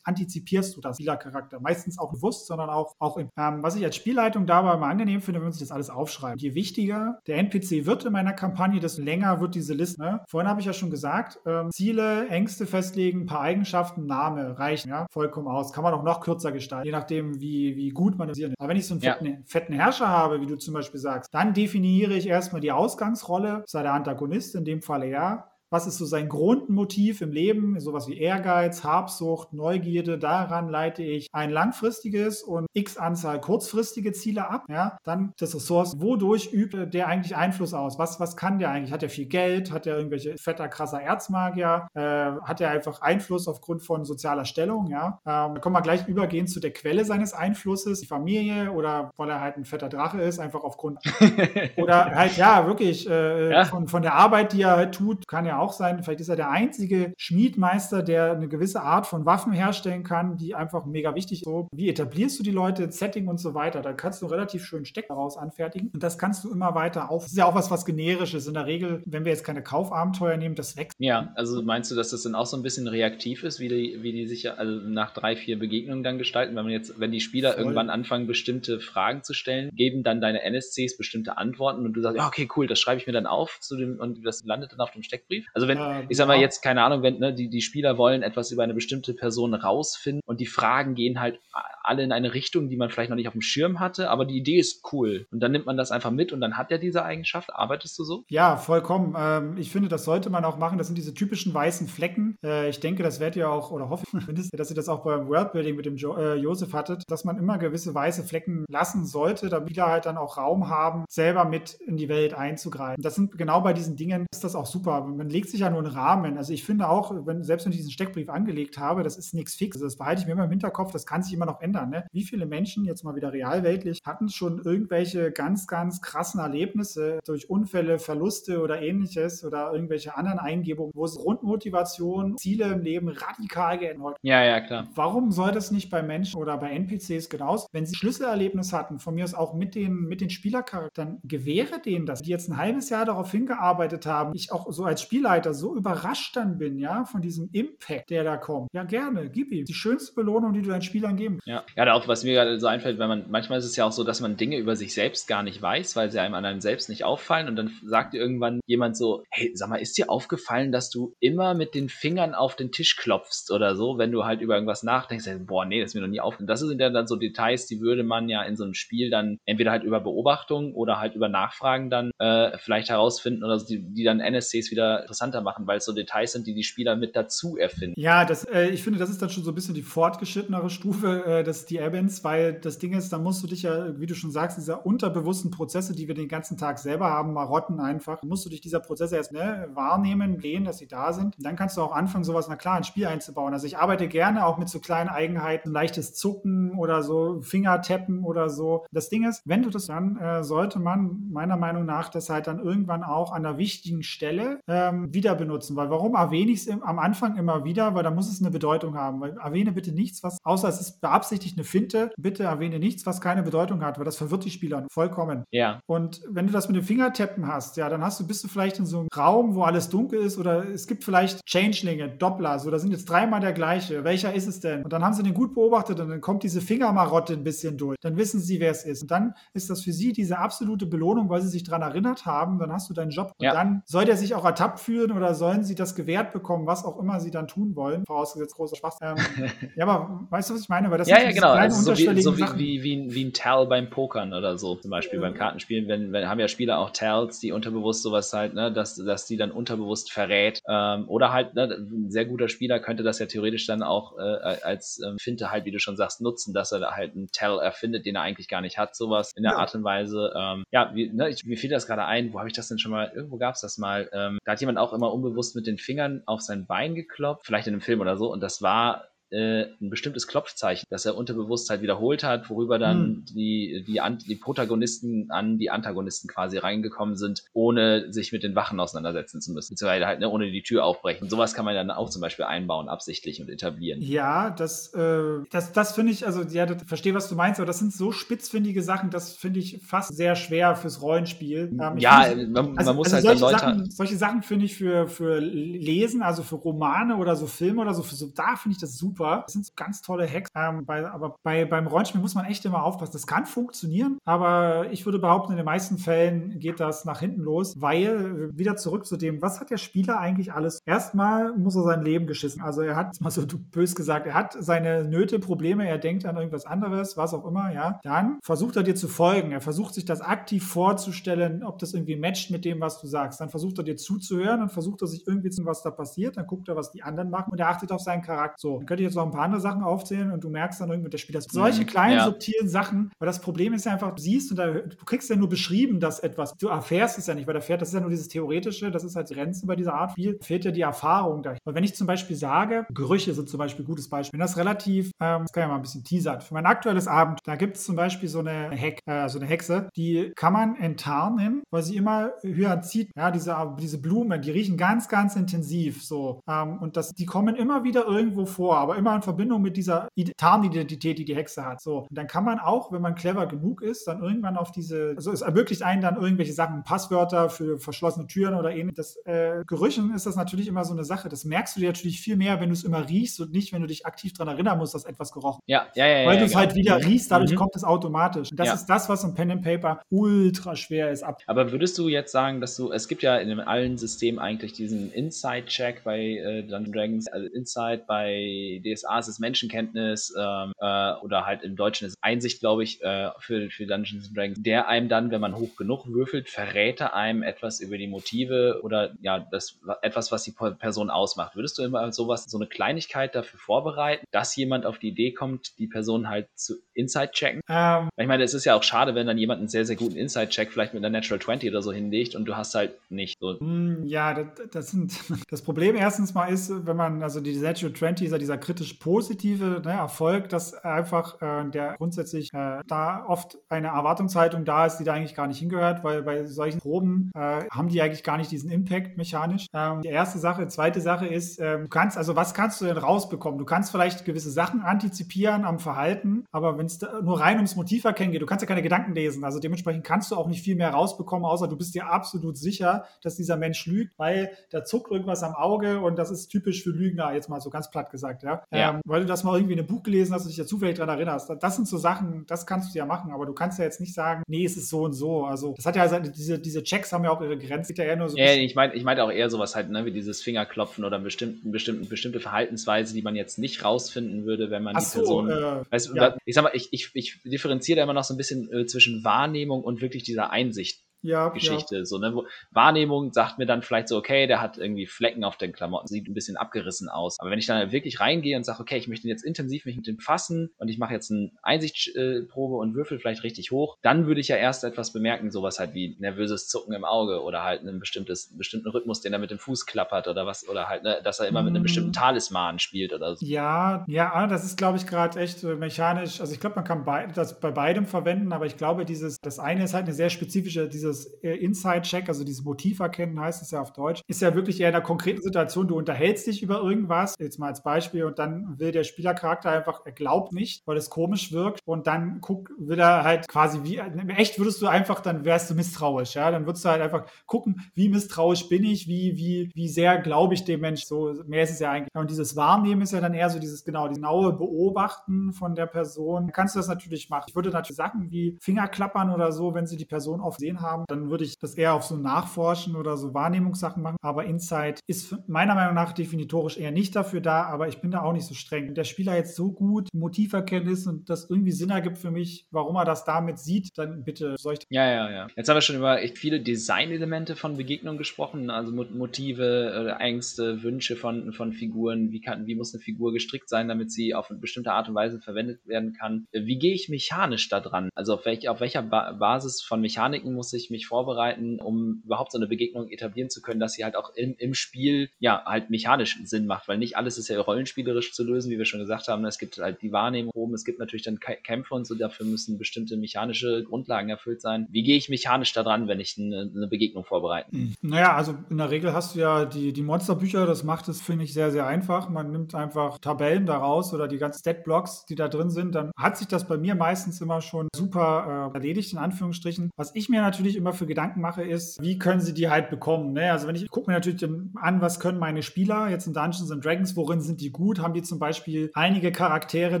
antizipierst 0.04 0.76
du 0.76 0.80
das 0.80 0.96
Spielercharakter. 0.96 1.60
Meistens 1.60 1.98
auch 1.98 2.12
bewusst, 2.12 2.46
sondern 2.46 2.68
auch, 2.68 2.94
auch 2.98 3.16
ähm, 3.38 3.62
was 3.62 3.76
ich 3.76 3.84
als 3.84 3.96
Spielleitung 3.96 4.46
dabei 4.46 4.74
immer 4.74 4.86
angenehm 4.86 5.20
finde, 5.20 5.40
wenn 5.40 5.46
man 5.46 5.52
sich 5.52 5.60
das 5.60 5.70
alles 5.70 5.90
aufschreibt. 5.90 6.40
Je 6.40 6.54
wichtiger 6.54 7.18
der 7.26 7.38
NPC 7.38 7.86
wird 7.86 8.04
in 8.04 8.12
meiner 8.12 8.32
Kampagne, 8.32 8.80
desto 8.80 9.02
länger 9.02 9.40
wird 9.40 9.54
diese 9.54 9.74
Liste. 9.74 10.00
Ne? 10.00 10.20
Vorhin 10.28 10.48
habe 10.48 10.60
ich 10.60 10.66
ja 10.66 10.72
schon 10.72 10.90
gesagt, 10.90 11.38
ähm, 11.46 11.70
Ziele, 11.70 12.28
Ängste 12.28 12.66
festlegen, 12.66 13.22
ein 13.22 13.26
paar 13.26 13.40
Eigenschaften, 13.40 14.06
Name 14.06 14.58
reichen 14.58 14.88
ja 14.88 15.06
vollkommen 15.10 15.48
aus. 15.48 15.72
Kann 15.72 15.84
man 15.84 15.94
auch 15.94 16.02
noch 16.02 16.20
kürzer 16.20 16.52
gestalten, 16.52 16.86
je 16.86 16.92
nachdem, 16.92 17.40
wie, 17.40 17.76
wie 17.76 17.90
gut 17.90 18.18
man 18.18 18.28
das 18.28 18.36
hier. 18.36 18.52
Aber 18.58 18.68
wenn 18.68 18.76
ich 18.76 18.86
so 18.86 18.94
einen 18.94 19.02
ja. 19.02 19.14
fetten, 19.14 19.44
fetten, 19.44 19.72
Herrscher 19.72 20.08
habe, 20.08 20.40
wie 20.40 20.46
du 20.46 20.56
zum 20.56 20.74
Beispiel 20.74 21.00
sagst, 21.00 21.32
dann 21.32 21.54
definiere 21.54 22.14
ich 22.14 22.28
erstmal 22.28 22.60
die 22.60 22.72
Ausgangsrolle, 22.72 23.64
sei 23.66 23.82
der 23.82 23.92
Antagonist, 23.92 24.54
in 24.54 24.64
dem 24.64 24.82
Fall 24.82 25.02
er, 25.02 25.48
was 25.70 25.86
ist 25.86 25.98
so 25.98 26.04
sein 26.04 26.28
Grundmotiv 26.28 27.20
im 27.20 27.32
Leben? 27.32 27.80
Sowas 27.80 28.06
wie 28.08 28.18
Ehrgeiz, 28.18 28.84
Habsucht, 28.84 29.52
Neugierde. 29.52 30.18
Daran 30.18 30.68
leite 30.68 31.02
ich 31.02 31.28
ein 31.32 31.50
langfristiges 31.50 32.42
und 32.42 32.66
x 32.72 32.96
Anzahl 32.96 33.40
kurzfristige 33.40 34.12
Ziele 34.12 34.48
ab. 34.48 34.64
Ja, 34.68 34.98
dann 35.04 35.32
das 35.38 35.54
Ressource. 35.54 36.00
Wodurch 36.00 36.52
übt 36.52 36.86
der 36.86 37.08
eigentlich 37.08 37.36
Einfluss 37.36 37.74
aus? 37.74 37.98
Was, 37.98 38.20
was 38.20 38.36
kann 38.36 38.58
der 38.58 38.70
eigentlich? 38.70 38.92
Hat 38.92 39.02
er 39.02 39.10
viel 39.10 39.26
Geld? 39.26 39.72
Hat 39.72 39.86
er 39.86 39.96
irgendwelche 39.96 40.36
fetter, 40.38 40.68
krasser 40.68 41.02
Erzmagier? 41.02 41.88
Äh, 41.94 42.00
hat 42.00 42.60
er 42.60 42.70
einfach 42.70 43.02
Einfluss 43.02 43.48
aufgrund 43.48 43.82
von 43.82 44.04
sozialer 44.04 44.44
Stellung? 44.44 44.86
Ja, 44.88 45.20
ähm, 45.26 45.54
da 45.54 45.60
können 45.60 45.74
wir 45.74 45.82
gleich 45.82 46.06
übergehen 46.06 46.46
zu 46.46 46.60
der 46.60 46.72
Quelle 46.72 47.04
seines 47.04 47.32
Einflusses, 47.32 48.00
die 48.00 48.06
Familie 48.06 48.72
oder 48.72 49.10
weil 49.16 49.30
er 49.30 49.40
halt 49.40 49.56
ein 49.56 49.64
fetter 49.64 49.88
Drache 49.88 50.20
ist, 50.20 50.38
einfach 50.38 50.62
aufgrund 50.62 51.00
oder 51.76 52.14
halt 52.14 52.36
ja 52.36 52.66
wirklich 52.66 53.08
äh, 53.08 53.50
ja. 53.50 53.64
Von, 53.64 53.88
von 53.88 54.02
der 54.02 54.14
Arbeit, 54.14 54.52
die 54.52 54.62
er 54.62 54.76
halt 54.76 54.94
tut, 54.94 55.26
kann 55.26 55.46
er 55.46 55.55
auch 55.58 55.72
sein. 55.72 56.02
Vielleicht 56.02 56.20
ist 56.20 56.28
er 56.28 56.36
der 56.36 56.50
einzige 56.50 57.12
Schmiedmeister, 57.16 58.02
der 58.02 58.32
eine 58.32 58.48
gewisse 58.48 58.82
Art 58.82 59.06
von 59.06 59.26
Waffen 59.26 59.52
herstellen 59.52 60.04
kann, 60.04 60.36
die 60.36 60.54
einfach 60.54 60.86
mega 60.86 61.14
wichtig 61.14 61.40
ist. 61.40 61.44
So, 61.44 61.68
wie 61.72 61.88
etablierst 61.88 62.38
du 62.38 62.42
die 62.42 62.50
Leute, 62.50 62.90
Setting 62.90 63.28
und 63.28 63.38
so 63.38 63.54
weiter? 63.54 63.82
Da 63.82 63.92
kannst 63.92 64.22
du 64.22 64.26
relativ 64.26 64.64
schön 64.64 64.84
Steck 64.84 65.08
daraus 65.08 65.36
anfertigen. 65.36 65.90
Und 65.92 66.02
das 66.02 66.18
kannst 66.18 66.44
du 66.44 66.52
immer 66.52 66.74
weiter 66.74 67.10
auf. 67.10 67.24
Das 67.24 67.32
ist 67.32 67.38
ja 67.38 67.46
auch 67.46 67.54
was, 67.54 67.70
was 67.70 67.84
generisches. 67.84 68.46
In 68.46 68.54
der 68.54 68.66
Regel, 68.66 69.02
wenn 69.06 69.24
wir 69.24 69.32
jetzt 69.32 69.44
keine 69.44 69.62
Kaufabenteuer 69.62 70.36
nehmen, 70.36 70.54
das 70.54 70.76
wächst. 70.76 70.96
Ja, 70.98 71.32
also 71.34 71.62
meinst 71.62 71.90
du, 71.90 71.94
dass 71.94 72.10
das 72.10 72.22
dann 72.22 72.34
auch 72.34 72.46
so 72.46 72.56
ein 72.56 72.62
bisschen 72.62 72.88
reaktiv 72.88 73.44
ist, 73.44 73.60
wie 73.60 73.68
die, 73.68 73.98
wie 74.02 74.12
die 74.12 74.26
sich 74.26 74.50
also 74.50 74.80
nach 74.88 75.12
drei, 75.12 75.36
vier 75.36 75.58
Begegnungen 75.58 76.02
dann 76.02 76.18
gestalten? 76.18 76.54
Wenn 76.56 76.64
man 76.64 76.72
jetzt, 76.72 76.98
wenn 76.98 77.12
die 77.12 77.20
Spieler 77.20 77.52
Voll. 77.52 77.62
irgendwann 77.62 77.90
anfangen, 77.90 78.26
bestimmte 78.26 78.80
Fragen 78.80 79.22
zu 79.22 79.34
stellen, 79.34 79.70
geben 79.74 80.02
dann 80.02 80.20
deine 80.20 80.42
NSCs 80.42 80.96
bestimmte 80.96 81.36
Antworten 81.36 81.84
und 81.84 81.92
du 81.92 82.00
sagst, 82.00 82.16
ja, 82.16 82.26
okay, 82.26 82.48
cool, 82.56 82.66
das 82.66 82.78
schreibe 82.78 83.00
ich 83.00 83.06
mir 83.06 83.12
dann 83.12 83.26
auf 83.26 83.58
zu 83.60 83.76
dem, 83.76 83.98
und 83.98 84.24
das 84.24 84.44
landet 84.44 84.72
dann 84.72 84.80
auf 84.80 84.90
dem 84.92 85.02
Steckbrief. 85.02 85.45
Also 85.54 85.68
wenn, 85.68 85.78
ähm, 85.78 86.06
ich 86.08 86.16
sag 86.16 86.26
mal 86.26 86.38
jetzt, 86.38 86.62
keine 86.62 86.82
Ahnung, 86.82 87.02
wenn 87.02 87.18
ne, 87.18 87.34
die, 87.34 87.48
die 87.48 87.62
Spieler 87.62 87.98
wollen 87.98 88.22
etwas 88.22 88.50
über 88.50 88.62
eine 88.62 88.74
bestimmte 88.74 89.14
Person 89.14 89.54
rausfinden 89.54 90.22
und 90.26 90.40
die 90.40 90.46
Fragen 90.46 90.94
gehen 90.94 91.20
halt 91.20 91.40
alle 91.86 92.02
in 92.02 92.12
eine 92.12 92.34
Richtung, 92.34 92.68
die 92.68 92.76
man 92.76 92.90
vielleicht 92.90 93.10
noch 93.10 93.16
nicht 93.16 93.28
auf 93.28 93.32
dem 93.32 93.42
Schirm 93.42 93.80
hatte, 93.80 94.10
aber 94.10 94.24
die 94.24 94.36
Idee 94.36 94.58
ist 94.58 94.82
cool. 94.92 95.26
Und 95.30 95.40
dann 95.40 95.52
nimmt 95.52 95.66
man 95.66 95.76
das 95.76 95.90
einfach 95.90 96.10
mit 96.10 96.32
und 96.32 96.40
dann 96.40 96.56
hat 96.56 96.70
er 96.70 96.78
diese 96.78 97.04
Eigenschaft. 97.04 97.54
Arbeitest 97.54 97.98
du 97.98 98.04
so? 98.04 98.24
Ja, 98.28 98.56
vollkommen. 98.56 99.14
Ähm, 99.16 99.56
ich 99.56 99.70
finde, 99.70 99.88
das 99.88 100.04
sollte 100.04 100.30
man 100.30 100.44
auch 100.44 100.58
machen. 100.58 100.78
Das 100.78 100.86
sind 100.88 100.96
diese 100.96 101.14
typischen 101.14 101.54
weißen 101.54 101.86
Flecken. 101.86 102.36
Äh, 102.44 102.68
ich 102.68 102.80
denke, 102.80 103.02
das 103.02 103.20
werdet 103.20 103.36
ihr 103.36 103.50
auch, 103.50 103.70
oder 103.70 103.88
hoffe 103.88 104.04
ich, 104.12 104.50
dass 104.50 104.70
ihr 104.70 104.76
das 104.76 104.88
auch 104.88 105.04
beim 105.04 105.28
Worldbuilding 105.28 105.76
mit 105.76 105.86
dem 105.86 105.96
jo 105.96 106.16
äh, 106.16 106.34
Josef 106.34 106.72
hattet, 106.72 107.04
dass 107.08 107.24
man 107.24 107.38
immer 107.38 107.58
gewisse 107.58 107.94
weiße 107.94 108.24
Flecken 108.24 108.64
lassen 108.68 109.06
sollte, 109.06 109.48
damit 109.48 109.76
die 109.76 109.82
halt 109.82 110.06
dann 110.06 110.16
auch 110.16 110.36
Raum 110.36 110.68
haben, 110.68 111.04
selber 111.08 111.44
mit 111.44 111.74
in 111.74 111.96
die 111.96 112.08
Welt 112.08 112.34
einzugreifen. 112.34 113.02
Das 113.02 113.14
sind 113.14 113.38
genau 113.38 113.60
bei 113.60 113.72
diesen 113.72 113.96
Dingen, 113.96 114.26
ist 114.32 114.44
das 114.44 114.54
auch 114.54 114.66
super. 114.66 115.04
Man 115.04 115.28
legt 115.28 115.48
sich 115.48 115.60
ja 115.60 115.70
nur 115.70 115.80
einen 115.80 115.92
Rahmen. 115.92 116.36
Also 116.36 116.52
ich 116.52 116.64
finde 116.64 116.88
auch, 116.88 117.12
wenn, 117.26 117.44
selbst 117.44 117.64
wenn 117.64 117.72
ich 117.72 117.78
diesen 117.78 117.92
Steckbrief 117.92 118.28
angelegt 118.28 118.78
habe, 118.78 119.02
das 119.02 119.16
ist 119.16 119.34
nichts 119.34 119.54
fix. 119.54 119.76
Also 119.76 119.86
das 119.86 119.96
behalte 119.96 120.22
ich 120.22 120.26
mir 120.26 120.32
immer 120.32 120.44
im 120.44 120.50
Hinterkopf, 120.50 120.92
das 120.92 121.06
kann 121.06 121.22
sich 121.22 121.32
immer 121.32 121.46
noch 121.46 121.60
ändern 121.60 121.75
ändern. 121.76 121.90
Ne? 121.90 122.06
Wie 122.12 122.22
viele 122.22 122.46
Menschen, 122.46 122.84
jetzt 122.84 123.04
mal 123.04 123.14
wieder 123.14 123.32
realweltlich, 123.32 124.00
hatten 124.04 124.28
schon 124.28 124.60
irgendwelche 124.64 125.30
ganz, 125.30 125.66
ganz 125.66 126.00
krassen 126.00 126.40
Erlebnisse 126.40 127.20
durch 127.24 127.50
Unfälle, 127.50 127.98
Verluste 127.98 128.60
oder 128.60 128.80
ähnliches 128.80 129.44
oder 129.44 129.72
irgendwelche 129.72 130.16
anderen 130.16 130.38
Eingebungen, 130.38 130.92
wo 130.94 131.04
es 131.04 131.16
Grundmotivation, 131.16 132.36
Ziele 132.38 132.72
im 132.72 132.80
Leben 132.80 133.08
radikal 133.08 133.78
geändert 133.78 134.18
Ja, 134.22 134.42
ja, 134.44 134.60
klar. 134.60 134.88
Warum 134.94 135.30
soll 135.30 135.52
das 135.52 135.70
nicht 135.70 135.90
bei 135.90 136.02
Menschen 136.02 136.40
oder 136.40 136.56
bei 136.58 136.70
NPCs 136.70 137.28
genauso? 137.28 137.66
Wenn 137.72 137.86
sie 137.86 137.94
Schlüsselerlebnis 137.94 138.72
hatten, 138.72 138.98
von 138.98 139.14
mir 139.14 139.24
aus 139.24 139.34
auch 139.34 139.54
mit 139.54 139.74
den, 139.74 140.02
mit 140.02 140.20
den 140.20 140.30
Spielercharakteren, 140.30 141.20
gewähre 141.24 141.80
denen 141.80 142.06
das, 142.06 142.22
die 142.22 142.30
jetzt 142.30 142.48
ein 142.48 142.56
halbes 142.56 142.90
Jahr 142.90 143.04
darauf 143.04 143.30
hingearbeitet 143.30 144.06
haben, 144.06 144.32
ich 144.34 144.52
auch 144.52 144.70
so 144.70 144.84
als 144.84 145.02
Spielleiter 145.02 145.54
so 145.54 145.74
überrascht 145.76 146.36
dann 146.36 146.58
bin, 146.58 146.78
ja, 146.78 147.04
von 147.04 147.20
diesem 147.20 147.48
Impact, 147.52 148.10
der 148.10 148.24
da 148.24 148.36
kommt. 148.36 148.68
Ja, 148.72 148.84
gerne, 148.84 149.30
gib 149.30 149.52
ihm. 149.52 149.64
Die 149.64 149.74
schönste 149.74 150.14
Belohnung, 150.14 150.52
die 150.52 150.62
du 150.62 150.70
deinen 150.70 150.82
Spielern 150.82 151.16
geben. 151.16 151.40
Ja, 151.44 151.64
ja, 151.74 151.92
auch 151.92 152.08
was 152.08 152.24
mir 152.24 152.34
gerade 152.34 152.60
so 152.60 152.66
einfällt, 152.66 152.98
wenn 152.98 153.08
man, 153.08 153.24
manchmal 153.28 153.58
ist 153.58 153.64
es 153.64 153.76
ja 153.76 153.84
auch 153.84 153.92
so, 153.92 154.04
dass 154.04 154.20
man 154.20 154.36
Dinge 154.36 154.56
über 154.58 154.76
sich 154.76 154.94
selbst 154.94 155.28
gar 155.28 155.42
nicht 155.42 155.60
weiß, 155.60 155.96
weil 155.96 156.10
sie 156.10 156.20
einem 156.20 156.34
an 156.34 156.44
einem 156.44 156.60
selbst 156.60 156.88
nicht 156.88 157.04
auffallen 157.04 157.48
und 157.48 157.56
dann 157.56 157.70
sagt 157.84 158.14
dir 158.14 158.18
irgendwann 158.18 158.60
jemand 158.66 158.96
so, 158.96 159.24
hey, 159.30 159.50
sag 159.54 159.68
mal, 159.68 159.76
ist 159.76 159.98
dir 159.98 160.10
aufgefallen, 160.10 160.72
dass 160.72 160.90
du 160.90 161.14
immer 161.20 161.54
mit 161.54 161.74
den 161.74 161.88
Fingern 161.88 162.34
auf 162.34 162.56
den 162.56 162.72
Tisch 162.72 162.96
klopfst 162.96 163.50
oder 163.50 163.76
so, 163.76 163.98
wenn 163.98 164.12
du 164.12 164.24
halt 164.24 164.40
über 164.40 164.54
irgendwas 164.54 164.82
nachdenkst, 164.82 165.26
boah, 165.46 165.64
nee, 165.64 165.80
das 165.80 165.90
ist 165.90 165.94
mir 165.94 166.00
noch 166.02 166.08
nie 166.08 166.20
aufgefallen. 166.20 166.46
Das 166.46 166.60
sind 166.60 166.80
ja 166.80 166.90
dann 166.90 167.06
so 167.06 167.16
Details, 167.16 167.66
die 167.66 167.80
würde 167.80 168.02
man 168.02 168.28
ja 168.28 168.42
in 168.42 168.56
so 168.56 168.64
einem 168.64 168.74
Spiel 168.74 169.10
dann 169.10 169.38
entweder 169.44 169.70
halt 169.70 169.84
über 169.84 170.00
Beobachtung 170.00 170.74
oder 170.74 170.98
halt 171.00 171.14
über 171.14 171.28
Nachfragen 171.28 171.90
dann 171.90 172.10
äh, 172.18 172.56
vielleicht 172.58 172.90
herausfinden 172.90 173.44
oder 173.44 173.58
so, 173.58 173.66
die, 173.66 173.80
die 173.80 174.04
dann 174.04 174.20
NSCs 174.20 174.70
wieder 174.70 175.02
interessanter 175.02 175.40
machen, 175.40 175.66
weil 175.66 175.78
es 175.78 175.84
so 175.84 175.92
Details 175.92 176.32
sind, 176.32 176.46
die 176.46 176.54
die 176.54 176.64
Spieler 176.64 176.96
mit 176.96 177.16
dazu 177.16 177.56
erfinden. 177.56 177.98
Ja, 177.98 178.24
das, 178.24 178.44
äh, 178.44 178.68
ich 178.68 178.82
finde, 178.82 178.98
das 178.98 179.10
ist 179.10 179.22
dann 179.22 179.30
schon 179.30 179.44
so 179.44 179.50
ein 179.50 179.54
bisschen 179.54 179.74
die 179.74 179.82
fortgeschrittenere 179.82 180.70
Stufe, 180.70 181.24
äh, 181.26 181.44
dass 181.56 181.66
die 181.66 181.78
Evans, 181.78 182.22
weil 182.22 182.52
das 182.52 182.78
Ding 182.78 182.92
ist, 182.92 183.12
da 183.12 183.18
musst 183.18 183.42
du 183.42 183.46
dich 183.46 183.62
ja, 183.62 183.98
wie 183.98 184.06
du 184.06 184.14
schon 184.14 184.30
sagst, 184.30 184.58
dieser 184.58 184.84
unterbewussten 184.84 185.50
Prozesse, 185.50 185.94
die 185.94 186.06
wir 186.06 186.14
den 186.14 186.28
ganzen 186.28 186.58
Tag 186.58 186.78
selber 186.78 187.08
haben, 187.08 187.32
Marotten 187.32 187.80
einfach, 187.80 188.22
musst 188.22 188.44
du 188.44 188.50
dich 188.50 188.60
dieser 188.60 188.80
Prozesse 188.80 189.16
erst 189.16 189.32
ne, 189.32 189.68
wahrnehmen, 189.72 190.38
sehen, 190.40 190.64
dass 190.64 190.78
sie 190.78 190.86
da 190.86 191.12
sind. 191.14 191.36
Und 191.38 191.44
dann 191.44 191.56
kannst 191.56 191.76
du 191.76 191.80
auch 191.80 191.92
anfangen, 191.92 192.24
sowas, 192.24 192.46
na 192.48 192.56
klar, 192.56 192.76
ins 192.76 192.88
Spiel 192.88 193.06
einzubauen. 193.06 193.54
Also 193.54 193.66
ich 193.66 193.78
arbeite 193.78 194.06
gerne 194.06 194.44
auch 194.44 194.58
mit 194.58 194.68
so 194.68 194.80
kleinen 194.80 195.08
Eigenheiten, 195.08 195.70
leichtes 195.70 196.14
Zucken 196.14 196.76
oder 196.78 197.02
so, 197.02 197.40
Fingertappen 197.40 198.22
oder 198.22 198.50
so. 198.50 198.84
Das 198.92 199.08
Ding 199.08 199.26
ist, 199.26 199.42
wenn 199.46 199.62
du 199.62 199.70
das 199.70 199.86
dann, 199.86 200.18
äh, 200.18 200.44
sollte 200.44 200.78
man 200.78 201.30
meiner 201.30 201.56
Meinung 201.56 201.86
nach 201.86 202.10
das 202.10 202.28
halt 202.28 202.46
dann 202.46 202.58
irgendwann 202.58 203.02
auch 203.02 203.32
an 203.32 203.46
einer 203.46 203.56
wichtigen 203.56 204.02
Stelle 204.02 204.60
ähm, 204.68 205.12
wieder 205.14 205.34
benutzen. 205.34 205.74
Weil 205.74 205.90
warum 205.90 206.14
erwähne 206.14 206.52
ich 206.52 206.66
es 206.66 206.82
am 206.82 206.98
Anfang 206.98 207.36
immer 207.36 207.64
wieder? 207.64 207.94
Weil 207.94 208.02
da 208.02 208.10
muss 208.10 208.30
es 208.30 208.40
eine 208.40 208.50
Bedeutung 208.50 208.94
haben. 208.94 209.20
Weil 209.20 209.36
erwähne 209.38 209.72
bitte 209.72 209.92
nichts, 209.92 210.22
was, 210.22 210.38
außer 210.44 210.68
es 210.68 210.80
ist 210.80 211.00
beabsichtigt, 211.00 211.35
absichtlich 211.36 211.56
eine 211.58 211.64
Finte. 211.64 212.10
Bitte 212.16 212.44
erwähne 212.44 212.78
nichts, 212.78 213.04
was 213.04 213.20
keine 213.20 213.42
Bedeutung 213.42 213.84
hat, 213.84 213.98
weil 213.98 214.04
das 214.04 214.16
verwirrt 214.16 214.44
die 214.44 214.50
Spieler 214.50 214.86
vollkommen. 214.90 215.44
Ja. 215.50 215.80
Und 215.86 216.22
wenn 216.30 216.46
du 216.46 216.52
das 216.52 216.68
mit 216.68 216.76
dem 216.76 216.84
Fingertappen 216.84 217.46
hast, 217.46 217.76
ja, 217.76 217.88
dann 217.88 218.02
hast 218.02 218.20
du, 218.20 218.26
bist 218.26 218.42
du 218.44 218.48
vielleicht 218.48 218.78
in 218.78 218.86
so 218.86 219.00
einem 219.00 219.08
Raum, 219.14 219.54
wo 219.54 219.62
alles 219.62 219.88
dunkel 219.90 220.20
ist 220.20 220.38
oder 220.38 220.66
es 220.68 220.86
gibt 220.86 221.04
vielleicht 221.04 221.44
Changelinge, 221.46 222.08
Doppler, 222.08 222.58
so, 222.58 222.70
da 222.70 222.78
sind 222.78 222.90
jetzt 222.92 223.04
dreimal 223.06 223.40
der 223.40 223.52
gleiche. 223.52 224.02
Welcher 224.04 224.32
ist 224.32 224.46
es 224.46 224.60
denn? 224.60 224.82
Und 224.82 224.92
dann 224.92 225.04
haben 225.04 225.12
sie 225.12 225.22
den 225.22 225.34
gut 225.34 225.54
beobachtet 225.54 226.00
und 226.00 226.08
dann 226.08 226.20
kommt 226.20 226.42
diese 226.42 226.60
Fingermarotte 226.60 227.34
ein 227.34 227.44
bisschen 227.44 227.76
durch. 227.76 227.96
Dann 228.00 228.16
wissen 228.16 228.40
sie, 228.40 228.58
wer 228.60 228.70
es 228.70 228.84
ist. 228.84 229.02
Und 229.02 229.10
dann 229.10 229.34
ist 229.52 229.68
das 229.68 229.82
für 229.82 229.92
sie 229.92 230.12
diese 230.12 230.38
absolute 230.38 230.86
Belohnung, 230.86 231.28
weil 231.28 231.42
sie 231.42 231.48
sich 231.48 231.64
daran 231.64 231.82
erinnert 231.82 232.24
haben. 232.24 232.58
Dann 232.58 232.72
hast 232.72 232.88
du 232.88 232.94
deinen 232.94 233.10
Job. 233.10 233.32
Und 233.38 233.44
Ja. 233.44 233.52
dann 233.52 233.82
soll 233.84 234.04
der 234.06 234.16
sich 234.16 234.34
auch 234.34 234.44
ertappt 234.44 234.80
fühlen 234.80 235.12
oder 235.12 235.34
sollen 235.34 235.64
sie 235.64 235.74
das 235.74 235.94
gewährt 235.94 236.32
bekommen, 236.32 236.66
was 236.66 236.84
auch 236.84 236.98
immer 236.98 237.20
sie 237.20 237.30
dann 237.30 237.46
tun 237.48 237.76
wollen. 237.76 238.04
Vorausgesetzt 238.06 238.54
großer 238.54 238.76
Spaß. 238.76 238.98
Ähm, 239.02 239.16
ja, 239.76 239.86
aber 239.86 240.26
weißt 240.30 240.50
du, 240.50 240.54
was 240.54 240.62
ich 240.62 240.68
meine? 240.68 240.90
Weil 240.90 240.98
das 240.98 241.08
Ja, 241.08 241.16
sind 241.18 241.25
ja, 241.26 241.32
genau. 241.32 241.50
Also 241.52 241.94
so 241.94 241.98
wie, 241.98 242.20
so 242.22 242.36
wie, 242.38 242.42
wie, 242.58 242.82
wie, 242.82 242.96
ein- 242.96 243.14
wie 243.14 243.24
ein 243.24 243.32
Tell 243.32 243.66
beim 243.66 243.90
Pokern 243.90 244.32
oder 244.32 244.56
so, 244.58 244.74
zum 244.76 244.90
Beispiel 244.90 245.20
beim 245.20 245.34
Kartenspielen. 245.34 245.88
Wenn, 245.88 246.12
wenn 246.12 246.28
haben 246.28 246.40
ja 246.40 246.48
Spieler 246.48 246.78
auch 246.78 246.90
Tells, 246.90 247.40
die 247.40 247.52
unterbewusst 247.52 248.02
sowas 248.02 248.32
halt, 248.32 248.54
ne, 248.54 248.72
dass, 248.72 248.94
dass 248.96 249.26
die 249.26 249.36
dann 249.36 249.50
unterbewusst 249.50 250.12
verrät. 250.12 250.60
Ähm, 250.68 251.08
oder 251.08 251.32
halt, 251.32 251.54
ne, 251.54 251.64
ein 251.64 252.10
sehr 252.10 252.24
guter 252.24 252.48
Spieler 252.48 252.80
könnte 252.80 253.02
das 253.02 253.18
ja 253.18 253.26
theoretisch 253.26 253.66
dann 253.66 253.82
auch 253.82 254.18
äh, 254.18 254.22
als 254.22 255.00
ähm, 255.06 255.18
Finte 255.18 255.50
halt, 255.50 255.64
wie 255.64 255.70
du 255.72 255.78
schon 255.78 255.96
sagst, 255.96 256.20
nutzen, 256.20 256.54
dass 256.54 256.72
er 256.72 256.80
halt 256.96 257.14
einen 257.14 257.28
Tell 257.32 257.58
erfindet, 257.58 258.06
den 258.06 258.16
er 258.16 258.22
eigentlich 258.22 258.48
gar 258.48 258.60
nicht 258.60 258.78
hat, 258.78 258.96
sowas 258.96 259.32
in 259.36 259.42
der 259.42 259.52
Ja. 259.52 259.58
Art 259.58 259.74
und 259.74 259.84
Weise. 259.84 260.32
Ähm, 260.36 260.64
ja, 260.70 260.90
wie, 260.94 261.10
ne, 261.12 261.28
ich, 261.28 261.44
mir 261.44 261.56
fiel 261.56 261.70
das 261.70 261.86
gerade 261.86 262.04
ein, 262.04 262.32
wo 262.32 262.38
habe 262.38 262.48
ich 262.48 262.54
das 262.54 262.68
denn 262.68 262.78
schon 262.78 262.92
mal, 262.92 263.12
irgendwo 263.14 263.36
gab 263.38 263.54
es 263.54 263.60
das 263.60 263.78
mal, 263.78 264.08
ähm, 264.12 264.38
da 264.44 264.52
hat 264.52 264.60
jemand 264.60 264.78
auch 264.78 264.92
immer 264.92 265.12
unbewusst 265.12 265.56
mit 265.56 265.66
den 265.66 265.78
Fingern 265.78 266.22
auf 266.26 266.40
sein 266.40 266.66
Bein 266.66 266.94
geklopft, 266.94 267.46
vielleicht 267.46 267.66
in 267.66 267.74
einem 267.74 267.80
Film 267.80 268.00
oder 268.00 268.16
so, 268.16 268.30
und 268.32 268.40
das 268.42 268.62
war 268.62 269.08
äh, 269.30 269.66
ein 269.80 269.90
bestimmtes 269.90 270.26
Klopfzeichen, 270.28 270.86
das 270.90 271.04
er 271.06 271.16
unterbewusst 271.16 271.68
halt 271.70 271.82
wiederholt 271.82 272.22
hat, 272.24 272.48
worüber 272.50 272.78
dann 272.78 272.96
Hm. 272.96 273.24
die, 273.34 273.84
die, 273.86 274.00
An 274.00 274.18
die 274.18 274.36
Protagonisten 274.36 275.30
an 275.30 275.58
die 275.58 275.70
Antagonisten 275.70 276.28
quasi 276.28 276.58
reingekommen 276.58 277.16
sind, 277.16 277.44
ohne 277.52 278.12
sich 278.12 278.32
mit 278.32 278.42
den 278.42 278.54
Wachen 278.54 278.78
auseinandersetzen 278.80 279.40
zu 279.40 279.52
müssen, 279.52 279.74
beziehungsweise 279.74 280.06
halt 280.06 280.20
ne, 280.20 280.28
ohne 280.30 280.50
die 280.50 280.62
Tür 280.62 280.84
aufbrechen. 280.84 281.28
Sowas 281.28 281.54
kann 281.54 281.64
man 281.64 281.74
dann 281.74 281.90
auch 281.90 282.10
zum 282.10 282.20
Beispiel 282.20 282.44
einbauen, 282.44 282.88
absichtlich 282.88 283.40
und 283.40 283.48
etablieren. 283.48 284.00
Ja, 284.02 284.50
das, 284.50 284.92
äh, 284.94 285.40
das, 285.50 285.72
das 285.72 285.92
finde 285.92 286.12
ich, 286.12 286.26
also 286.26 286.42
ja, 286.42 286.66
das, 286.66 286.82
verstehe, 286.86 287.14
was 287.14 287.28
du 287.28 287.34
meinst, 287.34 287.58
aber 287.58 287.66
das 287.66 287.78
sind 287.78 287.92
so 287.92 288.12
spitzfindige 288.12 288.82
Sachen, 288.82 289.10
das 289.10 289.32
finde 289.32 289.58
ich 289.60 289.80
fast 289.84 290.14
sehr 290.16 290.36
schwer 290.36 290.76
fürs 290.76 291.02
Rollenspiel. 291.02 291.72
Ähm, 291.80 291.98
ja, 291.98 292.22
finde- 292.22 292.46
man, 292.48 292.78
Also, 292.78 292.90
man 292.90 292.96
muss 292.96 293.12
also 293.12 293.16
halt 293.16 293.24
dann 293.26 293.38
solche, 293.38 293.54
Leute. 293.54 293.58
Sachen, 293.58 293.90
solche 293.90 294.16
Sachen 294.16 294.42
finde 294.42 294.66
ich 294.66 294.76
für, 294.76 295.08
für 295.08 295.40
Lesen, 295.40 296.22
also 296.22 296.42
für 296.42 296.56
Romane 296.56 297.16
oder 297.16 297.34
so 297.36 297.46
Filme 297.46 297.82
oder 297.82 297.94
so, 297.94 298.02
für 298.02 298.14
so 298.14 298.28
da 298.34 298.56
finde 298.56 298.74
ich 298.76 298.80
das 298.80 298.96
super. 298.96 299.15
Das 299.24 299.52
sind 299.52 299.66
so 299.66 299.72
ganz 299.76 300.02
tolle 300.02 300.28
Hacks. 300.28 300.50
Ähm, 300.54 300.84
bei, 300.86 301.06
aber 301.08 301.36
bei, 301.42 301.64
beim 301.64 301.86
Rollenspiel 301.86 302.20
muss 302.20 302.34
man 302.34 302.46
echt 302.46 302.64
immer 302.64 302.82
aufpassen. 302.82 303.12
Das 303.12 303.26
kann 303.26 303.46
funktionieren, 303.46 304.18
aber 304.24 304.90
ich 304.90 305.04
würde 305.04 305.18
behaupten, 305.18 305.52
in 305.52 305.56
den 305.56 305.66
meisten 305.66 305.98
Fällen 305.98 306.58
geht 306.58 306.80
das 306.80 307.04
nach 307.04 307.20
hinten 307.20 307.42
los, 307.42 307.74
weil 307.78 308.56
wieder 308.56 308.76
zurück 308.76 309.06
zu 309.06 309.16
dem, 309.16 309.42
was 309.42 309.60
hat 309.60 309.70
der 309.70 309.76
Spieler 309.76 310.18
eigentlich 310.18 310.52
alles? 310.52 310.80
Erstmal 310.86 311.56
muss 311.56 311.76
er 311.76 311.82
sein 311.82 312.02
Leben 312.02 312.26
geschissen. 312.26 312.62
Also 312.62 312.80
er 312.80 312.96
hat, 312.96 313.20
mal 313.20 313.30
so 313.30 313.44
bös 313.46 313.94
gesagt, 313.94 314.26
er 314.26 314.34
hat 314.34 314.56
seine 314.58 315.04
Nöte, 315.04 315.38
Probleme, 315.38 315.86
er 315.88 315.98
denkt 315.98 316.24
an 316.24 316.36
irgendwas 316.36 316.66
anderes, 316.66 317.16
was 317.16 317.34
auch 317.34 317.46
immer, 317.46 317.72
ja. 317.72 318.00
Dann 318.02 318.38
versucht 318.42 318.76
er 318.76 318.82
dir 318.82 318.94
zu 318.94 319.08
folgen. 319.08 319.52
Er 319.52 319.60
versucht 319.60 319.94
sich 319.94 320.04
das 320.04 320.20
aktiv 320.20 320.66
vorzustellen, 320.66 321.62
ob 321.62 321.78
das 321.78 321.94
irgendwie 321.94 322.16
matcht 322.16 322.50
mit 322.50 322.64
dem, 322.64 322.80
was 322.80 323.00
du 323.00 323.06
sagst. 323.06 323.40
Dann 323.40 323.50
versucht 323.50 323.78
er 323.78 323.84
dir 323.84 323.96
zuzuhören, 323.96 324.60
dann 324.60 324.68
versucht 324.68 325.02
er 325.02 325.08
sich 325.08 325.26
irgendwie 325.26 325.50
zu 325.50 325.66
was 325.66 325.82
da 325.82 325.90
passiert, 325.90 326.36
dann 326.36 326.46
guckt 326.46 326.68
er, 326.68 326.76
was 326.76 326.92
die 326.92 327.02
anderen 327.02 327.30
machen 327.30 327.52
und 327.52 327.60
er 327.60 327.68
achtet 327.68 327.92
auf 327.92 328.00
seinen 328.00 328.22
Charakter. 328.22 328.56
So, 328.58 328.78
dann 328.78 328.86
könnte 328.86 329.02
ich 329.02 329.05
jetzt 329.06 329.14
noch 329.16 329.24
ein 329.24 329.30
paar 329.30 329.42
andere 329.42 329.60
Sachen 329.60 329.82
aufzählen 329.82 330.30
und 330.32 330.42
du 330.44 330.50
merkst 330.50 330.80
dann 330.80 330.90
irgendwie, 330.90 331.10
der 331.10 331.18
Spieler 331.18 331.40
solche 331.40 331.82
Mhm, 331.82 331.86
kleinen, 331.86 332.16
ja. 332.16 332.24
subtilen 332.24 332.68
Sachen, 332.68 333.10
weil 333.18 333.26
das 333.26 333.40
Problem 333.40 333.72
ist 333.74 333.86
ja 333.86 333.92
einfach, 333.92 334.14
du 334.14 334.22
siehst 334.22 334.50
und 334.50 334.58
da, 334.58 334.66
du 334.72 335.04
kriegst 335.04 335.28
ja 335.30 335.36
nur 335.36 335.48
beschrieben, 335.48 336.00
dass 336.00 336.18
etwas, 336.20 336.54
du 336.56 336.68
erfährst 336.68 337.18
es 337.18 337.26
ja 337.26 337.34
nicht, 337.34 337.46
weil 337.46 337.54
erfährt, 337.56 337.80
das 337.82 337.88
ist 337.88 337.94
ja 337.94 338.00
nur 338.00 338.10
dieses 338.10 338.28
Theoretische, 338.28 338.90
das 338.90 339.04
ist 339.04 339.16
halt 339.16 339.28
Grenzen 339.28 339.66
bei 339.66 339.76
dieser 339.76 339.94
Art 339.94 340.12
viel, 340.14 340.38
fehlt 340.42 340.64
ja 340.64 340.70
die 340.70 340.80
Erfahrung 340.82 341.42
da. 341.42 341.56
Weil 341.64 341.74
wenn 341.74 341.84
ich 341.84 341.94
zum 341.94 342.06
Beispiel 342.06 342.36
sage, 342.36 342.86
Gerüche 342.92 343.32
sind 343.34 343.48
zum 343.48 343.58
Beispiel 343.58 343.84
ein 343.84 343.88
gutes 343.88 344.08
Beispiel, 344.08 344.38
wenn 344.38 344.44
das 344.46 344.56
relativ, 344.56 345.10
ähm, 345.20 345.42
das 345.42 345.52
kann 345.52 345.62
ich 345.64 345.68
mal 345.68 345.76
ein 345.76 345.82
bisschen 345.82 346.04
teasern, 346.04 346.40
für 346.40 346.54
mein 346.54 346.66
aktuelles 346.66 347.08
Abend, 347.08 347.40
da 347.44 347.56
gibt 347.56 347.76
es 347.76 347.84
zum 347.84 347.96
Beispiel 347.96 348.28
so 348.28 348.40
eine 348.40 348.70
Heck, 348.70 349.00
äh, 349.06 349.28
so 349.28 349.38
eine 349.38 349.46
Hexe, 349.48 349.88
die 349.96 350.32
kann 350.36 350.52
man 350.52 350.76
enttarnen, 350.76 351.62
weil 351.70 351.82
sie 351.82 351.96
immer 351.96 352.32
Hyazinth, 352.42 353.10
ja, 353.16 353.30
diese, 353.30 353.56
diese 353.80 354.00
Blumen, 354.00 354.40
die 354.42 354.50
riechen 354.50 354.76
ganz, 354.76 355.08
ganz 355.08 355.36
intensiv 355.36 356.02
so. 356.04 356.40
Ähm, 356.48 356.78
und 356.78 356.96
das, 356.96 357.12
die 357.12 357.26
kommen 357.26 357.56
immer 357.56 357.84
wieder 357.84 358.06
irgendwo 358.06 358.46
vor, 358.46 358.76
aber 358.78 358.95
immer 358.96 359.14
in 359.14 359.22
Verbindung 359.22 359.62
mit 359.62 359.76
dieser 359.76 360.08
Ide- 360.14 360.32
Tarnidentität, 360.36 361.18
die 361.18 361.24
die 361.24 361.36
Hexe 361.36 361.64
hat. 361.64 361.80
So. 361.80 362.06
Und 362.08 362.16
dann 362.16 362.26
kann 362.26 362.44
man 362.44 362.58
auch, 362.58 362.92
wenn 362.92 363.02
man 363.02 363.14
clever 363.14 363.46
genug 363.46 363.82
ist, 363.82 364.06
dann 364.06 364.22
irgendwann 364.22 364.56
auf 364.56 364.70
diese, 364.72 365.14
also 365.16 365.32
es 365.32 365.42
ermöglicht 365.42 365.82
einen 365.82 366.00
dann 366.02 366.16
irgendwelche 366.16 366.52
Sachen, 366.52 366.82
Passwörter 366.84 367.50
für 367.50 367.78
verschlossene 367.78 368.26
Türen 368.26 368.54
oder 368.54 368.70
ähnliches. 368.70 368.96
Das 368.96 369.16
äh, 369.26 369.62
Gerüchen 369.66 370.14
ist 370.14 370.26
das 370.26 370.36
natürlich 370.36 370.68
immer 370.68 370.84
so 370.84 370.92
eine 370.94 371.04
Sache. 371.04 371.28
Das 371.28 371.44
merkst 371.44 371.76
du 371.76 371.80
dir 371.80 371.88
natürlich 371.88 372.20
viel 372.20 372.36
mehr, 372.36 372.60
wenn 372.60 372.68
du 372.68 372.72
es 372.72 372.84
immer 372.84 373.08
riechst 373.08 373.40
und 373.40 373.52
nicht, 373.52 373.72
wenn 373.72 373.82
du 373.82 373.86
dich 373.88 374.06
aktiv 374.06 374.32
daran 374.32 374.54
erinnern 374.54 374.78
musst, 374.78 374.94
dass 374.94 375.04
etwas 375.04 375.32
gerochen 375.32 375.60
Ja, 375.66 375.86
ja, 375.94 376.06
ja. 376.06 376.26
weil 376.26 376.34
ja, 376.34 376.40
du 376.40 376.44
es 376.46 376.52
genau. 376.52 376.60
halt 376.60 376.74
wieder 376.74 376.98
Mhm. 376.98 377.04
riechst, 377.04 377.30
dadurch 377.30 377.52
Mhm. 377.52 377.56
kommt 377.56 377.76
es 377.76 377.84
automatisch. 377.84 378.50
Und 378.50 378.58
das 378.60 378.68
Ja. 378.68 378.74
ist 378.74 378.86
das, 378.86 379.08
was 379.08 379.22
im 379.24 379.34
Pen 379.34 379.50
and 379.50 379.62
Paper 379.62 380.00
ultra 380.10 380.76
schwer 380.76 381.10
ist 381.10 381.22
ab. 381.22 381.40
Aber 381.46 381.72
würdest 381.72 381.98
du 381.98 382.08
jetzt 382.08 382.32
sagen, 382.32 382.60
dass 382.60 382.76
du, 382.76 382.90
es 382.92 383.08
gibt 383.08 383.22
ja 383.22 383.36
in 383.36 383.60
allen 383.60 383.98
Systemen 383.98 384.38
eigentlich 384.38 384.72
diesen 384.72 385.12
Inside-Check 385.12 386.02
bei 386.04 386.20
äh, 386.20 386.62
Dungeons 386.62 386.90
Dragons, 386.92 387.28
also 387.28 387.46
Inside 387.52 388.04
bei 388.06 388.80
DSA 388.94 389.18
ist 389.18 389.28
es 389.28 389.38
Menschenkenntnis 389.38 390.34
ähm, 390.38 390.72
äh, 390.78 391.14
oder 391.14 391.46
halt 391.46 391.62
im 391.62 391.76
Deutschen 391.76 392.06
ist 392.06 392.12
es 392.12 392.22
Einsicht, 392.22 392.60
glaube 392.60 392.84
ich, 392.84 393.02
äh, 393.02 393.30
für, 393.38 393.70
für 393.70 393.86
Dungeons 393.86 394.32
Dragons, 394.32 394.62
der 394.62 394.88
einem 394.88 395.08
dann, 395.08 395.30
wenn 395.30 395.40
man 395.40 395.56
hoch 395.56 395.76
genug 395.76 396.06
würfelt, 396.06 396.48
verrät 396.48 397.00
er 397.00 397.14
einem 397.14 397.42
etwas 397.42 397.80
über 397.80 397.98
die 397.98 398.06
Motive 398.06 398.80
oder 398.82 399.14
ja, 399.20 399.38
das 399.38 399.78
etwas, 400.02 400.32
was 400.32 400.44
die 400.44 400.52
Person 400.52 401.10
ausmacht. 401.10 401.56
Würdest 401.56 401.78
du 401.78 401.82
immer 401.82 402.12
sowas, 402.12 402.44
so 402.44 402.58
eine 402.58 402.66
Kleinigkeit 402.66 403.34
dafür 403.34 403.58
vorbereiten, 403.58 404.24
dass 404.30 404.54
jemand 404.56 404.86
auf 404.86 404.98
die 404.98 405.08
Idee 405.08 405.32
kommt, 405.32 405.78
die 405.78 405.86
Person 405.86 406.28
halt 406.28 406.48
zu 406.54 406.74
Inside-checken? 406.94 407.60
Ähm, 407.68 408.08
Ich 408.16 408.26
meine, 408.26 408.44
es 408.44 408.54
ist 408.54 408.64
ja 408.64 408.74
auch 408.74 408.82
schade, 408.82 409.14
wenn 409.14 409.26
dann 409.26 409.38
jemand 409.38 409.60
einen 409.60 409.68
sehr, 409.68 409.84
sehr 409.84 409.96
guten 409.96 410.16
Inside-Check 410.16 410.72
vielleicht 410.72 410.94
mit 410.94 411.04
einer 411.04 411.10
Natural 411.10 411.40
20 411.40 411.70
oder 411.70 411.82
so 411.82 411.92
hinlegt 411.92 412.34
und 412.34 412.44
du 412.46 412.56
hast 412.56 412.74
halt 412.74 412.92
nicht 413.10 413.38
so. 413.40 413.56
mh, 413.60 414.06
ja, 414.06 414.34
das, 414.34 414.70
das, 414.70 414.90
sind, 414.90 415.12
das 415.50 415.62
Problem 415.62 415.96
erstens 415.96 416.34
mal 416.34 416.46
ist, 416.46 416.86
wenn 416.86 416.96
man, 416.96 417.22
also 417.22 417.40
die 417.40 417.56
Natural 417.56 417.94
20 417.94 418.26
ist 418.26 418.32
ja 418.32 418.38
dieser 418.38 418.58
kritisch 418.76 418.94
positive 418.94 419.82
ne, 419.84 419.92
Erfolg, 419.92 420.48
dass 420.50 420.74
einfach 420.74 421.40
äh, 421.40 421.68
der 421.70 421.94
grundsätzlich 421.96 422.52
äh, 422.52 422.80
da 422.86 423.24
oft 423.26 423.58
eine 423.68 423.88
Erwartungshaltung 423.88 424.64
da 424.64 424.86
ist, 424.86 424.98
die 424.98 425.04
da 425.04 425.14
eigentlich 425.14 425.34
gar 425.34 425.46
nicht 425.46 425.58
hingehört, 425.58 426.04
weil 426.04 426.22
bei 426.22 426.44
solchen 426.44 426.78
Proben 426.78 427.30
äh, 427.34 427.64
haben 427.70 427.88
die 427.88 428.02
eigentlich 428.02 428.22
gar 428.22 428.36
nicht 428.36 428.50
diesen 428.50 428.70
Impact 428.70 429.16
mechanisch. 429.16 429.66
Ähm, 429.72 430.02
die 430.02 430.08
erste 430.08 430.38
Sache. 430.38 430.68
Zweite 430.68 431.00
Sache 431.00 431.26
ist, 431.26 431.58
ähm, 431.58 431.84
du 431.84 431.88
kannst, 431.88 432.18
also 432.18 432.36
was 432.36 432.52
kannst 432.54 432.80
du 432.80 432.84
denn 432.84 432.96
rausbekommen? 432.96 433.58
Du 433.58 433.64
kannst 433.64 433.90
vielleicht 433.90 434.24
gewisse 434.24 434.50
Sachen 434.50 434.82
antizipieren 434.82 435.64
am 435.64 435.78
Verhalten, 435.78 436.44
aber 436.52 436.76
wenn 436.76 436.86
es 436.86 437.00
nur 437.22 437.40
rein 437.40 437.56
ums 437.56 437.76
Motiv 437.76 438.04
erkennen 438.04 438.32
geht, 438.32 438.42
du 438.42 438.46
kannst 438.46 438.62
ja 438.62 438.68
keine 438.68 438.82
Gedanken 438.82 439.14
lesen. 439.14 439.44
Also 439.44 439.58
dementsprechend 439.58 440.04
kannst 440.04 440.30
du 440.30 440.36
auch 440.36 440.48
nicht 440.48 440.62
viel 440.62 440.76
mehr 440.76 440.90
rausbekommen, 440.90 441.46
außer 441.46 441.68
du 441.68 441.76
bist 441.76 441.94
dir 441.94 442.10
absolut 442.10 442.58
sicher, 442.58 443.04
dass 443.22 443.36
dieser 443.36 443.56
Mensch 443.56 443.86
lügt, 443.86 444.18
weil 444.18 444.50
da 444.70 444.84
zuckt 444.84 445.10
irgendwas 445.10 445.42
am 445.42 445.54
Auge 445.54 446.00
und 446.00 446.18
das 446.18 446.30
ist 446.30 446.48
typisch 446.48 446.82
für 446.82 446.90
Lügner, 446.90 447.32
jetzt 447.32 447.48
mal 447.48 447.60
so 447.60 447.70
ganz 447.70 447.90
platt 447.90 448.10
gesagt, 448.10 448.42
ja. 448.42 448.62
Ja. 448.72 448.94
Ähm, 448.94 449.00
weil 449.04 449.20
du 449.20 449.26
das 449.26 449.44
mal 449.44 449.56
irgendwie 449.56 449.74
in 449.74 449.78
einem 449.78 449.86
Buch 449.88 450.02
gelesen 450.02 450.34
hast 450.34 450.42
und 450.42 450.48
dich 450.48 450.56
ja 450.56 450.66
zufällig 450.66 450.96
daran 450.96 451.16
erinnerst. 451.16 451.50
Das 451.60 451.76
sind 451.76 451.86
so 451.86 451.98
Sachen, 451.98 452.44
das 452.46 452.66
kannst 452.66 452.92
du 452.94 452.98
ja 452.98 453.06
machen, 453.06 453.30
aber 453.32 453.46
du 453.46 453.52
kannst 453.52 453.78
ja 453.78 453.84
jetzt 453.84 454.00
nicht 454.00 454.12
sagen, 454.12 454.42
nee, 454.48 454.64
es 454.64 454.76
ist 454.76 454.88
so 454.88 455.04
und 455.04 455.12
so. 455.12 455.44
Also 455.44 455.74
das 455.76 455.86
hat 455.86 455.94
ja 455.94 456.08
seine, 456.08 456.30
diese, 456.30 456.58
diese 456.58 456.82
Checks 456.82 457.12
haben 457.12 457.22
ja 457.24 457.30
auch 457.30 457.40
ihre 457.40 457.56
Grenzen. 457.56 457.94
Ja 457.96 458.16
nur 458.16 458.28
so 458.28 458.36
Ja, 458.36 458.52
ich 458.52 458.74
meine 458.74 458.94
ich 458.94 459.04
meinte 459.04 459.22
auch 459.22 459.30
eher 459.30 459.48
sowas 459.48 459.76
halt, 459.76 459.90
ne, 459.90 460.04
wie 460.04 460.10
dieses 460.10 460.42
Fingerklopfen 460.42 461.04
oder 461.04 461.18
bestimmten, 461.20 461.70
bestimmten, 461.70 462.08
bestimmte 462.08 462.40
Verhaltensweise, 462.40 463.14
die 463.14 463.22
man 463.22 463.36
jetzt 463.36 463.58
nicht 463.58 463.84
rausfinden 463.84 464.44
würde, 464.44 464.70
wenn 464.70 464.82
man 464.82 464.96
Ach 464.96 465.00
die 465.00 465.06
so, 465.06 465.20
Person. 465.20 465.50
äh, 465.50 465.84
weißt, 465.90 466.12
ja. 466.14 466.36
Ich 466.44 466.54
sag 466.54 466.64
mal, 466.64 466.72
ich, 466.74 466.88
ich, 466.92 467.10
ich 467.14 467.40
differenziere 467.44 467.98
da 467.98 468.02
immer 468.02 468.12
noch 468.14 468.24
so 468.24 468.34
ein 468.34 468.36
bisschen 468.36 468.70
äh, 468.72 468.86
zwischen 468.86 469.22
Wahrnehmung 469.22 469.84
und 469.84 470.00
wirklich 470.00 470.24
dieser 470.24 470.50
Einsicht. 470.50 471.05
Ja, 471.22 471.48
Geschichte. 471.48 472.04
So, 472.06 472.18
ne? 472.18 472.34
Wahrnehmung 472.70 473.32
sagt 473.32 473.58
mir 473.58 473.66
dann 473.66 473.82
vielleicht 473.82 474.08
so, 474.08 474.16
okay, 474.16 474.46
der 474.46 474.60
hat 474.60 474.78
irgendwie 474.78 475.06
Flecken 475.06 475.44
auf 475.44 475.56
den 475.56 475.72
Klamotten, 475.72 476.06
sieht 476.06 476.28
ein 476.28 476.34
bisschen 476.34 476.56
abgerissen 476.56 477.08
aus. 477.08 477.36
Aber 477.40 477.50
wenn 477.50 477.58
ich 477.58 477.66
dann 477.66 477.92
wirklich 477.92 478.20
reingehe 478.20 478.56
und 478.56 478.64
sage, 478.64 478.80
okay, 478.80 478.96
ich 478.96 479.08
möchte 479.08 479.28
jetzt 479.28 479.44
intensiv 479.44 479.84
mich 479.86 479.96
mit 479.96 480.06
dem 480.06 480.18
fassen 480.18 480.70
und 480.78 480.88
ich 480.88 480.98
mache 480.98 481.14
jetzt 481.14 481.30
eine 481.30 481.50
Einsichtsprobe 481.62 482.76
und 482.76 482.94
würfel 482.94 483.18
vielleicht 483.18 483.42
richtig 483.42 483.70
hoch, 483.70 483.96
dann 484.02 484.26
würde 484.26 484.40
ich 484.40 484.48
ja 484.48 484.56
erst 484.56 484.84
etwas 484.84 485.12
bemerken, 485.12 485.50
sowas 485.50 485.78
halt 485.78 485.94
wie 485.94 486.16
nervöses 486.18 486.68
Zucken 486.68 486.94
im 486.94 487.04
Auge 487.04 487.42
oder 487.42 487.62
halt 487.62 487.82
ein 487.82 487.98
bestimmtes, 487.98 488.48
einen 488.50 488.58
bestimmten 488.58 488.88
Rhythmus, 488.88 489.20
den 489.20 489.32
er 489.32 489.38
mit 489.38 489.50
dem 489.50 489.58
Fuß 489.58 489.86
klappert 489.86 490.28
oder 490.28 490.46
was, 490.46 490.68
oder 490.68 490.88
halt, 490.88 491.02
ne, 491.02 491.20
dass 491.24 491.40
er 491.40 491.48
immer 491.48 491.62
mit 491.62 491.74
einem 491.74 491.82
Mm. 491.82 491.84
bestimmten 491.84 492.12
Talisman 492.12 492.78
spielt 492.78 493.12
oder 493.12 493.36
so. 493.36 493.44
Ja, 493.44 494.04
ja, 494.08 494.32
ah, 494.34 494.46
das 494.46 494.64
ist, 494.64 494.76
glaube 494.76 494.98
ich, 494.98 495.06
gerade 495.06 495.38
echt 495.40 495.62
äh, 495.64 495.74
mechanisch. 495.74 496.40
Also 496.40 496.52
ich 496.52 496.60
glaube, 496.60 496.76
man 496.76 496.84
kann 496.84 497.04
bei, 497.04 497.26
das 497.26 497.60
bei 497.60 497.70
beidem 497.70 498.06
verwenden, 498.06 498.52
aber 498.52 498.66
ich 498.66 498.76
glaube, 498.76 499.04
dieses, 499.04 499.38
das 499.40 499.58
eine 499.58 499.84
ist 499.84 499.94
halt 499.94 500.04
eine 500.04 500.14
sehr 500.14 500.30
spezifische, 500.30 500.88
diese 500.88 501.05
dieses 501.06 501.26
äh, 501.42 501.54
Inside-Check, 501.56 502.28
also 502.28 502.44
dieses 502.44 502.64
Motiv 502.64 503.00
erkennen, 503.00 503.40
heißt 503.40 503.62
es 503.62 503.70
ja 503.70 503.80
auf 503.80 503.92
Deutsch, 503.92 504.20
ist 504.26 504.42
ja 504.42 504.54
wirklich 504.54 504.80
eher 504.80 504.90
in 504.90 504.94
einer 504.94 505.04
konkreten 505.04 505.42
Situation, 505.42 505.88
du 505.88 505.96
unterhältst 505.96 506.46
dich 506.46 506.62
über 506.62 506.80
irgendwas, 506.80 507.34
jetzt 507.38 507.58
mal 507.58 507.68
als 507.68 507.82
Beispiel, 507.82 508.24
und 508.24 508.38
dann 508.38 508.78
will 508.78 508.92
der 508.92 509.04
Spielercharakter 509.04 509.70
einfach, 509.70 510.02
er 510.04 510.12
glaubt 510.12 510.52
nicht, 510.52 510.86
weil 510.86 510.96
es 510.96 511.10
komisch 511.10 511.52
wirkt, 511.52 511.80
und 511.86 512.06
dann 512.06 512.40
guck, 512.40 512.70
will 512.78 512.98
er 512.98 513.24
halt 513.24 513.48
quasi 513.48 513.80
wie, 513.82 513.98
echt 514.36 514.58
würdest 514.58 514.82
du 514.82 514.86
einfach, 514.86 515.20
dann 515.20 515.44
wärst 515.44 515.70
du 515.70 515.74
misstrauisch, 515.74 516.34
ja, 516.34 516.50
dann 516.50 516.66
würdest 516.66 516.84
du 516.84 516.88
halt 516.88 517.02
einfach 517.02 517.24
gucken, 517.46 517.80
wie 517.94 518.08
misstrauisch 518.08 518.68
bin 518.68 518.84
ich, 518.84 519.08
wie, 519.08 519.36
wie, 519.36 519.70
wie 519.74 519.88
sehr 519.88 520.18
glaube 520.18 520.54
ich 520.54 520.64
dem 520.64 520.80
Mensch, 520.80 521.04
so 521.04 521.34
mehr 521.46 521.62
ist 521.62 521.70
es 521.70 521.80
ja 521.80 521.90
eigentlich. 521.90 522.14
Und 522.14 522.30
dieses 522.30 522.56
Wahrnehmen 522.56 523.02
ist 523.02 523.12
ja 523.12 523.20
dann 523.20 523.34
eher 523.34 523.50
so 523.50 523.58
dieses, 523.58 523.84
genau, 523.84 524.08
die 524.08 524.14
genaue 524.14 524.52
Beobachten 524.54 525.52
von 525.52 525.74
der 525.74 525.86
Person. 525.86 526.50
Kannst 526.52 526.74
du 526.74 526.78
das 526.78 526.88
natürlich 526.88 527.30
machen. 527.30 527.44
Ich 527.48 527.54
würde 527.54 527.70
natürlich 527.70 527.96
Sachen 527.96 528.30
wie 528.30 528.56
Fingerklappern 528.60 529.30
oder 529.30 529.52
so, 529.52 529.74
wenn 529.74 529.86
sie 529.86 529.96
die 529.96 530.04
Person 530.04 530.40
oft 530.40 530.58
sehen 530.58 530.80
haben, 530.80 530.95
dann 531.08 531.30
würde 531.30 531.44
ich 531.44 531.58
das 531.58 531.74
eher 531.74 531.94
auf 531.94 532.04
so 532.04 532.16
Nachforschen 532.16 532.96
oder 532.96 533.16
so 533.16 533.34
Wahrnehmungssachen 533.34 534.02
machen. 534.02 534.16
Aber 534.22 534.44
Insight 534.44 535.00
ist 535.06 535.36
meiner 535.48 535.74
Meinung 535.74 535.94
nach 535.94 536.12
definitorisch 536.12 536.78
eher 536.78 536.90
nicht 536.90 537.14
dafür 537.14 537.40
da, 537.40 537.64
aber 537.64 537.88
ich 537.88 538.00
bin 538.00 538.10
da 538.10 538.22
auch 538.22 538.32
nicht 538.32 538.46
so 538.46 538.54
streng. 538.54 538.86
Wenn 538.86 538.94
der 538.94 539.04
Spieler 539.04 539.36
jetzt 539.36 539.56
so 539.56 539.72
gut 539.72 540.08
Motiverkenntnis 540.12 541.06
und 541.06 541.28
das 541.28 541.48
irgendwie 541.50 541.72
Sinn 541.72 541.90
ergibt 541.90 542.18
für 542.18 542.30
mich, 542.30 542.66
warum 542.70 542.96
er 542.96 543.04
das 543.04 543.24
damit 543.24 543.58
sieht, 543.58 543.90
dann 543.96 544.24
bitte 544.24 544.56
soll 544.58 544.74
ich. 544.74 544.80
Ja, 544.90 545.10
ja, 545.10 545.30
ja. 545.30 545.46
Jetzt 545.56 545.68
haben 545.68 545.76
wir 545.76 545.82
schon 545.82 545.96
über 545.96 546.22
echt 546.22 546.38
viele 546.38 546.60
Designelemente 546.60 547.56
von 547.56 547.76
Begegnungen 547.76 548.18
gesprochen, 548.18 548.70
also 548.70 548.92
Motive, 548.92 550.16
Ängste, 550.18 550.82
Wünsche 550.82 551.16
von, 551.16 551.52
von 551.52 551.72
Figuren. 551.72 552.30
Wie, 552.30 552.40
kann, 552.40 552.66
wie 552.66 552.74
muss 552.74 552.94
eine 552.94 553.02
Figur 553.02 553.32
gestrickt 553.32 553.68
sein, 553.68 553.88
damit 553.88 554.10
sie 554.10 554.34
auf 554.34 554.50
eine 554.50 554.58
bestimmte 554.58 554.92
Art 554.92 555.08
und 555.08 555.14
Weise 555.14 555.40
verwendet 555.40 555.86
werden 555.86 556.12
kann? 556.12 556.46
Wie 556.52 556.78
gehe 556.78 556.94
ich 556.94 557.08
mechanisch 557.08 557.68
da 557.68 557.80
dran? 557.80 558.10
Also 558.14 558.34
auf, 558.34 558.46
welch, 558.46 558.68
auf 558.68 558.80
welcher 558.80 559.02
ba 559.02 559.32
Basis 559.32 559.82
von 559.82 560.00
Mechaniken 560.00 560.54
muss 560.54 560.72
ich 560.72 560.85
mich 560.90 561.06
vorbereiten, 561.06 561.80
um 561.80 562.22
überhaupt 562.24 562.52
so 562.52 562.58
eine 562.58 562.66
Begegnung 562.66 563.08
etablieren 563.08 563.50
zu 563.50 563.62
können, 563.62 563.80
dass 563.80 563.94
sie 563.94 564.04
halt 564.04 564.16
auch 564.16 564.34
im, 564.34 564.54
im 564.58 564.74
Spiel 564.74 565.30
ja 565.38 565.64
halt 565.64 565.90
mechanisch 565.90 566.38
Sinn 566.44 566.66
macht, 566.66 566.88
weil 566.88 566.98
nicht 566.98 567.16
alles 567.16 567.38
ist 567.38 567.48
ja 567.48 567.60
rollenspielerisch 567.60 568.32
zu 568.32 568.44
lösen, 568.44 568.70
wie 568.70 568.78
wir 568.78 568.84
schon 568.84 569.00
gesagt 569.00 569.28
haben. 569.28 569.44
Es 569.44 569.58
gibt 569.58 569.78
halt 569.78 570.02
die 570.02 570.12
Wahrnehmung 570.12 570.52
oben, 570.54 570.74
es 570.74 570.84
gibt 570.84 570.98
natürlich 570.98 571.24
dann 571.24 571.38
Kämpfe 571.38 571.94
und 571.94 572.06
so, 572.06 572.14
dafür 572.14 572.46
müssen 572.46 572.78
bestimmte 572.78 573.16
mechanische 573.16 573.84
Grundlagen 573.84 574.28
erfüllt 574.28 574.60
sein. 574.60 574.86
Wie 574.90 575.02
gehe 575.02 575.16
ich 575.16 575.28
mechanisch 575.28 575.72
da 575.72 575.82
dran, 575.82 576.08
wenn 576.08 576.20
ich 576.20 576.36
eine, 576.38 576.70
eine 576.74 576.86
Begegnung 576.86 577.24
vorbereite? 577.24 577.70
Hm. 577.72 577.94
Naja, 578.02 578.34
also 578.34 578.56
in 578.70 578.78
der 578.78 578.90
Regel 578.90 579.12
hast 579.12 579.34
du 579.34 579.40
ja 579.40 579.64
die, 579.64 579.92
die 579.92 580.02
Monsterbücher, 580.02 580.66
das 580.66 580.84
macht 580.84 581.08
es, 581.08 581.20
finde 581.20 581.44
ich, 581.44 581.52
sehr, 581.52 581.70
sehr 581.70 581.86
einfach. 581.86 582.28
Man 582.28 582.50
nimmt 582.50 582.74
einfach 582.74 583.18
Tabellen 583.18 583.66
daraus 583.66 584.12
oder 584.14 584.28
die 584.28 584.38
ganzen 584.38 584.60
Stat-Blocks, 584.60 585.26
die 585.26 585.34
da 585.34 585.48
drin 585.48 585.70
sind, 585.70 585.94
dann 585.94 586.10
hat 586.16 586.36
sich 586.36 586.48
das 586.48 586.66
bei 586.66 586.76
mir 586.76 586.94
meistens 586.94 587.40
immer 587.40 587.60
schon 587.60 587.88
super 587.94 588.70
äh, 588.72 588.76
erledigt, 588.76 589.12
in 589.12 589.18
Anführungsstrichen. 589.18 589.90
Was 589.96 590.14
ich 590.14 590.28
mir 590.28 590.42
natürlich 590.42 590.75
immer 590.76 590.92
für 590.92 591.06
Gedanken 591.06 591.40
mache, 591.40 591.62
ist, 591.62 592.00
wie 592.02 592.18
können 592.18 592.40
sie 592.40 592.54
die 592.54 592.68
halt 592.68 592.90
bekommen? 592.90 593.32
Ne? 593.32 593.50
Also 593.52 593.66
wenn 593.66 593.76
ich 593.76 593.88
gucke 593.90 594.10
mir 594.10 594.16
natürlich 594.16 594.44
an, 594.44 595.00
was 595.00 595.20
können 595.20 595.38
meine 595.38 595.62
Spieler 595.62 596.08
jetzt 596.08 596.26
in 596.26 596.32
Dungeons 596.32 596.70
and 596.70 596.84
Dragons, 596.84 597.16
worin 597.16 597.40
sind 597.40 597.60
die 597.60 597.70
gut? 597.70 598.00
Haben 598.00 598.14
die 598.14 598.22
zum 598.22 598.38
Beispiel 598.38 598.90
einige 598.94 599.32
Charaktere 599.32 600.00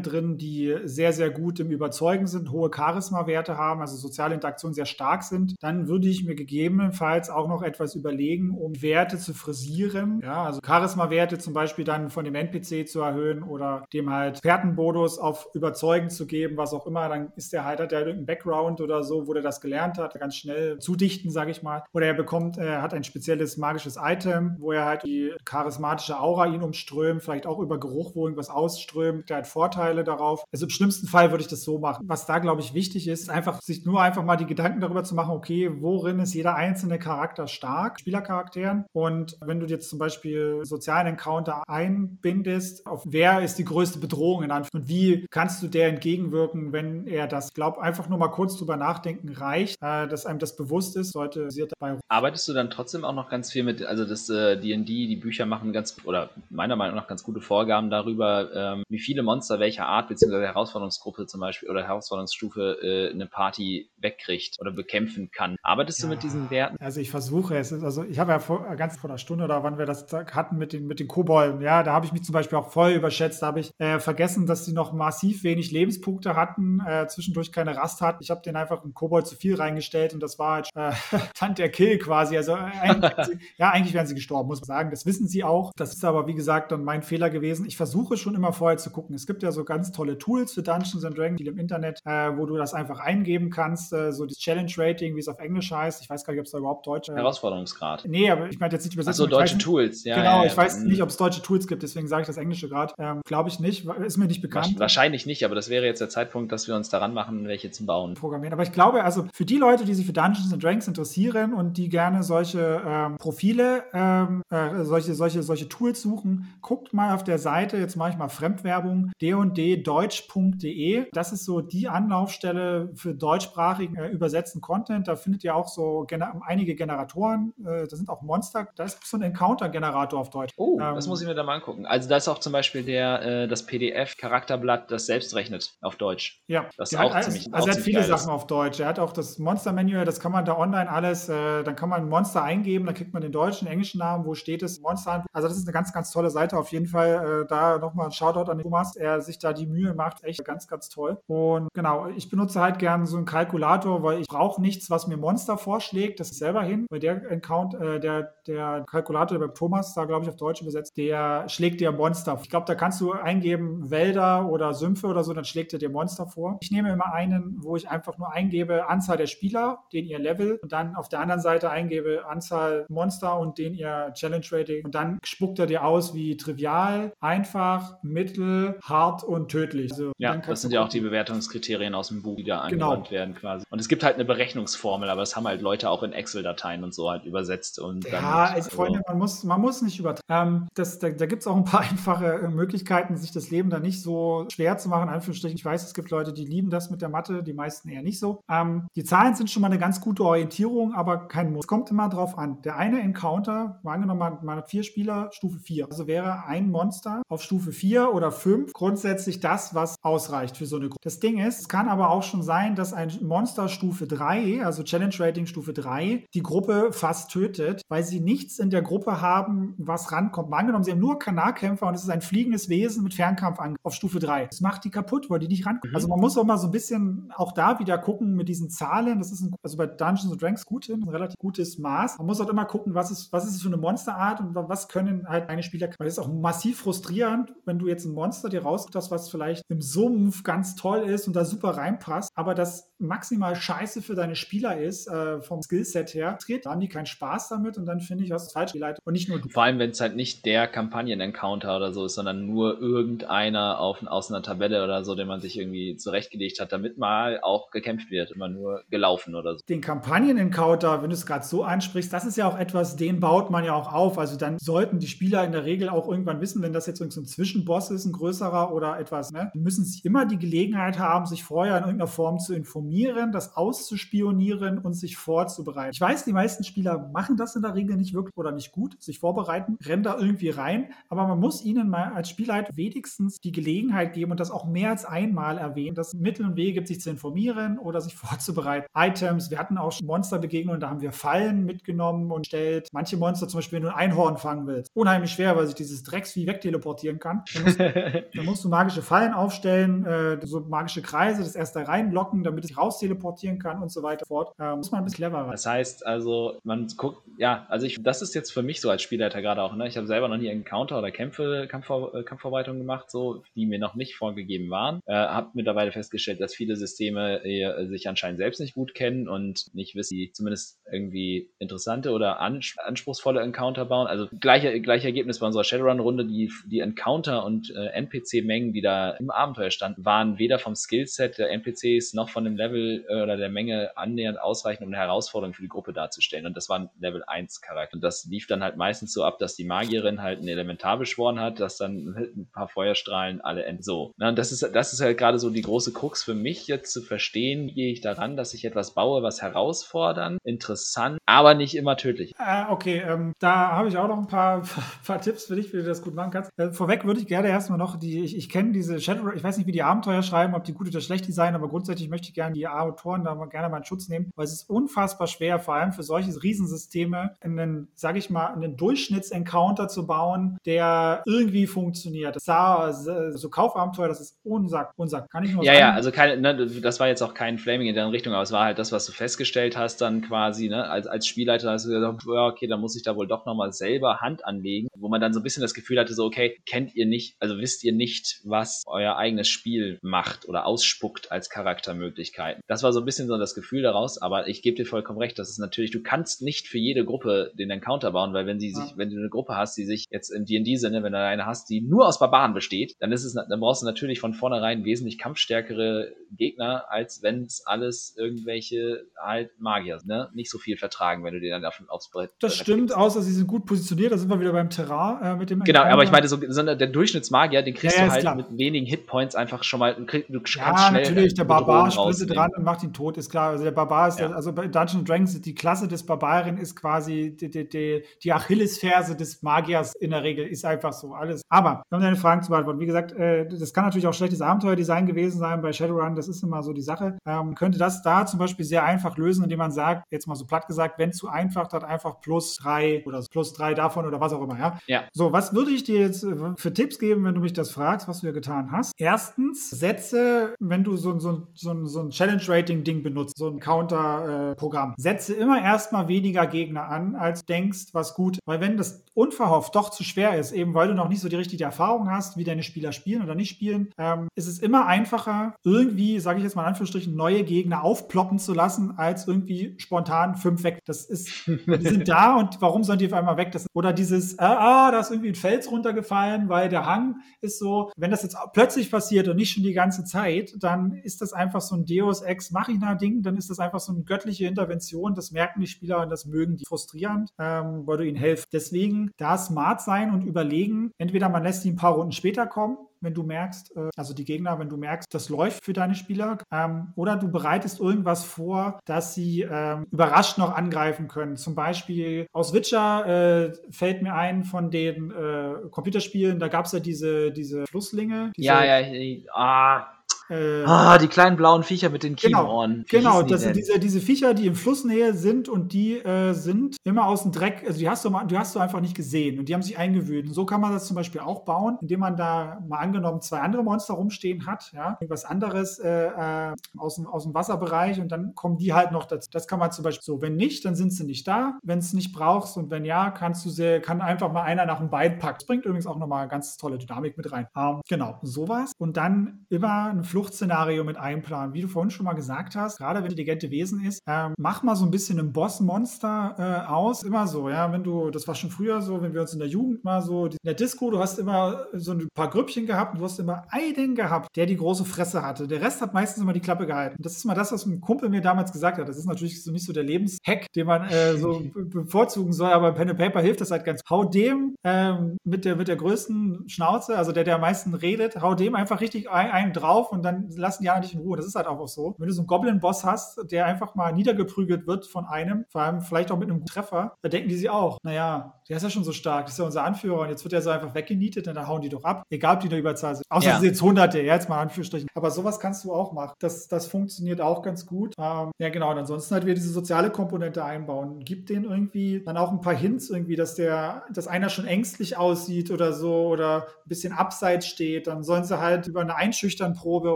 drin, 0.00 0.38
die 0.38 0.76
sehr, 0.84 1.12
sehr 1.12 1.30
gut 1.30 1.60
im 1.60 1.70
Überzeugen 1.70 2.26
sind, 2.26 2.50
hohe 2.50 2.70
Charisma-Werte 2.74 3.56
haben, 3.56 3.80
also 3.80 3.96
soziale 3.96 4.34
Interaktionen 4.34 4.74
sehr 4.74 4.86
stark 4.86 5.22
sind, 5.22 5.54
dann 5.60 5.88
würde 5.88 6.08
ich 6.08 6.24
mir 6.24 6.34
gegebenenfalls 6.34 7.30
auch 7.30 7.48
noch 7.48 7.62
etwas 7.62 7.94
überlegen, 7.94 8.50
um 8.50 8.80
Werte 8.82 9.18
zu 9.18 9.34
frisieren. 9.34 10.20
Ja, 10.22 10.44
also 10.44 10.60
Charisma-Werte 10.64 11.38
zum 11.38 11.54
Beispiel 11.54 11.84
dann 11.84 12.10
von 12.10 12.24
dem 12.24 12.34
NPC 12.34 12.88
zu 12.88 13.00
erhöhen 13.00 13.42
oder 13.42 13.84
dem 13.92 14.10
halt 14.10 14.36
Expertenmodus 14.36 15.18
auf 15.18 15.48
Überzeugen 15.54 16.10
zu 16.10 16.26
geben, 16.26 16.56
was 16.56 16.72
auch 16.72 16.86
immer. 16.86 17.08
Dann 17.08 17.32
ist 17.36 17.52
der 17.52 17.64
halt, 17.64 17.80
hat 17.80 17.92
der 17.92 18.00
irgendeinen 18.00 18.26
Background 18.26 18.80
oder 18.80 19.02
so, 19.02 19.26
wo 19.26 19.32
der 19.32 19.42
das 19.42 19.60
gelernt 19.60 19.98
hat, 19.98 20.18
ganz 20.18 20.36
schnell 20.36 20.65
zudichten, 20.78 21.30
sage 21.30 21.50
ich 21.50 21.62
mal. 21.62 21.84
Oder 21.92 22.06
er 22.06 22.14
bekommt, 22.14 22.58
er 22.58 22.82
hat 22.82 22.94
ein 22.94 23.04
spezielles 23.04 23.56
magisches 23.56 23.96
Item, 24.02 24.56
wo 24.58 24.72
er 24.72 24.84
halt 24.84 25.02
die 25.04 25.32
charismatische 25.44 26.18
Aura 26.20 26.46
ihn 26.46 26.62
umströmt, 26.62 27.22
vielleicht 27.22 27.46
auch 27.46 27.58
über 27.58 27.78
Geruch, 27.80 28.14
wo 28.14 28.24
irgendwas 28.24 28.50
ausströmt, 28.50 29.30
der 29.30 29.38
hat 29.38 29.46
Vorteile 29.46 30.04
darauf. 30.04 30.44
Also 30.52 30.66
im 30.66 30.70
schlimmsten 30.70 31.06
Fall 31.06 31.30
würde 31.30 31.42
ich 31.42 31.48
das 31.48 31.62
so 31.62 31.78
machen. 31.78 32.04
Was 32.08 32.26
da, 32.26 32.38
glaube 32.38 32.60
ich, 32.60 32.74
wichtig 32.74 33.08
ist, 33.08 33.30
einfach 33.30 33.60
sich 33.62 33.84
nur 33.84 34.00
einfach 34.00 34.24
mal 34.24 34.36
die 34.36 34.46
Gedanken 34.46 34.80
darüber 34.80 35.04
zu 35.04 35.14
machen, 35.14 35.32
okay, 35.32 35.70
worin 35.80 36.20
ist 36.20 36.34
jeder 36.34 36.54
einzelne 36.56 36.98
Charakter 36.98 37.46
stark, 37.46 38.00
Spielercharakteren. 38.00 38.84
Und 38.92 39.36
wenn 39.44 39.60
du 39.60 39.66
jetzt 39.66 39.88
zum 39.88 39.98
Beispiel 39.98 40.60
sozialen 40.64 41.06
Encounter 41.06 41.62
einbindest, 41.68 42.86
auf 42.86 43.04
wer 43.06 43.40
ist 43.42 43.58
die 43.58 43.64
größte 43.64 43.98
Bedrohung 43.98 44.42
in 44.42 44.50
Anführungszeichen 44.50 44.66
und 44.76 44.88
wie 44.88 45.26
kannst 45.30 45.62
du 45.62 45.68
der 45.68 45.88
entgegenwirken, 45.88 46.72
wenn 46.72 47.06
er 47.06 47.26
das 47.26 47.52
glaubt, 47.54 47.80
einfach 47.80 48.08
nur 48.08 48.18
mal 48.18 48.28
kurz 48.28 48.56
drüber 48.56 48.76
nachdenken 48.76 49.28
reicht, 49.28 49.76
äh, 49.80 50.06
dass 50.08 50.26
einem 50.26 50.38
das 50.38 50.55
bewusst 50.56 50.96
ist, 50.96 51.12
sollte 51.12 51.50
sie 51.50 51.66
dabei. 51.66 51.98
Arbeitest 52.08 52.48
du 52.48 52.52
dann 52.52 52.70
trotzdem 52.70 53.04
auch 53.04 53.14
noch 53.14 53.28
ganz 53.28 53.52
viel 53.52 53.62
mit, 53.62 53.84
also 53.84 54.04
das 54.04 54.26
D&D, 54.26 54.64
äh, 54.64 54.84
die 54.84 55.16
Bücher 55.16 55.46
machen 55.46 55.72
ganz, 55.72 55.96
oder 56.04 56.30
meiner 56.50 56.76
Meinung 56.76 56.96
nach 56.96 57.06
ganz 57.06 57.22
gute 57.22 57.40
Vorgaben 57.40 57.90
darüber, 57.90 58.50
ähm, 58.54 58.82
wie 58.88 58.98
viele 58.98 59.22
Monster 59.22 59.60
welcher 59.60 59.86
Art, 59.86 60.08
beziehungsweise 60.08 60.46
Herausforderungsgruppe 60.46 61.26
zum 61.26 61.40
Beispiel 61.40 61.70
oder 61.70 61.84
Herausforderungsstufe 61.84 62.78
äh, 62.82 63.10
eine 63.12 63.26
Party 63.26 63.90
wegkriegt 63.98 64.56
oder 64.60 64.70
bekämpfen 64.70 65.30
kann. 65.30 65.56
Arbeitest 65.62 66.00
ja, 66.00 66.06
du 66.06 66.14
mit 66.14 66.22
diesen 66.22 66.50
Werten? 66.50 66.76
Also 66.80 67.00
ich 67.00 67.10
versuche 67.10 67.56
es. 67.56 67.72
Also 67.72 68.04
ich 68.04 68.18
habe 68.18 68.32
ja 68.32 68.38
vor, 68.38 68.74
ganz 68.76 68.96
vor 68.96 69.10
einer 69.10 69.18
Stunde 69.18 69.44
oder 69.44 69.62
wann 69.62 69.78
wir 69.78 69.86
das 69.86 70.06
hatten 70.12 70.56
mit 70.56 70.72
den, 70.72 70.86
mit 70.86 71.00
den 71.00 71.08
Kobolden, 71.08 71.60
ja, 71.60 71.82
da 71.82 71.92
habe 71.92 72.06
ich 72.06 72.12
mich 72.12 72.22
zum 72.22 72.32
Beispiel 72.32 72.58
auch 72.58 72.70
voll 72.70 72.92
überschätzt. 72.92 73.42
Da 73.42 73.48
habe 73.48 73.60
ich 73.60 73.72
äh, 73.78 73.98
vergessen, 73.98 74.46
dass 74.46 74.64
sie 74.64 74.72
noch 74.72 74.92
massiv 74.92 75.44
wenig 75.44 75.72
Lebenspunkte 75.72 76.36
hatten, 76.36 76.80
äh, 76.86 77.06
zwischendurch 77.08 77.52
keine 77.52 77.76
Rast 77.76 78.00
hatten. 78.00 78.22
Ich 78.22 78.30
habe 78.30 78.42
den 78.42 78.56
einfach 78.56 78.82
einen 78.82 78.94
Kobold 78.94 79.26
zu 79.26 79.36
viel 79.36 79.56
reingestellt 79.56 80.14
und 80.14 80.20
das 80.20 80.38
war 80.38 80.45
halt 80.48 80.68
äh, 80.74 80.92
Tant 81.34 81.58
der 81.58 81.70
Kill 81.70 81.98
quasi. 81.98 82.36
Also 82.36 82.52
äh, 82.52 82.56
eigentlich 82.80 83.12
ja, 83.58 83.70
eigentlich 83.70 83.94
wären 83.94 84.06
sie 84.06 84.14
gestorben, 84.14 84.48
muss 84.48 84.60
man 84.60 84.66
sagen. 84.66 84.90
Das 84.90 85.06
wissen 85.06 85.26
sie 85.28 85.44
auch. 85.44 85.72
Das 85.76 85.92
ist 85.94 86.04
aber, 86.04 86.26
wie 86.26 86.34
gesagt, 86.34 86.72
dann 86.72 86.84
mein 86.84 87.02
Fehler 87.02 87.30
gewesen. 87.30 87.66
Ich 87.66 87.76
versuche 87.76 88.16
schon 88.16 88.34
immer 88.34 88.52
vorher 88.52 88.78
zu 88.78 88.90
gucken. 88.90 89.14
Es 89.14 89.26
gibt 89.26 89.42
ja 89.42 89.52
so 89.52 89.64
ganz 89.64 89.92
tolle 89.92 90.18
Tools 90.18 90.52
für 90.52 90.62
Dungeons 90.62 91.04
and 91.04 91.16
Dragons 91.16 91.40
im 91.40 91.58
Internet, 91.58 92.00
äh, 92.04 92.36
wo 92.36 92.46
du 92.46 92.56
das 92.56 92.74
einfach 92.74 93.00
eingeben 93.00 93.50
kannst. 93.50 93.92
Äh, 93.92 94.12
so 94.12 94.26
das 94.26 94.38
Challenge 94.38 94.72
Rating, 94.76 95.14
wie 95.16 95.20
es 95.20 95.28
auf 95.28 95.38
Englisch 95.38 95.70
heißt. 95.70 96.02
Ich 96.02 96.10
weiß 96.10 96.24
gar 96.24 96.32
nicht, 96.32 96.40
ob 96.40 96.46
es 96.46 96.52
da 96.52 96.58
überhaupt 96.58 96.86
Deutsch 96.86 97.08
äh, 97.08 97.14
Herausforderungsgrad. 97.14 98.04
Nee, 98.06 98.30
aber 98.30 98.48
ich 98.48 98.58
meine 98.58 98.72
jetzt 98.72 98.84
nicht 98.84 98.94
übersetzen. 98.94 99.22
Also 99.22 99.26
deutsche 99.26 99.58
Tools, 99.58 100.04
ja. 100.04 100.16
Genau, 100.16 100.42
ja, 100.42 100.46
ich 100.46 100.56
weiß 100.56 100.80
nicht, 100.80 101.02
ob 101.02 101.08
es 101.08 101.16
deutsche 101.16 101.42
Tools 101.42 101.66
gibt, 101.66 101.82
deswegen 101.82 102.08
sage 102.08 102.22
ich 102.22 102.26
das 102.26 102.36
Englische 102.36 102.68
gerade. 102.68 102.94
Ähm, 102.98 103.20
Glaube 103.24 103.48
ich 103.48 103.60
nicht, 103.60 103.86
ist 103.86 104.16
mir 104.16 104.26
nicht 104.26 104.42
bekannt. 104.42 104.78
Wahrscheinlich 104.78 105.26
nicht, 105.26 105.44
aber 105.44 105.54
das 105.54 105.68
wäre 105.68 105.86
jetzt 105.86 106.00
der 106.00 106.08
Zeitpunkt, 106.08 106.52
dass 106.52 106.68
wir 106.68 106.74
uns 106.74 106.88
daran 106.88 107.14
machen, 107.14 107.46
welche 107.46 107.70
zu 107.70 107.86
bauen. 107.86 108.14
Programmieren. 108.14 108.52
Aber 108.52 108.62
ich 108.62 108.72
glaube, 108.72 109.04
also 109.04 109.26
für 109.32 109.44
die 109.44 109.56
Leute, 109.56 109.84
die 109.84 109.94
sich 109.94 110.06
für 110.06 110.12
Dungeons 110.12 110.35
and 110.52 110.62
Dragons 110.62 110.88
interessieren 110.88 111.54
und 111.54 111.76
die 111.76 111.88
gerne 111.88 112.22
solche 112.22 112.82
ähm, 112.86 113.16
Profile, 113.18 113.84
ähm, 113.92 114.42
äh, 114.50 114.84
solche, 114.84 115.14
solche, 115.14 115.42
solche 115.42 115.68
Tools 115.68 116.02
suchen, 116.02 116.54
guckt 116.60 116.92
mal 116.92 117.14
auf 117.14 117.24
der 117.24 117.38
Seite, 117.38 117.76
jetzt 117.76 117.96
mache 117.96 118.10
ich 118.10 118.16
mal 118.16 118.28
Fremdwerbung, 118.28 119.10
d&ddeutsch.de. 119.20 121.06
Das 121.12 121.32
ist 121.32 121.44
so 121.44 121.60
die 121.60 121.88
Anlaufstelle 121.88 122.90
für 122.94 123.14
deutschsprachigen 123.14 123.96
äh, 123.96 124.08
übersetzten 124.08 124.60
Content. 124.60 125.08
Da 125.08 125.16
findet 125.16 125.44
ihr 125.44 125.54
auch 125.54 125.68
so 125.68 126.04
gener 126.06 126.40
einige 126.46 126.74
Generatoren. 126.74 127.52
Äh, 127.60 127.86
da 127.88 127.96
sind 127.96 128.08
auch 128.08 128.22
Monster. 128.22 128.68
Da 128.76 128.84
ist 128.84 129.04
so 129.06 129.16
ein 129.16 129.22
Encounter-Generator 129.22 130.18
auf 130.18 130.30
Deutsch. 130.30 130.52
Oh, 130.56 130.78
ähm, 130.80 130.94
das 130.94 131.06
muss 131.06 131.20
ich 131.20 131.28
mir 131.28 131.34
da 131.34 131.42
mal 131.42 131.54
angucken. 131.54 131.86
Also 131.86 132.08
da 132.08 132.16
ist 132.16 132.28
auch 132.28 132.38
zum 132.38 132.52
Beispiel 132.52 132.82
der, 132.82 133.22
äh, 133.22 133.48
das 133.48 133.64
PDF-Charakterblatt, 133.66 134.90
das 134.90 135.06
selbst 135.06 135.34
rechnet 135.34 135.74
auf 135.80 135.96
Deutsch. 135.96 136.42
Ja, 136.46 136.66
das 136.76 136.92
ist 136.92 136.98
auch 136.98 137.14
hat, 137.14 137.24
ziemlich 137.24 137.52
Also 137.52 137.68
er 137.68 137.74
hat 137.74 137.82
viele 137.82 138.02
Sachen 138.02 138.30
auf 138.30 138.46
Deutsch. 138.46 138.80
Er 138.80 138.88
hat 138.88 138.98
auch 138.98 139.12
das 139.12 139.38
Monster-Manual, 139.38 140.04
das 140.04 140.15
kann 140.20 140.32
man 140.32 140.44
da 140.44 140.56
online 140.56 140.90
alles, 140.90 141.28
äh, 141.28 141.62
dann 141.62 141.76
kann 141.76 141.88
man 141.88 142.08
Monster 142.08 142.42
eingeben, 142.42 142.86
dann 142.86 142.94
kriegt 142.94 143.12
man 143.12 143.22
den 143.22 143.32
deutschen, 143.32 143.68
englischen 143.68 143.98
Namen, 143.98 144.24
wo 144.24 144.34
steht 144.34 144.62
es, 144.62 144.80
Monster. 144.80 145.24
Also 145.32 145.48
das 145.48 145.56
ist 145.56 145.66
eine 145.66 145.72
ganz, 145.72 145.92
ganz 145.92 146.10
tolle 146.10 146.30
Seite. 146.30 146.56
Auf 146.58 146.72
jeden 146.72 146.86
Fall 146.86 147.42
äh, 147.42 147.46
da 147.46 147.78
nochmal 147.78 148.06
ein 148.06 148.12
Shoutout 148.12 148.50
an 148.50 148.58
Thomas, 148.58 148.96
er 148.96 149.20
sich 149.20 149.38
da 149.38 149.52
die 149.52 149.66
Mühe 149.66 149.94
macht. 149.94 150.24
Echt 150.24 150.44
ganz, 150.44 150.68
ganz 150.68 150.88
toll. 150.88 151.18
Und 151.26 151.68
genau, 151.74 152.06
ich 152.08 152.30
benutze 152.30 152.60
halt 152.60 152.78
gerne 152.78 153.06
so 153.06 153.16
einen 153.16 153.26
Kalkulator, 153.26 154.02
weil 154.02 154.20
ich 154.20 154.26
brauche 154.26 154.60
nichts, 154.60 154.90
was 154.90 155.06
mir 155.06 155.16
Monster 155.16 155.58
vorschlägt. 155.58 156.20
Das 156.20 156.30
ist 156.30 156.38
selber 156.38 156.62
hin, 156.62 156.86
weil 156.90 157.00
der 157.00 157.22
Account, 157.30 157.74
äh, 157.74 158.00
der, 158.00 158.34
der 158.46 158.84
Kalkulator 158.88 159.38
beim 159.38 159.54
Thomas, 159.54 159.94
da 159.94 160.04
glaube 160.04 160.24
ich 160.24 160.28
auf 160.28 160.36
Deutsch 160.36 160.62
übersetzt, 160.62 160.96
der 160.96 161.48
schlägt 161.48 161.80
dir 161.80 161.92
Monster. 161.92 162.38
Ich 162.42 162.50
glaube, 162.50 162.66
da 162.66 162.74
kannst 162.74 163.00
du 163.00 163.12
eingeben 163.12 163.90
Wälder 163.90 164.48
oder 164.48 164.74
Sümpfe 164.74 165.06
oder 165.06 165.24
so, 165.24 165.32
dann 165.32 165.44
schlägt 165.44 165.72
er 165.72 165.78
dir 165.78 165.90
Monster 165.90 166.26
vor. 166.26 166.58
Ich 166.60 166.70
nehme 166.70 166.92
immer 166.92 167.12
einen, 167.12 167.56
wo 167.60 167.76
ich 167.76 167.88
einfach 167.88 168.18
nur 168.18 168.32
eingebe 168.32 168.88
Anzahl 168.88 169.16
der 169.16 169.26
Spieler, 169.26 169.78
den 169.92 170.05
ihr 170.06 170.18
Level 170.18 170.58
und 170.62 170.72
dann 170.72 170.94
auf 170.94 171.08
der 171.08 171.20
anderen 171.20 171.40
Seite 171.40 171.70
eingebe 171.70 172.24
Anzahl 172.26 172.86
Monster 172.88 173.38
und 173.38 173.58
den 173.58 173.74
ihr 173.74 174.12
Challenge 174.14 174.46
Rating 174.50 174.84
und 174.84 174.94
dann 174.94 175.18
spuckt 175.24 175.58
er 175.58 175.66
dir 175.66 175.84
aus 175.84 176.14
wie 176.14 176.36
trivial, 176.36 177.12
einfach, 177.20 177.96
mittel, 178.02 178.78
hart 178.82 179.24
und 179.24 179.48
tödlich. 179.48 179.92
Also 179.92 180.12
ja, 180.18 180.36
das 180.36 180.62
sind 180.62 180.72
ja 180.72 180.82
auch 180.82 180.88
die 180.88 181.00
Bewertungskriterien 181.00 181.94
aus 181.94 182.08
dem 182.08 182.22
Buch, 182.22 182.36
die 182.36 182.44
da 182.44 182.68
genau. 182.68 182.86
angewandt 182.90 183.10
werden 183.10 183.34
quasi. 183.34 183.64
Und 183.70 183.80
es 183.80 183.88
gibt 183.88 184.04
halt 184.04 184.14
eine 184.14 184.24
Berechnungsformel, 184.24 185.10
aber 185.10 185.22
das 185.22 185.36
haben 185.36 185.46
halt 185.46 185.60
Leute 185.60 185.90
auch 185.90 186.02
in 186.02 186.12
Excel-Dateien 186.12 186.84
und 186.84 186.94
so 186.94 187.10
halt 187.10 187.24
übersetzt. 187.24 187.78
Und 187.78 188.08
ja, 188.08 188.44
also, 188.44 188.70
Freunde, 188.70 189.02
man 189.06 189.18
muss, 189.18 189.44
man 189.44 189.60
muss 189.60 189.82
nicht 189.82 189.98
übertreiben. 189.98 190.26
Ähm, 190.28 190.68
das, 190.74 190.98
da 190.98 191.10
da 191.10 191.26
gibt 191.26 191.42
es 191.42 191.46
auch 191.46 191.56
ein 191.56 191.64
paar 191.64 191.80
einfache 191.90 192.26
äh, 192.26 192.48
Möglichkeiten, 192.48 193.16
sich 193.16 193.32
das 193.32 193.50
Leben 193.50 193.70
da 193.70 193.78
nicht 193.78 194.02
so 194.02 194.46
schwer 194.50 194.78
zu 194.78 194.88
machen. 194.88 195.08
In 195.08 195.14
Anführungsstrichen, 195.14 195.56
ich 195.56 195.64
weiß, 195.64 195.84
es 195.84 195.94
gibt 195.94 196.10
Leute, 196.10 196.32
die 196.32 196.44
lieben 196.44 196.70
das 196.70 196.90
mit 196.90 197.02
der 197.02 197.08
Mathe, 197.08 197.42
die 197.42 197.52
meisten 197.52 197.88
eher 197.88 198.02
nicht 198.02 198.18
so. 198.18 198.42
Ähm, 198.48 198.86
die 198.94 199.04
Zahlen 199.04 199.34
sind 199.34 199.50
schon 199.50 199.62
mal 199.62 199.68
eine 199.68 199.78
ganz 199.78 199.95
ganz 199.96 200.04
gute 200.04 200.24
Orientierung, 200.24 200.92
aber 200.92 201.26
kein 201.26 201.52
Muss. 201.52 201.64
Es 201.64 201.68
kommt 201.68 201.90
immer 201.90 202.10
drauf 202.10 202.36
an. 202.36 202.60
Der 202.62 202.76
eine 202.76 203.00
Encounter, 203.00 203.80
mal 203.82 203.94
angenommen, 203.94 204.38
man 204.42 204.56
hat 204.58 204.68
vier 204.68 204.82
Spieler, 204.82 205.30
Stufe 205.32 205.58
4. 205.58 205.86
Also 205.90 206.06
wäre 206.06 206.44
ein 206.44 206.70
Monster 206.70 207.22
auf 207.30 207.42
Stufe 207.42 207.72
4 207.72 208.12
oder 208.12 208.30
5 208.30 208.74
grundsätzlich 208.74 209.40
das, 209.40 209.74
was 209.74 209.96
ausreicht 210.02 210.58
für 210.58 210.66
so 210.66 210.76
eine 210.76 210.88
Gruppe. 210.88 211.00
Das 211.02 211.18
Ding 211.18 211.38
ist, 211.38 211.60
es 211.60 211.68
kann 211.68 211.88
aber 211.88 212.10
auch 212.10 212.22
schon 212.22 212.42
sein, 212.42 212.76
dass 212.76 212.92
ein 212.92 213.10
Monster 213.22 213.68
Stufe 213.68 214.06
3, 214.06 214.64
also 214.64 214.82
Challenge 214.82 215.14
Rating 215.18 215.46
Stufe 215.46 215.72
3, 215.72 216.26
die 216.34 216.42
Gruppe 216.42 216.90
fast 216.92 217.30
tötet, 217.30 217.80
weil 217.88 218.04
sie 218.04 218.20
nichts 218.20 218.58
in 218.58 218.68
der 218.68 218.82
Gruppe 218.82 219.22
haben, 219.22 219.74
was 219.78 220.12
rankommt. 220.12 220.50
Mal 220.50 220.58
angenommen, 220.58 220.84
sie 220.84 220.90
haben 220.90 221.00
nur 221.00 221.18
Kanalkämpfer 221.18 221.86
und 221.86 221.94
es 221.94 222.02
ist 222.02 222.10
ein 222.10 222.20
fliegendes 222.20 222.68
Wesen 222.68 223.02
mit 223.02 223.14
Fernkampf 223.14 223.58
auf 223.82 223.94
Stufe 223.94 224.18
3. 224.18 224.48
Das 224.50 224.60
macht 224.60 224.84
die 224.84 224.90
kaputt, 224.90 225.30
weil 225.30 225.38
die 225.38 225.48
nicht 225.48 225.64
rankommen. 225.64 225.92
Mhm. 225.92 225.96
Also 225.96 226.08
man 226.08 226.20
muss 226.20 226.36
auch 226.36 226.44
mal 226.44 226.58
so 226.58 226.68
ein 226.68 226.72
bisschen 226.72 227.32
auch 227.34 227.52
da 227.52 227.78
wieder 227.78 227.96
gucken 227.96 228.34
mit 228.34 228.50
diesen 228.50 228.68
Zahlen. 228.68 229.18
Das 229.18 229.32
ist 229.32 229.40
ein, 229.40 229.54
also 229.62 229.78
bei 229.78 229.85
Dungeons 229.86 230.32
and 230.32 230.40
Dragons 230.40 230.64
gut 230.64 230.86
hin, 230.86 231.02
ein 231.02 231.08
relativ 231.08 231.36
gutes 231.38 231.78
Maß. 231.78 232.18
Man 232.18 232.26
muss 232.26 232.40
auch 232.40 232.48
immer 232.48 232.64
gucken, 232.64 232.94
was 232.94 233.10
ist, 233.10 233.32
was 233.32 233.44
ist 233.46 233.56
es 233.56 233.62
für 233.62 233.68
eine 233.68 233.76
Monsterart 233.76 234.40
und 234.40 234.54
was 234.54 234.88
können 234.88 235.28
halt 235.28 235.48
eine 235.48 235.62
Spieler. 235.62 235.88
Weil 235.98 236.08
es 236.08 236.14
ist 236.14 236.18
auch 236.18 236.32
massiv 236.32 236.80
frustrierend, 236.80 237.52
wenn 237.64 237.78
du 237.78 237.88
jetzt 237.88 238.04
ein 238.04 238.12
Monster 238.12 238.48
dir 238.48 238.62
rausgibst, 238.62 239.10
was 239.10 239.28
vielleicht 239.28 239.62
im 239.68 239.80
Sumpf 239.80 240.42
ganz 240.42 240.74
toll 240.76 241.00
ist 241.00 241.26
und 241.26 241.36
da 241.36 241.44
super 241.44 241.70
reinpasst, 241.70 242.30
aber 242.34 242.54
das 242.54 242.92
maximal 242.98 243.56
scheiße 243.56 244.02
für 244.02 244.14
deine 244.14 244.36
Spieler 244.36 244.78
ist, 244.78 245.06
äh, 245.08 245.40
vom 245.42 245.62
Skillset 245.62 246.14
her, 246.14 246.38
da 246.62 246.70
haben 246.70 246.80
die 246.80 246.88
keinen 246.88 247.06
Spaß 247.06 247.48
damit 247.48 247.76
und 247.76 247.86
dann 247.86 248.00
finde 248.00 248.24
ich, 248.24 248.32
hast 248.32 248.48
du 248.48 248.52
falsch 248.52 248.72
geleitet 248.72 249.00
und 249.04 249.12
nicht 249.12 249.28
nur 249.28 249.40
du. 249.40 249.48
Vor 249.48 249.62
allem, 249.64 249.78
wenn 249.78 249.90
es 249.90 250.00
halt 250.00 250.16
nicht 250.16 250.46
der 250.46 250.66
Kampagnen-Encounter 250.68 251.76
oder 251.76 251.92
so 251.92 252.06
ist, 252.06 252.14
sondern 252.14 252.46
nur 252.46 252.80
irgendeiner 252.80 253.80
auf, 253.80 254.02
aus 254.06 254.30
einer 254.30 254.42
Tabelle 254.42 254.82
oder 254.82 255.04
so, 255.04 255.14
den 255.14 255.28
man 255.28 255.40
sich 255.40 255.58
irgendwie 255.58 255.96
zurechtgelegt 255.96 256.60
hat, 256.60 256.72
damit 256.72 256.98
mal 256.98 257.40
auch 257.42 257.70
gekämpft 257.70 258.10
wird, 258.10 258.30
immer 258.30 258.48
nur 258.48 258.82
gelaufen 258.90 259.34
oder 259.34 259.56
so. 259.56 259.64
Den 259.68 259.75
Kampagnen-Encounter, 259.80 261.02
wenn 261.02 261.10
du 261.10 261.16
es 261.16 261.26
gerade 261.26 261.44
so 261.44 261.64
ansprichst, 261.64 262.12
das 262.12 262.24
ist 262.24 262.36
ja 262.36 262.48
auch 262.48 262.58
etwas, 262.58 262.96
den 262.96 263.20
baut 263.20 263.50
man 263.50 263.64
ja 263.64 263.74
auch 263.74 263.92
auf. 263.92 264.18
Also 264.18 264.36
dann 264.36 264.58
sollten 264.58 264.98
die 264.98 265.06
Spieler 265.06 265.44
in 265.44 265.52
der 265.52 265.64
Regel 265.64 265.88
auch 265.88 266.08
irgendwann 266.08 266.40
wissen, 266.40 266.62
wenn 266.62 266.72
das 266.72 266.86
jetzt 266.86 266.98
so 266.98 267.22
Zwischenboss 267.22 267.90
ist, 267.90 268.04
ein 268.04 268.12
größerer 268.12 268.72
oder 268.72 268.98
etwas, 268.98 269.32
ne, 269.32 269.50
müssen 269.54 269.84
sie 269.84 270.00
immer 270.04 270.26
die 270.26 270.38
Gelegenheit 270.38 270.98
haben, 270.98 271.26
sich 271.26 271.44
vorher 271.44 271.78
in 271.78 271.84
irgendeiner 271.84 272.08
Form 272.08 272.38
zu 272.38 272.54
informieren, 272.54 273.32
das 273.32 273.56
auszuspionieren 273.56 274.78
und 274.78 274.94
sich 274.94 275.16
vorzubereiten. 275.16 275.90
Ich 275.92 276.00
weiß, 276.00 276.24
die 276.24 276.32
meisten 276.32 276.64
Spieler 276.64 277.10
machen 277.12 277.36
das 277.36 277.56
in 277.56 277.62
der 277.62 277.74
Regel 277.74 277.96
nicht 277.96 278.14
wirklich 278.14 278.36
oder 278.36 278.52
nicht 278.52 278.72
gut, 278.72 278.96
sich 279.02 279.18
vorbereiten, 279.18 279.78
rennen 279.84 280.02
da 280.02 280.16
irgendwie 280.18 280.50
rein, 280.50 280.90
aber 281.08 281.26
man 281.26 281.40
muss 281.40 281.64
ihnen 281.64 281.88
mal 281.88 282.12
als 282.12 282.30
Spielleiter 282.30 282.70
wenigstens 282.74 283.38
die 283.38 283.52
Gelegenheit 283.52 284.12
geben 284.12 284.30
und 284.30 284.40
das 284.40 284.50
auch 284.50 284.66
mehr 284.66 284.90
als 284.90 285.04
einmal 285.04 285.58
erwähnen, 285.58 285.94
dass 285.94 286.08
es 286.08 286.14
Mittel 286.14 286.46
und 286.46 286.56
Wege 286.56 286.74
gibt, 286.74 286.88
sich 286.88 287.00
zu 287.00 287.10
informieren 287.10 287.78
oder 287.78 288.00
sich 288.00 288.14
vorzubereiten. 288.16 288.86
Items, 288.94 289.50
wir 289.50 289.58
hatten 289.58 289.65
auch 289.78 289.92
Monsterbegegnungen, 290.02 290.80
da 290.80 290.90
haben 290.90 291.00
wir 291.00 291.12
Fallen 291.12 291.64
mitgenommen 291.64 292.30
und 292.30 292.46
stellt 292.46 292.88
manche 292.92 293.16
Monster, 293.16 293.48
zum 293.48 293.58
Beispiel, 293.58 293.76
wenn 293.76 293.82
du 293.84 293.94
ein 293.94 294.06
Einhorn 294.06 294.36
fangen 294.36 294.66
willst, 294.66 294.90
unheimlich 294.94 295.32
schwer, 295.32 295.56
weil 295.56 295.66
sich 295.66 295.74
dieses 295.74 296.02
Drecksvieh 296.02 296.46
wegteleportieren 296.46 297.18
kann. 297.18 297.42
Dann 297.54 297.64
musst, 297.64 297.80
dann 298.34 298.44
musst 298.44 298.64
du 298.64 298.68
magische 298.68 299.02
Fallen 299.02 299.34
aufstellen, 299.34 300.04
äh, 300.06 300.38
so 300.46 300.60
magische 300.60 301.02
Kreise, 301.02 301.42
das 301.42 301.56
erst 301.56 301.76
da 301.76 301.82
reinlocken, 301.82 302.44
damit 302.44 302.64
es 302.64 302.76
raus 302.76 302.98
teleportieren 302.98 303.58
kann 303.58 303.82
und 303.82 303.90
so 303.90 304.02
weiter 304.02 304.24
fort. 304.26 304.54
Äh, 304.58 304.76
muss 304.76 304.90
man 304.90 305.00
ein 305.00 305.04
bisschen 305.04 305.24
cleverer. 305.24 305.50
Das 305.50 305.66
heißt 305.66 306.06
also, 306.06 306.58
man 306.64 306.86
guckt, 306.96 307.22
ja, 307.38 307.66
also 307.68 307.86
ich, 307.86 308.02
das 308.02 308.22
ist 308.22 308.34
jetzt 308.34 308.52
für 308.52 308.62
mich 308.62 308.80
so 308.80 308.90
als 308.90 309.02
Spielleiter 309.02 309.42
gerade 309.42 309.62
auch, 309.62 309.74
ne? 309.74 309.88
Ich 309.88 309.96
habe 309.96 310.06
selber 310.06 310.28
noch 310.28 310.36
nie 310.36 310.48
Encounter 310.48 310.98
oder 310.98 311.10
Kämpfe, 311.10 311.66
Kampfvor, 311.68 312.14
äh, 312.14 312.22
Kampfvorbereitung 312.22 312.78
gemacht, 312.78 313.10
so, 313.10 313.42
die 313.54 313.66
mir 313.66 313.78
noch 313.78 313.94
nicht 313.94 314.16
vorgegeben 314.16 314.70
waren. 314.70 315.00
Äh, 315.06 315.14
habe 315.14 315.50
mittlerweile 315.54 315.92
festgestellt, 315.92 316.40
dass 316.40 316.54
viele 316.54 316.76
Systeme 316.76 317.44
äh, 317.44 317.86
sich 317.86 318.08
anscheinend 318.08 318.38
selbst 318.38 318.60
nicht 318.60 318.74
gut 318.74 318.94
kennen 318.94 319.28
und 319.28 319.55
nicht 319.72 319.94
wissen, 319.94 320.16
wie 320.16 320.32
zumindest 320.32 320.78
irgendwie 320.90 321.50
interessante 321.58 322.10
oder 322.10 322.40
anspruchsvolle 322.40 323.40
Encounter 323.40 323.84
bauen. 323.84 324.06
Also 324.06 324.28
gleiche, 324.40 324.80
gleiche 324.80 325.06
Ergebnis 325.06 325.38
bei 325.38 325.46
unserer 325.46 325.64
Shadowrun-Runde, 325.64 326.26
die, 326.26 326.52
die 326.66 326.80
Encounter 326.80 327.44
und 327.44 327.70
äh, 327.70 327.88
NPC-Mengen, 327.88 328.72
die 328.72 328.80
da 328.80 329.10
im 329.10 329.30
Abenteuer 329.30 329.70
standen, 329.70 330.04
waren 330.04 330.38
weder 330.38 330.58
vom 330.58 330.74
Skillset 330.74 331.38
der 331.38 331.50
NPCs 331.50 332.14
noch 332.14 332.28
von 332.28 332.44
dem 332.44 332.56
Level 332.56 333.04
äh, 333.08 333.22
oder 333.22 333.36
der 333.36 333.48
Menge 333.48 333.96
annähernd 333.96 334.40
ausreichend, 334.40 334.86
um 334.86 334.92
eine 334.92 335.02
Herausforderung 335.02 335.54
für 335.54 335.62
die 335.62 335.68
Gruppe 335.68 335.92
darzustellen. 335.92 336.46
Und 336.46 336.56
das 336.56 336.68
war 336.68 336.78
ein 336.78 336.90
Level 336.98 337.22
1 337.26 337.60
Charakter. 337.60 337.94
Und 337.94 338.02
das 338.02 338.24
lief 338.24 338.46
dann 338.46 338.62
halt 338.62 338.76
meistens 338.76 339.12
so 339.12 339.24
ab, 339.24 339.38
dass 339.38 339.56
die 339.56 339.64
Magierin 339.64 340.22
halt 340.22 340.40
ein 340.40 340.48
Elementar 340.48 340.98
beschworen 340.98 341.40
hat, 341.40 341.60
dass 341.60 341.76
dann 341.76 342.14
ein 342.16 342.50
paar 342.52 342.68
Feuerstrahlen 342.68 343.40
alle 343.40 343.64
end 343.64 343.84
so. 343.84 344.12
Na, 344.16 344.28
und 344.28 344.38
das 344.38 344.52
ist, 344.52 344.62
das 344.62 344.92
ist 344.92 345.00
halt 345.00 345.18
gerade 345.18 345.38
so 345.38 345.50
die 345.50 345.62
große 345.62 345.92
Krux 345.92 346.22
für 346.22 346.34
mich 346.34 346.66
jetzt 346.66 346.92
zu 346.92 347.02
verstehen, 347.02 347.68
gehe 347.74 347.92
ich 347.92 348.00
daran, 348.00 348.36
dass 348.36 348.54
ich 348.54 348.64
etwas 348.64 348.94
baue, 348.94 349.22
was 349.22 349.42
herausfordern, 349.46 350.38
interessant, 350.44 351.18
aber 351.26 351.54
nicht 351.54 351.76
immer 351.76 351.96
tödlich. 351.96 352.32
Äh, 352.38 352.64
okay, 352.70 353.02
ähm, 353.06 353.32
da 353.38 353.72
habe 353.72 353.88
ich 353.88 353.96
auch 353.96 354.08
noch 354.08 354.18
ein 354.18 354.26
paar, 354.26 354.62
paar 355.06 355.20
Tipps 355.20 355.46
für 355.46 355.56
dich, 355.56 355.72
wie 355.72 355.78
du 355.78 355.84
das 355.84 356.02
gut 356.02 356.14
machen 356.14 356.30
kannst. 356.30 356.50
Äh, 356.56 356.72
vorweg 356.72 357.04
würde 357.04 357.20
ich 357.20 357.26
gerne 357.26 357.48
erstmal 357.48 357.78
noch 357.78 357.98
die, 357.98 358.24
ich, 358.24 358.36
ich 358.36 358.48
kenne 358.48 358.72
diese 358.72 359.00
Shadow, 359.00 359.32
ich 359.32 359.42
weiß 359.42 359.58
nicht, 359.58 359.66
wie 359.66 359.72
die 359.72 359.82
Abenteuer 359.82 360.22
schreiben, 360.22 360.54
ob 360.54 360.64
die 360.64 360.72
gut 360.72 360.88
oder 360.88 361.00
schlecht 361.00 361.26
sein, 361.32 361.54
aber 361.54 361.68
grundsätzlich 361.68 362.08
möchte 362.08 362.28
ich 362.28 362.34
gerne 362.34 362.54
die 362.54 362.68
Autoren 362.68 363.24
da 363.24 363.34
mal 363.34 363.46
gerne 363.46 363.68
mal 363.68 363.78
in 363.78 363.84
Schutz 363.84 364.08
nehmen, 364.08 364.30
weil 364.36 364.44
es 364.44 364.52
ist 364.52 364.70
unfassbar 364.70 365.26
schwer, 365.26 365.58
vor 365.58 365.74
allem 365.74 365.92
für 365.92 366.02
solche 366.02 366.30
Riesensysteme, 366.42 367.34
einen, 367.40 367.88
sage 367.94 368.18
ich 368.18 368.30
mal, 368.30 368.46
einen 368.46 368.76
Durchschnittsencounter 368.76 369.88
zu 369.88 370.06
bauen, 370.06 370.58
der 370.66 371.22
irgendwie 371.26 371.66
funktioniert. 371.66 372.36
Das 372.36 372.44
sah, 372.44 372.92
so 372.92 373.48
Kaufabenteuer, 373.48 374.08
das 374.08 374.20
ist 374.20 374.38
unsack, 374.44 374.92
unsack. 374.96 375.30
Kann 375.30 375.44
ich 375.44 375.52
nur 375.52 375.64
ja, 375.64 375.72
sagen. 375.72 375.80
Ja, 375.80 375.92
also 375.92 376.12
keine, 376.12 376.40
ne, 376.40 376.66
das 376.80 377.00
war 377.00 377.08
jetzt 377.08 377.22
auch 377.22 377.34
kein 377.34 377.58
Flaming 377.58 377.88
in 377.88 377.94
der 377.94 378.10
Richtung, 378.12 378.32
aber 378.32 378.42
es 378.42 378.52
war 378.52 378.64
halt 378.64 378.78
das, 378.78 378.92
was 378.92 379.06
du 379.06 379.12
festgestellt 379.36 379.76
hast, 379.76 380.00
dann 380.00 380.22
quasi, 380.22 380.68
ne, 380.68 380.88
als, 380.88 381.06
als 381.06 381.26
Spielleiter 381.26 381.70
hast 381.70 381.84
du 381.84 381.90
gesagt, 381.90 382.22
ja, 382.26 382.46
okay, 382.46 382.66
dann 382.66 382.80
muss 382.80 382.96
ich 382.96 383.02
da 383.02 383.16
wohl 383.16 383.26
doch 383.26 383.44
nochmal 383.44 383.72
selber 383.72 384.20
Hand 384.20 384.46
anlegen, 384.46 384.88
wo 384.96 385.08
man 385.08 385.20
dann 385.20 385.34
so 385.34 385.40
ein 385.40 385.42
bisschen 385.42 385.60
das 385.60 385.74
Gefühl 385.74 385.98
hatte, 385.98 386.14
so, 386.14 386.24
okay, 386.24 386.58
kennt 386.66 386.94
ihr 386.94 387.04
nicht, 387.04 387.36
also 387.38 387.58
wisst 387.58 387.84
ihr 387.84 387.92
nicht, 387.92 388.40
was 388.44 388.82
euer 388.86 389.16
eigenes 389.16 389.48
Spiel 389.48 389.98
macht 390.00 390.48
oder 390.48 390.64
ausspuckt 390.64 391.30
als 391.30 391.50
Charaktermöglichkeiten. 391.50 392.62
Das 392.66 392.82
war 392.82 392.94
so 392.94 393.00
ein 393.00 393.04
bisschen 393.04 393.28
so 393.28 393.36
das 393.36 393.54
Gefühl 393.54 393.82
daraus, 393.82 394.20
aber 394.20 394.48
ich 394.48 394.62
gebe 394.62 394.76
dir 394.76 394.86
vollkommen 394.86 395.18
recht, 395.18 395.38
das 395.38 395.50
ist 395.50 395.58
natürlich, 395.58 395.90
du 395.90 396.02
kannst 396.02 396.40
nicht 396.40 396.66
für 396.66 396.78
jede 396.78 397.04
Gruppe 397.04 397.52
den 397.58 397.70
Encounter 397.70 398.12
bauen, 398.12 398.32
weil 398.32 398.46
wenn 398.46 398.58
sie 398.58 398.70
sich, 398.70 398.90
ja. 398.90 398.96
wenn 398.96 399.10
du 399.10 399.18
eine 399.18 399.28
Gruppe 399.28 399.54
hast, 399.54 399.76
die 399.76 399.84
sich 399.84 400.06
jetzt 400.10 400.30
im 400.30 400.46
D&D-Sinne, 400.46 401.02
wenn 401.02 401.12
du 401.12 401.18
eine 401.18 401.44
hast, 401.44 401.68
die 401.68 401.82
nur 401.82 402.06
aus 402.06 402.18
Barbaren 402.18 402.54
besteht, 402.54 402.94
dann 403.00 403.12
ist 403.12 403.24
es, 403.24 403.34
dann 403.34 403.60
brauchst 403.60 403.82
du 403.82 403.86
natürlich 403.86 404.18
von 404.18 404.32
vornherein 404.32 404.84
wesentlich 404.84 405.18
kampfstärkere 405.18 406.14
Gegner, 406.30 406.90
als 406.90 407.22
wenn 407.22 407.42
es 407.42 407.66
alles 407.66 408.14
irgendwelche 408.16 409.04
halt 409.20 409.50
Magier, 409.60 409.98
ne? 410.04 410.28
Nicht 410.34 410.50
so 410.50 410.58
viel 410.58 410.76
vertragen, 410.76 411.24
wenn 411.24 411.34
du 411.34 411.40
den 411.40 411.50
dann 411.50 411.62
davon 411.62 411.88
aufs 411.88 412.10
Brett. 412.10 412.30
Das 412.40 412.56
stimmt, 412.56 412.94
außer 412.94 413.22
sie 413.22 413.32
sind 413.32 413.46
gut 413.46 413.66
positioniert, 413.66 414.12
da 414.12 414.18
sind 414.18 414.28
wir 414.28 414.40
wieder 414.40 414.52
beim 414.52 414.70
Terrain 414.70 415.22
äh, 415.22 415.36
mit 415.36 415.50
dem 415.50 415.60
Genau, 415.64 415.80
Encounter. 415.80 415.92
aber 415.92 416.04
ich 416.04 416.10
meine, 416.10 416.28
so, 416.28 416.38
so 416.48 416.62
der 416.62 416.86
Durchschnittsmagier, 416.86 417.62
den 417.62 417.74
kriegst 417.74 417.98
ja, 417.98 418.06
du 418.06 418.10
halt 418.10 418.20
klar. 418.20 418.34
mit 418.34 418.46
wenigen 418.50 418.86
Hitpoints 418.86 419.34
einfach 419.34 419.62
schon 419.64 419.80
mal, 419.80 419.94
du, 419.94 420.06
krieg, 420.06 420.26
du 420.28 420.40
kannst 420.40 420.56
ja, 420.56 420.78
schnell 420.88 421.02
natürlich, 421.02 421.34
der 421.34 421.44
Barbar 421.44 421.90
sprintet 421.90 422.34
dran 422.34 422.50
und 422.56 422.64
macht 422.64 422.82
ihn 422.82 422.92
tot, 422.92 423.16
ist 423.16 423.30
klar. 423.30 423.50
Also 423.50 423.64
der 423.64 423.70
Barbar 423.70 424.08
ist, 424.08 424.20
ja. 424.20 424.30
also 424.30 424.52
bei 424.52 424.66
Dungeons 424.66 425.04
Dragons, 425.04 425.40
die 425.40 425.54
Klasse 425.54 425.88
des 425.88 426.04
Barbaren 426.04 426.58
ist 426.58 426.76
quasi 426.76 427.36
die, 427.38 427.50
die, 427.50 427.68
die, 427.68 428.04
die 428.22 428.32
Achillesferse 428.32 429.16
des 429.16 429.42
Magiers 429.42 429.94
in 429.96 430.10
der 430.10 430.22
Regel, 430.22 430.46
ist 430.46 430.64
einfach 430.64 430.92
so 430.92 431.14
alles. 431.14 431.42
Aber, 431.48 431.82
um 431.90 432.00
deine 432.00 432.16
Fragen 432.16 432.42
zu 432.42 432.50
beantworten, 432.50 432.80
wie 432.80 432.86
gesagt, 432.86 433.12
äh, 433.12 433.46
das 433.48 433.72
kann 433.72 433.84
natürlich 433.84 434.06
auch 434.06 434.14
schlechtes 434.14 434.40
Abenteuerdesign 434.40 435.06
gewesen 435.06 435.38
sein 435.38 435.62
bei 435.62 435.72
Shadowrun, 435.72 436.14
das 436.14 436.28
ist 436.28 436.42
immer 436.42 436.62
so 436.62 436.72
die 436.72 436.82
Sache. 436.82 437.18
Ähm, 437.26 437.54
könnte 437.54 437.78
das 437.78 438.02
da 438.02 438.26
zum 438.26 438.38
Beispiel 438.38 438.64
sehr 438.64 438.84
einfach 438.84 439.05
lösen, 439.16 439.44
indem 439.44 439.58
man 439.58 439.70
sagt, 439.70 440.04
jetzt 440.10 440.26
mal 440.26 440.34
so 440.34 440.46
platt 440.46 440.66
gesagt, 440.66 440.98
wenn 440.98 441.12
zu 441.12 441.28
einfach, 441.28 441.68
dann 441.68 441.84
einfach 441.84 442.20
plus 442.20 442.56
drei 442.56 443.04
oder 443.06 443.22
plus 443.30 443.52
drei 443.52 443.74
davon 443.74 444.06
oder 444.06 444.20
was 444.20 444.32
auch 444.32 444.42
immer, 444.42 444.58
ja? 444.58 444.78
Ja. 444.86 445.04
So, 445.12 445.32
was 445.32 445.54
würde 445.54 445.70
ich 445.70 445.84
dir 445.84 446.00
jetzt 446.00 446.24
äh, 446.24 446.34
für 446.56 446.72
Tipps 446.72 446.98
geben, 446.98 447.24
wenn 447.24 447.34
du 447.34 447.40
mich 447.40 447.52
das 447.52 447.70
fragst, 447.70 448.08
was 448.08 448.20
du 448.20 448.26
ja 448.26 448.32
getan 448.32 448.72
hast? 448.72 448.92
Erstens, 448.98 449.70
setze, 449.70 450.54
wenn 450.58 450.84
du 450.84 450.96
so, 450.96 451.18
so, 451.18 451.46
so, 451.54 451.84
so 451.86 452.00
ein 452.00 452.10
Challenge-Rating-Ding 452.10 453.02
benutzt, 453.02 453.36
so 453.36 453.48
ein 453.48 453.60
Counter-Programm, 453.60 454.90
äh, 454.90 455.00
setze 455.00 455.34
immer 455.34 455.62
erstmal 455.62 456.08
weniger 456.08 456.46
Gegner 456.46 456.88
an, 456.88 457.14
als 457.14 457.44
denkst, 457.44 457.86
was 457.92 458.14
gut. 458.14 458.38
Weil 458.44 458.60
wenn 458.60 458.76
das 458.76 459.04
unverhofft 459.14 459.74
doch 459.74 459.90
zu 459.90 460.04
schwer 460.04 460.38
ist, 460.38 460.52
eben 460.52 460.74
weil 460.74 460.88
du 460.88 460.94
noch 460.94 461.08
nicht 461.08 461.20
so 461.20 461.28
die 461.28 461.36
richtige 461.36 461.64
Erfahrung 461.64 462.10
hast, 462.10 462.36
wie 462.36 462.44
deine 462.44 462.62
Spieler 462.62 462.92
spielen 462.92 463.22
oder 463.22 463.34
nicht 463.34 463.50
spielen, 463.50 463.90
ähm, 463.98 464.28
ist 464.34 464.46
es 464.46 464.58
immer 464.58 464.86
einfacher, 464.86 465.54
irgendwie, 465.64 466.20
sage 466.20 466.38
ich 466.38 466.44
jetzt 466.44 466.56
mal 466.56 466.62
in 466.62 466.68
Anführungsstrichen, 466.68 467.14
neue 467.14 467.44
Gegner 467.44 467.82
aufploppen 467.82 468.38
zu 468.38 468.52
lassen, 468.54 468.95
als 468.96 469.26
irgendwie 469.26 469.74
spontan 469.78 470.36
fünf 470.36 470.62
weg. 470.64 470.80
Das 470.84 471.04
ist, 471.04 471.46
die 471.46 471.88
sind 471.88 472.08
da 472.08 472.36
und 472.36 472.60
warum 472.60 472.84
sollen 472.84 472.98
die 472.98 473.06
auf 473.06 473.12
einmal 473.12 473.36
weg? 473.36 473.52
Das, 473.52 473.66
oder 473.74 473.92
dieses, 473.92 474.34
äh, 474.34 474.42
ah, 474.42 474.90
da 474.90 475.00
ist 475.00 475.10
irgendwie 475.10 475.30
ein 475.30 475.34
Fels 475.34 475.70
runtergefallen, 475.70 476.48
weil 476.48 476.68
der 476.68 476.86
Hang 476.86 477.16
ist 477.40 477.58
so, 477.58 477.90
wenn 477.96 478.10
das 478.10 478.22
jetzt 478.22 478.36
plötzlich 478.52 478.90
passiert 478.90 479.28
und 479.28 479.36
nicht 479.36 479.52
schon 479.52 479.62
die 479.62 479.72
ganze 479.72 480.04
Zeit, 480.04 480.54
dann 480.58 480.92
ist 480.92 481.20
das 481.20 481.32
einfach 481.32 481.60
so 481.60 481.76
ein 481.76 481.84
Deus 481.84 482.22
Ex 482.22 482.50
Machina 482.50 482.94
Ding, 482.94 483.22
dann 483.22 483.36
ist 483.36 483.50
das 483.50 483.58
einfach 483.58 483.80
so 483.80 483.92
eine 483.92 484.02
göttliche 484.02 484.46
Intervention, 484.46 485.14
das 485.14 485.30
merken 485.30 485.60
die 485.60 485.66
Spieler 485.66 486.02
und 486.02 486.10
das 486.10 486.26
mögen 486.26 486.56
die 486.56 486.64
frustrierend, 486.66 487.30
ähm, 487.38 487.86
weil 487.86 487.98
du 487.98 488.06
ihnen 488.06 488.16
helfen. 488.16 488.44
Deswegen 488.52 489.10
da 489.16 489.38
smart 489.38 489.80
sein 489.80 490.12
und 490.12 490.22
überlegen, 490.22 490.92
entweder 490.98 491.28
man 491.28 491.42
lässt 491.42 491.62
sie 491.62 491.70
ein 491.70 491.76
paar 491.76 491.94
Runden 491.94 492.12
später 492.12 492.46
kommen 492.46 492.76
wenn 493.00 493.14
du 493.14 493.22
merkst, 493.22 493.76
äh, 493.76 493.90
also 493.96 494.14
die 494.14 494.24
Gegner, 494.24 494.58
wenn 494.58 494.68
du 494.68 494.76
merkst, 494.76 495.12
das 495.12 495.28
läuft 495.28 495.64
für 495.64 495.72
deine 495.72 495.94
Spieler. 495.94 496.38
Ähm, 496.52 496.92
oder 496.96 497.16
du 497.16 497.30
bereitest 497.30 497.80
irgendwas 497.80 498.24
vor, 498.24 498.80
dass 498.84 499.14
sie 499.14 499.42
ähm, 499.42 499.86
überrascht 499.90 500.38
noch 500.38 500.54
angreifen 500.54 501.08
können. 501.08 501.36
Zum 501.36 501.54
Beispiel 501.54 502.26
aus 502.32 502.52
Witcher 502.52 503.06
äh, 503.06 503.52
fällt 503.70 504.02
mir 504.02 504.14
ein 504.14 504.44
von 504.44 504.70
den 504.70 505.10
äh, 505.10 505.68
Computerspielen, 505.70 506.38
da 506.38 506.48
gab 506.48 506.66
es 506.66 506.72
ja 506.72 506.80
diese, 506.80 507.32
diese 507.32 507.66
Flusslinge. 507.66 508.32
Diese, 508.36 508.46
ja, 508.46 508.64
ja, 508.64 509.22
ah, 509.32 509.86
äh, 510.28 510.64
ah, 510.64 510.98
die 510.98 511.08
kleinen 511.08 511.36
blauen 511.36 511.62
Viecher 511.62 511.90
mit 511.90 512.02
den 512.02 512.16
genau, 512.16 512.40
Kienohren. 512.40 512.84
Genau, 512.88 513.22
das 513.22 513.42
sind 513.42 513.56
diese, 513.56 513.78
diese 513.78 514.00
Viecher, 514.00 514.34
die 514.34 514.46
im 514.46 514.54
Flussnähe 514.54 515.14
sind 515.14 515.48
und 515.48 515.72
die 515.72 515.98
äh, 515.98 516.32
sind 516.32 516.76
immer 516.84 517.06
aus 517.06 517.22
dem 517.22 517.32
Dreck, 517.32 517.64
also 517.66 517.78
die 517.78 517.88
hast, 517.88 518.04
du, 518.04 518.10
die 518.26 518.38
hast 518.38 518.54
du 518.54 518.58
einfach 518.58 518.80
nicht 518.80 518.96
gesehen 518.96 519.38
und 519.38 519.48
die 519.48 519.54
haben 519.54 519.62
sich 519.62 519.78
eingewühlt. 519.78 520.26
Und 520.26 520.34
so 520.34 520.46
kann 520.46 520.60
man 520.60 520.72
das 520.72 520.86
zum 520.86 520.96
Beispiel 520.96 521.20
auch 521.20 521.44
bauen, 521.44 521.78
indem 521.80 522.00
man 522.00 522.16
da 522.16 522.58
mal 522.68 522.78
angenommen 522.78 523.20
zwei 523.20 523.40
andere 523.40 523.62
Monster 523.62 523.94
rumstehen 523.94 524.46
hat, 524.46 524.72
ja, 524.72 524.96
irgendwas 525.00 525.24
anderes 525.24 525.78
äh, 525.78 526.06
äh, 526.06 526.54
aus, 526.76 526.96
dem, 526.96 527.06
aus 527.06 527.24
dem 527.24 527.34
Wasserbereich 527.34 528.00
und 528.00 528.10
dann 528.10 528.34
kommen 528.34 528.56
die 528.56 528.72
halt 528.72 528.92
noch 528.92 529.04
dazu. 529.04 529.28
Das 529.30 529.46
kann 529.46 529.58
man 529.58 529.72
zum 529.72 529.84
Beispiel 529.84 530.04
so, 530.04 530.22
wenn 530.22 530.36
nicht, 530.36 530.64
dann 530.64 530.74
sind 530.74 530.92
sie 530.92 531.04
nicht 531.04 531.26
da, 531.28 531.58
wenn 531.62 531.78
es 531.78 531.92
nicht 531.92 532.12
brauchst 532.12 532.56
und 532.56 532.70
wenn 532.70 532.84
ja, 532.84 533.10
kannst 533.10 533.44
du 533.44 533.50
sie, 533.50 533.80
kann 533.80 534.00
einfach 534.00 534.32
mal 534.32 534.42
einer 534.42 534.66
nach 534.66 534.78
dem 534.78 534.90
Bein 534.90 535.18
packen. 535.18 535.36
Das 535.38 535.46
bringt 535.46 535.64
übrigens 535.64 535.86
auch 535.86 535.98
nochmal 535.98 536.28
ganz 536.28 536.56
tolle 536.56 536.78
Dynamik 536.78 537.16
mit 537.16 537.30
rein. 537.32 537.46
Ähm, 537.56 537.80
genau, 537.88 538.18
sowas. 538.22 538.72
Und 538.78 538.96
dann 538.96 539.46
immer 539.48 539.90
ein 539.90 540.04
Fluchtszenario 540.16 540.82
mit 540.82 540.96
einplanen. 540.96 541.52
Wie 541.52 541.60
du 541.60 541.68
vorhin 541.68 541.90
schon 541.90 542.06
mal 542.06 542.14
gesagt 542.14 542.56
hast, 542.56 542.78
gerade 542.78 543.00
wenn 543.00 543.10
intelligente 543.10 543.50
Wesen 543.50 543.84
ist, 543.84 544.02
ähm, 544.06 544.32
mach 544.38 544.62
mal 544.62 544.74
so 544.74 544.86
ein 544.86 544.90
bisschen 544.90 545.18
ein 545.18 545.30
Boss-Monster 545.30 546.64
äh, 546.66 546.70
aus. 546.70 547.02
Immer 547.02 547.26
so, 547.26 547.50
ja, 547.50 547.70
wenn 547.70 547.84
du, 547.84 548.08
das 548.08 548.26
war 548.26 548.34
schon 548.34 548.48
früher 548.48 548.80
so, 548.80 549.02
wenn 549.02 549.12
wir 549.12 549.20
uns 549.20 549.34
in 549.34 549.40
der 549.40 549.48
Jugend 549.48 549.84
mal 549.84 550.00
so, 550.00 550.24
in 550.24 550.38
der 550.42 550.54
Disco, 550.54 550.90
du 550.90 551.00
hast 551.00 551.18
immer 551.18 551.66
so 551.74 551.92
ein 551.92 552.08
paar 552.14 552.30
Grüppchen 552.30 552.64
gehabt 552.64 552.94
und 552.94 553.00
du 553.00 553.04
hast 553.04 553.18
immer 553.18 553.44
einen 553.50 553.94
gehabt, 553.94 554.34
der 554.36 554.46
die 554.46 554.56
große 554.56 554.86
Fresse 554.86 555.20
hatte. 555.20 555.46
Der 555.48 555.60
Rest 555.60 555.82
hat 555.82 555.92
meistens 555.92 556.22
immer 556.22 556.32
die 556.32 556.40
Klappe 556.40 556.66
gehalten. 556.66 556.96
Das 556.98 557.14
ist 557.14 557.26
mal 557.26 557.34
das, 557.34 557.52
was 557.52 557.66
ein 557.66 557.82
Kumpel 557.82 558.08
mir 558.08 558.22
damals 558.22 558.52
gesagt 558.52 558.78
hat. 558.78 558.88
Das 558.88 558.96
ist 558.96 559.04
natürlich 559.04 559.44
so 559.44 559.52
nicht 559.52 559.66
so 559.66 559.74
der 559.74 559.84
Lebenshack, 559.84 560.50
den 560.54 560.66
man 560.66 560.88
äh, 560.88 561.18
so 561.18 561.42
bevorzugen 561.54 562.32
soll, 562.32 562.52
aber 562.52 562.72
Pen 562.72 562.88
and 562.88 562.98
Paper 562.98 563.20
hilft 563.20 563.42
das 563.42 563.50
halt 563.50 563.66
ganz. 563.66 563.82
Hau 563.90 564.04
dem 564.04 564.56
ähm, 564.64 565.18
mit, 565.24 565.44
der, 565.44 565.56
mit 565.56 565.68
der 565.68 565.76
größten 565.76 566.48
Schnauze, 566.48 566.96
also 566.96 567.12
der, 567.12 567.24
der 567.24 567.34
am 567.34 567.42
meisten 567.42 567.74
redet, 567.74 568.22
hau 568.22 568.34
dem 568.34 568.54
einfach 568.54 568.80
richtig 568.80 569.10
ein, 569.10 569.30
einen 569.30 569.52
drauf 569.52 569.92
und 569.92 570.05
dann 570.06 570.30
lassen 570.30 570.62
die 570.62 570.70
anderen 570.70 570.82
nicht 570.82 570.94
in 570.94 571.00
Ruhe. 571.00 571.16
Das 571.16 571.26
ist 571.26 571.34
halt 571.34 571.46
auch 571.46 571.66
so. 571.66 571.94
Wenn 571.98 572.08
du 572.08 572.12
so 572.12 572.22
einen 572.22 572.26
Goblin-Boss 572.26 572.84
hast, 572.84 573.30
der 573.30 573.46
einfach 573.46 573.74
mal 573.74 573.92
niedergeprügelt 573.92 574.66
wird 574.66 574.86
von 574.86 575.04
einem, 575.04 575.44
vor 575.48 575.62
allem 575.62 575.80
vielleicht 575.80 576.10
auch 576.10 576.18
mit 576.18 576.30
einem 576.30 576.44
Treffer, 576.44 576.94
da 577.02 577.08
denken 577.08 577.28
die 577.28 577.36
sich 577.36 577.50
auch, 577.50 577.78
naja, 577.82 578.40
der 578.48 578.56
ist 578.58 578.62
ja 578.62 578.70
schon 578.70 578.84
so 578.84 578.92
stark, 578.92 579.26
das 579.26 579.34
ist 579.34 579.38
ja 579.38 579.44
unser 579.44 579.64
Anführer 579.64 580.00
und 580.00 580.08
jetzt 580.08 580.24
wird 580.24 580.32
er 580.32 580.42
so 580.42 580.50
einfach 580.50 580.74
weggenietet 580.74 581.26
und 581.26 581.34
dann 581.34 581.48
hauen 581.48 581.62
die 581.62 581.68
doch 581.68 581.84
ab. 581.84 582.02
Egal, 582.10 582.36
ob 582.36 582.40
die 582.40 582.48
der 582.48 582.58
Überzahl 582.58 582.94
sind. 582.94 583.04
Außer 583.10 583.28
ja. 583.28 583.38
sind 583.38 583.46
jetzt 583.46 583.62
Hunderte, 583.62 584.00
ja, 584.00 584.14
jetzt 584.14 584.28
mal 584.28 584.40
Anführungsstrichen. 584.40 584.88
Aber 584.94 585.10
sowas 585.10 585.40
kannst 585.40 585.64
du 585.64 585.72
auch 585.72 585.92
machen. 585.92 586.14
Das, 586.20 586.48
das 586.48 586.66
funktioniert 586.66 587.20
auch 587.20 587.42
ganz 587.42 587.66
gut. 587.66 587.94
Ähm, 587.98 588.30
ja, 588.38 588.48
genau. 588.50 588.70
Und 588.70 588.78
ansonsten 588.78 589.14
halt 589.14 589.24
wieder 589.24 589.34
diese 589.34 589.50
soziale 589.50 589.90
Komponente 589.90 590.44
einbauen. 590.44 591.00
Gibt 591.00 591.28
denen 591.28 591.44
irgendwie 591.44 592.02
dann 592.04 592.16
auch 592.16 592.30
ein 592.30 592.40
paar 592.40 592.54
Hints 592.54 592.90
irgendwie, 592.90 593.16
dass 593.16 593.34
der, 593.34 593.84
dass 593.92 594.06
einer 594.06 594.28
schon 594.28 594.46
ängstlich 594.46 594.96
aussieht 594.96 595.50
oder 595.50 595.72
so 595.72 596.06
oder 596.06 596.42
ein 596.42 596.68
bisschen 596.68 596.92
abseits 596.92 597.46
steht. 597.46 597.86
Dann 597.86 598.04
sollen 598.04 598.24
sie 598.24 598.38
halt 598.40 598.68
über 598.68 598.80
eine 598.80 598.94
Einschüchternprobe 598.94 599.94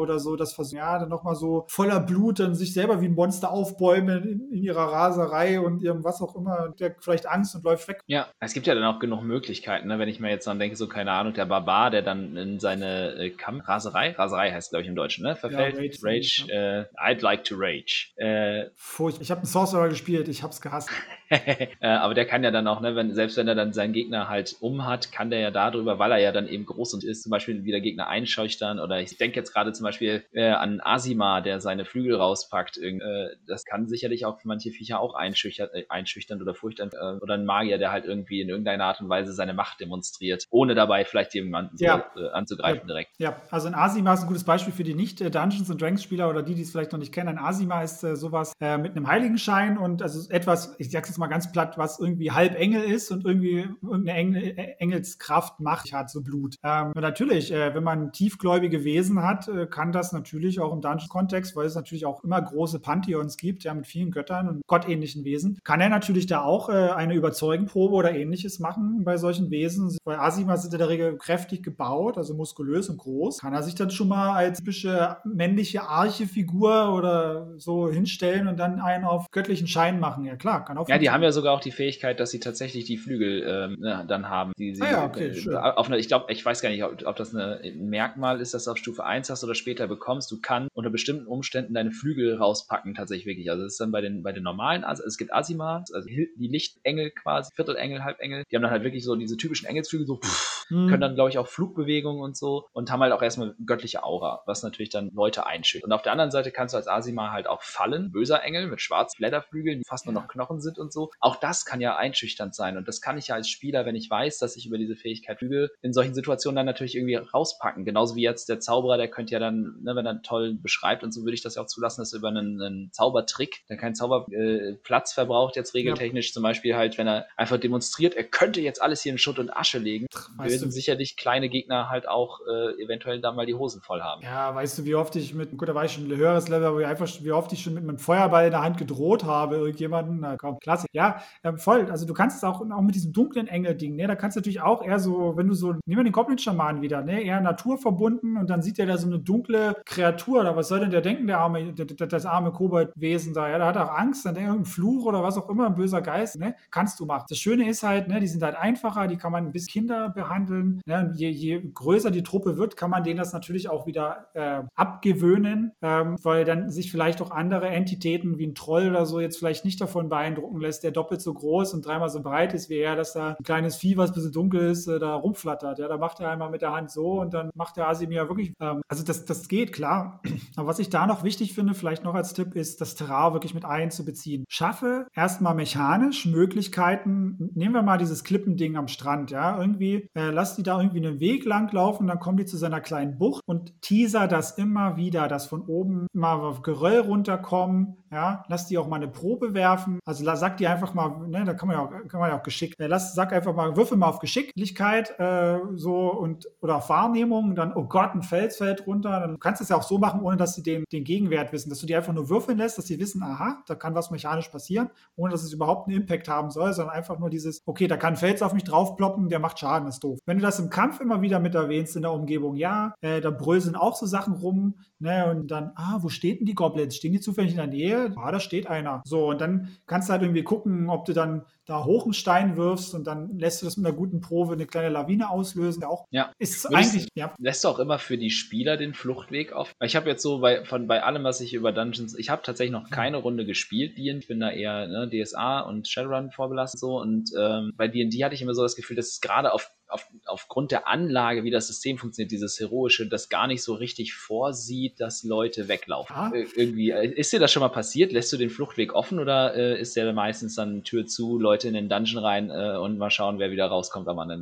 oder 0.00 0.18
so 0.18 0.36
das 0.36 0.52
versuchen. 0.52 0.78
Ja, 0.78 0.98
dann 0.98 1.08
nochmal 1.08 1.34
so 1.34 1.64
voller 1.68 2.00
Blut 2.00 2.40
dann 2.40 2.54
sich 2.54 2.72
selber 2.72 3.00
wie 3.00 3.06
ein 3.06 3.14
Monster 3.14 3.50
aufbäumen 3.50 4.22
in, 4.22 4.52
in 4.52 4.62
ihrer 4.62 4.92
Raserei 4.92 5.60
und 5.60 5.82
ihrem 5.82 6.04
was 6.04 6.20
auch 6.20 6.34
immer. 6.36 6.74
Der 6.78 6.94
vielleicht 7.00 7.26
Angst 7.26 7.54
und 7.54 7.64
läuft 7.64 7.88
weg. 7.88 8.02
Ja, 8.06 8.28
es 8.40 8.52
gibt 8.52 8.66
ja 8.66 8.74
dann 8.74 8.84
auch 8.84 8.98
genug 8.98 9.22
Möglichkeiten, 9.22 9.88
ne? 9.88 9.98
wenn 9.98 10.08
ich 10.08 10.20
mir 10.20 10.30
jetzt 10.30 10.46
dann 10.46 10.58
denke, 10.58 10.76
so 10.76 10.88
keine 10.88 11.12
Ahnung, 11.12 11.34
der 11.34 11.46
Barbar, 11.46 11.90
der 11.90 12.02
dann 12.02 12.36
in 12.36 12.60
seine 12.60 13.14
äh, 13.14 13.30
Kampf 13.30 13.68
Raserei, 13.68 14.12
Raserei 14.12 14.52
heißt 14.52 14.70
glaube 14.70 14.82
ich 14.82 14.88
im 14.88 14.96
Deutschen, 14.96 15.24
ne? 15.24 15.36
Verfällt. 15.36 15.74
Ja, 15.74 15.80
Rage. 15.80 15.98
Rage 16.02 16.44
ja. 16.46 16.80
äh, 16.80 16.84
I'd 16.96 17.22
like 17.22 17.44
to 17.44 17.54
rage. 17.56 18.12
Äh, 18.16 18.70
Furcht. 18.74 19.20
Ich 19.20 19.30
habe 19.30 19.40
einen 19.40 19.46
Sorcerer 19.46 19.88
gespielt, 19.88 20.28
ich 20.28 20.42
hab's 20.42 20.60
gehasst. 20.60 20.90
äh, 21.30 21.86
aber 21.86 22.14
der 22.14 22.26
kann 22.26 22.42
ja 22.42 22.50
dann 22.50 22.66
auch, 22.66 22.80
ne, 22.80 22.96
wenn, 22.96 23.14
selbst 23.14 23.36
wenn 23.36 23.46
er 23.46 23.54
dann 23.54 23.72
seinen 23.72 23.92
Gegner 23.92 24.28
halt 24.28 24.56
um 24.60 24.84
hat, 24.84 25.12
kann 25.12 25.30
der 25.30 25.38
ja 25.38 25.50
darüber, 25.52 25.98
weil 26.00 26.10
er 26.10 26.18
ja 26.18 26.32
dann 26.32 26.48
eben 26.48 26.66
groß 26.66 26.94
und 26.94 27.04
ist, 27.04 27.22
zum 27.22 27.30
Beispiel 27.30 27.64
wieder 27.64 27.80
Gegner 27.80 28.08
einschüchtern. 28.08 28.80
Oder 28.80 29.00
ich 29.00 29.16
denke 29.16 29.36
jetzt 29.36 29.52
gerade 29.52 29.72
zum 29.72 29.84
Beispiel 29.84 30.24
äh, 30.32 30.48
an 30.48 30.80
Asima, 30.82 31.40
der 31.40 31.60
seine 31.60 31.84
Flügel 31.84 32.16
rauspackt. 32.16 32.78
Äh, 32.78 33.00
das 33.46 33.64
kann 33.64 33.86
sicherlich 33.86 34.26
auch 34.26 34.38
manche 34.42 34.72
Viecher 34.72 34.98
auch 35.00 35.14
einschüchtern, 35.14 35.68
äh, 35.72 35.84
einschüchtern 35.88 36.42
oder 36.42 36.54
furchtern. 36.54 36.90
Äh, 36.92 37.22
oder 37.22 37.34
ein 37.34 37.44
Magier, 37.44 37.78
der 37.78 37.92
halt 37.92 38.06
irgendwie 38.06 38.40
in 38.40 38.48
irgendeiner 38.48 38.86
Art 38.86 39.00
und 39.00 39.08
Weise 39.08 39.32
seine 39.32 39.54
Macht 39.54 39.80
demonstriert, 39.80 40.46
ohne 40.50 40.74
dabei 40.74 41.04
vielleicht 41.04 41.34
jemanden 41.34 41.76
ja. 41.78 42.10
so, 42.14 42.22
äh, 42.22 42.30
anzugreifen 42.30 42.82
ja. 42.82 42.86
direkt. 42.86 43.10
Ja, 43.18 43.36
also 43.50 43.68
ein 43.68 43.74
Asima 43.74 44.14
ist 44.14 44.22
ein 44.22 44.26
gutes 44.26 44.44
Beispiel 44.44 44.72
für 44.72 44.84
die 44.84 44.94
nicht-Dungeons 44.94 45.68
Dragons 45.76 46.02
Spieler 46.02 46.28
oder 46.28 46.42
die, 46.42 46.54
die 46.54 46.62
es 46.62 46.72
vielleicht 46.72 46.90
noch 46.90 46.98
nicht 46.98 47.14
kennen. 47.14 47.28
Ein 47.28 47.38
Asima 47.38 47.82
ist 47.82 48.00
sowas 48.00 48.52
mit 48.58 48.96
einem 48.96 49.06
Heiligenschein 49.06 49.78
und 49.78 50.02
also 50.02 50.28
etwas, 50.30 50.74
ich 50.78 50.90
sag's 50.90 51.08
jetzt 51.08 51.19
mal 51.20 51.28
ganz 51.28 51.52
platt, 51.52 51.78
was 51.78 52.00
irgendwie 52.00 52.32
halb 52.32 52.58
Engel 52.58 52.82
ist 52.82 53.10
und 53.10 53.24
irgendwie 53.24 53.68
irgendeine 53.82 54.18
Engel, 54.18 54.74
Engelskraft 54.78 55.60
macht, 55.60 55.92
hat 55.92 56.10
so 56.10 56.22
Blut. 56.22 56.56
Ähm, 56.62 56.92
natürlich, 56.94 57.52
äh, 57.52 57.74
wenn 57.74 57.84
man 57.84 58.12
tiefgläubige 58.12 58.84
Wesen 58.84 59.22
hat, 59.22 59.48
äh, 59.48 59.66
kann 59.66 59.92
das 59.92 60.12
natürlich 60.12 60.60
auch 60.60 60.72
im 60.72 60.80
Dungeon-Kontext, 60.80 61.54
weil 61.54 61.66
es 61.66 61.74
natürlich 61.74 62.06
auch 62.06 62.24
immer 62.24 62.40
große 62.40 62.80
Pantheons 62.80 63.36
gibt, 63.36 63.64
ja, 63.64 63.74
mit 63.74 63.86
vielen 63.86 64.10
Göttern 64.10 64.48
und 64.48 64.66
gottähnlichen 64.66 65.24
Wesen, 65.24 65.58
kann 65.64 65.80
er 65.80 65.88
natürlich 65.88 66.26
da 66.26 66.42
auch 66.42 66.68
äh, 66.68 66.90
eine 66.90 67.14
Überzeugenprobe 67.14 67.94
oder 67.94 68.14
ähnliches 68.14 68.58
machen 68.58 69.04
bei 69.04 69.16
solchen 69.16 69.50
Wesen. 69.50 69.96
Bei 70.04 70.18
Asima 70.18 70.56
sind 70.56 70.72
in 70.72 70.78
der 70.78 70.88
Regel 70.88 71.16
kräftig 71.16 71.62
gebaut, 71.62 72.18
also 72.18 72.34
muskulös 72.34 72.88
und 72.88 72.98
groß. 72.98 73.38
Kann 73.38 73.52
er 73.52 73.62
sich 73.62 73.74
dann 73.74 73.90
schon 73.90 74.08
mal 74.08 74.34
als 74.34 74.58
typische 74.58 75.18
männliche 75.24 75.82
Archefigur 75.82 76.94
oder 76.94 77.58
so 77.58 77.88
hinstellen 77.88 78.48
und 78.48 78.58
dann 78.58 78.80
einen 78.80 79.04
auf 79.04 79.30
göttlichen 79.30 79.66
Schein 79.66 80.00
machen? 80.00 80.24
Ja, 80.24 80.36
klar, 80.36 80.64
kann 80.64 80.78
auch. 80.78 80.88
Ja, 80.88 80.98
die 80.98 81.09
haben 81.12 81.22
ja 81.22 81.32
sogar 81.32 81.54
auch 81.54 81.60
die 81.60 81.70
Fähigkeit, 81.70 82.20
dass 82.20 82.30
sie 82.30 82.40
tatsächlich 82.40 82.84
die 82.84 82.98
Flügel 82.98 83.44
ähm, 83.46 83.76
ne, 83.80 84.04
dann 84.08 84.28
haben. 84.28 84.52
Die 84.58 84.74
sie, 84.74 84.82
ah 84.82 84.90
ja, 84.90 85.04
okay, 85.04 85.28
äh, 85.28 85.54
auf 85.54 85.86
eine, 85.86 85.98
ich 85.98 86.08
glaube, 86.08 86.32
ich 86.32 86.44
weiß 86.44 86.62
gar 86.62 86.70
nicht, 86.70 86.84
ob, 86.84 87.06
ob 87.06 87.16
das 87.16 87.34
eine, 87.34 87.60
ein 87.62 87.88
Merkmal 87.88 88.40
ist, 88.40 88.54
dass 88.54 88.64
du 88.64 88.72
auf 88.72 88.78
Stufe 88.78 89.04
1 89.04 89.30
hast 89.30 89.44
oder 89.44 89.54
später 89.54 89.86
bekommst. 89.86 90.30
Du 90.30 90.40
kannst 90.40 90.70
unter 90.74 90.90
bestimmten 90.90 91.26
Umständen 91.26 91.74
deine 91.74 91.90
Flügel 91.90 92.36
rauspacken, 92.36 92.94
tatsächlich 92.94 93.26
wirklich. 93.26 93.50
Also 93.50 93.64
das 93.64 93.72
ist 93.72 93.80
dann 93.80 93.92
bei 93.92 94.00
den, 94.00 94.22
bei 94.22 94.32
den 94.32 94.42
normalen, 94.42 94.84
also 94.84 95.02
es 95.04 95.16
gibt 95.16 95.32
Asima, 95.32 95.84
also 95.92 96.08
die 96.08 96.48
Lichtengel 96.48 97.10
quasi, 97.10 97.50
Viertelengel, 97.54 98.04
Halbengel, 98.04 98.44
die 98.50 98.56
haben 98.56 98.62
dann 98.62 98.70
halt 98.70 98.84
wirklich 98.84 99.04
so 99.04 99.16
diese 99.16 99.36
typischen 99.36 99.66
Engelsflügel, 99.66 100.06
so 100.06 100.16
pff, 100.16 100.66
mhm. 100.70 100.88
können 100.88 101.00
dann, 101.00 101.14
glaube 101.14 101.30
ich, 101.30 101.38
auch 101.38 101.48
Flugbewegungen 101.48 102.22
und 102.22 102.36
so 102.36 102.68
und 102.72 102.90
haben 102.90 103.00
halt 103.00 103.12
auch 103.12 103.22
erstmal 103.22 103.54
göttliche 103.64 104.02
Aura, 104.02 104.42
was 104.46 104.62
natürlich 104.62 104.90
dann 104.90 105.10
Leute 105.12 105.46
einschüchtert. 105.46 105.86
Und 105.86 105.92
auf 105.92 106.02
der 106.02 106.12
anderen 106.12 106.30
Seite 106.30 106.50
kannst 106.50 106.74
du 106.74 106.76
als 106.78 106.88
Asima 106.88 107.32
halt 107.32 107.46
auch 107.46 107.62
fallen, 107.62 108.12
böser 108.12 108.42
Engel 108.42 108.66
mit 108.66 108.80
schwarz 108.80 109.16
Blätterflügeln, 109.16 109.78
die 109.78 109.84
fast 109.86 110.06
nur 110.06 110.14
noch 110.14 110.28
Knochen 110.28 110.60
sind 110.60 110.78
und 110.78 110.92
so. 110.92 110.99
Auch 111.20 111.36
das 111.36 111.64
kann 111.64 111.80
ja 111.80 111.96
einschüchternd 111.96 112.54
sein. 112.54 112.76
Und 112.76 112.88
das 112.88 113.00
kann 113.00 113.18
ich 113.18 113.28
ja 113.28 113.34
als 113.34 113.48
Spieler, 113.48 113.86
wenn 113.86 113.96
ich 113.96 114.10
weiß, 114.10 114.38
dass 114.38 114.56
ich 114.56 114.66
über 114.66 114.78
diese 114.78 114.96
Fähigkeit 114.96 115.38
füge, 115.38 115.70
in 115.82 115.92
solchen 115.92 116.14
Situationen 116.14 116.56
dann 116.56 116.66
natürlich 116.66 116.96
irgendwie 116.96 117.16
rauspacken. 117.16 117.84
Genauso 117.84 118.16
wie 118.16 118.22
jetzt 118.22 118.48
der 118.48 118.60
Zauberer, 118.60 118.96
der 118.96 119.08
könnte 119.08 119.32
ja 119.32 119.38
dann, 119.38 119.78
ne, 119.82 119.94
wenn 119.96 120.06
er 120.06 120.22
toll 120.22 120.54
beschreibt 120.60 121.02
und 121.02 121.12
so, 121.12 121.22
würde 121.22 121.34
ich 121.34 121.42
das 121.42 121.54
ja 121.54 121.62
auch 121.62 121.66
zulassen, 121.66 122.02
dass 122.02 122.12
er 122.12 122.18
über 122.18 122.28
einen, 122.28 122.60
einen 122.60 122.92
Zaubertrick, 122.92 123.64
der 123.68 123.76
keinen 123.76 123.94
Zauberplatz 123.94 125.12
äh, 125.12 125.14
verbraucht, 125.14 125.56
jetzt 125.56 125.74
regeltechnisch 125.74 126.28
ja. 126.28 126.34
zum 126.34 126.42
Beispiel 126.42 126.76
halt, 126.76 126.98
wenn 126.98 127.06
er 127.06 127.26
einfach 127.36 127.58
demonstriert, 127.58 128.14
er 128.14 128.24
könnte 128.24 128.60
jetzt 128.60 128.82
alles 128.82 129.02
hier 129.02 129.12
in 129.12 129.18
Schutt 129.18 129.38
und 129.38 129.54
Asche 129.56 129.78
legen, 129.78 130.06
weißt 130.36 130.54
würden 130.54 130.68
du, 130.68 130.70
sicherlich 130.70 131.16
kleine 131.16 131.48
Gegner 131.48 131.88
halt 131.88 132.08
auch 132.08 132.40
äh, 132.46 132.82
eventuell 132.82 133.20
dann 133.20 133.36
mal 133.36 133.46
die 133.46 133.54
Hosen 133.54 133.82
voll 133.82 134.00
haben. 134.00 134.22
Ja, 134.22 134.54
weißt 134.54 134.78
du, 134.78 134.84
wie 134.84 134.94
oft 134.94 135.14
ich 135.16 135.34
mit, 135.34 135.56
gut, 135.56 135.68
da 135.68 135.74
war 135.74 135.84
ich 135.84 135.92
schon 135.92 136.10
ein 136.10 136.16
höheres 136.16 136.48
Level, 136.48 136.66
aber 136.66 136.78
wie 136.80 136.84
einfach, 136.84 137.08
wie 137.20 137.32
oft 137.32 137.52
ich 137.52 137.62
schon 137.62 137.74
mit 137.74 137.82
einem 137.82 137.98
Feuerball 137.98 138.46
in 138.46 138.50
der 138.50 138.62
Hand 138.62 138.78
gedroht 138.78 139.24
habe, 139.24 139.56
irgendjemanden, 139.56 140.20
na 140.20 140.36
komm, 140.36 140.58
klasse. 140.58 140.86
Ja, 140.92 141.20
ähm, 141.44 141.56
voll. 141.58 141.88
Also 141.90 142.06
du 142.06 142.14
kannst 142.14 142.36
es 142.36 142.44
auch, 142.44 142.60
auch 142.60 142.80
mit 142.82 142.94
diesem 142.96 143.12
dunklen 143.12 143.46
Engel-Ding, 143.46 143.94
ne? 143.94 144.06
Da 144.08 144.16
kannst 144.16 144.36
du 144.36 144.40
natürlich 144.40 144.60
auch 144.60 144.82
eher 144.84 144.98
so, 144.98 145.36
wenn 145.36 145.46
du 145.46 145.54
so, 145.54 145.72
nehmen 145.86 146.00
wir 146.00 146.04
den 146.04 146.12
Goblin-Schaman 146.12 146.82
wieder, 146.82 147.02
ne? 147.02 147.22
Eher 147.22 147.40
naturverbunden 147.40 148.36
und 148.36 148.50
dann 148.50 148.62
sieht 148.62 148.78
er 148.80 148.86
da 148.86 148.98
so 148.98 149.06
eine 149.06 149.20
dunkle 149.20 149.76
Kreatur 149.86 150.40
oder 150.40 150.56
was 150.56 150.68
soll 150.68 150.80
denn 150.80 150.90
der 150.90 151.00
denken, 151.00 151.28
der 151.28 151.38
arme, 151.38 151.72
das 151.74 152.26
arme 152.26 152.50
Kobold-Wesen 152.50 153.34
da, 153.34 153.48
ja? 153.48 153.58
Da 153.58 153.66
hat 153.68 153.76
auch 153.76 153.96
Angst, 153.96 154.26
dann 154.26 154.34
irgendein 154.36 154.64
Fluch 154.64 155.06
oder 155.06 155.22
was 155.22 155.38
auch 155.38 155.48
immer, 155.48 155.66
ein 155.66 155.74
böser 155.74 156.02
Geist, 156.02 156.38
ne? 156.40 156.56
Kannst 156.72 156.98
du 156.98 157.06
machen. 157.06 157.26
Das 157.28 157.38
Schöne 157.38 157.68
ist 157.68 157.84
halt, 157.84 158.08
ne? 158.08 158.18
Die 158.18 158.26
sind 158.26 158.42
halt 158.42 158.56
einfacher, 158.56 159.06
die 159.06 159.16
kann 159.16 159.30
man 159.32 159.52
bisschen 159.52 159.70
Kinder 159.72 160.08
behandeln, 160.10 160.80
ne? 160.86 161.12
Je, 161.14 161.28
je 161.28 161.62
größer 161.72 162.10
die 162.10 162.24
Truppe 162.24 162.56
wird, 162.56 162.76
kann 162.76 162.90
man 162.90 163.04
denen 163.04 163.18
das 163.18 163.32
natürlich 163.32 163.68
auch 163.68 163.86
wieder 163.86 164.26
äh, 164.34 164.62
abgewöhnen, 164.74 165.72
ähm, 165.82 166.16
weil 166.22 166.44
dann 166.44 166.70
sich 166.70 166.90
vielleicht 166.90 167.22
auch 167.22 167.30
andere 167.30 167.68
Entitäten 167.68 168.38
wie 168.38 168.46
ein 168.46 168.54
Troll 168.56 168.88
oder 168.90 169.06
so 169.06 169.20
jetzt 169.20 169.38
vielleicht 169.38 169.64
nicht 169.64 169.80
davon 169.80 170.08
beeindrucken 170.08 170.60
lässt, 170.60 170.69
der 170.78 170.92
doppelt 170.92 171.20
so 171.20 171.34
groß 171.34 171.74
und 171.74 171.84
dreimal 171.84 172.08
so 172.08 172.22
breit 172.22 172.54
ist 172.54 172.70
wie 172.70 172.78
er, 172.78 172.94
dass 172.94 173.14
da 173.14 173.30
ein 173.30 173.44
kleines 173.44 173.74
Vieh, 173.74 173.96
was 173.96 174.10
ein 174.10 174.14
bisschen 174.14 174.30
dunkel 174.30 174.70
ist, 174.70 174.86
äh, 174.86 175.00
da 175.00 175.16
rumflattert. 175.16 175.80
Ja, 175.80 175.88
da 175.88 175.98
macht 175.98 176.20
er 176.20 176.30
einmal 176.30 176.50
mit 176.50 176.62
der 176.62 176.72
Hand 176.72 176.92
so 176.92 177.20
und 177.20 177.34
dann 177.34 177.50
macht 177.54 177.76
der 177.76 177.88
Asimir 177.88 178.28
wirklich. 178.28 178.52
Ähm, 178.60 178.82
also 178.86 179.02
das, 179.02 179.24
das 179.24 179.48
geht, 179.48 179.72
klar. 179.72 180.20
Aber 180.56 180.68
was 180.68 180.78
ich 180.78 180.90
da 180.90 181.08
noch 181.08 181.24
wichtig 181.24 181.54
finde, 181.54 181.74
vielleicht 181.74 182.04
noch 182.04 182.14
als 182.14 182.32
Tipp, 182.32 182.54
ist, 182.54 182.80
das 182.80 182.94
Terrain 182.94 183.32
wirklich 183.32 183.54
mit 183.54 183.64
einzubeziehen. 183.64 184.44
Schaffe 184.48 185.06
erstmal 185.14 185.54
mechanisch 185.54 186.26
Möglichkeiten. 186.26 187.50
Nehmen 187.54 187.74
wir 187.74 187.82
mal 187.82 187.98
dieses 187.98 188.22
Klippending 188.22 188.76
am 188.76 188.86
Strand, 188.86 189.30
ja. 189.30 189.58
Irgendwie 189.58 190.08
äh, 190.14 190.30
lass 190.30 190.56
die 190.56 190.62
da 190.62 190.80
irgendwie 190.80 191.06
einen 191.06 191.20
Weg 191.20 191.44
lang 191.44 191.72
laufen, 191.72 192.06
dann 192.06 192.18
kommen 192.20 192.36
die 192.36 192.44
zu 192.44 192.56
seiner 192.56 192.80
kleinen 192.80 193.18
Bucht 193.18 193.42
und 193.46 193.80
teaser 193.80 194.28
das 194.28 194.58
immer 194.58 194.96
wieder, 194.96 195.28
dass 195.28 195.46
von 195.46 195.62
oben 195.62 196.06
mal 196.12 196.34
auf 196.34 196.62
Geröll 196.62 197.00
runterkommen, 197.00 197.96
ja, 198.12 198.44
lass 198.48 198.66
die 198.66 198.78
auch 198.78 198.88
mal 198.88 198.96
eine 198.96 199.08
Probe 199.08 199.54
werfen. 199.54 200.00
Also 200.04 200.24
sag 200.34 200.59
die 200.60 200.68
einfach 200.68 200.94
mal, 200.94 201.26
ne, 201.26 201.44
da 201.44 201.54
kann 201.54 201.68
man 201.68 201.76
ja 201.76 201.84
auch, 201.84 202.08
kann 202.08 202.20
man 202.20 202.30
ja 202.30 202.38
auch 202.38 202.42
geschickt, 202.42 202.78
äh, 202.80 202.86
lass, 202.86 203.14
sag 203.14 203.32
einfach 203.32 203.54
mal, 203.54 203.76
würfel 203.76 203.96
mal 203.96 204.08
auf 204.08 204.18
Geschicklichkeit, 204.18 205.18
äh, 205.18 205.58
so 205.74 206.12
und 206.12 206.48
oder 206.60 206.76
auf 206.76 206.88
Wahrnehmung, 206.88 207.54
dann, 207.54 207.72
oh 207.74 207.84
Gott, 207.84 208.14
ein 208.14 208.22
Fels 208.22 208.58
fällt 208.58 208.86
runter. 208.86 209.20
Dann 209.20 209.38
kannst 209.38 209.60
du 209.60 209.64
es 209.64 209.70
ja 209.70 209.76
auch 209.76 209.82
so 209.82 209.98
machen, 209.98 210.20
ohne 210.20 210.36
dass 210.36 210.54
sie 210.54 210.62
den, 210.62 210.84
den 210.92 211.04
Gegenwert 211.04 211.52
wissen, 211.52 211.70
dass 211.70 211.80
du 211.80 211.86
die 211.86 211.96
einfach 211.96 212.12
nur 212.12 212.28
würfeln 212.28 212.58
lässt, 212.58 212.78
dass 212.78 212.86
sie 212.86 212.98
wissen, 212.98 213.22
aha, 213.22 213.62
da 213.66 213.74
kann 213.74 213.94
was 213.94 214.10
mechanisch 214.10 214.48
passieren, 214.48 214.90
ohne 215.16 215.32
dass 215.32 215.42
es 215.42 215.52
überhaupt 215.52 215.88
einen 215.88 215.96
Impact 215.96 216.28
haben 216.28 216.50
soll, 216.50 216.72
sondern 216.72 216.94
einfach 216.94 217.18
nur 217.18 217.30
dieses, 217.30 217.62
okay, 217.66 217.86
da 217.86 217.96
kann 217.96 218.14
ein 218.14 218.16
Fels 218.16 218.42
auf 218.42 218.52
mich 218.52 218.64
draufploppen, 218.64 219.28
der 219.28 219.38
macht 219.38 219.58
Schaden, 219.58 219.88
ist 219.88 220.04
doof. 220.04 220.18
Wenn 220.26 220.38
du 220.38 220.42
das 220.42 220.58
im 220.58 220.70
Kampf 220.70 221.00
immer 221.00 221.22
wieder 221.22 221.40
mit 221.40 221.54
erwähnst 221.54 221.96
in 221.96 222.02
der 222.02 222.12
Umgebung, 222.12 222.56
ja, 222.56 222.94
äh, 223.00 223.20
da 223.20 223.30
bröseln 223.30 223.76
auch 223.76 223.96
so 223.96 224.06
Sachen 224.06 224.34
rum, 224.34 224.74
ne, 225.00 225.30
und 225.30 225.50
dann, 225.50 225.72
ah, 225.76 225.98
wo 226.02 226.08
steht 226.08 226.40
denn 226.40 226.46
die 226.46 226.54
Goblins? 226.54 226.96
Stehen 226.96 227.12
die 227.12 227.20
zufällig 227.20 227.52
in 227.52 227.56
der 227.58 227.66
Nähe? 227.66 228.12
Ah, 228.16 228.30
da 228.32 228.40
steht 228.40 228.66
einer. 228.66 229.02
So, 229.04 229.28
und 229.30 229.40
dann 229.40 229.68
kannst 229.86 230.08
du 230.08 230.12
halt 230.12 230.22
irgendwie 230.22 230.44
gucken, 230.44 230.88
ob 230.90 231.04
du 231.06 231.12
dann 231.12 231.44
da 231.70 231.84
hoch 231.84 232.04
einen 232.04 232.12
Stein 232.12 232.56
wirfst 232.56 232.94
und 232.94 233.06
dann 233.06 233.38
lässt 233.38 233.62
du 233.62 233.66
das 233.66 233.76
mit 233.76 233.86
einer 233.86 233.94
guten 233.94 234.20
Probe 234.20 234.54
eine 234.54 234.66
kleine 234.66 234.88
Lawine 234.88 235.30
auslösen. 235.30 235.84
Auch 235.84 236.06
ja. 236.10 236.32
ist 236.38 236.64
Würdest, 236.64 236.94
eigentlich, 236.94 237.08
ja. 237.14 237.32
Lässt 237.38 237.64
du 237.64 237.68
auch 237.68 237.78
immer 237.78 237.98
für 237.98 238.18
die 238.18 238.30
Spieler 238.30 238.76
den 238.76 238.92
Fluchtweg 238.92 239.52
auf? 239.52 239.72
Ich 239.82 239.96
habe 239.96 240.08
jetzt 240.08 240.22
so 240.22 240.40
bei, 240.40 240.64
von, 240.64 240.88
bei 240.88 241.02
allem, 241.02 241.24
was 241.24 241.40
ich 241.40 241.54
über 241.54 241.72
Dungeons, 241.72 242.18
ich 242.18 242.28
habe 242.28 242.42
tatsächlich 242.42 242.72
noch 242.72 242.90
keine 242.90 243.18
Runde 243.18 243.46
gespielt, 243.46 243.96
D&D. 243.96 244.18
Ich 244.18 244.28
bin 244.28 244.40
da 244.40 244.50
eher 244.50 244.88
ne, 244.88 245.08
DSA 245.08 245.60
und 245.60 245.88
Shadowrun 245.88 246.30
vorbelastet 246.30 246.80
so 246.80 247.00
und 247.00 247.30
ähm, 247.38 247.72
bei 247.76 247.88
D&D 247.88 248.24
hatte 248.24 248.34
ich 248.34 248.42
immer 248.42 248.54
so 248.54 248.62
das 248.62 248.76
Gefühl, 248.76 248.96
dass 248.96 249.08
es 249.08 249.20
gerade 249.20 249.52
auf 249.52 249.70
auf, 249.90 250.08
aufgrund 250.26 250.70
der 250.70 250.88
Anlage, 250.88 251.44
wie 251.44 251.50
das 251.50 251.66
System 251.66 251.98
funktioniert, 251.98 252.30
dieses 252.30 252.58
Heroische, 252.58 253.06
das 253.08 253.28
gar 253.28 253.46
nicht 253.46 253.62
so 253.62 253.74
richtig 253.74 254.14
vorsieht, 254.14 255.00
dass 255.00 255.24
Leute 255.24 255.68
weglaufen. 255.68 256.14
Ah. 256.14 256.32
irgendwie, 256.54 256.90
äh, 256.90 257.12
ist 257.12 257.32
dir 257.32 257.40
das 257.40 257.52
schon 257.52 257.60
mal 257.60 257.68
passiert? 257.68 258.12
Lässt 258.12 258.32
du 258.32 258.36
den 258.36 258.50
Fluchtweg 258.50 258.94
offen 258.94 259.18
oder 259.18 259.54
äh, 259.54 259.80
ist 259.80 259.96
der 259.96 260.12
meistens 260.12 260.54
dann 260.54 260.84
Tür 260.84 261.06
zu, 261.06 261.38
Leute 261.38 261.59
in 261.64 261.74
den 261.74 261.88
Dungeon 261.88 262.22
rein 262.24 262.50
äh, 262.50 262.76
und 262.76 262.98
mal 262.98 263.10
schauen, 263.10 263.38
wer 263.38 263.50
wieder 263.50 263.66
rauskommt 263.66 264.08
am 264.08 264.18
anderen? 264.18 264.40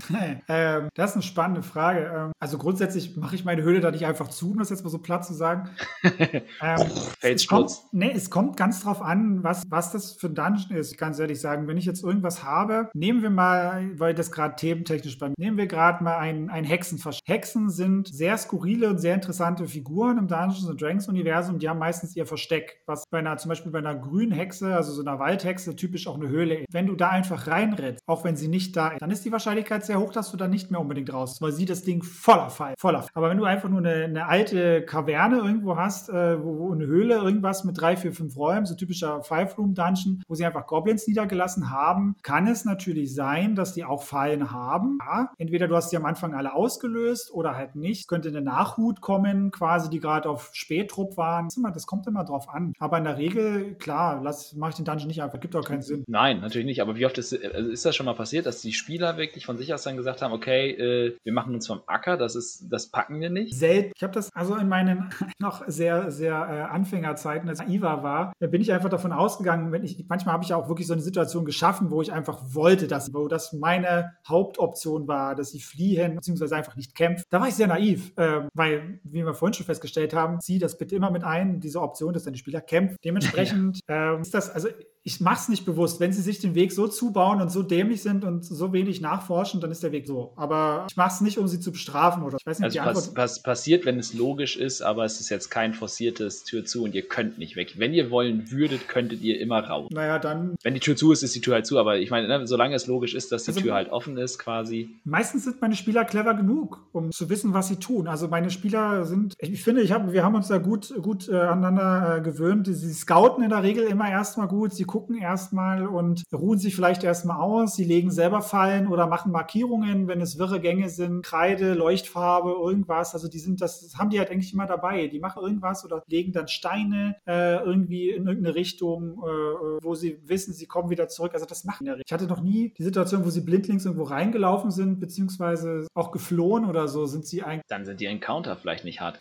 Ähm, 0.49 0.89
das 0.95 1.11
ist 1.11 1.17
eine 1.17 1.23
spannende 1.23 1.63
Frage. 1.63 2.11
Ähm, 2.15 2.33
also 2.39 2.59
grundsätzlich 2.59 3.17
mache 3.17 3.35
ich 3.35 3.45
meine 3.45 3.63
Höhle 3.63 3.81
da 3.81 3.91
nicht 3.91 4.07
einfach 4.07 4.29
zu, 4.29 4.53
um 4.53 4.59
das 4.59 4.71
jetzt 4.71 4.85
mal 4.85 4.91
so 4.91 4.99
platt 4.99 5.25
zu 5.25 5.35
sagen. 5.35 5.71
ähm, 6.03 6.87
Felssturz. 7.19 7.89
Nee, 7.93 8.13
es 8.15 8.31
kommt 8.31 8.57
ganz 8.57 8.83
drauf 8.83 9.03
an, 9.03 9.43
was, 9.43 9.65
was 9.69 9.93
das 9.93 10.13
für 10.13 10.29
ein 10.29 10.35
Dungeon 10.35 10.77
ist. 10.77 10.93
Ich 10.93 10.99
kann 10.99 11.13
es 11.13 11.19
ehrlich 11.19 11.41
sagen, 11.41 11.67
wenn 11.67 11.77
ich 11.77 11.85
jetzt 11.85 12.03
irgendwas 12.03 12.45
habe, 12.45 12.91
nehmen 12.95 13.23
wir 13.23 13.31
mal, 13.31 13.91
weil 13.99 14.15
das 14.15 14.31
gerade 14.31 14.57
thementechnisch 14.57 15.19
bei 15.19 15.29
mir 15.37 15.49
Nehmen 15.49 15.57
wir 15.57 15.67
gerade 15.67 16.05
mal 16.05 16.19
ein, 16.19 16.51
ein 16.51 16.65
Hexenversteck. 16.65 17.27
Hexen 17.27 17.71
sind 17.71 18.07
sehr 18.09 18.37
skurrile 18.37 18.91
und 18.91 18.99
sehr 18.99 19.15
interessante 19.15 19.67
Figuren 19.67 20.19
im 20.19 20.29
Dungeons 20.29 20.67
Dragons 20.77 21.09
Universum. 21.09 21.59
Die 21.59 21.71
haben 21.71 21.79
meistens 21.79 22.15
ihr 22.17 22.27
Versteck, 22.27 22.83
was 22.85 23.05
bei 23.09 23.21
einer, 23.21 23.39
zum 23.39 23.49
Beispiel 23.49 23.73
bei 23.73 23.79
einer 23.79 23.95
grünen 23.95 24.33
Hexe, 24.33 24.77
also 24.77 24.93
so 24.93 25.01
einer 25.01 25.19
Waldhexe, 25.19 25.75
typisch 25.75 26.07
auch 26.07 26.17
eine 26.17 26.29
Höhle 26.29 26.57
ist. 26.57 26.67
Wenn 26.71 26.87
du 26.87 26.97
da 26.99 27.09
einfach 27.11 27.47
reinrennst, 27.47 28.03
auch 28.07 28.25
wenn 28.25 28.37
sie 28.37 28.49
nicht 28.49 28.77
da 28.77 28.89
ist, 28.89 29.03
dann 29.03 29.11
ist 29.11 29.25
die 29.25 29.33
Wahrscheinlichkeit 29.33 29.85
sehr 29.85 30.01
hoch, 30.01 30.13
dass 30.13 30.31
du 30.31 30.37
da 30.37 30.49
nicht 30.49 30.71
mehr 30.71 30.81
unbedingt 30.81 31.13
raus, 31.13 31.41
weil 31.41 31.53
sie 31.53 31.65
das 31.65 31.83
Ding 31.83 32.03
voller 32.03 32.51
Fall, 32.51 32.75
voller. 32.79 33.07
Aber 33.15 33.31
wenn 33.31 33.39
du 33.39 33.45
einfach 33.45 33.69
nur 33.69 33.79
eine, 33.79 34.05
eine 34.05 34.27
alte 34.27 34.83
Kaverne 34.83 35.39
irgendwo 35.39 35.77
hast, 35.77 36.09
äh, 36.09 36.43
wo, 36.43 36.59
wo, 36.59 36.73
eine 36.73 36.87
Höhle, 36.87 37.17
irgendwas 37.17 37.65
mit 37.65 37.81
drei, 37.81 37.97
vier, 37.97 38.13
fünf 38.13 38.37
Räumen, 38.37 38.67
so 38.67 38.75
typischer 38.75 39.23
Five 39.23 39.57
Room 39.59 39.75
Dungeon, 39.75 40.23
wo 40.29 40.35
sie 40.35 40.45
einfach 40.45 40.67
Goblins 40.67 41.07
niedergelassen 41.07 41.71
haben, 41.71 42.17
kann 42.23 42.47
es 42.47 42.65
natürlich 42.65 43.15
sein, 43.15 43.55
dass 43.55 43.75
die 43.75 43.85
auch 43.85 44.03
Fallen 44.03 44.51
haben. 44.51 44.99
Ja, 45.01 45.31
entweder 45.39 45.69
du 45.69 45.77
hast 45.77 45.91
die 45.91 45.97
am 45.97 46.05
Anfang 46.05 46.35
alle 46.35 46.55
ausgelöst 46.55 47.33
oder 47.33 47.57
halt 47.57 47.77
nicht. 47.77 48.09
Könnte 48.09 48.29
eine 48.29 48.41
Nachhut 48.41 49.01
kommen, 49.01 49.51
quasi, 49.51 49.91
die 49.91 50.01
gerade 50.01 50.29
auf 50.29 50.51
Spätrupp 50.53 51.17
waren. 51.17 51.49
Das 51.75 51.87
kommt 51.87 52.07
immer 52.07 52.25
drauf 52.25 52.49
an. 52.49 52.73
Aber 52.79 52.99
in 52.99 53.05
der 53.05 53.19
Regel, 53.19 53.75
klar, 53.75 54.21
lass, 54.23 54.55
mach 54.55 54.71
ich 54.71 54.77
den 54.77 54.85
Dungeon 54.85 55.09
nicht 55.09 55.23
einfach, 55.23 55.41
gibt 55.41 55.55
auch 55.57 55.65
keinen 55.65 55.83
Sinn. 55.83 56.05
Nein, 56.07 56.41
natürlich 56.41 56.67
nicht. 56.67 56.83
Aber 56.83 56.88
wie 56.97 57.07
oft 57.07 57.19
ist, 57.19 57.33
also 57.33 57.71
ist 57.71 57.85
das 57.85 57.97
schon 57.97 58.07
mal 58.07 58.15
passiert, 58.15 58.47
dass 58.47 58.61
die 58.61 58.73
Spieler 58.73 59.17
wirklich 59.17 59.47
von 59.47 59.59
sich 59.59 59.73
aus 59.75 59.83
dann 59.83 59.97
gesagt 59.97 60.23
haben, 60.23 60.33
okay, 60.33 60.71
äh, 60.71 61.17
wir 61.23 61.33
machen 61.33 61.55
uns 61.55 61.67
vom 61.67 61.81
Acker, 61.87 62.17
das 62.17 62.35
ist, 62.37 62.67
das 62.71 62.91
packen 62.91 63.21
wir 63.21 63.31
nicht? 63.31 63.55
Selten. 63.55 63.93
Ich 63.95 64.03
habe 64.03 64.13
das 64.13 64.31
also 64.35 64.57
in 64.57 64.69
meinen 64.69 65.11
noch 65.39 65.67
sehr, 65.67 66.11
sehr 66.11 66.35
äh, 66.35 66.73
Anfängerzeiten, 66.73 67.49
als 67.49 67.61
Iva 67.61 68.03
war, 68.03 68.33
da 68.39 68.47
bin 68.47 68.61
ich 68.61 68.73
einfach 68.73 68.89
davon 68.89 69.13
ausgegangen, 69.13 69.73
wenn 69.73 69.85
ich, 69.85 70.05
manchmal 70.09 70.35
habe 70.35 70.45
ich 70.45 70.51
ja 70.51 70.57
auch 70.57 70.69
wirklich 70.69 70.87
so 70.87 70.93
eine 70.93 71.03
Situation 71.03 71.45
geschaffen, 71.45 71.91
wo 71.91 72.03
ich 72.03 72.13
einfach 72.13 72.41
wollte, 72.55 72.87
dass, 72.87 73.13
wo 73.13 73.29
das 73.29 73.53
meine 73.53 74.13
Hauptoption 74.27 75.09
war, 75.09 75.35
dass 75.35 75.51
sie 75.51 75.61
fliehen, 75.61 76.15
beziehungsweise 76.15 76.57
einfach 76.57 76.77
nicht 76.77 76.95
kämpfen. 76.95 77.25
Da 77.31 77.41
war 77.41 77.49
ich 77.49 77.55
sehr 77.55 77.67
naiv, 77.67 78.13
äh, 78.17 78.43
weil, 78.55 79.01
wie 79.05 79.25
wir 79.25 79.35
vorhin 79.35 79.55
schon 79.55 79.67
festgestellt 79.67 80.15
haben, 80.15 80.41
zieh 80.41 80.59
das 80.59 80.79
bitte 80.79 80.97
immer 80.97 81.11
mit 81.11 81.25
ein, 81.25 81.61
diese 81.61 81.81
Option, 81.81 82.13
dass 82.13 82.25
deine 82.25 82.37
Spieler 82.37 82.61
kämpfen. 82.61 82.97
Dementsprechend 83.05 83.81
ja. 83.89 84.15
äh, 84.15 84.21
ist 84.21 84.35
das, 84.35 84.51
also 84.51 84.69
ich 85.05 85.21
mache 85.21 85.41
es 85.41 85.49
nicht 85.49 85.65
bewusst. 85.65 86.01
Wenn 86.01 86.13
sie 86.13 86.23
sich 86.23 86.39
den 86.39 86.55
Weg 86.55 86.73
so 86.73 86.87
zubauen 86.87 87.41
und 87.41 87.51
so 87.51 87.63
dämlich 87.63 88.03
sind 88.03 88.25
und 88.25 88.45
so 88.45 88.73
wenig 88.73 89.01
nachforschen, 89.01 89.61
dann 89.61 89.71
ist 89.71 89.83
der 89.83 89.93
Weg 89.93 90.07
so. 90.07 90.33
Aber 90.37 90.87
ich 90.91 90.97
mache 90.97 91.15
es 91.15 91.21
nicht, 91.21 91.39
um 91.39 91.49
sie 91.49 91.61
zu 91.61 91.73
bestrafen 91.73 92.23
oder 92.23 92.37
ich 92.39 92.47
weiß 92.47 92.59
nicht. 92.59 92.81
Also 92.81 92.91
die 92.91 92.95
pass, 92.95 93.15
pass, 93.15 93.43
passiert, 93.43 93.87
wenn 93.87 93.99
es 93.99 94.13
logisch 94.13 94.57
ist, 94.57 94.83
aber 94.83 95.05
es 95.05 95.21
ist 95.21 95.31
jetzt 95.31 95.51
kein 95.51 95.73
forciertes 95.73 96.45
Tür 96.45 96.65
zu 96.65 96.85
und 96.85 96.95
ihr 96.95 97.03
könnt 97.03 97.39
nicht 97.39 97.57
weg. 97.57 97.75
Wenn 97.79 97.95
ihr 97.95 98.11
wollen 98.11 98.51
würdet, 98.51 98.89
könntet 98.89 99.23
ihr 99.23 99.41
immer 99.41 99.65
raus. 99.65 99.89
Naja, 99.91 100.19
dann. 100.19 100.57
Wenn 100.63 100.75
die 100.75 100.81
Tür 100.81 100.97
zu 100.97 101.13
ist, 101.13 101.23
ist 101.23 101.35
die 101.35 101.41
Tür 101.41 101.55
halt 101.55 101.67
zu. 101.67 101.79
Aber 101.79 101.99
ich 101.99 102.11
meine, 102.11 102.29
ne, 102.29 102.47
solange 102.47 102.75
es 102.75 102.87
logisch 102.87 103.15
ist, 103.15 103.33
dass 103.33 103.45
die 103.45 103.53
also, 103.53 103.61
Tür 103.63 103.75
halt 103.75 103.91
offen 103.91 104.19
ist, 104.19 104.39
quasi. 104.39 104.91
Meistens 105.05 105.45
sind 105.45 105.61
meine 105.61 105.75
Spieler 105.75 106.05
clever 106.05 106.35
genug, 106.35 106.87
um 106.93 107.11
zu 107.13 107.31
wissen, 107.31 107.55
was 107.55 107.69
sie 107.69 107.77
tun. 107.77 108.09
Also 108.09 108.29
meine 108.29 108.51
Spieler 108.51 109.05
sind, 109.07 109.35
ich 109.39 109.63
finde, 109.63 109.83
ich 109.83 109.93
hab, 109.93 110.13
wir 110.13 110.23
haben 110.23 110.35
uns 110.35 110.49
da 110.49 110.59
gut, 110.59 110.95
gut 111.01 111.29
äh, 111.29 111.37
aneinander 111.37 112.19
äh, 112.19 112.21
gewöhnt. 112.21 112.67
Sie 112.67 112.93
scouten 112.93 113.43
in 113.43 113.51
der 113.51 113.63
Regel 113.63 113.85
immer 113.85 114.11
erstmal 114.11 114.49
gut, 114.49 114.75
sie 114.75 114.85
gucken 114.85 114.98
erstmal 115.21 115.59
mal 115.59 115.87
und 115.87 116.23
ruhen 116.33 116.59
sich 116.59 116.75
vielleicht 116.75 117.05
erstmal 117.05 117.41
aus. 117.41 117.75
Sie 117.75 117.85
legen 117.85 118.11
selber 118.11 118.43
Fallen 118.43 118.87
oder 118.87 119.07
machen 119.07 119.33
Markierungen, 119.33 120.09
wenn 120.09 120.21
es 120.21 120.39
wirre 120.39 120.61
Gänge 120.61 120.89
sind, 120.89 121.23
Kreide, 121.23 121.75
Leuchtfarbe, 121.75 122.51
irgendwas. 122.51 123.15
Also 123.15 123.29
die 123.29 123.39
sind, 123.39 123.61
das, 123.61 123.81
das 123.83 123.97
haben 123.97 124.11
die 124.11 124.19
halt 124.19 124.31
eigentlich 124.31 124.53
immer 124.53 124.67
dabei. 124.67 125.09
Die 125.09 125.19
machen 125.19 125.43
irgendwas 125.43 125.85
oder 125.85 126.03
legen 126.07 126.33
dann 126.33 126.49
Steine 126.49 127.17
äh, 127.27 127.57
irgendwie 127.57 128.11
in 128.11 128.27
irgendeine 128.27 128.55
Richtung, 128.55 129.19
äh, 129.19 129.83
wo 129.83 129.95
sie 129.95 130.19
wissen, 130.27 130.55
sie 130.55 130.67
kommen 130.67 130.91
wieder 130.91 131.09
zurück. 131.09 131.33
Also 131.35 131.47
das 131.47 131.65
machen 131.65 131.87
ja. 131.87 131.97
Ich 132.05 132.13
hatte 132.13 132.27
noch 132.27 132.41
nie 132.41 132.73
die 132.79 132.85
Situation, 132.85 133.25
wo 133.25 133.31
sie 133.31 133.41
blindlings 133.41 133.85
irgendwo 133.85 134.05
reingelaufen 134.05 134.71
sind, 134.71 135.01
beziehungsweise 135.01 135.87
auch 135.95 136.13
geflohen 136.13 136.65
oder 136.65 136.89
so. 136.89 137.07
Sind 137.07 137.27
sie 137.27 137.43
eigentlich. 137.43 137.67
Dann 137.69 137.85
sind 137.85 138.01
die 138.01 138.07
Encounter 138.07 138.57
vielleicht 138.57 138.85
nicht 138.85 139.01
hart. 139.01 139.21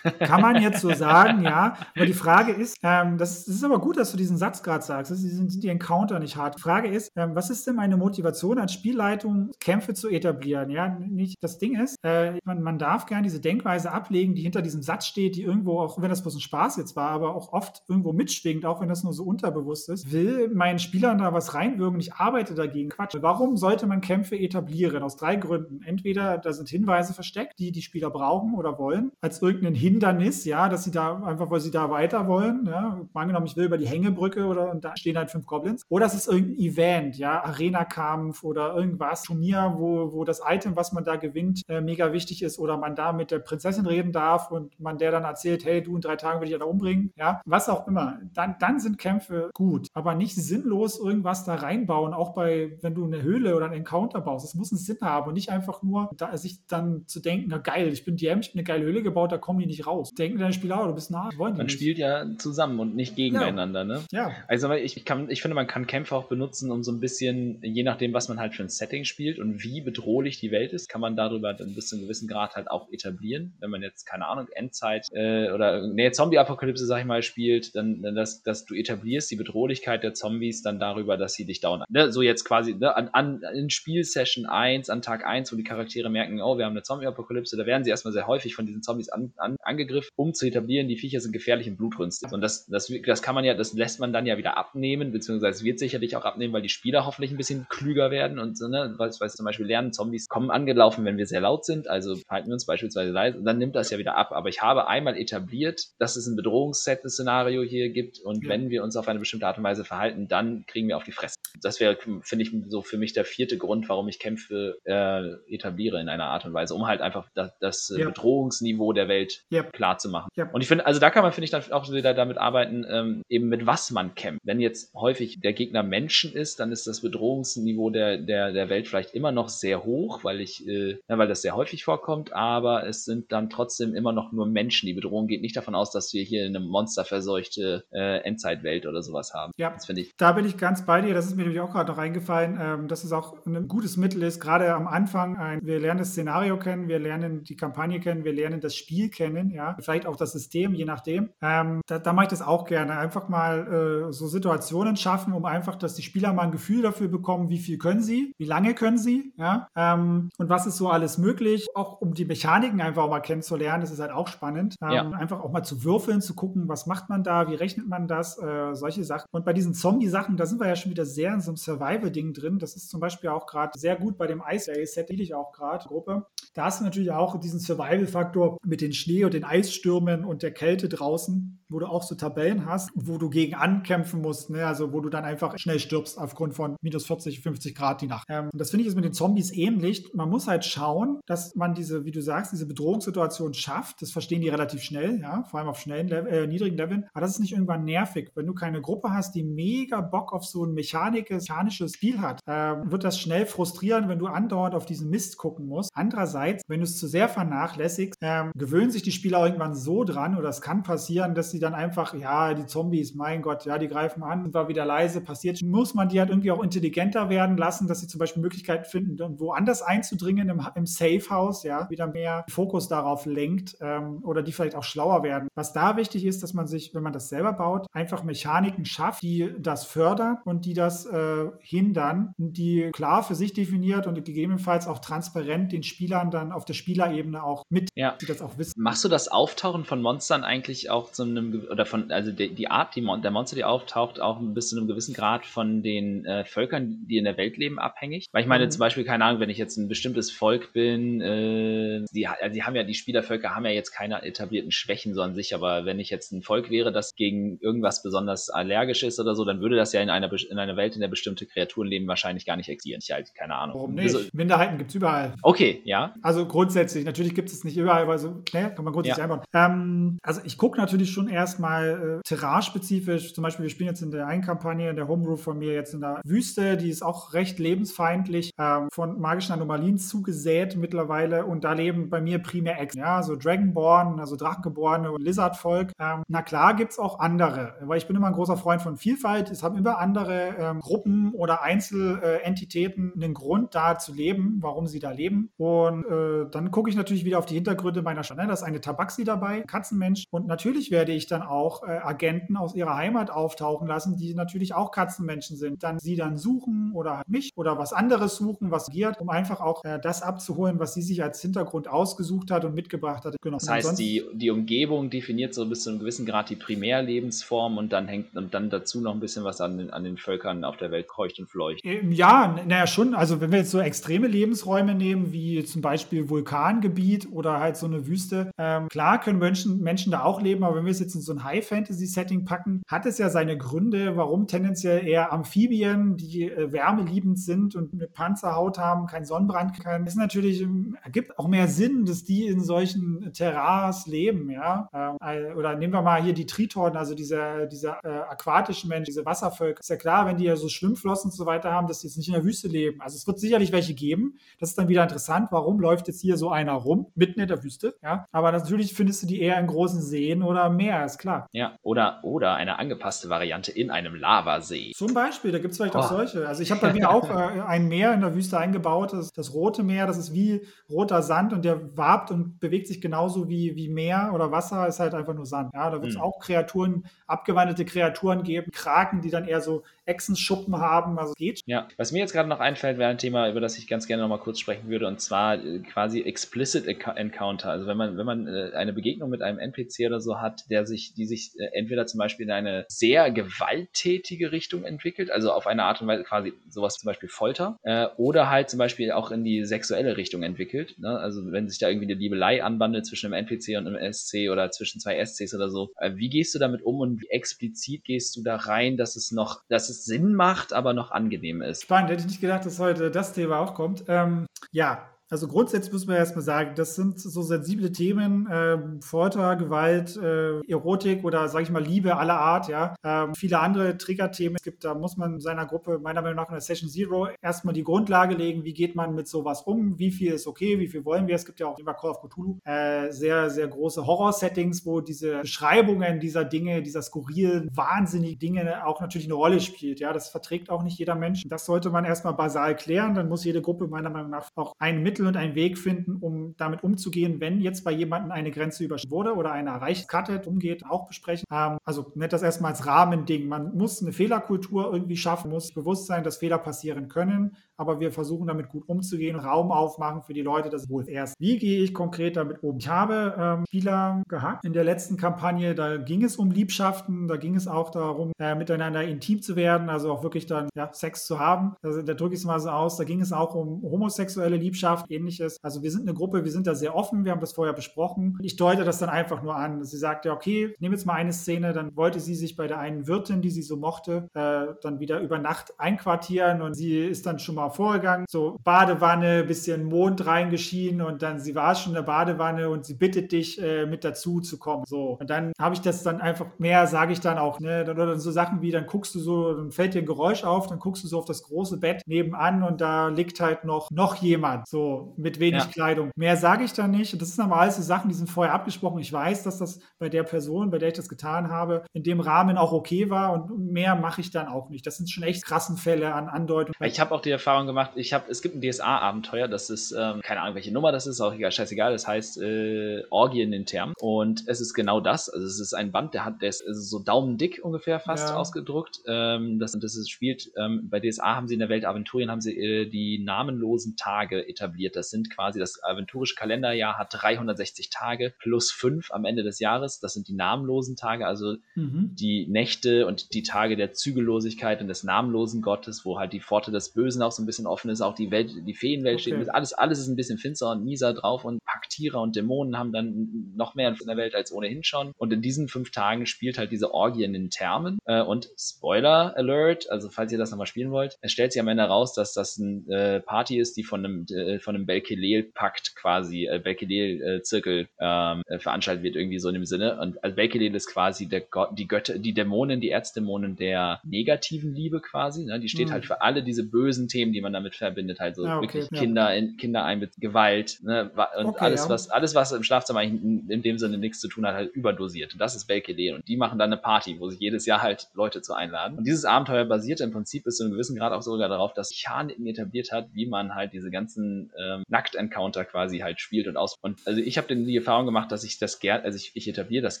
Kann 0.20 0.40
man 0.40 0.62
jetzt 0.62 0.80
so 0.80 0.90
sagen, 0.94 1.42
ja. 1.42 1.76
Aber 1.94 2.06
die 2.06 2.12
Frage 2.12 2.52
ist, 2.52 2.76
ähm, 2.82 3.18
das, 3.18 3.44
das, 3.44 3.54
ist 3.54 3.64
aber 3.64 3.80
gut, 3.80 3.96
dass 3.96 4.10
du 4.10 4.16
diesen 4.16 4.36
Satz 4.36 4.62
gerade 4.62 4.84
sagst. 4.84 5.10
Das 5.10 5.22
sind 5.28 5.62
die 5.62 5.68
Encounter 5.68 6.18
nicht 6.18 6.36
hart. 6.36 6.56
Die 6.56 6.62
Frage 6.62 6.88
ist, 6.88 7.10
ähm, 7.16 7.34
was 7.34 7.50
ist 7.50 7.66
denn 7.66 7.76
meine 7.76 7.96
Motivation 7.96 8.58
als 8.58 8.72
Spielleitung, 8.72 9.50
Kämpfe 9.60 9.94
zu 9.94 10.08
etablieren? 10.08 10.70
Ja, 10.70 10.88
nicht 10.88 11.36
das 11.40 11.58
Ding 11.58 11.80
ist, 11.80 11.96
äh, 12.02 12.34
man, 12.44 12.62
man 12.62 12.78
darf 12.78 13.06
gerne 13.06 13.22
diese 13.24 13.40
Denkweise 13.40 13.92
ablegen, 13.92 14.34
die 14.34 14.42
hinter 14.42 14.62
diesem 14.62 14.82
Satz 14.82 15.06
steht, 15.06 15.36
die 15.36 15.42
irgendwo, 15.42 15.80
auch 15.80 16.00
wenn 16.00 16.10
das 16.10 16.22
bloß 16.22 16.36
ein 16.36 16.40
Spaß 16.40 16.76
jetzt 16.76 16.96
war, 16.96 17.10
aber 17.10 17.34
auch 17.34 17.52
oft 17.52 17.82
irgendwo 17.88 18.12
mitschwingt, 18.12 18.64
auch 18.64 18.80
wenn 18.80 18.88
das 18.88 19.04
nur 19.04 19.12
so 19.12 19.24
unterbewusst 19.24 19.88
ist. 19.88 20.12
Will 20.12 20.48
meinen 20.48 20.78
Spielern 20.78 21.18
da 21.18 21.32
was 21.32 21.54
reinwirken? 21.54 22.00
Ich 22.00 22.14
arbeite 22.14 22.54
dagegen. 22.54 22.88
Quatsch. 22.88 23.16
Warum 23.20 23.56
sollte 23.56 23.86
man 23.86 24.00
Kämpfe 24.00 24.38
etablieren? 24.38 25.02
Aus 25.02 25.16
drei 25.16 25.36
Gründen. 25.36 25.82
Entweder 25.82 26.38
da 26.38 26.52
sind 26.52 26.68
Hinweise 26.68 27.14
versteckt, 27.14 27.58
die 27.58 27.72
die 27.72 27.82
Spieler 27.82 28.10
brauchen 28.10 28.54
oder 28.54 28.78
wollen, 28.78 29.12
als 29.20 29.42
irgendein 29.42 29.74
Hindernis, 29.74 30.44
ja, 30.44 30.68
dass 30.68 30.84
sie 30.84 30.90
da 30.90 31.22
einfach, 31.22 31.50
weil 31.50 31.60
sie 31.60 31.70
da 31.70 31.90
weiter 31.90 32.28
wollen, 32.28 32.66
ja, 32.66 33.00
angenommen, 33.14 33.46
ich 33.46 33.56
will 33.56 33.66
über 33.66 33.78
die 33.78 33.86
Hängebrücke 33.86 34.46
oder 34.46 34.70
und 34.70 34.84
da 34.84 34.96
stehen 34.96 35.17
halt 35.18 35.30
fünf 35.30 35.46
Goblins. 35.46 35.84
Oder 35.88 36.06
es 36.06 36.14
ist 36.14 36.28
irgendein 36.28 36.58
Event, 36.58 37.18
ja, 37.18 37.44
Arena-Kampf 37.44 38.44
oder 38.44 38.74
irgendwas, 38.74 39.22
Turnier, 39.22 39.74
wo, 39.76 40.12
wo 40.12 40.24
das 40.24 40.40
Item, 40.46 40.76
was 40.76 40.92
man 40.92 41.04
da 41.04 41.16
gewinnt, 41.16 41.62
äh, 41.68 41.80
mega 41.80 42.12
wichtig 42.12 42.42
ist 42.42 42.58
oder 42.58 42.76
man 42.76 42.94
da 42.94 43.12
mit 43.12 43.30
der 43.30 43.38
Prinzessin 43.38 43.86
reden 43.86 44.12
darf 44.12 44.50
und 44.50 44.78
man 44.80 44.98
der 44.98 45.10
dann 45.10 45.24
erzählt, 45.24 45.64
hey, 45.64 45.82
du 45.82 45.94
in 45.94 46.00
drei 46.00 46.16
Tagen 46.16 46.40
will 46.40 46.46
ich 46.46 46.52
ja 46.52 46.58
da 46.58 46.64
umbringen, 46.64 47.12
ja, 47.16 47.40
was 47.44 47.68
auch 47.68 47.86
immer. 47.86 48.18
Dann, 48.34 48.56
dann 48.58 48.80
sind 48.80 48.98
Kämpfe 48.98 49.50
gut, 49.54 49.88
aber 49.94 50.14
nicht 50.14 50.34
sinnlos 50.34 50.98
irgendwas 50.98 51.44
da 51.44 51.54
reinbauen, 51.54 52.14
auch 52.14 52.34
bei, 52.34 52.78
wenn 52.82 52.94
du 52.94 53.04
eine 53.04 53.22
Höhle 53.22 53.56
oder 53.56 53.66
einen 53.66 53.74
Encounter 53.74 54.20
baust. 54.20 54.44
Es 54.44 54.54
muss 54.54 54.72
einen 54.72 54.78
Sinn 54.78 54.98
haben 55.00 55.28
und 55.28 55.34
nicht 55.34 55.50
einfach 55.50 55.82
nur 55.82 56.10
da, 56.16 56.36
sich 56.36 56.66
dann 56.66 57.06
zu 57.06 57.20
denken, 57.20 57.46
na 57.48 57.58
geil, 57.58 57.88
ich 57.88 58.04
bin 58.04 58.16
DM, 58.16 58.40
ich 58.40 58.52
bin 58.52 58.60
eine 58.60 58.64
geile 58.64 58.84
Höhle 58.84 59.02
gebaut, 59.02 59.32
da 59.32 59.38
kommen 59.38 59.58
die 59.60 59.66
nicht 59.66 59.86
raus. 59.86 60.10
Denken 60.14 60.38
deine 60.38 60.52
Spieler, 60.52 60.82
oh, 60.82 60.86
du 60.86 60.94
bist 60.94 61.10
nah, 61.10 61.30
wollen 61.36 61.54
die 61.54 61.58
Man 61.58 61.66
nicht. 61.66 61.74
spielt 61.74 61.98
ja 61.98 62.24
zusammen 62.38 62.78
und 62.80 62.94
nicht 62.94 63.16
gegeneinander, 63.16 63.80
ja. 63.80 63.84
ne? 63.84 64.02
Ja. 64.10 64.30
Also 64.46 64.70
ich, 64.72 65.04
kann, 65.08 65.30
ich 65.30 65.42
finde, 65.42 65.54
man 65.54 65.66
kann 65.66 65.86
Kämpfe 65.86 66.14
auch 66.14 66.28
benutzen, 66.28 66.70
um 66.70 66.84
so 66.84 66.92
ein 66.92 67.00
bisschen, 67.00 67.60
je 67.62 67.82
nachdem, 67.82 68.12
was 68.12 68.28
man 68.28 68.38
halt 68.38 68.54
für 68.54 68.62
ein 68.62 68.68
Setting 68.68 69.04
spielt 69.04 69.38
und 69.38 69.64
wie 69.64 69.80
bedrohlich 69.80 70.38
die 70.38 70.52
Welt 70.52 70.72
ist, 70.72 70.88
kann 70.88 71.00
man 71.00 71.16
darüber 71.16 71.54
dann 71.54 71.74
bis 71.74 71.88
zu 71.88 71.96
einem 71.96 72.04
gewissen 72.04 72.28
Grad 72.28 72.54
halt 72.54 72.70
auch 72.70 72.92
etablieren. 72.92 73.54
Wenn 73.58 73.70
man 73.70 73.82
jetzt, 73.82 74.04
keine 74.04 74.26
Ahnung, 74.26 74.46
Endzeit 74.54 75.06
äh, 75.12 75.50
oder 75.50 75.88
nee, 75.88 76.10
Zombie-Apokalypse, 76.10 76.86
sag 76.86 77.00
ich 77.00 77.06
mal, 77.06 77.22
spielt, 77.22 77.74
dann, 77.74 78.02
dann 78.02 78.14
dass, 78.14 78.42
dass 78.42 78.64
du 78.64 78.74
etablierst 78.74 79.30
die 79.30 79.36
Bedrohlichkeit 79.36 80.02
der 80.02 80.14
Zombies 80.14 80.62
dann 80.62 80.78
darüber, 80.78 81.16
dass 81.16 81.34
sie 81.34 81.46
dich 81.46 81.60
dauern. 81.60 81.84
Ne? 81.88 82.12
So 82.12 82.22
jetzt 82.22 82.44
quasi 82.44 82.74
ne, 82.74 82.94
an, 82.94 83.08
an, 83.08 83.40
in 83.54 83.70
Spielsession 83.70 84.46
1, 84.46 84.90
an 84.90 85.02
Tag 85.02 85.26
1 85.26 85.38
1, 85.38 85.52
wo 85.52 85.56
die 85.56 85.64
Charaktere 85.64 86.10
merken, 86.10 86.40
oh, 86.40 86.58
wir 86.58 86.64
haben 86.64 86.72
eine 86.72 86.82
Zombie-Apokalypse, 86.82 87.56
da 87.56 87.66
werden 87.66 87.84
sie 87.84 87.90
erstmal 87.90 88.12
sehr 88.12 88.26
häufig 88.26 88.54
von 88.54 88.66
diesen 88.66 88.82
Zombies 88.82 89.08
an, 89.08 89.32
an, 89.36 89.56
angegriffen, 89.62 90.10
um 90.16 90.34
zu 90.34 90.46
etablieren, 90.46 90.88
die 90.88 90.96
Viecher 90.96 91.20
sind 91.20 91.32
gefährlich 91.32 91.68
und 91.68 91.76
blutrünstig. 91.76 92.32
Und 92.32 92.40
das, 92.40 92.66
das, 92.66 92.92
das 93.06 93.22
kann 93.22 93.34
man 93.34 93.44
ja, 93.44 93.54
das 93.54 93.72
lässt 93.72 94.00
man 94.00 94.12
dann 94.12 94.26
ja 94.26 94.36
wieder 94.36 94.56
abnehmen, 94.56 94.97
beziehungsweise 95.04 95.58
es 95.58 95.64
wird 95.64 95.78
sicherlich 95.78 96.16
auch 96.16 96.24
abnehmen, 96.24 96.52
weil 96.52 96.62
die 96.62 96.68
Spieler 96.68 97.06
hoffentlich 97.06 97.30
ein 97.30 97.36
bisschen 97.36 97.66
klüger 97.68 98.10
werden 98.10 98.38
und 98.38 98.60
ne, 98.60 98.94
weil, 98.96 99.10
weil 99.18 99.30
zum 99.30 99.44
Beispiel 99.44 99.66
lernen, 99.66 99.92
Zombies 99.92 100.28
kommen 100.28 100.50
angelaufen, 100.50 101.04
wenn 101.04 101.16
wir 101.16 101.26
sehr 101.26 101.40
laut 101.40 101.64
sind, 101.64 101.88
also 101.88 102.16
halten 102.28 102.48
wir 102.48 102.54
uns 102.54 102.66
beispielsweise 102.66 103.12
leise, 103.12 103.38
und 103.38 103.44
dann 103.44 103.58
nimmt 103.58 103.76
das 103.76 103.90
ja 103.90 103.98
wieder 103.98 104.16
ab. 104.16 104.32
Aber 104.32 104.48
ich 104.48 104.62
habe 104.62 104.88
einmal 104.88 105.16
etabliert, 105.16 105.82
dass 105.98 106.16
es 106.16 106.26
ein 106.26 106.36
Bedrohungsset-Szenario 106.36 107.62
hier 107.62 107.90
gibt 107.90 108.20
und 108.20 108.44
ja. 108.44 108.50
wenn 108.50 108.70
wir 108.70 108.82
uns 108.82 108.96
auf 108.96 109.08
eine 109.08 109.18
bestimmte 109.18 109.46
Art 109.46 109.58
und 109.58 109.64
Weise 109.64 109.84
verhalten, 109.84 110.28
dann 110.28 110.64
kriegen 110.66 110.88
wir 110.88 110.96
auf 110.96 111.04
die 111.04 111.12
Fresse. 111.12 111.36
Das 111.60 111.80
wäre, 111.80 111.96
finde 112.22 112.44
ich, 112.44 112.52
so 112.68 112.82
für 112.82 112.98
mich 112.98 113.12
der 113.12 113.24
vierte 113.24 113.58
Grund, 113.58 113.88
warum 113.88 114.08
ich 114.08 114.18
Kämpfe 114.18 114.78
äh, 114.84 115.54
etabliere 115.54 116.00
in 116.00 116.08
einer 116.08 116.26
Art 116.26 116.44
und 116.44 116.52
Weise, 116.52 116.74
um 116.74 116.86
halt 116.86 117.00
einfach 117.00 117.28
das, 117.34 117.52
das 117.60 117.94
ja. 117.96 118.06
Bedrohungsniveau 118.06 118.92
der 118.92 119.08
Welt 119.08 119.44
ja. 119.50 119.62
klar 119.62 119.98
zu 119.98 120.08
machen. 120.08 120.28
Und 120.52 120.60
ich 120.60 120.68
finde, 120.68 120.86
also 120.86 121.00
da 121.00 121.10
kann 121.10 121.22
man, 121.22 121.32
finde 121.32 121.44
ich, 121.46 121.50
dann 121.50 121.62
auch 121.72 121.90
wieder 121.90 122.14
damit 122.14 122.38
arbeiten, 122.38 122.84
ähm, 122.88 123.22
eben 123.28 123.48
mit 123.48 123.66
was 123.66 123.90
man 123.90 124.14
kämpft. 124.14 124.40
Wenn 124.44 124.60
jetzt 124.60 124.87
häufig 124.94 125.40
der 125.40 125.52
Gegner 125.52 125.82
Menschen 125.82 126.32
ist, 126.32 126.60
dann 126.60 126.72
ist 126.72 126.86
das 126.86 127.00
Bedrohungsniveau 127.00 127.90
der, 127.90 128.18
der, 128.18 128.52
der 128.52 128.68
Welt 128.68 128.88
vielleicht 128.88 129.14
immer 129.14 129.32
noch 129.32 129.48
sehr 129.48 129.84
hoch, 129.84 130.24
weil 130.24 130.40
ich, 130.40 130.66
äh, 130.66 130.98
ja, 131.08 131.18
weil 131.18 131.28
das 131.28 131.42
sehr 131.42 131.56
häufig 131.56 131.84
vorkommt, 131.84 132.32
aber 132.32 132.86
es 132.86 133.04
sind 133.04 133.32
dann 133.32 133.50
trotzdem 133.50 133.94
immer 133.94 134.12
noch 134.12 134.32
nur 134.32 134.46
Menschen. 134.46 134.86
Die 134.86 134.94
Bedrohung 134.94 135.26
geht 135.26 135.42
nicht 135.42 135.56
davon 135.56 135.74
aus, 135.74 135.90
dass 135.90 136.12
wir 136.12 136.22
hier 136.22 136.46
eine 136.46 136.60
monsterverseuchte 136.60 137.84
äh, 137.92 138.18
Endzeitwelt 138.22 138.86
oder 138.86 139.02
sowas 139.02 139.34
haben. 139.34 139.52
Ja, 139.56 139.70
das 139.70 139.86
finde 139.86 140.02
ich. 140.02 140.16
Da 140.16 140.32
bin 140.32 140.44
ich 140.44 140.56
ganz 140.56 140.84
bei 140.86 141.00
dir. 141.00 141.14
Das 141.14 141.26
ist 141.26 141.36
mir 141.36 141.42
nämlich 141.42 141.60
auch 141.60 141.72
gerade 141.72 141.90
noch 141.90 141.98
eingefallen, 141.98 142.58
ähm, 142.60 142.88
dass 142.88 143.04
es 143.04 143.12
auch 143.12 143.44
ein 143.46 143.68
gutes 143.68 143.96
Mittel 143.96 144.22
ist, 144.22 144.40
gerade 144.40 144.74
am 144.74 144.86
Anfang. 144.86 145.36
Ein, 145.36 145.60
wir 145.62 145.80
lernen 145.80 145.98
das 145.98 146.10
Szenario 146.10 146.58
kennen, 146.58 146.88
wir 146.88 146.98
lernen 146.98 147.44
die 147.44 147.56
Kampagne 147.56 148.00
kennen, 148.00 148.24
wir 148.24 148.32
lernen 148.32 148.60
das 148.60 148.74
Spiel 148.74 149.10
kennen, 149.10 149.50
ja, 149.50 149.76
vielleicht 149.80 150.06
auch 150.06 150.16
das 150.16 150.32
System, 150.32 150.74
je 150.74 150.84
nachdem. 150.84 151.30
Ähm, 151.42 151.80
da, 151.86 151.98
da 151.98 152.12
mache 152.12 152.26
ich 152.26 152.30
das 152.30 152.42
auch 152.42 152.64
gerne. 152.64 152.98
Einfach 152.98 153.28
mal 153.28 154.08
äh, 154.08 154.12
so 154.12 154.26
Situationen 154.26 154.77
schaffen, 154.96 155.32
um 155.32 155.44
einfach, 155.44 155.76
dass 155.76 155.94
die 155.94 156.02
Spieler 156.02 156.32
mal 156.32 156.42
ein 156.42 156.52
Gefühl 156.52 156.82
dafür 156.82 157.08
bekommen, 157.08 157.48
wie 157.48 157.58
viel 157.58 157.78
können 157.78 158.02
sie, 158.02 158.32
wie 158.38 158.44
lange 158.44 158.74
können 158.74 158.98
sie, 158.98 159.32
ja, 159.36 159.68
ähm, 159.76 160.30
und 160.38 160.48
was 160.48 160.66
ist 160.66 160.76
so 160.76 160.88
alles 160.88 161.18
möglich, 161.18 161.66
auch 161.74 162.00
um 162.00 162.14
die 162.14 162.24
Mechaniken 162.24 162.80
einfach 162.80 163.04
auch 163.04 163.10
mal 163.10 163.20
kennenzulernen. 163.20 163.80
Das 163.80 163.90
ist 163.90 164.00
halt 164.00 164.12
auch 164.12 164.28
spannend. 164.28 164.76
Ähm, 164.82 164.90
ja. 164.90 165.10
Einfach 165.10 165.40
auch 165.40 165.50
mal 165.50 165.62
zu 165.62 165.84
würfeln, 165.84 166.20
zu 166.20 166.34
gucken, 166.34 166.68
was 166.68 166.86
macht 166.86 167.08
man 167.08 167.22
da, 167.22 167.48
wie 167.50 167.54
rechnet 167.54 167.88
man 167.88 168.08
das, 168.08 168.38
äh, 168.38 168.74
solche 168.74 169.04
Sachen. 169.04 169.26
Und 169.30 169.44
bei 169.44 169.52
diesen 169.52 169.74
Zombie-Sachen, 169.74 170.36
da 170.36 170.46
sind 170.46 170.60
wir 170.60 170.68
ja 170.68 170.76
schon 170.76 170.90
wieder 170.90 171.04
sehr 171.04 171.34
in 171.34 171.40
so 171.40 171.50
einem 171.50 171.56
Survival-Ding 171.56 172.32
drin. 172.32 172.58
Das 172.58 172.76
ist 172.76 172.90
zum 172.90 173.00
Beispiel 173.00 173.30
auch 173.30 173.46
gerade 173.46 173.78
sehr 173.78 173.96
gut 173.96 174.18
bei 174.18 174.26
dem 174.26 174.42
Ice 174.48 174.70
Race-Set, 174.70 175.08
die 175.10 175.22
ich 175.22 175.34
auch 175.34 175.52
gerade, 175.52 175.88
Gruppe. 175.88 176.26
Da 176.54 176.64
hast 176.64 176.80
du 176.80 176.84
natürlich 176.84 177.10
auch 177.10 177.38
diesen 177.38 177.60
Survival-Faktor 177.60 178.58
mit 178.64 178.80
den 178.80 178.92
Schnee 178.92 179.24
und 179.24 179.34
den 179.34 179.44
Eisstürmen 179.44 180.24
und 180.24 180.42
der 180.42 180.52
Kälte 180.52 180.88
draußen, 180.88 181.60
wo 181.68 181.78
du 181.78 181.86
auch 181.86 182.02
so 182.02 182.14
Tabellen 182.14 182.66
hast, 182.66 182.90
wo 182.94 183.18
du 183.18 183.30
gegen 183.30 183.54
ankämpfen 183.54 184.20
musst, 184.20 184.50
ne? 184.50 184.66
Also 184.68 184.92
wo 184.92 185.00
du 185.00 185.08
dann 185.08 185.24
einfach 185.24 185.58
schnell 185.58 185.78
stirbst 185.78 186.18
aufgrund 186.18 186.54
von 186.54 186.76
minus 186.82 187.06
40, 187.06 187.40
50 187.40 187.74
Grad 187.74 188.00
die 188.00 188.06
Nacht. 188.06 188.26
Ähm, 188.28 188.50
das 188.54 188.70
finde 188.70 188.82
ich 188.82 188.88
ist 188.88 188.96
mit 188.96 189.04
den 189.04 189.12
Zombies 189.12 189.52
ähnlich. 189.52 190.12
Man 190.14 190.28
muss 190.28 190.46
halt 190.46 190.64
schauen, 190.64 191.20
dass 191.26 191.54
man 191.54 191.74
diese, 191.74 192.04
wie 192.04 192.10
du 192.10 192.20
sagst, 192.20 192.52
diese 192.52 192.66
Bedrohungssituation 192.66 193.54
schafft. 193.54 194.02
Das 194.02 194.10
verstehen 194.10 194.40
die 194.40 194.48
relativ 194.48 194.82
schnell, 194.82 195.20
ja, 195.20 195.44
vor 195.44 195.60
allem 195.60 195.68
auf 195.68 195.80
schnellen, 195.80 196.08
Level, 196.08 196.32
äh, 196.32 196.46
niedrigen 196.46 196.76
Leveln. 196.76 197.06
Aber 197.12 197.20
das 197.20 197.32
ist 197.32 197.40
nicht 197.40 197.52
irgendwann 197.52 197.84
nervig. 197.84 198.30
Wenn 198.34 198.46
du 198.46 198.54
keine 198.54 198.80
Gruppe 198.80 199.10
hast, 199.12 199.34
die 199.34 199.44
mega 199.44 200.00
Bock 200.00 200.32
auf 200.32 200.44
so 200.44 200.64
ein 200.64 200.74
mechanisches 200.74 201.94
Spiel 201.94 202.20
hat, 202.20 202.40
äh, 202.46 202.52
wird 202.90 203.04
das 203.04 203.18
schnell 203.18 203.46
frustrieren, 203.46 204.08
wenn 204.08 204.18
du 204.18 204.26
andauernd 204.26 204.74
auf 204.74 204.86
diesen 204.86 205.10
Mist 205.10 205.36
gucken 205.36 205.66
musst. 205.66 205.90
Andererseits, 205.94 206.62
wenn 206.68 206.80
du 206.80 206.84
es 206.84 206.98
zu 206.98 207.06
sehr 207.06 207.28
vernachlässigst, 207.28 208.18
äh, 208.20 208.44
gewöhnen 208.56 208.90
sich 208.90 209.02
die 209.02 209.12
Spieler 209.12 209.44
irgendwann 209.44 209.74
so 209.74 210.04
dran, 210.04 210.36
oder 210.36 210.48
es 210.48 210.60
kann 210.60 210.82
passieren, 210.82 211.34
dass 211.34 211.50
sie 211.50 211.58
dann 211.58 211.74
einfach, 211.74 212.14
ja, 212.14 212.54
die 212.54 212.66
Zombies, 212.66 213.14
mein 213.14 213.42
Gott, 213.42 213.64
ja, 213.64 213.78
die 213.78 213.88
greifen 213.88 214.22
an, 214.22 214.50
war 214.58 214.68
wieder 214.68 214.84
leise, 214.84 215.20
passiert. 215.20 215.62
Muss 215.62 215.94
man 215.94 216.08
die 216.08 216.18
halt 216.18 216.30
irgendwie 216.30 216.50
auch 216.50 216.62
intelligenter 216.62 217.28
werden 217.30 217.56
lassen, 217.56 217.88
dass 217.88 218.00
sie 218.00 218.08
zum 218.08 218.18
Beispiel 218.18 218.42
Möglichkeiten 218.42 218.84
finden, 218.84 219.18
woanders 219.38 219.82
einzudringen 219.82 220.48
im, 220.48 220.66
im 220.74 220.86
Safe 220.86 221.22
House, 221.30 221.62
ja, 221.62 221.88
wieder 221.90 222.06
mehr 222.06 222.44
Fokus 222.48 222.88
darauf 222.88 223.26
lenkt 223.26 223.76
ähm, 223.80 224.22
oder 224.24 224.42
die 224.42 224.52
vielleicht 224.52 224.74
auch 224.74 224.84
schlauer 224.84 225.22
werden. 225.22 225.48
Was 225.54 225.72
da 225.72 225.96
wichtig 225.96 226.24
ist, 226.24 226.42
dass 226.42 226.54
man 226.54 226.66
sich, 226.66 226.94
wenn 226.94 227.02
man 227.02 227.12
das 227.12 227.28
selber 227.28 227.52
baut, 227.52 227.86
einfach 227.92 228.24
Mechaniken 228.24 228.84
schafft, 228.84 229.22
die 229.22 229.54
das 229.58 229.84
fördern 229.84 230.38
und 230.44 230.64
die 230.64 230.74
das 230.74 231.06
äh, 231.06 231.46
hindern, 231.60 232.32
die 232.36 232.90
klar 232.92 233.22
für 233.22 233.34
sich 233.34 233.52
definiert 233.52 234.06
und 234.06 234.24
gegebenenfalls 234.24 234.86
auch 234.86 234.98
transparent 234.98 235.72
den 235.72 235.82
Spielern 235.82 236.30
dann 236.30 236.52
auf 236.52 236.64
der 236.64 236.74
Spielerebene 236.74 237.42
auch 237.42 237.62
mit, 237.70 237.90
ja. 237.94 238.16
die 238.20 238.26
das 238.26 238.42
auch 238.42 238.58
wissen. 238.58 238.74
Machst 238.80 239.04
du 239.04 239.08
das 239.08 239.28
Auftauchen 239.28 239.84
von 239.84 240.02
Monstern 240.02 240.44
eigentlich 240.44 240.90
auch 240.90 241.12
zu 241.12 241.22
einem, 241.22 241.66
oder 241.70 241.86
von, 241.86 242.10
also 242.10 242.32
die, 242.32 242.54
die 242.54 242.70
Art 242.70 242.94
die 242.94 243.02
Mon 243.02 243.22
der 243.22 243.30
Monster, 243.30 243.56
die 243.56 243.64
auftaucht, 243.64 244.20
auch 244.20 244.37
bis 244.38 244.68
zu 244.68 244.76
einem 244.76 244.86
gewissen 244.86 245.14
Grad 245.14 245.46
von 245.46 245.82
den 245.82 246.24
äh, 246.24 246.44
Völkern, 246.44 247.04
die 247.08 247.18
in 247.18 247.24
der 247.24 247.36
Welt 247.36 247.56
leben, 247.56 247.78
abhängig? 247.78 248.26
Weil 248.32 248.42
ich 248.42 248.48
meine 248.48 248.66
mhm. 248.66 248.70
zum 248.70 248.80
Beispiel, 248.80 249.04
keine 249.04 249.24
Ahnung, 249.24 249.40
wenn 249.40 249.50
ich 249.50 249.58
jetzt 249.58 249.76
ein 249.76 249.88
bestimmtes 249.88 250.30
Volk 250.30 250.72
bin, 250.72 251.20
äh, 251.20 252.04
die, 252.12 252.26
also 252.26 252.52
die 252.52 252.62
haben 252.62 252.76
ja, 252.76 252.84
die 252.84 252.94
Spielervölker 252.94 253.54
haben 253.54 253.64
ja 253.64 253.70
jetzt 253.70 253.90
keine 253.90 254.22
etablierten 254.22 254.70
Schwächen 254.70 255.14
so 255.14 255.22
an 255.22 255.34
sich, 255.34 255.54
aber 255.54 255.84
wenn 255.84 255.98
ich 255.98 256.10
jetzt 256.10 256.32
ein 256.32 256.42
Volk 256.42 256.70
wäre, 256.70 256.92
das 256.92 257.14
gegen 257.14 257.58
irgendwas 257.60 258.02
besonders 258.02 258.50
allergisch 258.50 259.02
ist 259.02 259.18
oder 259.20 259.34
so, 259.34 259.44
dann 259.44 259.60
würde 259.60 259.76
das 259.76 259.92
ja 259.92 260.00
in 260.00 260.10
einer, 260.10 260.30
in 260.32 260.58
einer 260.58 260.76
Welt, 260.76 260.94
in 260.94 261.00
der 261.00 261.08
bestimmte 261.08 261.46
Kreaturen 261.46 261.88
leben, 261.88 262.06
wahrscheinlich 262.06 262.46
gar 262.46 262.56
nicht 262.56 262.68
existieren. 262.68 263.00
Ich 263.02 263.10
halt, 263.10 263.34
keine 263.34 263.54
Ahnung. 263.54 263.76
Warum 263.76 263.94
nicht? 263.94 264.14
Also, 264.14 264.28
Minderheiten 264.32 264.78
gibt 264.78 264.90
es 264.90 264.94
überall. 264.94 265.34
Okay, 265.42 265.82
ja. 265.84 266.14
Also 266.22 266.46
grundsätzlich, 266.46 267.04
natürlich 267.04 267.34
gibt 267.34 267.50
es 267.50 267.64
nicht 267.64 267.76
überall, 267.76 268.02
aber 268.02 268.18
so, 268.18 268.42
ne, 268.52 268.72
kann 268.74 268.84
man 268.84 268.92
grundsätzlich 268.92 269.18
ja. 269.18 269.24
einbauen. 269.24 269.42
Ähm, 269.54 270.18
also 270.22 270.40
ich 270.44 270.56
gucke 270.56 270.78
natürlich 270.78 271.10
schon 271.10 271.28
erstmal 271.28 272.20
äh, 272.20 272.28
terrain-spezifisch, 272.28 273.34
zum 273.34 273.42
Beispiel, 273.42 273.64
wir 273.64 273.70
spielen 273.70 273.88
jetzt 273.88 274.02
in 274.02 274.10
der 274.10 274.26
einen 274.28 274.42
Kampagne, 274.42 274.90
in 274.90 274.96
der 274.96 275.08
Homebrew 275.08 275.36
von 275.36 275.58
mir 275.58 275.72
jetzt 275.72 275.94
in 275.94 276.00
der 276.00 276.20
Wüste, 276.24 276.76
die 276.76 276.90
ist 276.90 277.02
auch 277.02 277.32
recht 277.34 277.58
lebensfeindlich, 277.58 278.52
ähm, 278.58 278.88
von 278.92 279.20
magischen 279.20 279.54
Anomalien 279.54 279.98
zugesät 279.98 280.76
mittlerweile 280.76 281.44
und 281.46 281.64
da 281.64 281.72
leben 281.72 282.10
bei 282.10 282.20
mir 282.20 282.38
primär 282.38 282.80
Ex, 282.80 282.94
ja, 282.94 283.22
so 283.22 283.36
Dragonborn, 283.36 284.20
also 284.20 284.36
Drachengeborene 284.36 285.10
und 285.10 285.22
Lizardvolk. 285.22 285.92
Ähm, 285.98 286.22
na 286.28 286.42
klar 286.42 286.74
gibt 286.76 286.92
es 286.92 286.98
auch 286.98 287.18
andere, 287.18 287.74
weil 287.82 287.98
ich 287.98 288.06
bin 288.06 288.16
immer 288.16 288.28
ein 288.28 288.34
großer 288.34 288.56
Freund 288.56 288.82
von 288.82 288.96
Vielfalt. 288.96 289.50
Es 289.50 289.62
haben 289.62 289.76
immer 289.76 289.98
andere 289.98 290.54
ähm, 290.58 290.80
Gruppen 290.80 291.32
oder 291.34 291.62
Einzelentitäten 291.62 293.12
einen 293.16 293.34
Grund 293.34 293.74
da 293.74 293.98
zu 293.98 294.12
leben, 294.12 294.58
warum 294.60 294.86
sie 294.86 295.00
da 295.00 295.10
leben. 295.10 295.50
Und 295.56 296.04
äh, 296.04 296.50
dann 296.50 296.70
gucke 296.70 296.90
ich 296.90 296.96
natürlich 296.96 297.24
wieder 297.24 297.38
auf 297.38 297.46
die 297.46 297.54
Hintergründe 297.54 298.02
meiner 298.02 298.22
Stadt. 298.22 298.38
Ne? 298.38 298.46
Da 298.46 298.52
ist 298.52 298.62
eine 298.62 298.80
Tabaxi 298.80 299.24
dabei, 299.24 299.62
Katzenmensch. 299.62 300.24
Und 300.30 300.46
natürlich 300.46 300.90
werde 300.90 301.12
ich 301.12 301.26
dann 301.26 301.42
auch 301.42 301.82
äh, 301.82 301.98
Agenten 301.98 302.56
aus 302.56 302.74
ihrer 302.74 302.96
Heimat 302.96 303.30
auftauchen 303.30 303.88
lassen, 303.88 304.17
die 304.18 304.34
natürlich 304.34 304.74
auch 304.74 304.90
Katzenmenschen 304.90 305.56
sind. 305.56 305.82
Dann 305.82 305.98
sie 305.98 306.16
dann 306.16 306.36
suchen 306.36 306.92
oder 306.94 307.22
mich 307.26 307.50
oder 307.56 307.78
was 307.78 307.92
anderes 307.92 308.36
suchen, 308.36 308.70
was 308.70 308.86
giert, 308.86 309.20
um 309.20 309.30
einfach 309.30 309.60
auch 309.60 309.84
äh, 309.84 309.98
das 310.00 310.22
abzuholen, 310.22 310.78
was 310.78 310.94
sie 310.94 311.02
sich 311.02 311.22
als 311.22 311.40
Hintergrund 311.40 311.88
ausgesucht 311.88 312.50
hat 312.50 312.64
und 312.64 312.74
mitgebracht 312.74 313.24
hat. 313.24 313.36
Genau. 313.40 313.58
Das 313.58 313.68
heißt, 313.68 313.98
die, 313.98 314.24
die 314.34 314.50
Umgebung 314.50 315.10
definiert 315.10 315.54
so 315.54 315.66
bis 315.66 315.82
zu 315.82 315.90
einem 315.90 315.98
gewissen 315.98 316.26
Grad 316.26 316.50
die 316.50 316.56
Primärlebensform 316.56 317.78
und 317.78 317.92
dann 317.92 318.08
hängt 318.08 318.36
und 318.36 318.54
dann 318.54 318.70
dazu 318.70 319.00
noch 319.00 319.14
ein 319.14 319.20
bisschen 319.20 319.44
was 319.44 319.60
an 319.60 319.78
den, 319.78 319.90
an 319.90 320.04
den 320.04 320.16
Völkern 320.16 320.64
auf 320.64 320.76
der 320.76 320.90
Welt 320.90 321.08
kreucht 321.08 321.38
und 321.38 321.48
fleucht. 321.48 321.84
Ja, 321.84 322.56
naja, 322.66 322.86
schon. 322.86 323.14
Also 323.14 323.40
wenn 323.40 323.52
wir 323.52 323.58
jetzt 323.58 323.70
so 323.70 323.80
extreme 323.80 324.26
Lebensräume 324.26 324.94
nehmen, 324.94 325.32
wie 325.32 325.64
zum 325.64 325.82
Beispiel 325.82 326.28
Vulkangebiet 326.28 327.28
oder 327.32 327.60
halt 327.60 327.76
so 327.76 327.86
eine 327.86 328.06
Wüste, 328.06 328.50
ähm, 328.58 328.88
klar 328.88 329.20
können 329.20 329.38
Menschen, 329.38 329.80
Menschen 329.80 330.12
da 330.12 330.22
auch 330.22 330.40
leben, 330.40 330.64
aber 330.64 330.76
wenn 330.76 330.84
wir 330.84 330.92
es 330.92 331.00
jetzt 331.00 331.14
in 331.14 331.20
so 331.20 331.32
ein 331.32 331.44
High-Fantasy-Setting 331.44 332.44
packen, 332.44 332.82
hat 332.88 333.06
es 333.06 333.18
ja 333.18 333.30
seine 333.30 333.56
Gründe, 333.56 334.07
warum 334.16 334.46
tendenziell 334.46 335.06
eher 335.06 335.32
Amphibien, 335.32 336.16
die 336.16 336.44
äh, 336.44 336.72
wärmeliebend 336.72 337.38
sind 337.38 337.74
und 337.74 337.92
eine 337.92 338.06
Panzerhaut 338.06 338.78
haben, 338.78 339.06
keinen 339.06 339.24
Sonnenbrand 339.24 339.82
können. 339.82 340.06
Ist 340.06 340.16
natürlich, 340.16 340.62
ähm, 340.62 340.96
ergibt 341.02 341.38
auch 341.38 341.48
mehr 341.48 341.68
Sinn, 341.68 342.04
dass 342.04 342.24
die 342.24 342.46
in 342.46 342.60
solchen 342.60 343.32
Terras 343.32 344.06
leben, 344.06 344.50
ja. 344.50 344.88
Ähm, 344.92 345.56
oder 345.56 345.76
nehmen 345.76 345.92
wir 345.92 346.02
mal 346.02 346.22
hier 346.22 346.32
die 346.32 346.46
Triton, 346.46 346.96
also 346.96 347.14
diese, 347.14 347.68
diese 347.70 347.96
äh, 348.04 348.08
aquatischen 348.08 348.88
Menschen, 348.88 349.06
diese 349.06 349.26
Wasservölker. 349.26 349.80
Ist 349.80 349.90
ja 349.90 349.96
klar, 349.96 350.26
wenn 350.26 350.36
die 350.36 350.44
ja 350.44 350.56
so 350.56 350.68
Schwimmflossen 350.68 351.30
und 351.30 351.36
so 351.36 351.46
weiter 351.46 351.72
haben, 351.72 351.86
dass 351.86 352.00
die 352.00 352.06
jetzt 352.06 352.16
nicht 352.16 352.28
in 352.28 352.34
der 352.34 352.44
Wüste 352.44 352.68
leben. 352.68 353.00
Also 353.00 353.16
es 353.16 353.26
wird 353.26 353.38
sicherlich 353.38 353.72
welche 353.72 353.94
geben. 353.94 354.38
Das 354.60 354.70
ist 354.70 354.78
dann 354.78 354.88
wieder 354.88 355.02
interessant. 355.02 355.48
Warum 355.50 355.80
läuft 355.80 356.08
jetzt 356.08 356.20
hier 356.20 356.36
so 356.36 356.50
einer 356.50 356.72
rum, 356.72 357.06
mitten 357.14 357.40
in 357.40 357.48
der 357.48 357.62
Wüste? 357.62 357.94
Ja. 358.02 358.26
Aber 358.32 358.52
natürlich 358.52 358.94
findest 358.94 359.22
du 359.22 359.26
die 359.26 359.40
eher 359.40 359.58
in 359.58 359.66
großen 359.66 360.00
Seen 360.00 360.42
oder 360.42 360.70
Meer, 360.70 361.04
ist 361.04 361.18
klar. 361.18 361.46
Ja, 361.52 361.76
oder, 361.82 362.20
oder 362.22 362.54
eine 362.54 362.78
angepasste 362.78 363.28
Variante 363.28 363.72
in 363.72 363.90
einem 363.90 363.97
Lavasee. 364.06 364.92
Zum 364.94 365.14
Beispiel, 365.14 365.52
da 365.52 365.58
gibt 365.58 365.72
es 365.72 365.78
vielleicht 365.78 365.94
oh. 365.94 365.98
auch 365.98 366.08
solche. 366.08 366.46
Also 366.46 366.62
ich 366.62 366.70
habe 366.70 366.80
bei 366.80 366.92
mir 366.92 367.10
auch 367.10 367.28
äh, 367.30 367.60
ein 367.60 367.88
Meer 367.88 368.14
in 368.14 368.20
der 368.20 368.34
Wüste 368.34 368.58
eingebaut, 368.58 369.12
das, 369.12 369.32
das 369.32 369.52
Rote 369.52 369.82
Meer, 369.82 370.06
das 370.06 370.18
ist 370.18 370.32
wie 370.32 370.62
roter 370.90 371.22
Sand 371.22 371.52
und 371.52 371.64
der 371.64 371.96
wabt 371.96 372.30
und 372.30 372.60
bewegt 372.60 372.86
sich 372.86 373.00
genauso 373.00 373.48
wie, 373.48 373.74
wie 373.76 373.88
Meer 373.88 374.30
oder 374.34 374.52
Wasser, 374.52 374.86
ist 374.86 375.00
halt 375.00 375.14
einfach 375.14 375.34
nur 375.34 375.46
Sand. 375.46 375.70
Ja, 375.74 375.90
da 375.90 376.00
wird 376.00 376.12
es 376.12 376.16
hm. 376.16 376.22
auch 376.22 376.38
Kreaturen, 376.38 377.06
abgewandelte 377.26 377.84
Kreaturen 377.84 378.42
geben, 378.42 378.70
Kraken, 378.70 379.20
die 379.20 379.30
dann 379.30 379.44
eher 379.44 379.60
so 379.60 379.82
Echsenschuppen 380.08 380.78
haben, 380.78 381.18
also 381.18 381.34
geht. 381.34 381.60
Ja, 381.66 381.88
was 381.96 382.12
mir 382.12 382.20
jetzt 382.20 382.32
gerade 382.32 382.48
noch 382.48 382.60
einfällt, 382.60 382.98
wäre 382.98 383.10
ein 383.10 383.18
Thema, 383.18 383.48
über 383.48 383.60
das 383.60 383.78
ich 383.78 383.86
ganz 383.86 384.06
gerne 384.06 384.22
nochmal 384.22 384.38
kurz 384.38 384.58
sprechen 384.58 384.88
würde, 384.88 385.06
und 385.06 385.20
zwar 385.20 385.62
äh, 385.62 385.80
quasi 385.80 386.22
Explicit 386.22 386.86
Encounter. 386.86 387.70
Also 387.70 387.86
wenn 387.86 387.96
man, 387.96 388.16
wenn 388.16 388.26
man 388.26 388.46
äh, 388.46 388.72
eine 388.74 388.92
Begegnung 388.92 389.30
mit 389.30 389.42
einem 389.42 389.58
NPC 389.58 390.06
oder 390.06 390.20
so 390.20 390.40
hat, 390.40 390.64
der 390.70 390.86
sich, 390.86 391.14
die 391.14 391.26
sich 391.26 391.52
äh, 391.58 391.68
entweder 391.72 392.06
zum 392.06 392.18
Beispiel 392.18 392.46
in 392.46 392.52
eine 392.52 392.86
sehr 392.88 393.30
gewalttätige 393.30 394.50
Richtung 394.50 394.84
entwickelt, 394.84 395.30
also 395.30 395.52
auf 395.52 395.66
eine 395.66 395.84
Art 395.84 396.00
und 396.00 396.08
Weise 396.08 396.24
quasi 396.24 396.54
sowas 396.68 396.96
zum 396.96 397.06
Beispiel 397.06 397.28
Folter, 397.28 397.78
oder 398.16 398.50
halt 398.50 398.70
zum 398.70 398.78
Beispiel 398.78 399.12
auch 399.12 399.30
in 399.30 399.44
die 399.44 399.64
sexuelle 399.64 400.16
Richtung 400.16 400.42
entwickelt. 400.42 400.98
Ne? 400.98 401.18
Also 401.18 401.52
wenn 401.52 401.68
sich 401.68 401.78
da 401.78 401.88
irgendwie 401.88 402.06
eine 402.06 402.14
Liebelei 402.14 402.62
anbandelt 402.62 403.06
zwischen 403.06 403.32
einem 403.32 403.46
NPC 403.46 403.76
und 403.76 403.86
einem 403.86 404.12
SC 404.12 404.50
oder 404.50 404.70
zwischen 404.70 405.00
zwei 405.00 405.24
SCs 405.24 405.54
oder 405.54 405.70
so. 405.70 405.90
Wie 406.14 406.28
gehst 406.28 406.54
du 406.54 406.58
damit 406.58 406.82
um 406.82 407.00
und 407.00 407.20
wie 407.20 407.28
explizit 407.28 408.04
gehst 408.04 408.36
du 408.36 408.42
da 408.42 408.56
rein, 408.56 408.96
dass 408.96 409.16
es 409.16 409.30
noch, 409.32 409.62
dass 409.68 409.88
es 409.88 409.97
Sinn 410.04 410.34
macht, 410.34 410.72
aber 410.72 410.92
noch 410.92 411.10
angenehm 411.10 411.62
ist? 411.62 411.82
Spannend, 411.82 412.10
hätte 412.10 412.20
ich 412.20 412.28
nicht 412.28 412.40
gedacht, 412.40 412.66
dass 412.66 412.78
heute 412.78 413.10
das 413.10 413.32
Thema 413.32 413.58
auch 413.58 413.74
kommt. 413.74 414.04
Ähm, 414.08 414.46
ja, 414.70 415.08
also 415.30 415.48
grundsätzlich 415.48 415.92
muss 415.92 416.06
man 416.06 416.16
erstmal 416.16 416.44
sagen, 416.44 416.72
das 416.74 416.94
sind 416.94 417.20
so 417.20 417.42
sensible 417.42 417.92
Themen, 417.92 418.46
äh, 418.46 418.78
Folter, 419.00 419.56
Gewalt, 419.56 420.16
äh, 420.16 420.60
Erotik 420.70 421.24
oder 421.24 421.48
sage 421.48 421.64
ich 421.64 421.70
mal 421.70 421.82
Liebe 421.82 422.16
aller 422.16 422.38
Art, 422.38 422.68
ja. 422.68 422.94
Ähm, 423.04 423.34
viele 423.34 423.58
andere 423.58 423.96
Triggerthemen. 423.98 424.56
Es 424.56 424.62
gibt, 424.62 424.84
da 424.84 424.94
muss 424.94 425.16
man 425.16 425.40
seiner 425.40 425.66
Gruppe 425.66 425.98
meiner 425.98 426.22
Meinung 426.22 426.36
nach 426.36 426.48
in 426.48 426.54
der 426.54 426.60
Session 426.60 426.88
Zero 426.88 427.28
erstmal 427.42 427.74
die 427.74 427.84
Grundlage 427.84 428.34
legen, 428.34 428.64
wie 428.64 428.72
geht 428.72 428.94
man 428.94 429.14
mit 429.14 429.28
sowas 429.28 429.62
um, 429.62 429.98
wie 429.98 430.10
viel 430.10 430.32
ist 430.32 430.46
okay, 430.46 430.78
wie 430.78 430.88
viel 430.88 431.04
wollen 431.04 431.26
wir. 431.26 431.34
Es 431.34 431.44
gibt 431.44 431.60
ja 431.60 431.66
auch 431.66 431.78
immer 431.78 431.94
Call 431.94 432.10
of 432.10 432.20
Cthulhu 432.20 432.58
äh, 432.64 433.10
sehr, 433.10 433.50
sehr 433.50 433.68
große 433.68 434.06
Horror-Settings, 434.06 434.86
wo 434.86 435.00
diese 435.00 435.40
Beschreibungen 435.40 436.20
dieser 436.20 436.44
Dinge, 436.44 436.82
dieser 436.82 437.02
skurrilen, 437.02 437.68
wahnsinnigen 437.72 438.38
Dinge 438.38 438.86
auch 438.86 439.00
natürlich 439.00 439.26
eine 439.26 439.34
Rolle 439.34 439.60
spielt. 439.60 440.00
Ja, 440.00 440.12
das 440.12 440.28
verträgt 440.28 440.70
auch 440.70 440.82
nicht 440.82 440.98
jeder 440.98 441.14
Mensch. 441.14 441.44
Das 441.48 441.66
sollte 441.66 441.90
man 441.90 442.04
erstmal 442.04 442.34
basal 442.34 442.76
klären. 442.76 443.14
Dann 443.14 443.28
muss 443.28 443.44
jede 443.44 443.60
Gruppe 443.60 443.88
meiner 443.88 444.10
Meinung 444.10 444.30
nach 444.30 444.48
auch 444.54 444.72
ein 444.78 445.02
Mittel 445.02 445.17
und 445.26 445.36
einen 445.36 445.54
Weg 445.54 445.78
finden, 445.78 446.16
um 446.16 446.54
damit 446.56 446.82
umzugehen, 446.82 447.40
wenn 447.40 447.60
jetzt 447.60 447.84
bei 447.84 447.90
jemandem 447.92 448.32
eine 448.32 448.50
Grenze 448.50 448.84
überschritten 448.84 449.10
wurde 449.10 449.34
oder 449.34 449.52
eine 449.52 449.70
erreicht, 449.70 450.08
cuttet, 450.08 450.46
umgeht, 450.46 450.84
auch 450.86 451.06
besprechen. 451.06 451.44
Ähm, 451.50 451.78
also 451.84 452.12
nennt 452.14 452.32
das 452.32 452.42
erstmal 452.42 452.72
als 452.72 452.86
Rahmending. 452.86 453.48
Man 453.48 453.76
muss 453.76 454.02
eine 454.02 454.12
Fehlerkultur 454.12 454.92
irgendwie 454.92 455.16
schaffen, 455.16 455.50
muss 455.50 455.72
bewusst 455.72 456.06
sein, 456.06 456.24
dass 456.24 456.38
Fehler 456.38 456.58
passieren 456.58 457.08
können, 457.08 457.56
aber 457.78 458.00
wir 458.00 458.12
versuchen 458.12 458.46
damit 458.46 458.68
gut 458.68 458.88
umzugehen, 458.88 459.36
Raum 459.36 459.72
aufmachen 459.72 460.22
für 460.22 460.34
die 460.34 460.42
Leute, 460.42 460.68
das 460.68 460.88
wohl 460.88 461.08
erst. 461.08 461.34
Wie 461.38 461.58
gehe 461.58 461.82
ich 461.82 461.94
konkret 461.94 462.36
damit 462.36 462.62
um? 462.62 462.76
Ich 462.78 462.88
habe 462.88 463.34
ähm, 463.38 463.64
Spieler 463.66 464.22
gehabt 464.28 464.64
in 464.64 464.72
der 464.72 464.84
letzten 464.84 465.16
Kampagne, 465.16 465.74
da 465.74 465.96
ging 465.96 466.24
es 466.24 466.36
um 466.36 466.50
Liebschaften, 466.50 467.28
da 467.28 467.36
ging 467.36 467.54
es 467.54 467.68
auch 467.68 467.90
darum, 467.90 468.32
äh, 468.38 468.54
miteinander 468.54 469.02
intim 469.04 469.40
zu 469.40 469.56
werden, 469.56 469.88
also 469.88 470.12
auch 470.12 470.22
wirklich 470.22 470.46
dann 470.46 470.68
ja, 470.74 470.92
Sex 470.92 471.26
zu 471.26 471.38
haben. 471.38 471.74
Also, 471.82 472.02
da 472.02 472.14
drücke 472.14 472.34
ich 472.34 472.40
es 472.40 472.46
mal 472.46 472.60
so 472.60 472.70
aus. 472.70 472.96
Da 472.96 473.04
ging 473.04 473.20
es 473.20 473.32
auch 473.32 473.54
um 473.54 473.82
homosexuelle 473.82 474.56
Liebschaft, 474.56 475.10
ähnliches. 475.10 475.58
Also 475.62 475.82
wir 475.82 475.90
sind 475.90 476.02
eine 476.02 476.14
Gruppe, 476.14 476.44
wir 476.44 476.50
sind 476.50 476.66
da 476.66 476.74
sehr 476.74 476.94
offen, 476.94 477.24
wir 477.24 477.32
haben 477.32 477.40
das 477.40 477.52
vorher 477.52 477.74
besprochen. 477.74 478.38
Ich 478.42 478.56
deute 478.56 478.84
das 478.84 478.98
dann 478.98 479.08
einfach 479.08 479.42
nur 479.42 479.56
an. 479.56 479.84
Sie 479.84 479.98
sagte, 479.98 480.32
okay, 480.32 480.72
ich 480.74 480.80
nehme 480.80 480.94
jetzt 480.94 481.06
mal 481.06 481.14
eine 481.14 481.32
Szene, 481.32 481.72
dann 481.72 481.96
wollte 481.96 482.20
sie 482.20 482.34
sich 482.34 482.56
bei 482.56 482.66
der 482.66 482.78
einen 482.78 483.06
Wirtin, 483.06 483.42
die 483.42 483.50
sie 483.50 483.62
so 483.62 483.76
mochte, 483.76 484.28
äh, 484.34 484.74
dann 484.82 485.00
wieder 485.00 485.20
über 485.20 485.38
Nacht 485.38 485.74
einquartieren 485.78 486.62
und 486.62 486.74
sie 486.74 486.98
ist 486.98 487.26
dann 487.26 487.38
schon 487.38 487.54
mal 487.54 487.67
vorgegangen, 487.70 488.26
so 488.28 488.58
Badewanne, 488.64 489.44
bisschen 489.44 489.84
Mond 489.84 490.26
reingeschienen 490.26 491.02
und 491.02 491.22
dann 491.22 491.40
sie 491.40 491.54
war 491.54 491.74
schon 491.74 491.92
in 491.92 491.96
der 491.96 492.02
Badewanne 492.02 492.68
und 492.70 492.84
sie 492.84 492.94
bittet 492.94 493.32
dich 493.32 493.60
äh, 493.60 493.86
mit 493.86 494.04
dazu 494.04 494.40
zu 494.40 494.58
kommen. 494.58 494.84
So 494.86 495.18
und 495.20 495.30
dann 495.30 495.52
habe 495.60 495.74
ich 495.74 495.80
das 495.80 496.02
dann 496.02 496.20
einfach 496.20 496.46
mehr, 496.58 496.86
sage 496.86 497.12
ich 497.12 497.20
dann 497.20 497.38
auch, 497.38 497.60
ne, 497.60 497.82
oder 497.82 498.06
dann 498.06 498.20
so 498.20 498.30
Sachen 498.30 498.62
wie, 498.62 498.70
dann 498.70 498.86
guckst 498.86 499.14
du 499.14 499.20
so, 499.20 499.54
dann 499.54 499.70
fällt 499.70 499.94
dir 499.94 500.02
ein 500.02 500.06
Geräusch 500.06 500.44
auf, 500.44 500.66
dann 500.66 500.78
guckst 500.78 501.04
du 501.04 501.08
so 501.08 501.18
auf 501.18 501.24
das 501.24 501.42
große 501.42 501.78
Bett 501.78 502.02
nebenan 502.06 502.62
und 502.62 502.80
da 502.80 503.08
liegt 503.08 503.40
halt 503.40 503.64
noch 503.64 503.90
noch 503.90 504.16
jemand 504.16 504.68
so 504.68 505.14
mit 505.16 505.40
wenig 505.40 505.64
ja. 505.64 505.70
Kleidung. 505.70 506.10
Mehr 506.16 506.36
sage 506.36 506.64
ich 506.64 506.72
da 506.72 506.88
nicht. 506.88 507.20
Das 507.20 507.34
sind 507.34 507.44
aber 507.44 507.60
alles 507.60 507.76
so 507.76 507.82
Sachen, 507.82 508.08
die 508.08 508.14
sind 508.14 508.28
vorher 508.28 508.54
abgesprochen. 508.54 508.98
Ich 508.98 509.12
weiß, 509.12 509.42
dass 509.42 509.58
das 509.58 509.80
bei 509.98 510.08
der 510.08 510.22
Person, 510.22 510.70
bei 510.70 510.78
der 510.78 510.88
ich 510.88 510.94
das 510.94 511.08
getan 511.08 511.50
habe, 511.50 511.84
in 511.92 512.02
dem 512.02 512.20
Rahmen 512.20 512.56
auch 512.56 512.72
okay 512.72 513.10
war 513.10 513.32
und 513.32 513.72
mehr 513.72 513.94
mache 513.94 514.20
ich 514.20 514.30
dann 514.30 514.48
auch 514.48 514.68
nicht. 514.68 514.86
Das 514.86 514.96
sind 514.96 515.10
schon 515.10 515.24
echt 515.24 515.44
krassen 515.44 515.76
Fälle 515.76 516.14
an 516.14 516.28
Andeutungen. 516.28 516.74
Ich 516.80 517.00
habe 517.00 517.14
auch 517.14 517.20
die 517.20 517.30
Erfahrung 517.30 517.57
gemacht, 517.66 517.92
ich 517.96 518.12
habe, 518.12 518.30
es 518.30 518.42
gibt 518.42 518.56
ein 518.56 518.60
DSA-Abenteuer, 518.60 519.48
das 519.48 519.70
ist, 519.70 519.92
ähm, 519.92 520.20
keine 520.22 520.40
Ahnung, 520.42 520.54
welche 520.54 520.72
Nummer 520.72 520.92
das 520.92 521.06
ist, 521.06 521.20
auch 521.20 521.34
egal, 521.34 521.52
scheißegal, 521.52 521.92
das 521.92 522.06
heißt 522.06 522.40
äh, 522.40 523.04
Orgien 523.10 523.52
in 523.52 523.66
Term. 523.66 523.94
Und 523.98 524.44
es 524.46 524.60
ist 524.60 524.74
genau 524.74 525.00
das. 525.00 525.28
Also 525.28 525.46
es 525.46 525.60
ist 525.60 525.74
ein 525.74 525.92
Band, 525.92 526.14
der 526.14 526.24
hat, 526.24 526.42
der 526.42 526.48
ist, 526.48 526.60
ist 526.60 526.90
so 526.90 526.98
daumendick 526.98 527.60
ungefähr 527.62 528.00
fast 528.00 528.30
ja. 528.30 528.36
ausgedruckt. 528.36 529.00
Ähm, 529.06 529.58
das, 529.58 529.72
das 529.72 529.96
ist, 529.96 530.10
spielt, 530.10 530.50
ähm, 530.56 530.88
bei 530.88 531.00
DSA 531.00 531.36
haben 531.36 531.48
sie 531.48 531.54
in 531.54 531.60
der 531.60 531.68
Welt 531.68 531.84
Aventurien 531.84 532.30
haben 532.30 532.40
sie 532.40 532.56
äh, 532.56 532.88
die 532.88 533.18
namenlosen 533.18 533.96
Tage 533.96 534.48
etabliert. 534.48 534.96
Das 534.96 535.10
sind 535.10 535.30
quasi 535.30 535.58
das 535.58 535.82
aventurische 535.82 536.34
Kalenderjahr 536.34 536.98
hat 536.98 537.08
360 537.12 537.90
Tage 537.90 538.34
plus 538.38 538.70
5 538.70 539.10
am 539.12 539.24
Ende 539.24 539.42
des 539.42 539.58
Jahres. 539.58 540.00
Das 540.00 540.14
sind 540.14 540.28
die 540.28 540.34
namenlosen 540.34 540.96
Tage, 540.96 541.26
also 541.26 541.56
mhm. 541.74 542.14
die 542.14 542.46
Nächte 542.48 543.06
und 543.06 543.34
die 543.34 543.42
Tage 543.42 543.76
der 543.76 543.92
Zügellosigkeit 543.92 544.80
und 544.80 544.88
des 544.88 545.04
namenlosen 545.04 545.62
Gottes, 545.62 546.04
wo 546.04 546.18
halt 546.18 546.32
die 546.32 546.40
Pforte 546.40 546.70
des 546.70 546.92
Bösen 546.92 547.22
auch 547.22 547.32
so 547.32 547.42
ein 547.42 547.46
bisschen 547.48 547.66
offen 547.66 547.90
ist, 547.90 548.00
auch 548.00 548.14
die 548.14 548.30
Welt, 548.30 548.52
die 548.66 548.74
Feenwelt 548.74 549.20
okay. 549.20 549.34
steht. 549.34 549.54
Alles, 549.54 549.72
alles 549.72 549.98
ist 549.98 550.06
ein 550.06 550.16
bisschen 550.16 550.38
finster 550.38 550.70
und 550.70 550.84
mieser 550.84 551.14
drauf 551.14 551.44
und 551.44 551.58
Paktierer 551.64 552.20
und 552.20 552.36
Dämonen 552.36 552.78
haben 552.78 552.92
dann 552.92 553.52
noch 553.56 553.74
mehr 553.74 553.88
in 553.88 554.06
der 554.06 554.16
Welt 554.16 554.34
als 554.34 554.52
ohnehin 554.52 554.84
schon. 554.84 555.12
Und 555.16 555.32
in 555.32 555.42
diesen 555.42 555.68
fünf 555.68 555.90
Tagen 555.90 556.26
spielt 556.26 556.58
halt 556.58 556.70
diese 556.70 556.94
Orgie 556.94 557.24
in 557.24 557.32
den 557.32 557.50
Thermen. 557.50 557.98
Äh, 558.04 558.22
und 558.22 558.50
Spoiler 558.56 559.36
Alert, 559.36 559.90
also 559.90 560.08
falls 560.08 560.30
ihr 560.30 560.38
das 560.38 560.50
nochmal 560.50 560.66
spielen 560.66 560.90
wollt, 560.90 561.16
es 561.20 561.32
stellt 561.32 561.52
sich 561.52 561.60
am 561.60 561.68
Ende 561.68 561.84
raus, 561.84 562.14
dass 562.14 562.34
das 562.34 562.60
eine 562.60 562.84
äh, 562.88 563.20
Party 563.20 563.58
ist, 563.58 563.76
die 563.76 563.82
von 563.82 564.04
einem, 564.04 564.26
äh, 564.30 564.58
von 564.60 564.74
einem 564.74 564.86
Belkelel-Pakt 564.86 565.96
quasi, 565.96 566.46
äh, 566.46 566.60
Belkelel-Zirkel 566.62 567.88
ähm, 567.98 568.42
äh, 568.46 568.58
veranstaltet 568.58 569.02
wird, 569.02 569.16
irgendwie 569.16 569.38
so 569.38 569.48
in 569.48 569.54
dem 569.54 569.64
Sinne. 569.64 569.98
Und 570.00 570.22
also 570.22 570.36
Belkelel 570.36 570.74
ist 570.74 570.86
quasi 570.86 571.26
der 571.26 571.40
Gott, 571.40 571.78
die 571.78 571.88
Götter, 571.88 572.18
die 572.18 572.34
Dämonen, 572.34 572.80
die 572.80 572.90
Erzdämonen 572.90 573.56
der 573.56 574.00
negativen 574.04 574.74
Liebe 574.74 575.00
quasi. 575.00 575.44
Ne? 575.44 575.60
Die 575.60 575.68
steht 575.68 575.88
mhm. 575.88 575.92
halt 575.92 576.06
für 576.06 576.22
alle 576.22 576.42
diese 576.42 576.64
bösen 576.68 577.08
Themen, 577.08 577.27
die 577.32 577.40
man 577.40 577.52
damit 577.52 577.74
verbindet, 577.74 578.20
halt 578.20 578.36
so 578.36 578.44
ja, 578.44 578.58
okay, 578.58 578.66
wirklich 578.66 578.88
ja. 578.90 579.00
Kinder, 579.00 579.34
in, 579.34 579.56
Kinder 579.56 579.84
einbezieht, 579.84 580.20
Gewalt 580.20 580.78
ne? 580.82 581.10
und 581.38 581.46
okay, 581.46 581.64
alles, 581.64 581.84
ja. 581.84 581.90
was, 581.90 582.10
alles, 582.10 582.34
was 582.34 582.52
im 582.52 582.62
Schlafzimmer 582.62 583.02
in, 583.02 583.48
in, 583.48 583.62
dem 583.62 583.78
Sinne 583.78 583.98
nichts 583.98 584.20
zu 584.20 584.28
tun 584.28 584.46
hat, 584.46 584.54
halt 584.54 584.74
überdosiert. 584.74 585.32
Und 585.32 585.40
das 585.40 585.54
ist 585.54 585.66
Belkelel. 585.66 586.16
Und 586.16 586.28
die 586.28 586.36
machen 586.36 586.58
dann 586.58 586.72
eine 586.72 586.80
Party, 586.80 587.18
wo 587.18 587.28
sich 587.28 587.40
jedes 587.40 587.66
Jahr 587.66 587.82
halt 587.82 588.08
Leute 588.14 588.42
zu 588.42 588.54
einladen. 588.54 588.98
Und 588.98 589.06
dieses 589.06 589.24
Abenteuer 589.24 589.64
basiert 589.64 590.00
im 590.00 590.12
Prinzip 590.12 590.44
bis 590.44 590.56
zu 590.56 590.64
einem 590.64 590.72
gewissen 590.72 590.96
Grad 590.96 591.12
auch 591.12 591.22
sogar 591.22 591.48
darauf, 591.48 591.72
dass 591.74 591.90
Mechaniken 591.90 592.46
etabliert 592.46 592.92
hat, 592.92 593.08
wie 593.12 593.26
man 593.26 593.54
halt 593.54 593.72
diese 593.72 593.90
ganzen 593.90 594.50
ähm, 594.58 594.84
Nackt-Encounter 594.88 595.64
quasi 595.64 595.98
halt 595.98 596.20
spielt 596.20 596.48
und 596.48 596.56
aus. 596.56 596.76
Und 596.82 597.00
also 597.06 597.20
ich 597.20 597.38
habe 597.38 597.54
die 597.54 597.76
Erfahrung 597.76 598.06
gemacht, 598.06 598.32
dass 598.32 598.44
ich 598.44 598.58
das 598.58 598.80
gerne, 598.80 599.04
also 599.04 599.16
ich, 599.16 599.32
ich 599.34 599.48
etabliere 599.48 599.82
das 599.82 600.00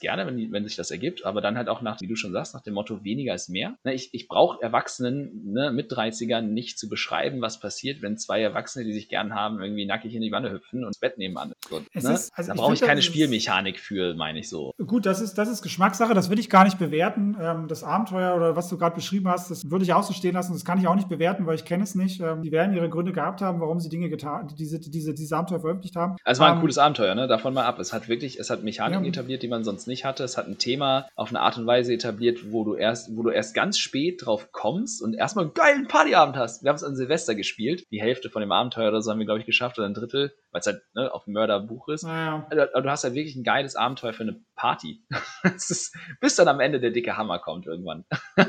gerne, 0.00 0.26
wenn, 0.26 0.52
wenn 0.52 0.64
sich 0.64 0.76
das 0.76 0.90
ergibt, 0.90 1.24
aber 1.24 1.40
dann 1.40 1.56
halt 1.56 1.68
auch 1.68 1.82
nach, 1.82 2.00
wie 2.00 2.06
du 2.06 2.16
schon 2.16 2.32
sagst, 2.32 2.54
nach 2.54 2.62
dem 2.62 2.74
Motto 2.74 3.04
weniger 3.04 3.34
ist 3.34 3.48
mehr. 3.48 3.76
Ne, 3.84 3.94
ich 3.94 4.10
ich 4.12 4.28
brauche 4.28 4.60
Erwachsenen 4.62 5.52
ne, 5.52 5.70
mit 5.70 5.92
30ern 5.92 6.42
nicht 6.42 6.78
zu 6.78 6.88
beschreiben, 6.88 7.17
was 7.40 7.60
passiert, 7.60 8.02
wenn 8.02 8.16
zwei 8.16 8.40
Erwachsene, 8.40 8.84
die 8.84 8.92
sich 8.92 9.08
gern 9.08 9.34
haben, 9.34 9.60
irgendwie 9.60 9.86
nackig 9.86 10.14
in 10.14 10.22
die 10.22 10.32
Wanne 10.32 10.50
hüpfen 10.50 10.84
und 10.84 10.88
das 10.94 10.98
Bett 10.98 11.18
nebenan. 11.18 11.52
So, 11.68 11.78
ne? 11.78 11.84
ist, 12.14 12.32
also 12.34 12.52
da 12.52 12.54
brauche 12.54 12.74
ich 12.74 12.80
keine 12.80 13.02
Spielmechanik 13.02 13.78
für, 13.78 14.14
meine 14.14 14.38
ich 14.38 14.48
so. 14.48 14.72
Gut, 14.86 15.06
das 15.06 15.20
ist, 15.20 15.34
das 15.34 15.48
ist 15.48 15.62
Geschmackssache, 15.62 16.14
das 16.14 16.30
will 16.30 16.38
ich 16.38 16.50
gar 16.50 16.64
nicht 16.64 16.78
bewerten. 16.78 17.36
Ähm, 17.40 17.68
das 17.68 17.84
Abenteuer 17.84 18.34
oder 18.36 18.56
was 18.56 18.68
du 18.68 18.78
gerade 18.78 18.94
beschrieben 18.94 19.28
hast, 19.28 19.50
das 19.50 19.70
würde 19.70 19.84
ich 19.84 19.92
auch 19.92 20.02
so 20.02 20.12
stehen 20.12 20.34
lassen. 20.34 20.52
Das 20.52 20.64
kann 20.64 20.78
ich 20.78 20.86
auch 20.86 20.94
nicht 20.94 21.08
bewerten, 21.08 21.46
weil 21.46 21.54
ich 21.54 21.64
kenne 21.64 21.84
es 21.84 21.94
nicht. 21.94 22.20
Ähm, 22.20 22.42
die 22.42 22.52
werden 22.52 22.74
ihre 22.74 22.88
Gründe 22.88 23.12
gehabt 23.12 23.40
haben, 23.40 23.60
warum 23.60 23.80
sie 23.80 23.88
Dinge 23.88 24.08
getan, 24.08 24.48
diese, 24.58 24.78
diese, 24.78 25.14
diese 25.14 25.36
Abenteuer 25.36 25.60
veröffentlicht 25.60 25.96
haben. 25.96 26.16
Also 26.24 26.40
war 26.40 26.48
ein 26.48 26.54
ähm, 26.54 26.60
cooles 26.60 26.78
Abenteuer, 26.78 27.14
ne? 27.14 27.26
Davon 27.26 27.54
mal 27.54 27.64
ab. 27.64 27.78
Es 27.78 27.92
hat 27.92 28.08
wirklich, 28.08 28.38
es 28.38 28.50
hat 28.50 28.62
Mechaniken 28.62 29.04
ja. 29.04 29.08
etabliert, 29.08 29.42
die 29.42 29.48
man 29.48 29.64
sonst 29.64 29.86
nicht 29.86 30.04
hatte. 30.04 30.24
Es 30.24 30.36
hat 30.36 30.46
ein 30.46 30.58
Thema 30.58 31.08
auf 31.14 31.30
eine 31.30 31.40
Art 31.40 31.58
und 31.58 31.66
Weise 31.66 31.92
etabliert, 31.92 32.52
wo 32.52 32.64
du 32.64 32.74
erst, 32.74 33.16
wo 33.16 33.22
du 33.22 33.30
erst 33.30 33.54
ganz 33.54 33.78
spät 33.78 34.24
drauf 34.24 34.52
kommst 34.52 35.02
und 35.02 35.14
erstmal 35.14 35.46
einen 35.46 35.54
geilen 35.54 35.88
Partyabend 35.88 36.36
hast. 36.36 36.62
Wir 36.62 36.70
haben 36.70 36.76
es 36.76 36.84
an 36.84 36.96
Silvester 37.08 37.34
gespielt. 37.34 37.86
Die 37.90 38.00
Hälfte 38.00 38.28
von 38.28 38.40
dem 38.40 38.52
Abenteuer 38.52 38.88
oder 38.88 39.00
so 39.00 39.10
haben 39.10 39.18
wir, 39.18 39.26
glaube 39.26 39.40
ich, 39.40 39.46
geschafft 39.46 39.78
oder 39.78 39.88
ein 39.88 39.94
Drittel, 39.94 40.34
weil 40.50 40.60
es 40.60 40.66
halt 40.66 40.82
ne, 40.94 41.12
auf 41.12 41.24
dem 41.24 41.32
Mörderbuch 41.32 41.88
ist. 41.88 42.04
Ja. 42.04 42.46
Also, 42.50 42.62
aber 42.62 42.82
du 42.82 42.90
hast 42.90 43.04
halt 43.04 43.14
wirklich 43.14 43.34
ein 43.34 43.44
geiles 43.44 43.76
Abenteuer 43.76 44.12
für 44.12 44.24
eine 44.24 44.36
Party. 44.54 45.02
ist, 45.42 45.96
bis 46.20 46.36
dann 46.36 46.48
am 46.48 46.60
Ende 46.60 46.80
der 46.80 46.90
dicke 46.90 47.16
Hammer 47.16 47.38
kommt 47.38 47.66
irgendwann. 47.66 48.04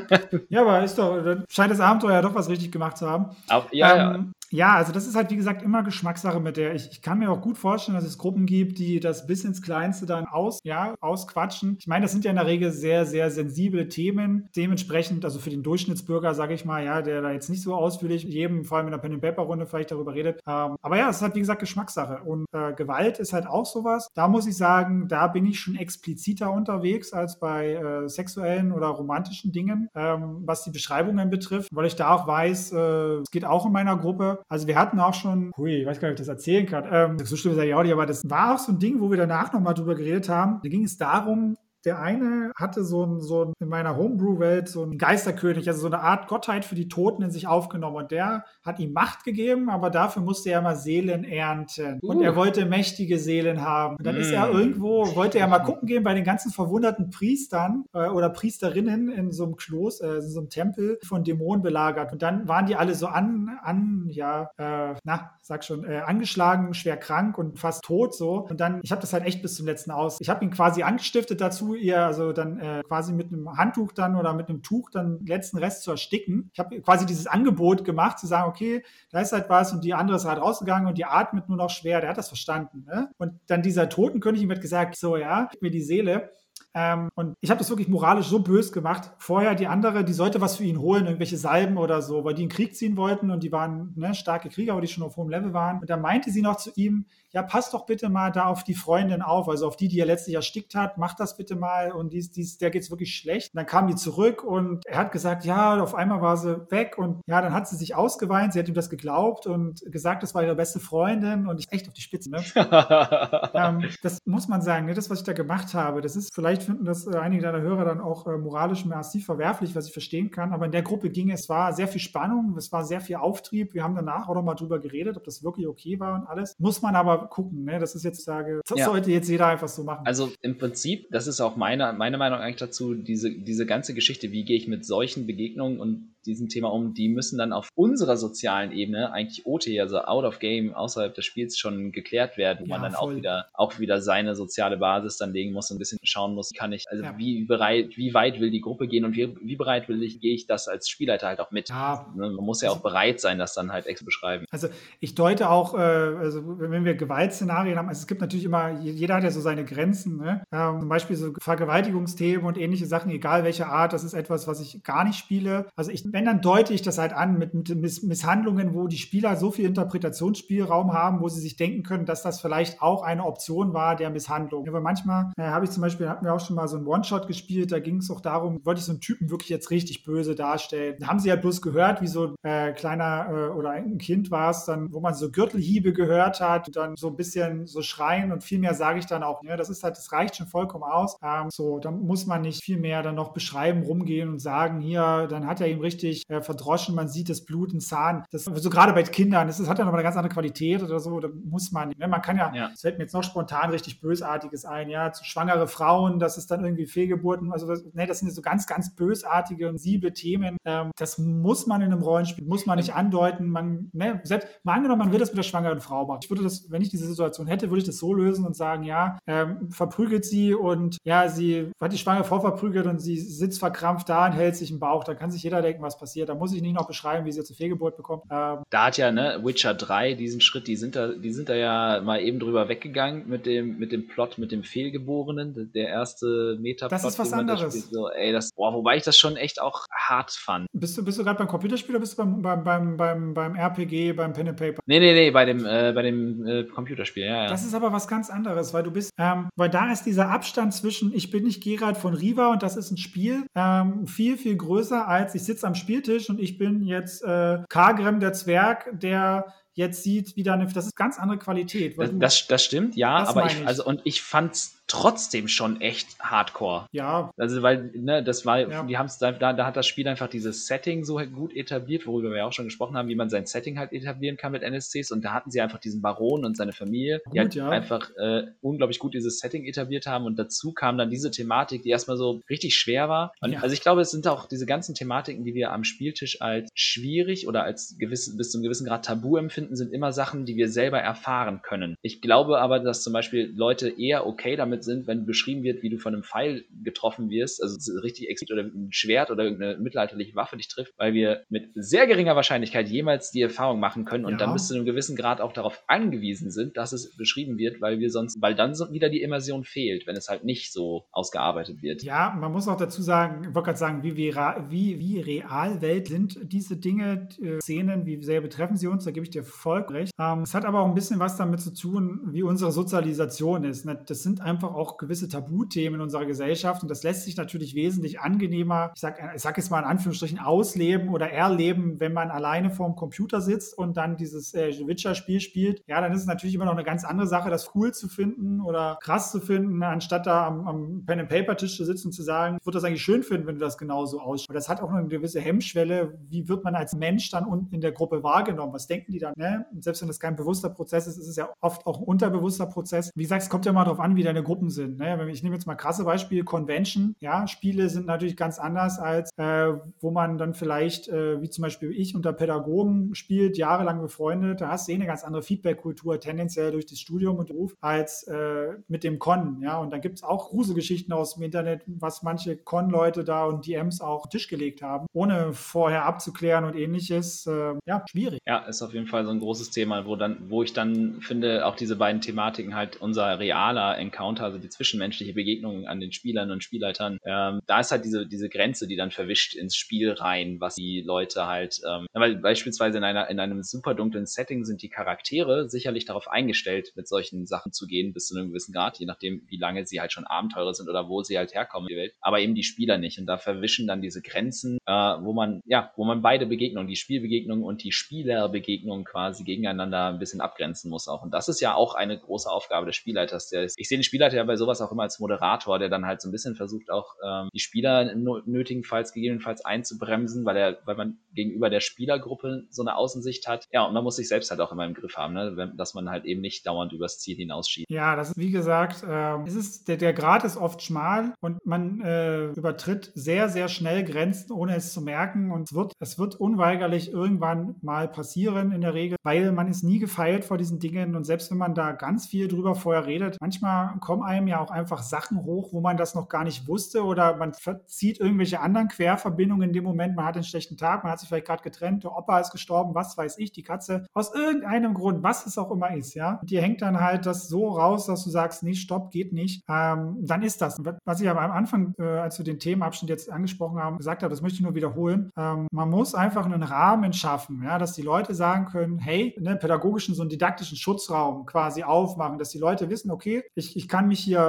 ja, 0.48 0.60
aber 0.60 0.84
ist 0.84 0.98
doch, 0.98 1.24
scheint 1.48 1.72
das 1.72 1.80
Abenteuer 1.80 2.12
ja 2.12 2.22
doch 2.22 2.34
was 2.34 2.50
richtig 2.50 2.70
gemacht 2.70 2.98
zu 2.98 3.08
haben. 3.08 3.34
Auch, 3.48 3.72
ja, 3.72 3.92
ähm, 3.92 3.98
ja 3.98 4.39
Ja, 4.52 4.74
also 4.74 4.90
das 4.90 5.06
ist 5.06 5.14
halt, 5.14 5.30
wie 5.30 5.36
gesagt, 5.36 5.62
immer 5.62 5.84
Geschmackssache 5.84 6.40
mit 6.40 6.56
der. 6.56 6.74
Ich, 6.74 6.90
ich 6.90 7.02
kann 7.02 7.20
mir 7.20 7.30
auch 7.30 7.40
gut 7.40 7.56
vorstellen, 7.56 7.94
dass 7.94 8.04
es 8.04 8.18
Gruppen 8.18 8.46
gibt, 8.46 8.78
die 8.80 8.98
das 8.98 9.28
bis 9.28 9.44
ins 9.44 9.62
Kleinste 9.62 10.06
dann 10.06 10.26
aus, 10.26 10.58
ja, 10.64 10.96
ausquatschen. 11.00 11.76
Ich 11.78 11.86
meine, 11.86 12.02
das 12.04 12.10
sind 12.10 12.24
ja 12.24 12.30
in 12.30 12.36
der 12.36 12.46
Regel 12.46 12.72
sehr, 12.72 13.06
sehr 13.06 13.30
sensible 13.30 13.86
Themen. 13.86 14.48
Dementsprechend, 14.56 15.24
also 15.24 15.38
für 15.38 15.50
den 15.50 15.62
Durchschnittsbürger, 15.62 16.34
sage 16.34 16.54
ich 16.54 16.64
mal, 16.64 16.84
ja, 16.84 17.00
der 17.00 17.22
da 17.22 17.30
jetzt 17.30 17.48
nicht 17.48 17.62
so 17.62 17.76
ausführlich 17.76 18.24
jedem, 18.24 18.64
vor 18.64 18.78
allem 18.78 18.88
in 18.88 18.90
der 18.90 18.98
Pen 18.98 19.12
and 19.12 19.22
Paper 19.22 19.42
Runde 19.42 19.66
vielleicht 19.66 19.92
darüber 19.92 20.14
redet. 20.14 20.40
Ähm, 20.48 20.74
aber 20.82 20.96
ja, 20.98 21.08
es 21.10 21.16
ist 21.16 21.22
halt, 21.22 21.36
wie 21.36 21.40
gesagt, 21.40 21.60
Geschmackssache. 21.60 22.20
Und 22.24 22.46
äh, 22.52 22.72
Gewalt 22.72 23.20
ist 23.20 23.32
halt 23.32 23.46
auch 23.46 23.66
sowas. 23.66 24.08
Da 24.14 24.26
muss 24.26 24.48
ich 24.48 24.56
sagen, 24.56 25.06
da 25.06 25.28
bin 25.28 25.46
ich 25.46 25.60
schon 25.60 25.76
expliziter 25.76 26.50
unterwegs 26.52 27.12
als 27.12 27.38
bei 27.38 27.74
äh, 27.74 28.08
sexuellen 28.08 28.72
oder 28.72 28.88
romantischen 28.88 29.52
Dingen, 29.52 29.88
ähm, 29.94 30.42
was 30.44 30.64
die 30.64 30.70
Beschreibungen 30.72 31.30
betrifft, 31.30 31.68
weil 31.72 31.86
ich 31.86 31.94
da 31.94 32.12
auch 32.16 32.26
weiß, 32.26 32.72
äh, 32.72 32.76
es 33.20 33.30
geht 33.30 33.44
auch 33.44 33.64
in 33.64 33.72
meiner 33.72 33.96
Gruppe. 33.96 34.39
Also 34.48 34.66
wir 34.66 34.76
hatten 34.76 35.00
auch 35.00 35.14
schon, 35.14 35.52
hui, 35.56 35.74
ich 35.76 35.86
weiß 35.86 36.00
gar 36.00 36.08
nicht, 36.08 36.18
ob 36.18 36.20
ich 36.20 36.26
das 36.26 36.36
erzählen 36.36 36.66
kann. 36.66 36.84
Ähm, 36.90 37.18
so 37.24 37.36
schlimm 37.36 37.58
ist 37.58 37.64
ja 37.64 37.76
auch 37.76 37.82
nicht, 37.82 37.92
aber 37.92 38.06
das 38.06 38.28
war 38.28 38.54
auch 38.54 38.58
so 38.58 38.72
ein 38.72 38.78
Ding, 38.78 39.00
wo 39.00 39.10
wir 39.10 39.18
danach 39.18 39.52
nochmal 39.52 39.74
drüber 39.74 39.94
geredet 39.94 40.28
haben. 40.28 40.60
Da 40.62 40.68
ging 40.68 40.84
es 40.84 40.96
darum, 40.96 41.56
der 41.84 42.00
eine 42.00 42.52
hatte 42.56 42.84
so 42.84 43.04
ein, 43.04 43.20
so 43.20 43.44
ein 43.44 43.52
in 43.60 43.68
meiner 43.68 43.96
Homebrew-Welt 43.96 44.68
so 44.68 44.84
ein 44.84 44.98
Geisterkönig, 44.98 45.68
also 45.68 45.80
so 45.80 45.86
eine 45.86 46.00
Art 46.00 46.28
Gottheit 46.28 46.64
für 46.64 46.74
die 46.74 46.88
Toten 46.88 47.22
in 47.22 47.30
sich 47.30 47.46
aufgenommen. 47.46 47.96
Und 47.96 48.10
der 48.10 48.44
hat 48.62 48.78
ihm 48.78 48.92
Macht 48.92 49.24
gegeben, 49.24 49.70
aber 49.70 49.90
dafür 49.90 50.22
musste 50.22 50.50
er 50.50 50.62
mal 50.62 50.76
Seelen 50.76 51.24
ernten. 51.24 51.98
Uh. 52.02 52.10
Und 52.10 52.22
er 52.22 52.36
wollte 52.36 52.66
mächtige 52.66 53.18
Seelen 53.18 53.62
haben. 53.62 53.96
Und 53.96 54.06
dann 54.06 54.16
mm. 54.16 54.20
ist 54.20 54.32
er 54.32 54.46
mm. 54.46 54.56
irgendwo, 54.56 55.14
wollte 55.14 55.38
er 55.38 55.46
mal 55.46 55.60
gucken 55.60 55.86
gehen 55.86 56.02
bei 56.02 56.14
den 56.14 56.24
ganzen 56.24 56.50
verwunderten 56.50 57.10
Priestern 57.10 57.84
äh, 57.94 58.08
oder 58.08 58.30
Priesterinnen 58.30 59.10
in 59.10 59.30
so 59.32 59.44
einem 59.44 59.56
Kloster, 59.56 60.16
äh, 60.16 60.16
in 60.16 60.28
so 60.28 60.40
einem 60.40 60.50
Tempel 60.50 60.98
von 61.02 61.24
Dämonen 61.24 61.62
belagert. 61.62 62.12
Und 62.12 62.22
dann 62.22 62.48
waren 62.48 62.66
die 62.66 62.76
alle 62.76 62.94
so 62.94 63.06
an, 63.06 63.58
an 63.62 64.06
ja, 64.08 64.50
äh, 64.56 64.94
na, 65.04 65.30
sag 65.42 65.64
schon, 65.64 65.84
äh, 65.84 66.02
angeschlagen, 66.04 66.74
schwer 66.74 66.96
krank 66.96 67.38
und 67.38 67.58
fast 67.58 67.82
tot 67.84 68.14
so. 68.14 68.46
Und 68.48 68.60
dann, 68.60 68.80
ich 68.82 68.90
habe 68.90 69.00
das 69.00 69.12
halt 69.12 69.24
echt 69.24 69.42
bis 69.42 69.54
zum 69.54 69.66
letzten 69.66 69.90
aus. 69.90 70.18
Ich 70.20 70.28
habe 70.28 70.44
ihn 70.44 70.50
quasi 70.50 70.82
angestiftet 70.82 71.40
dazu, 71.40 71.69
ihr 71.74 72.04
also 72.04 72.32
dann 72.32 72.58
äh, 72.58 72.82
quasi 72.86 73.12
mit 73.12 73.28
einem 73.28 73.56
Handtuch 73.56 73.92
dann 73.92 74.16
oder 74.16 74.32
mit 74.34 74.48
einem 74.48 74.62
Tuch 74.62 74.90
dann 74.90 75.24
letzten 75.24 75.58
Rest 75.58 75.82
zu 75.82 75.90
ersticken. 75.90 76.50
Ich 76.52 76.58
habe 76.58 76.80
quasi 76.80 77.06
dieses 77.06 77.26
Angebot 77.26 77.84
gemacht, 77.84 78.18
zu 78.18 78.26
sagen, 78.26 78.48
okay, 78.48 78.82
da 79.10 79.20
ist 79.20 79.32
halt 79.32 79.48
was 79.48 79.72
und 79.72 79.84
die 79.84 79.94
andere 79.94 80.16
ist 80.16 80.24
halt 80.24 80.40
rausgegangen 80.40 80.88
und 80.88 80.98
die 80.98 81.04
atmet 81.04 81.48
nur 81.48 81.58
noch 81.58 81.70
schwer. 81.70 82.00
Der 82.00 82.10
hat 82.10 82.18
das 82.18 82.28
verstanden. 82.28 82.84
Ne? 82.86 83.10
Und 83.18 83.40
dann 83.46 83.62
dieser 83.62 83.88
Totenkönig 83.88 84.48
hat 84.48 84.60
gesagt, 84.60 84.96
so 84.96 85.16
ja, 85.16 85.48
mir 85.60 85.70
die 85.70 85.82
Seele. 85.82 86.30
Ähm, 86.74 87.08
und 87.14 87.34
ich 87.40 87.50
habe 87.50 87.58
das 87.58 87.68
wirklich 87.68 87.88
moralisch 87.88 88.26
so 88.26 88.40
bös 88.40 88.72
gemacht. 88.72 89.10
Vorher 89.18 89.54
die 89.54 89.66
andere, 89.66 90.04
die 90.04 90.12
sollte 90.12 90.40
was 90.40 90.56
für 90.56 90.64
ihn 90.64 90.80
holen, 90.80 91.06
irgendwelche 91.06 91.36
Salben 91.36 91.76
oder 91.76 92.00
so, 92.00 92.24
weil 92.24 92.34
die 92.34 92.42
in 92.42 92.48
den 92.48 92.54
Krieg 92.54 92.76
ziehen 92.76 92.96
wollten 92.96 93.30
und 93.30 93.42
die 93.42 93.52
waren 93.52 93.92
ne, 93.96 94.14
starke 94.14 94.48
Krieger, 94.48 94.72
aber 94.72 94.80
die 94.80 94.88
schon 94.88 95.02
auf 95.02 95.16
hohem 95.16 95.30
Level 95.30 95.52
waren. 95.52 95.80
Und 95.80 95.90
da 95.90 95.96
meinte 95.96 96.30
sie 96.30 96.42
noch 96.42 96.56
zu 96.56 96.70
ihm, 96.76 97.06
ja, 97.32 97.42
passt 97.42 97.74
doch 97.74 97.86
bitte 97.86 98.08
mal 98.08 98.32
da 98.32 98.46
auf 98.46 98.64
die 98.64 98.74
Freundin 98.74 99.22
auf, 99.22 99.48
also 99.48 99.66
auf 99.66 99.76
die, 99.76 99.88
die 99.88 100.00
er 100.00 100.06
letztlich 100.06 100.34
erstickt 100.34 100.74
hat, 100.74 100.98
mach 100.98 101.14
das 101.14 101.36
bitte 101.36 101.54
mal 101.54 101.92
und 101.92 102.12
dies, 102.12 102.32
dies, 102.32 102.58
der 102.58 102.70
geht's 102.70 102.90
wirklich 102.90 103.14
schlecht. 103.14 103.54
Und 103.54 103.58
dann 103.58 103.66
kam 103.66 103.86
die 103.86 103.94
zurück 103.94 104.42
und 104.42 104.84
er 104.86 104.98
hat 104.98 105.12
gesagt, 105.12 105.44
ja, 105.44 105.80
auf 105.80 105.94
einmal 105.94 106.20
war 106.20 106.36
sie 106.36 106.70
weg 106.70 106.98
und 106.98 107.20
ja, 107.26 107.40
dann 107.40 107.54
hat 107.54 107.68
sie 107.68 107.76
sich 107.76 107.94
ausgeweint, 107.94 108.52
sie 108.52 108.58
hat 108.58 108.68
ihm 108.68 108.74
das 108.74 108.90
geglaubt 108.90 109.46
und 109.46 109.80
gesagt, 109.92 110.22
das 110.22 110.34
war 110.34 110.42
ihre 110.42 110.56
beste 110.56 110.80
Freundin 110.80 111.46
und 111.46 111.60
ich 111.60 111.70
echt 111.70 111.86
auf 111.86 111.94
die 111.94 112.00
Spitze. 112.00 112.30
Ne? 112.30 112.42
ähm, 113.54 113.88
das 114.02 114.18
muss 114.24 114.48
man 114.48 114.60
sagen, 114.60 114.86
ne? 114.86 114.94
das, 114.94 115.08
was 115.08 115.20
ich 115.20 115.24
da 115.24 115.32
gemacht 115.32 115.72
habe, 115.74 116.00
das 116.00 116.16
ist, 116.16 116.34
vielleicht 116.34 116.59
finden 116.62 116.84
das 116.84 117.06
äh, 117.06 117.16
einige 117.16 117.42
deiner 117.42 117.60
Hörer 117.60 117.84
dann 117.84 118.00
auch 118.00 118.26
äh, 118.26 118.36
moralisch 118.36 118.84
massiv 118.84 119.26
verwerflich, 119.26 119.74
was 119.74 119.86
ich 119.86 119.92
verstehen 119.92 120.30
kann, 120.30 120.52
aber 120.52 120.66
in 120.66 120.72
der 120.72 120.82
Gruppe 120.82 121.10
ging 121.10 121.30
es, 121.30 121.48
war 121.48 121.72
sehr 121.72 121.88
viel 121.88 122.00
Spannung, 122.00 122.56
es 122.56 122.70
war 122.72 122.84
sehr 122.84 123.00
viel 123.00 123.16
Auftrieb, 123.16 123.74
wir 123.74 123.82
haben 123.82 123.94
danach 123.94 124.28
auch 124.28 124.34
nochmal 124.34 124.54
drüber 124.54 124.78
geredet, 124.78 125.16
ob 125.16 125.24
das 125.24 125.42
wirklich 125.42 125.66
okay 125.66 125.98
war 126.00 126.20
und 126.20 126.26
alles. 126.26 126.54
Muss 126.58 126.82
man 126.82 126.94
aber 126.94 127.28
gucken. 127.28 127.64
Ne? 127.64 127.78
Das 127.78 127.94
ist 127.94 128.04
jetzt, 128.04 128.24
sage, 128.24 128.60
das 128.66 128.78
ja. 128.78 128.84
sollte 128.86 129.10
jetzt 129.10 129.28
jeder 129.28 129.46
einfach 129.46 129.68
so 129.68 129.84
machen. 129.84 130.06
Also 130.06 130.30
im 130.42 130.58
Prinzip, 130.58 131.08
das 131.10 131.26
ist 131.26 131.40
auch 131.40 131.56
meine, 131.56 131.92
meine 131.92 132.18
Meinung 132.18 132.38
eigentlich 132.38 132.56
dazu, 132.56 132.94
diese, 132.94 133.30
diese 133.30 133.66
ganze 133.66 133.94
Geschichte, 133.94 134.32
wie 134.32 134.44
gehe 134.44 134.56
ich 134.56 134.68
mit 134.68 134.84
solchen 134.84 135.26
Begegnungen 135.26 135.80
und 135.80 136.10
diesem 136.26 136.48
Thema 136.48 136.72
um, 136.72 136.94
die 136.94 137.08
müssen 137.08 137.38
dann 137.38 137.52
auf 137.52 137.68
unserer 137.74 138.16
sozialen 138.16 138.72
Ebene 138.72 139.12
eigentlich 139.12 139.46
OT, 139.46 139.68
also 139.80 139.98
out 140.00 140.24
of 140.24 140.38
game, 140.38 140.74
außerhalb 140.74 141.14
des 141.14 141.24
Spiels 141.24 141.58
schon 141.58 141.92
geklärt 141.92 142.36
werden, 142.36 142.66
wo 142.66 142.70
ja, 142.70 142.78
man 142.78 142.82
dann 142.82 142.92
voll. 142.92 143.12
auch 143.12 143.16
wieder, 143.16 143.46
auch 143.54 143.78
wieder 143.78 144.00
seine 144.00 144.34
soziale 144.34 144.76
Basis 144.76 145.16
dann 145.16 145.32
legen 145.32 145.52
muss 145.52 145.70
und 145.70 145.76
ein 145.76 145.78
bisschen 145.78 145.98
schauen 146.02 146.34
muss, 146.34 146.52
kann 146.52 146.72
ich, 146.72 146.84
also 146.90 147.04
ja. 147.04 147.18
wie 147.18 147.44
bereit, 147.44 147.96
wie 147.96 148.14
weit 148.14 148.40
will 148.40 148.50
die 148.50 148.60
Gruppe 148.60 148.88
gehen 148.88 149.04
und 149.04 149.16
wie, 149.16 149.34
wie 149.42 149.56
bereit 149.56 149.88
will 149.88 150.02
ich, 150.02 150.20
gehe 150.20 150.34
ich 150.34 150.46
das 150.46 150.68
als 150.68 150.88
Spielleiter 150.88 151.26
halt 151.26 151.40
auch 151.40 151.50
mit. 151.50 151.68
Ja. 151.68 152.06
Ne, 152.14 152.30
man 152.30 152.44
muss 152.44 152.60
ja 152.62 152.70
auch 152.70 152.80
bereit 152.80 153.20
sein, 153.20 153.38
das 153.38 153.54
dann 153.54 153.72
halt 153.72 153.86
extra 153.86 154.04
beschreiben. 154.04 154.44
Also 154.50 154.68
ich 155.00 155.14
deute 155.14 155.50
auch, 155.50 155.74
äh, 155.74 155.78
also 155.78 156.42
wenn 156.58 156.84
wir 156.84 156.94
Gewaltszenarien 156.94 157.78
haben, 157.78 157.88
also 157.88 158.00
es 158.00 158.06
gibt 158.06 158.20
natürlich 158.20 158.44
immer, 158.44 158.80
jeder 158.80 159.16
hat 159.16 159.24
ja 159.24 159.30
so 159.30 159.40
seine 159.40 159.64
Grenzen, 159.64 160.18
ne? 160.18 160.42
ähm, 160.52 160.80
zum 160.80 160.88
Beispiel 160.88 161.16
so 161.16 161.32
Vergewaltigungsthemen 161.40 162.44
und 162.44 162.58
ähnliche 162.58 162.86
Sachen, 162.86 163.10
egal 163.10 163.44
welche 163.44 163.66
Art, 163.66 163.92
das 163.92 164.04
ist 164.04 164.14
etwas, 164.14 164.46
was 164.46 164.60
ich 164.60 164.82
gar 164.82 165.04
nicht 165.04 165.18
spiele. 165.18 165.66
Also 165.76 165.90
ich 165.90 166.09
wenn, 166.12 166.24
dann 166.24 166.40
deute 166.40 166.72
ich 166.72 166.82
das 166.82 166.98
halt 166.98 167.12
an 167.12 167.38
mit, 167.38 167.54
mit 167.54 167.74
Miss 167.76 168.02
Misshandlungen, 168.02 168.74
wo 168.74 168.86
die 168.86 168.98
Spieler 168.98 169.36
so 169.36 169.50
viel 169.50 169.66
Interpretationsspielraum 169.66 170.92
haben, 170.92 171.20
wo 171.20 171.28
sie 171.28 171.40
sich 171.40 171.56
denken 171.56 171.82
können, 171.82 172.06
dass 172.06 172.22
das 172.22 172.40
vielleicht 172.40 172.82
auch 172.82 173.02
eine 173.02 173.24
Option 173.24 173.72
war 173.72 173.96
der 173.96 174.10
Misshandlung. 174.10 174.68
Aber 174.68 174.80
manchmal 174.80 175.32
äh, 175.36 175.42
habe 175.42 175.64
ich 175.64 175.70
zum 175.70 175.82
Beispiel, 175.82 176.08
hatten 176.08 176.24
wir 176.24 176.34
auch 176.34 176.44
schon 176.44 176.56
mal 176.56 176.68
so 176.68 176.76
einen 176.76 176.86
One-Shot 176.86 177.26
gespielt, 177.26 177.72
da 177.72 177.78
ging 177.78 177.98
es 177.98 178.10
auch 178.10 178.20
darum, 178.20 178.64
wollte 178.64 178.80
ich 178.80 178.84
so 178.84 178.92
einen 178.92 179.00
Typen 179.00 179.30
wirklich 179.30 179.48
jetzt 179.48 179.70
richtig 179.70 180.04
böse 180.04 180.34
darstellen. 180.34 180.96
Da 180.98 181.06
haben 181.06 181.18
sie 181.18 181.28
ja 181.28 181.36
bloß 181.36 181.62
gehört, 181.62 182.02
wie 182.02 182.08
so 182.08 182.26
ein 182.26 182.34
äh, 182.42 182.72
kleiner 182.72 183.28
äh, 183.30 183.56
oder 183.56 183.70
ein 183.70 183.98
Kind 183.98 184.30
war 184.30 184.50
es, 184.50 184.64
dann, 184.64 184.92
wo 184.92 185.00
man 185.00 185.14
so 185.14 185.30
Gürtelhiebe 185.30 185.92
gehört 185.92 186.40
hat 186.40 186.68
und 186.68 186.76
dann 186.76 186.96
so 186.96 187.08
ein 187.08 187.16
bisschen 187.16 187.66
so 187.66 187.82
schreien 187.82 188.32
und 188.32 188.42
viel 188.42 188.58
mehr 188.58 188.74
sage 188.74 188.98
ich 188.98 189.06
dann 189.06 189.22
auch. 189.22 189.42
Ne? 189.42 189.56
Das 189.56 189.70
ist 189.70 189.82
halt, 189.84 189.96
das 189.96 190.12
reicht 190.12 190.36
schon 190.36 190.46
vollkommen 190.46 190.84
aus. 190.84 191.16
Ähm, 191.22 191.48
so, 191.50 191.78
da 191.78 191.90
muss 191.90 192.26
man 192.26 192.42
nicht 192.42 192.62
viel 192.62 192.78
mehr 192.78 193.02
dann 193.02 193.14
noch 193.14 193.32
beschreiben, 193.32 193.82
rumgehen 193.82 194.28
und 194.28 194.38
sagen, 194.38 194.80
hier, 194.80 195.26
dann 195.28 195.46
hat 195.46 195.60
er 195.60 195.68
ihm 195.68 195.80
richtig 195.80 195.99
richtig 196.02 196.28
äh, 196.28 196.40
verdroschen, 196.40 196.94
man 196.94 197.08
sieht 197.08 197.28
das 197.28 197.44
Blut 197.44 197.72
im 197.72 197.80
Zahn. 197.80 198.24
Das, 198.30 198.44
so 198.44 198.70
gerade 198.70 198.92
bei 198.92 199.02
Kindern, 199.02 199.46
das, 199.46 199.58
das 199.58 199.68
hat 199.68 199.78
ja 199.78 199.84
noch 199.84 199.92
eine 199.92 200.02
ganz 200.02 200.16
andere 200.16 200.32
Qualität 200.32 200.82
oder 200.82 200.98
so, 201.00 201.20
da 201.20 201.28
muss 201.44 201.72
man, 201.72 201.92
ne? 201.96 202.08
man 202.08 202.22
kann 202.22 202.36
ja, 202.36 202.52
ja, 202.54 202.70
es 202.72 202.80
fällt 202.80 202.98
mir 202.98 203.04
jetzt 203.04 203.14
noch 203.14 203.22
spontan 203.22 203.70
richtig 203.70 204.00
Bösartiges 204.00 204.64
ein, 204.64 204.88
ja, 204.88 205.12
schwangere 205.22 205.66
Frauen, 205.66 206.18
das 206.18 206.38
ist 206.38 206.50
dann 206.50 206.64
irgendwie 206.64 206.86
Fehlgeburten, 206.86 207.52
also 207.52 207.66
das, 207.66 207.84
ne, 207.92 208.06
das 208.06 208.20
sind 208.20 208.32
so 208.32 208.42
ganz, 208.42 208.66
ganz 208.66 208.94
bösartige 208.94 209.68
und 209.68 209.78
siebe 209.78 210.12
Themen. 210.12 210.56
Ähm, 210.64 210.90
das 210.96 211.18
muss 211.18 211.66
man 211.66 211.82
in 211.82 211.92
einem 211.92 212.02
Rollenspiel, 212.02 212.44
muss 212.44 212.66
man 212.66 212.78
nicht 212.78 212.94
andeuten, 212.94 213.48
man, 213.48 213.90
ne, 213.92 214.20
selbst, 214.24 214.48
mal 214.64 214.74
angenommen, 214.74 215.00
man 215.00 215.12
will 215.12 215.18
das 215.18 215.30
mit 215.30 215.38
der 215.38 215.42
schwangeren 215.42 215.80
Frau 215.80 216.06
machen. 216.06 216.20
Ich 216.22 216.30
würde 216.30 216.42
das, 216.42 216.70
wenn 216.70 216.82
ich 216.82 216.88
diese 216.88 217.06
Situation 217.06 217.46
hätte, 217.46 217.70
würde 217.70 217.80
ich 217.80 217.86
das 217.86 217.98
so 217.98 218.14
lösen 218.14 218.46
und 218.46 218.56
sagen, 218.56 218.84
ja, 218.84 219.18
ähm, 219.26 219.70
verprügelt 219.70 220.24
sie 220.24 220.54
und 220.54 220.98
ja, 221.04 221.28
sie 221.28 221.70
hat 221.80 221.92
die 221.92 221.98
schwangere 221.98 222.24
Frau 222.24 222.40
verprügelt 222.40 222.86
und 222.86 222.98
sie 222.98 223.18
sitzt 223.18 223.58
verkrampft 223.58 224.08
da 224.08 224.26
und 224.26 224.32
hält 224.32 224.56
sich 224.56 224.70
im 224.70 224.78
Bauch. 224.78 225.04
Da 225.04 225.14
kann 225.14 225.30
sich 225.30 225.42
jeder 225.42 225.62
denken, 225.62 225.82
was 225.82 225.89
passiert. 225.98 226.28
Da 226.28 226.34
muss 226.34 226.52
ich 226.52 226.62
nicht 226.62 226.74
noch 226.74 226.86
beschreiben, 226.86 227.26
wie 227.26 227.32
sie 227.32 227.44
zur 227.44 227.56
Fehlgeburt 227.56 227.96
bekommt. 227.96 228.24
Ähm, 228.30 228.62
da 228.70 228.86
hat 228.86 228.96
ja, 228.96 229.10
ne, 229.12 229.40
Witcher 229.42 229.74
3 229.74 230.14
diesen 230.14 230.40
Schritt, 230.40 230.66
die 230.66 230.76
sind 230.76 230.96
da, 230.96 231.08
die 231.08 231.32
sind 231.32 231.48
da 231.48 231.54
ja 231.54 232.00
mal 232.02 232.20
eben 232.20 232.38
drüber 232.38 232.68
weggegangen 232.68 233.28
mit 233.28 233.46
dem, 233.46 233.78
mit 233.78 233.92
dem 233.92 234.06
Plot, 234.06 234.38
mit 234.38 234.52
dem 234.52 234.62
Fehlgeborenen, 234.62 235.70
der 235.74 235.88
erste 235.88 236.58
Metaplot. 236.60 236.92
Das 236.92 237.04
ist 237.04 237.18
was 237.18 237.32
anderes. 237.32 237.74
Das 237.74 237.90
so, 237.90 238.08
ey, 238.10 238.32
das, 238.32 238.50
boah, 238.52 238.72
wobei 238.74 238.96
ich 238.96 239.02
das 239.02 239.18
schon 239.18 239.36
echt 239.36 239.60
auch 239.60 239.86
hart 239.92 240.32
fand. 240.32 240.66
Bist 240.72 240.96
du, 240.96 241.04
bist 241.04 241.18
du 241.18 241.24
gerade 241.24 241.38
beim 241.38 241.48
Computerspiel 241.48 241.94
oder 241.94 242.00
bist 242.00 242.18
du 242.18 242.22
beim, 242.22 242.42
beim, 242.42 242.64
beim, 242.64 242.96
beim, 242.96 243.34
beim 243.34 243.54
RPG, 243.54 244.12
beim 244.12 244.32
Pen 244.32 244.48
and 244.48 244.58
Paper? 244.58 244.80
Nee, 244.86 245.00
nee, 245.00 245.12
nee, 245.12 245.30
bei 245.30 245.44
dem, 245.44 245.64
äh, 245.64 245.92
bei 245.92 246.02
dem 246.02 246.46
äh, 246.46 246.64
Computerspiel, 246.64 247.24
ja, 247.24 247.44
ja. 247.44 247.48
Das 247.48 247.64
ist 247.64 247.74
aber 247.74 247.92
was 247.92 248.08
ganz 248.08 248.30
anderes, 248.30 248.72
weil 248.74 248.82
du 248.82 248.90
bist, 248.90 249.12
ähm, 249.18 249.48
weil 249.56 249.70
da 249.70 249.90
ist 249.92 250.04
dieser 250.04 250.28
Abstand 250.28 250.74
zwischen 250.74 251.12
ich 251.12 251.30
bin 251.30 251.44
nicht 251.44 251.62
Gerald 251.62 251.96
von 251.96 252.14
Riva 252.14 252.52
und 252.52 252.62
das 252.62 252.76
ist 252.76 252.90
ein 252.90 252.96
Spiel 252.96 253.44
ähm, 253.54 254.06
viel, 254.06 254.36
viel 254.36 254.56
größer 254.56 255.06
als 255.06 255.34
ich 255.34 255.42
sitze 255.42 255.66
am 255.66 255.74
Spieltisch 255.80 256.30
und 256.30 256.40
ich 256.40 256.58
bin 256.58 256.82
jetzt 256.82 257.22
äh, 257.24 257.58
Kargrem 257.68 258.20
der 258.20 258.32
Zwerg, 258.32 258.88
der 258.92 259.52
jetzt 259.72 260.02
sieht, 260.02 260.36
wieder 260.36 260.54
eine, 260.54 260.66
das 260.66 260.86
ist 260.86 260.96
ganz 260.96 261.18
andere 261.18 261.38
Qualität. 261.38 261.98
Das, 261.98 262.10
das, 262.12 262.46
das, 262.46 262.64
stimmt, 262.64 262.96
ja, 262.96 263.16
aber 263.26 263.46
ich, 263.46 263.60
ich, 263.60 263.66
also 263.66 263.84
und 263.84 264.02
ich 264.04 264.22
fand's 264.22 264.79
trotzdem 264.90 265.48
schon 265.48 265.80
echt 265.80 266.18
hardcore. 266.20 266.86
Ja. 266.92 267.30
Also, 267.36 267.62
weil, 267.62 267.90
ne, 267.94 268.22
das 268.22 268.44
war, 268.44 268.60
ja. 268.60 268.82
die 268.84 268.98
haben 268.98 269.06
es 269.06 269.18
da, 269.18 269.32
da 269.32 269.66
hat 269.66 269.76
das 269.76 269.86
Spiel 269.86 270.06
einfach 270.08 270.28
dieses 270.28 270.66
Setting 270.66 271.04
so 271.04 271.16
gut 271.16 271.54
etabliert, 271.54 272.06
worüber 272.06 272.32
wir 272.32 272.46
auch 272.46 272.52
schon 272.52 272.66
gesprochen 272.66 272.96
haben, 272.96 273.08
wie 273.08 273.14
man 273.14 273.30
sein 273.30 273.46
Setting 273.46 273.78
halt 273.78 273.92
etablieren 273.92 274.36
kann 274.36 274.52
mit 274.52 274.62
NSCs. 274.62 275.12
Und 275.12 275.24
da 275.24 275.32
hatten 275.32 275.50
sie 275.50 275.60
einfach 275.60 275.78
diesen 275.78 276.02
Baron 276.02 276.44
und 276.44 276.56
seine 276.56 276.72
Familie, 276.72 277.20
gut, 277.24 277.34
die 277.34 277.38
halt 277.40 277.54
ja. 277.54 277.68
einfach 277.70 278.10
äh, 278.16 278.44
unglaublich 278.60 278.98
gut 278.98 279.14
dieses 279.14 279.38
Setting 279.38 279.64
etabliert 279.64 280.06
haben. 280.06 280.26
Und 280.26 280.38
dazu 280.38 280.72
kam 280.72 280.98
dann 280.98 281.10
diese 281.10 281.30
Thematik, 281.30 281.82
die 281.82 281.90
erstmal 281.90 282.16
so 282.16 282.42
richtig 282.50 282.76
schwer 282.76 283.08
war. 283.08 283.32
Und 283.40 283.52
ja. 283.52 283.60
also 283.60 283.72
ich 283.72 283.80
glaube, 283.80 284.00
es 284.00 284.10
sind 284.10 284.26
auch 284.26 284.46
diese 284.46 284.66
ganzen 284.66 284.94
Thematiken, 284.94 285.44
die 285.44 285.54
wir 285.54 285.72
am 285.72 285.84
Spieltisch 285.84 286.40
als 286.42 286.68
schwierig 286.74 287.46
oder 287.46 287.64
als 287.64 287.96
gewiss, 287.98 288.36
bis 288.36 288.50
zu 288.50 288.58
einem 288.58 288.64
gewissen 288.64 288.86
Grad 288.86 289.04
tabu 289.04 289.36
empfinden 289.36 289.60
finden, 289.60 289.76
sind 289.76 289.92
immer 289.92 290.12
Sachen, 290.12 290.44
die 290.44 290.56
wir 290.56 290.68
selber 290.68 290.98
erfahren 291.00 291.60
können. 291.62 291.96
Ich 292.02 292.20
glaube 292.20 292.60
aber, 292.60 292.80
dass 292.80 293.02
zum 293.02 293.12
Beispiel 293.12 293.52
Leute 293.54 293.88
eher 293.88 294.26
okay 294.26 294.56
damit 294.56 294.79
sind, 294.84 295.06
wenn 295.06 295.26
beschrieben 295.26 295.62
wird, 295.62 295.82
wie 295.82 295.90
du 295.90 295.98
von 295.98 296.14
einem 296.14 296.22
Pfeil 296.22 296.64
getroffen 296.82 297.30
wirst, 297.30 297.62
also 297.62 297.76
richtig 298.00 298.28
explizit 298.28 298.52
oder 298.52 298.62
einem 298.62 298.92
Schwert 298.92 299.30
oder 299.30 299.44
irgendeine 299.44 299.78
mittelalterliche 299.78 300.34
Waffe 300.34 300.56
dich 300.56 300.68
trifft, 300.68 300.94
weil 300.98 301.14
wir 301.14 301.44
mit 301.48 301.70
sehr 301.74 302.06
geringer 302.06 302.36
Wahrscheinlichkeit 302.36 302.88
jemals 302.88 303.30
die 303.30 303.42
Erfahrung 303.42 303.80
machen 303.80 304.04
können 304.04 304.24
und 304.24 304.32
ja. 304.32 304.38
dann 304.38 304.52
bis 304.52 304.68
zu 304.68 304.74
einem 304.74 304.84
gewissen 304.84 305.16
Grad 305.16 305.40
auch 305.40 305.52
darauf 305.52 305.82
angewiesen 305.86 306.50
sind, 306.50 306.76
dass 306.76 306.92
es 306.92 307.16
beschrieben 307.16 307.58
wird, 307.58 307.80
weil 307.80 307.98
wir 308.00 308.10
sonst, 308.10 308.40
weil 308.40 308.54
dann 308.54 308.70
wieder 308.92 309.08
die 309.08 309.22
Immersion 309.22 309.64
fehlt, 309.64 310.06
wenn 310.06 310.16
es 310.16 310.28
halt 310.28 310.44
nicht 310.44 310.72
so 310.72 311.06
ausgearbeitet 311.10 311.82
wird. 311.82 312.02
Ja, 312.02 312.36
man 312.38 312.52
muss 312.52 312.68
auch 312.68 312.76
dazu 312.76 313.02
sagen, 313.02 313.42
ich 313.42 313.54
wollte 313.54 313.66
gerade 313.66 313.78
sagen, 313.78 314.02
wie, 314.02 314.16
wie, 314.16 314.98
wie 314.98 315.20
Realwelt 315.20 316.08
sind 316.08 316.38
diese 316.42 316.76
Dinge, 316.76 317.28
äh, 317.42 317.60
Szenen, 317.60 318.06
wie 318.06 318.22
sehr 318.22 318.40
betreffen 318.40 318.76
sie 318.76 318.86
uns, 318.86 319.04
da 319.04 319.10
gebe 319.10 319.24
ich 319.24 319.30
dir 319.30 319.42
voll 319.42 319.80
recht. 319.82 320.12
Ähm, 320.18 320.42
es 320.42 320.54
hat 320.54 320.64
aber 320.64 320.80
auch 320.80 320.86
ein 320.86 320.94
bisschen 320.94 321.18
was 321.18 321.36
damit 321.36 321.60
zu 321.60 321.74
tun, 321.74 322.20
wie 322.32 322.42
unsere 322.42 322.72
Sozialisation 322.72 323.64
ist. 323.64 323.84
Ne? 323.84 323.98
Das 324.06 324.22
sind 324.22 324.40
einfach 324.40 324.59
auch 324.68 324.96
gewisse 324.96 325.28
Tabuthemen 325.28 325.96
in 325.96 326.02
unserer 326.02 326.26
Gesellschaft 326.26 326.82
und 326.82 326.88
das 326.88 327.02
lässt 327.02 327.24
sich 327.24 327.36
natürlich 327.36 327.74
wesentlich 327.74 328.20
angenehmer, 328.20 328.92
ich 328.94 329.00
sage 329.00 329.32
ich 329.34 329.42
sag 329.42 329.56
jetzt 329.56 329.70
mal 329.70 329.80
in 329.80 329.84
Anführungsstrichen, 329.84 330.38
ausleben 330.38 331.08
oder 331.10 331.30
erleben, 331.30 332.00
wenn 332.00 332.12
man 332.12 332.30
alleine 332.30 332.70
vorm 332.70 332.96
Computer 332.96 333.40
sitzt 333.40 333.76
und 333.76 333.96
dann 333.96 334.16
dieses 334.16 334.54
äh, 334.54 334.70
Witcher-Spiel 334.86 335.40
spielt. 335.40 335.82
Ja, 335.86 336.00
dann 336.00 336.12
ist 336.12 336.20
es 336.20 336.26
natürlich 336.26 336.54
immer 336.54 336.64
noch 336.64 336.72
eine 336.72 336.84
ganz 336.84 337.04
andere 337.04 337.26
Sache, 337.26 337.50
das 337.50 337.74
cool 337.74 337.92
zu 337.92 338.08
finden 338.08 338.60
oder 338.60 338.98
krass 339.02 339.30
zu 339.30 339.40
finden, 339.40 339.82
anstatt 339.82 340.26
da 340.26 340.46
am, 340.46 340.66
am 340.66 341.04
Pen-and-Paper-Tisch 341.06 341.76
zu 341.76 341.84
sitzen 341.84 342.08
und 342.08 342.12
zu 342.12 342.22
sagen, 342.22 342.58
ich 342.60 342.66
würde 342.66 342.76
das 342.76 342.84
eigentlich 342.84 343.02
schön 343.02 343.22
finden, 343.22 343.46
wenn 343.46 343.56
du 343.56 343.60
das 343.60 343.78
genauso 343.78 344.20
ausschaut. 344.20 344.54
Das 344.54 344.68
hat 344.68 344.80
auch 344.80 344.90
eine 344.90 345.08
gewisse 345.08 345.40
Hemmschwelle. 345.40 346.18
Wie 346.28 346.48
wird 346.48 346.64
man 346.64 346.74
als 346.74 346.94
Mensch 346.94 347.30
dann 347.30 347.44
unten 347.44 347.74
in 347.74 347.80
der 347.80 347.92
Gruppe 347.92 348.22
wahrgenommen? 348.22 348.72
Was 348.72 348.86
denken 348.86 349.12
die 349.12 349.18
dann? 349.18 349.34
Ne? 349.36 349.66
selbst 349.78 350.02
wenn 350.02 350.08
das 350.08 350.20
kein 350.20 350.36
bewusster 350.36 350.68
Prozess 350.68 351.06
ist, 351.06 351.18
ist 351.18 351.28
es 351.28 351.36
ja 351.36 351.48
oft 351.60 351.86
auch 351.86 351.98
ein 351.98 352.04
unterbewusster 352.04 352.66
Prozess. 352.66 353.10
Wie 353.14 353.22
gesagt, 353.22 353.42
es 353.42 353.48
kommt 353.48 353.66
ja 353.66 353.72
mal 353.72 353.84
darauf 353.84 354.00
an, 354.00 354.16
wie 354.16 354.22
deine 354.22 354.42
Gruppen 354.50 354.70
sind. 354.70 354.98
Ne? 354.98 355.30
Ich 355.30 355.44
nehme 355.44 355.54
jetzt 355.54 355.66
mal 355.66 355.76
krasse 355.76 356.02
Beispiele, 356.02 356.42
Convention. 356.42 357.14
Ja, 357.20 357.46
Spiele 357.46 357.88
sind 357.88 358.06
natürlich 358.06 358.36
ganz 358.36 358.58
anders 358.58 358.98
als 358.98 359.30
äh, 359.36 359.74
wo 360.00 360.10
man 360.10 360.38
dann 360.38 360.54
vielleicht, 360.54 361.08
äh, 361.08 361.40
wie 361.40 361.50
zum 361.50 361.62
Beispiel 361.62 361.92
ich 361.92 362.14
unter 362.14 362.32
Pädagogen 362.32 363.14
spielt, 363.14 363.56
jahrelang 363.56 364.00
befreundet. 364.00 364.60
Da 364.60 364.70
hast 364.70 364.88
du 364.88 364.92
eh 364.92 364.96
eine 364.96 365.06
ganz 365.06 365.22
andere 365.22 365.42
Feedback-Kultur, 365.42 366.18
tendenziell 366.18 366.72
durch 366.72 366.86
das 366.86 366.98
Studium 366.98 367.38
und 367.38 367.48
Beruf, 367.48 367.76
als 367.80 368.24
äh, 368.24 368.74
mit 368.88 369.04
dem 369.04 369.18
Con. 369.18 369.60
Ja, 369.62 369.78
und 369.78 369.90
da 369.90 369.98
gibt 369.98 370.16
es 370.16 370.22
auch 370.22 370.50
Gruselgeschichten 370.50 371.12
aus 371.12 371.34
dem 371.34 371.42
Internet, 371.42 371.82
was 371.86 372.22
manche 372.22 372.56
Con-Leute 372.56 373.24
da 373.24 373.44
und 373.44 373.66
DMs 373.66 374.00
auch 374.00 374.26
Tisch 374.26 374.48
gelegt 374.48 374.82
haben, 374.82 375.06
ohne 375.12 375.52
vorher 375.52 376.04
abzuklären 376.06 376.64
und 376.64 376.74
ähnliches. 376.74 377.46
Äh, 377.46 377.74
ja, 377.86 378.04
schwierig. 378.10 378.40
Ja, 378.46 378.58
ist 378.60 378.82
auf 378.82 378.94
jeden 378.94 379.06
Fall 379.06 379.24
so 379.24 379.30
ein 379.30 379.40
großes 379.40 379.70
Thema, 379.70 380.06
wo 380.06 380.16
dann, 380.16 380.36
wo 380.48 380.62
ich 380.62 380.72
dann 380.72 381.20
finde, 381.20 381.66
auch 381.66 381.76
diese 381.76 381.96
beiden 381.96 382.20
Thematiken 382.20 382.74
halt 382.74 383.00
unser 383.00 383.38
realer 383.38 383.98
Encounter, 383.98 384.39
also 384.40 384.58
die 384.58 384.68
zwischenmenschliche 384.68 385.32
Begegnung 385.32 385.86
an 385.86 386.00
den 386.00 386.12
Spielern 386.12 386.50
und 386.50 386.62
Spielleitern, 386.62 387.18
ähm, 387.24 387.60
da 387.66 387.80
ist 387.80 387.90
halt 387.90 388.04
diese, 388.04 388.26
diese 388.26 388.48
Grenze, 388.48 388.86
die 388.86 388.96
dann 388.96 389.10
verwischt 389.10 389.54
ins 389.54 389.76
Spiel 389.76 390.12
rein, 390.12 390.60
was 390.60 390.74
die 390.74 391.02
Leute 391.02 391.46
halt, 391.46 391.80
ähm, 391.88 392.06
weil 392.12 392.36
beispielsweise 392.36 392.98
in 392.98 393.04
einer, 393.04 393.28
in 393.28 393.40
einem 393.40 393.62
super 393.62 393.94
dunklen 393.94 394.26
Setting 394.26 394.64
sind 394.64 394.82
die 394.82 394.88
Charaktere 394.88 395.68
sicherlich 395.68 396.04
darauf 396.04 396.28
eingestellt, 396.28 396.92
mit 396.96 397.08
solchen 397.08 397.46
Sachen 397.46 397.72
zu 397.72 397.86
gehen, 397.86 398.12
bis 398.12 398.28
zu 398.28 398.36
einem 398.36 398.48
gewissen 398.48 398.72
Grad, 398.72 398.98
je 398.98 399.06
nachdem, 399.06 399.42
wie 399.48 399.56
lange 399.56 399.86
sie 399.86 400.00
halt 400.00 400.12
schon 400.12 400.24
Abenteurer 400.24 400.74
sind 400.74 400.88
oder 400.88 401.08
wo 401.08 401.22
sie 401.22 401.38
halt 401.38 401.54
herkommen 401.54 401.88
in 401.88 401.94
die 401.94 402.00
Welt, 402.00 402.14
aber 402.20 402.40
eben 402.40 402.54
die 402.54 402.62
Spieler 402.62 402.98
nicht 402.98 403.18
und 403.18 403.26
da 403.26 403.38
verwischen 403.38 403.86
dann 403.86 404.02
diese 404.02 404.22
Grenzen, 404.22 404.78
äh, 404.86 404.92
wo 404.92 405.32
man, 405.32 405.60
ja, 405.66 405.92
wo 405.96 406.04
man 406.04 406.22
beide 406.22 406.46
Begegnungen, 406.46 406.88
die 406.88 406.96
Spielbegegnung 406.96 407.62
und 407.62 407.82
die 407.82 407.92
Spielerbegegnung 407.92 409.04
quasi 409.04 409.44
gegeneinander 409.44 410.08
ein 410.08 410.18
bisschen 410.18 410.40
abgrenzen 410.40 410.90
muss 410.90 411.08
auch. 411.08 411.22
Und 411.22 411.32
das 411.32 411.48
ist 411.48 411.60
ja 411.60 411.74
auch 411.74 411.94
eine 411.94 412.18
große 412.18 412.50
Aufgabe 412.50 412.86
des 412.86 412.96
Spielleiters. 412.96 413.52
Ich 413.76 413.88
sehe 413.88 413.98
den 413.98 414.04
Spielleiter 414.30 414.36
ja 414.36 414.44
bei 414.44 414.56
sowas 414.56 414.80
auch 414.80 414.92
immer 414.92 415.02
als 415.02 415.18
Moderator, 415.18 415.78
der 415.78 415.88
dann 415.88 416.06
halt 416.06 416.20
so 416.20 416.28
ein 416.28 416.32
bisschen 416.32 416.54
versucht 416.54 416.90
auch 416.90 417.14
ähm, 417.24 417.48
die 417.52 417.58
Spieler 417.58 418.14
nötigenfalls 418.14 419.12
gegebenenfalls 419.12 419.64
einzubremsen, 419.64 420.44
weil 420.44 420.56
er, 420.56 420.78
weil 420.84 420.96
man 420.96 421.18
gegenüber 421.34 421.70
der 421.70 421.80
Spielergruppe 421.80 422.64
so 422.70 422.82
eine 422.82 422.96
Außensicht 422.96 423.48
hat. 423.48 423.66
Ja, 423.72 423.84
und 423.84 423.94
man 423.94 424.04
muss 424.04 424.16
sich 424.16 424.28
selbst 424.28 424.50
halt 424.50 424.60
auch 424.60 424.72
immer 424.72 424.84
im 424.84 424.94
Griff 424.94 425.16
haben, 425.16 425.34
ne? 425.34 425.72
dass 425.76 425.94
man 425.94 426.10
halt 426.10 426.24
eben 426.24 426.40
nicht 426.40 426.66
dauernd 426.66 426.92
übers 426.92 427.18
Ziel 427.18 427.36
hinausschießt. 427.36 427.90
Ja, 427.90 428.16
das 428.16 428.30
ist 428.30 428.38
wie 428.38 428.50
gesagt, 428.50 429.02
äh, 429.02 429.42
es 429.46 429.54
ist, 429.54 429.88
der, 429.88 429.96
der 429.96 430.12
Grad 430.12 430.44
ist 430.44 430.56
oft 430.56 430.82
schmal 430.82 431.34
und 431.40 431.64
man 431.66 432.00
äh, 432.00 432.46
übertritt 432.52 433.12
sehr, 433.14 433.48
sehr 433.48 433.68
schnell 433.68 434.04
Grenzen, 434.04 434.52
ohne 434.52 434.76
es 434.76 434.92
zu 434.92 435.00
merken. 435.00 435.50
Und 435.50 435.70
es 435.70 435.74
wird, 435.74 435.92
es 436.00 436.18
wird 436.18 436.36
unweigerlich 436.36 437.12
irgendwann 437.12 437.76
mal 437.82 438.08
passieren 438.08 438.72
in 438.72 438.80
der 438.80 438.94
Regel, 438.94 439.16
weil 439.22 439.52
man 439.52 439.68
ist 439.68 439.82
nie 439.82 439.98
gefeilt 439.98 440.44
vor 440.44 440.58
diesen 440.58 440.78
Dingen 440.78 441.14
und 441.16 441.24
selbst 441.24 441.50
wenn 441.50 441.58
man 441.58 441.74
da 441.74 441.92
ganz 441.92 442.26
viel 442.26 442.48
drüber 442.48 442.74
vorher 442.74 443.06
redet, 443.06 443.36
manchmal 443.40 443.98
kommen 444.00 444.19
einem 444.22 444.48
ja 444.48 444.60
auch 444.60 444.70
einfach 444.70 445.02
Sachen 445.02 445.44
hoch, 445.44 445.72
wo 445.72 445.80
man 445.80 445.96
das 445.96 446.14
noch 446.14 446.28
gar 446.28 446.44
nicht 446.44 446.66
wusste 446.66 447.04
oder 447.04 447.36
man 447.36 447.52
verzieht 447.54 448.20
irgendwelche 448.20 448.60
anderen 448.60 448.88
Querverbindungen 448.88 449.68
in 449.68 449.72
dem 449.72 449.84
Moment, 449.84 450.16
man 450.16 450.24
hat 450.24 450.34
einen 450.34 450.44
schlechten 450.44 450.76
Tag, 450.76 451.02
man 451.02 451.12
hat 451.12 451.20
sich 451.20 451.28
vielleicht 451.28 451.46
gerade 451.46 451.62
getrennt, 451.62 452.04
der 452.04 452.16
Opa 452.16 452.40
ist 452.40 452.50
gestorben, 452.50 452.94
was 452.94 453.16
weiß 453.16 453.38
ich, 453.38 453.52
die 453.52 453.62
Katze, 453.62 454.06
aus 454.14 454.34
irgendeinem 454.34 454.94
Grund, 454.94 455.22
was 455.22 455.46
es 455.46 455.58
auch 455.58 455.70
immer 455.70 455.94
ist, 455.94 456.14
ja. 456.14 456.38
Und 456.40 456.50
dir 456.50 456.60
hängt 456.60 456.82
dann 456.82 457.00
halt 457.00 457.26
das 457.26 457.48
so 457.48 457.68
raus, 457.68 458.06
dass 458.06 458.24
du 458.24 458.30
sagst, 458.30 458.62
nee, 458.62 458.74
stopp, 458.74 459.10
geht 459.10 459.32
nicht. 459.32 459.64
Ähm, 459.68 460.16
dann 460.20 460.42
ist 460.42 460.60
das. 460.60 460.78
Was 461.04 461.20
ich 461.20 461.28
aber 461.28 461.42
am 461.42 461.50
Anfang, 461.50 461.94
äh, 461.98 462.02
als 462.02 462.38
wir 462.38 462.44
den 462.44 462.58
Themenabschnitt 462.58 463.10
jetzt 463.10 463.30
angesprochen 463.30 463.78
haben, 463.78 463.98
gesagt 463.98 464.22
habe, 464.22 464.30
das 464.30 464.42
möchte 464.42 464.56
ich 464.56 464.62
nur 464.62 464.74
wiederholen. 464.74 465.30
Ähm, 465.36 465.66
man 465.70 465.90
muss 465.90 466.14
einfach 466.14 466.46
einen 466.46 466.62
Rahmen 466.62 467.12
schaffen, 467.12 467.62
ja, 467.62 467.78
dass 467.78 467.92
die 467.92 468.02
Leute 468.02 468.34
sagen 468.34 468.66
können, 468.66 468.98
hey, 468.98 469.34
ne, 469.38 469.56
pädagogischen, 469.56 470.14
so 470.14 470.22
einen 470.22 470.30
didaktischen 470.30 470.76
Schutzraum 470.76 471.46
quasi 471.46 471.82
aufmachen, 471.82 472.38
dass 472.38 472.50
die 472.50 472.58
Leute 472.58 472.90
wissen, 472.90 473.10
okay, 473.10 473.42
ich, 473.54 473.76
ich 473.76 473.88
kann 473.88 474.08
mich 474.10 474.20
hier 474.20 474.40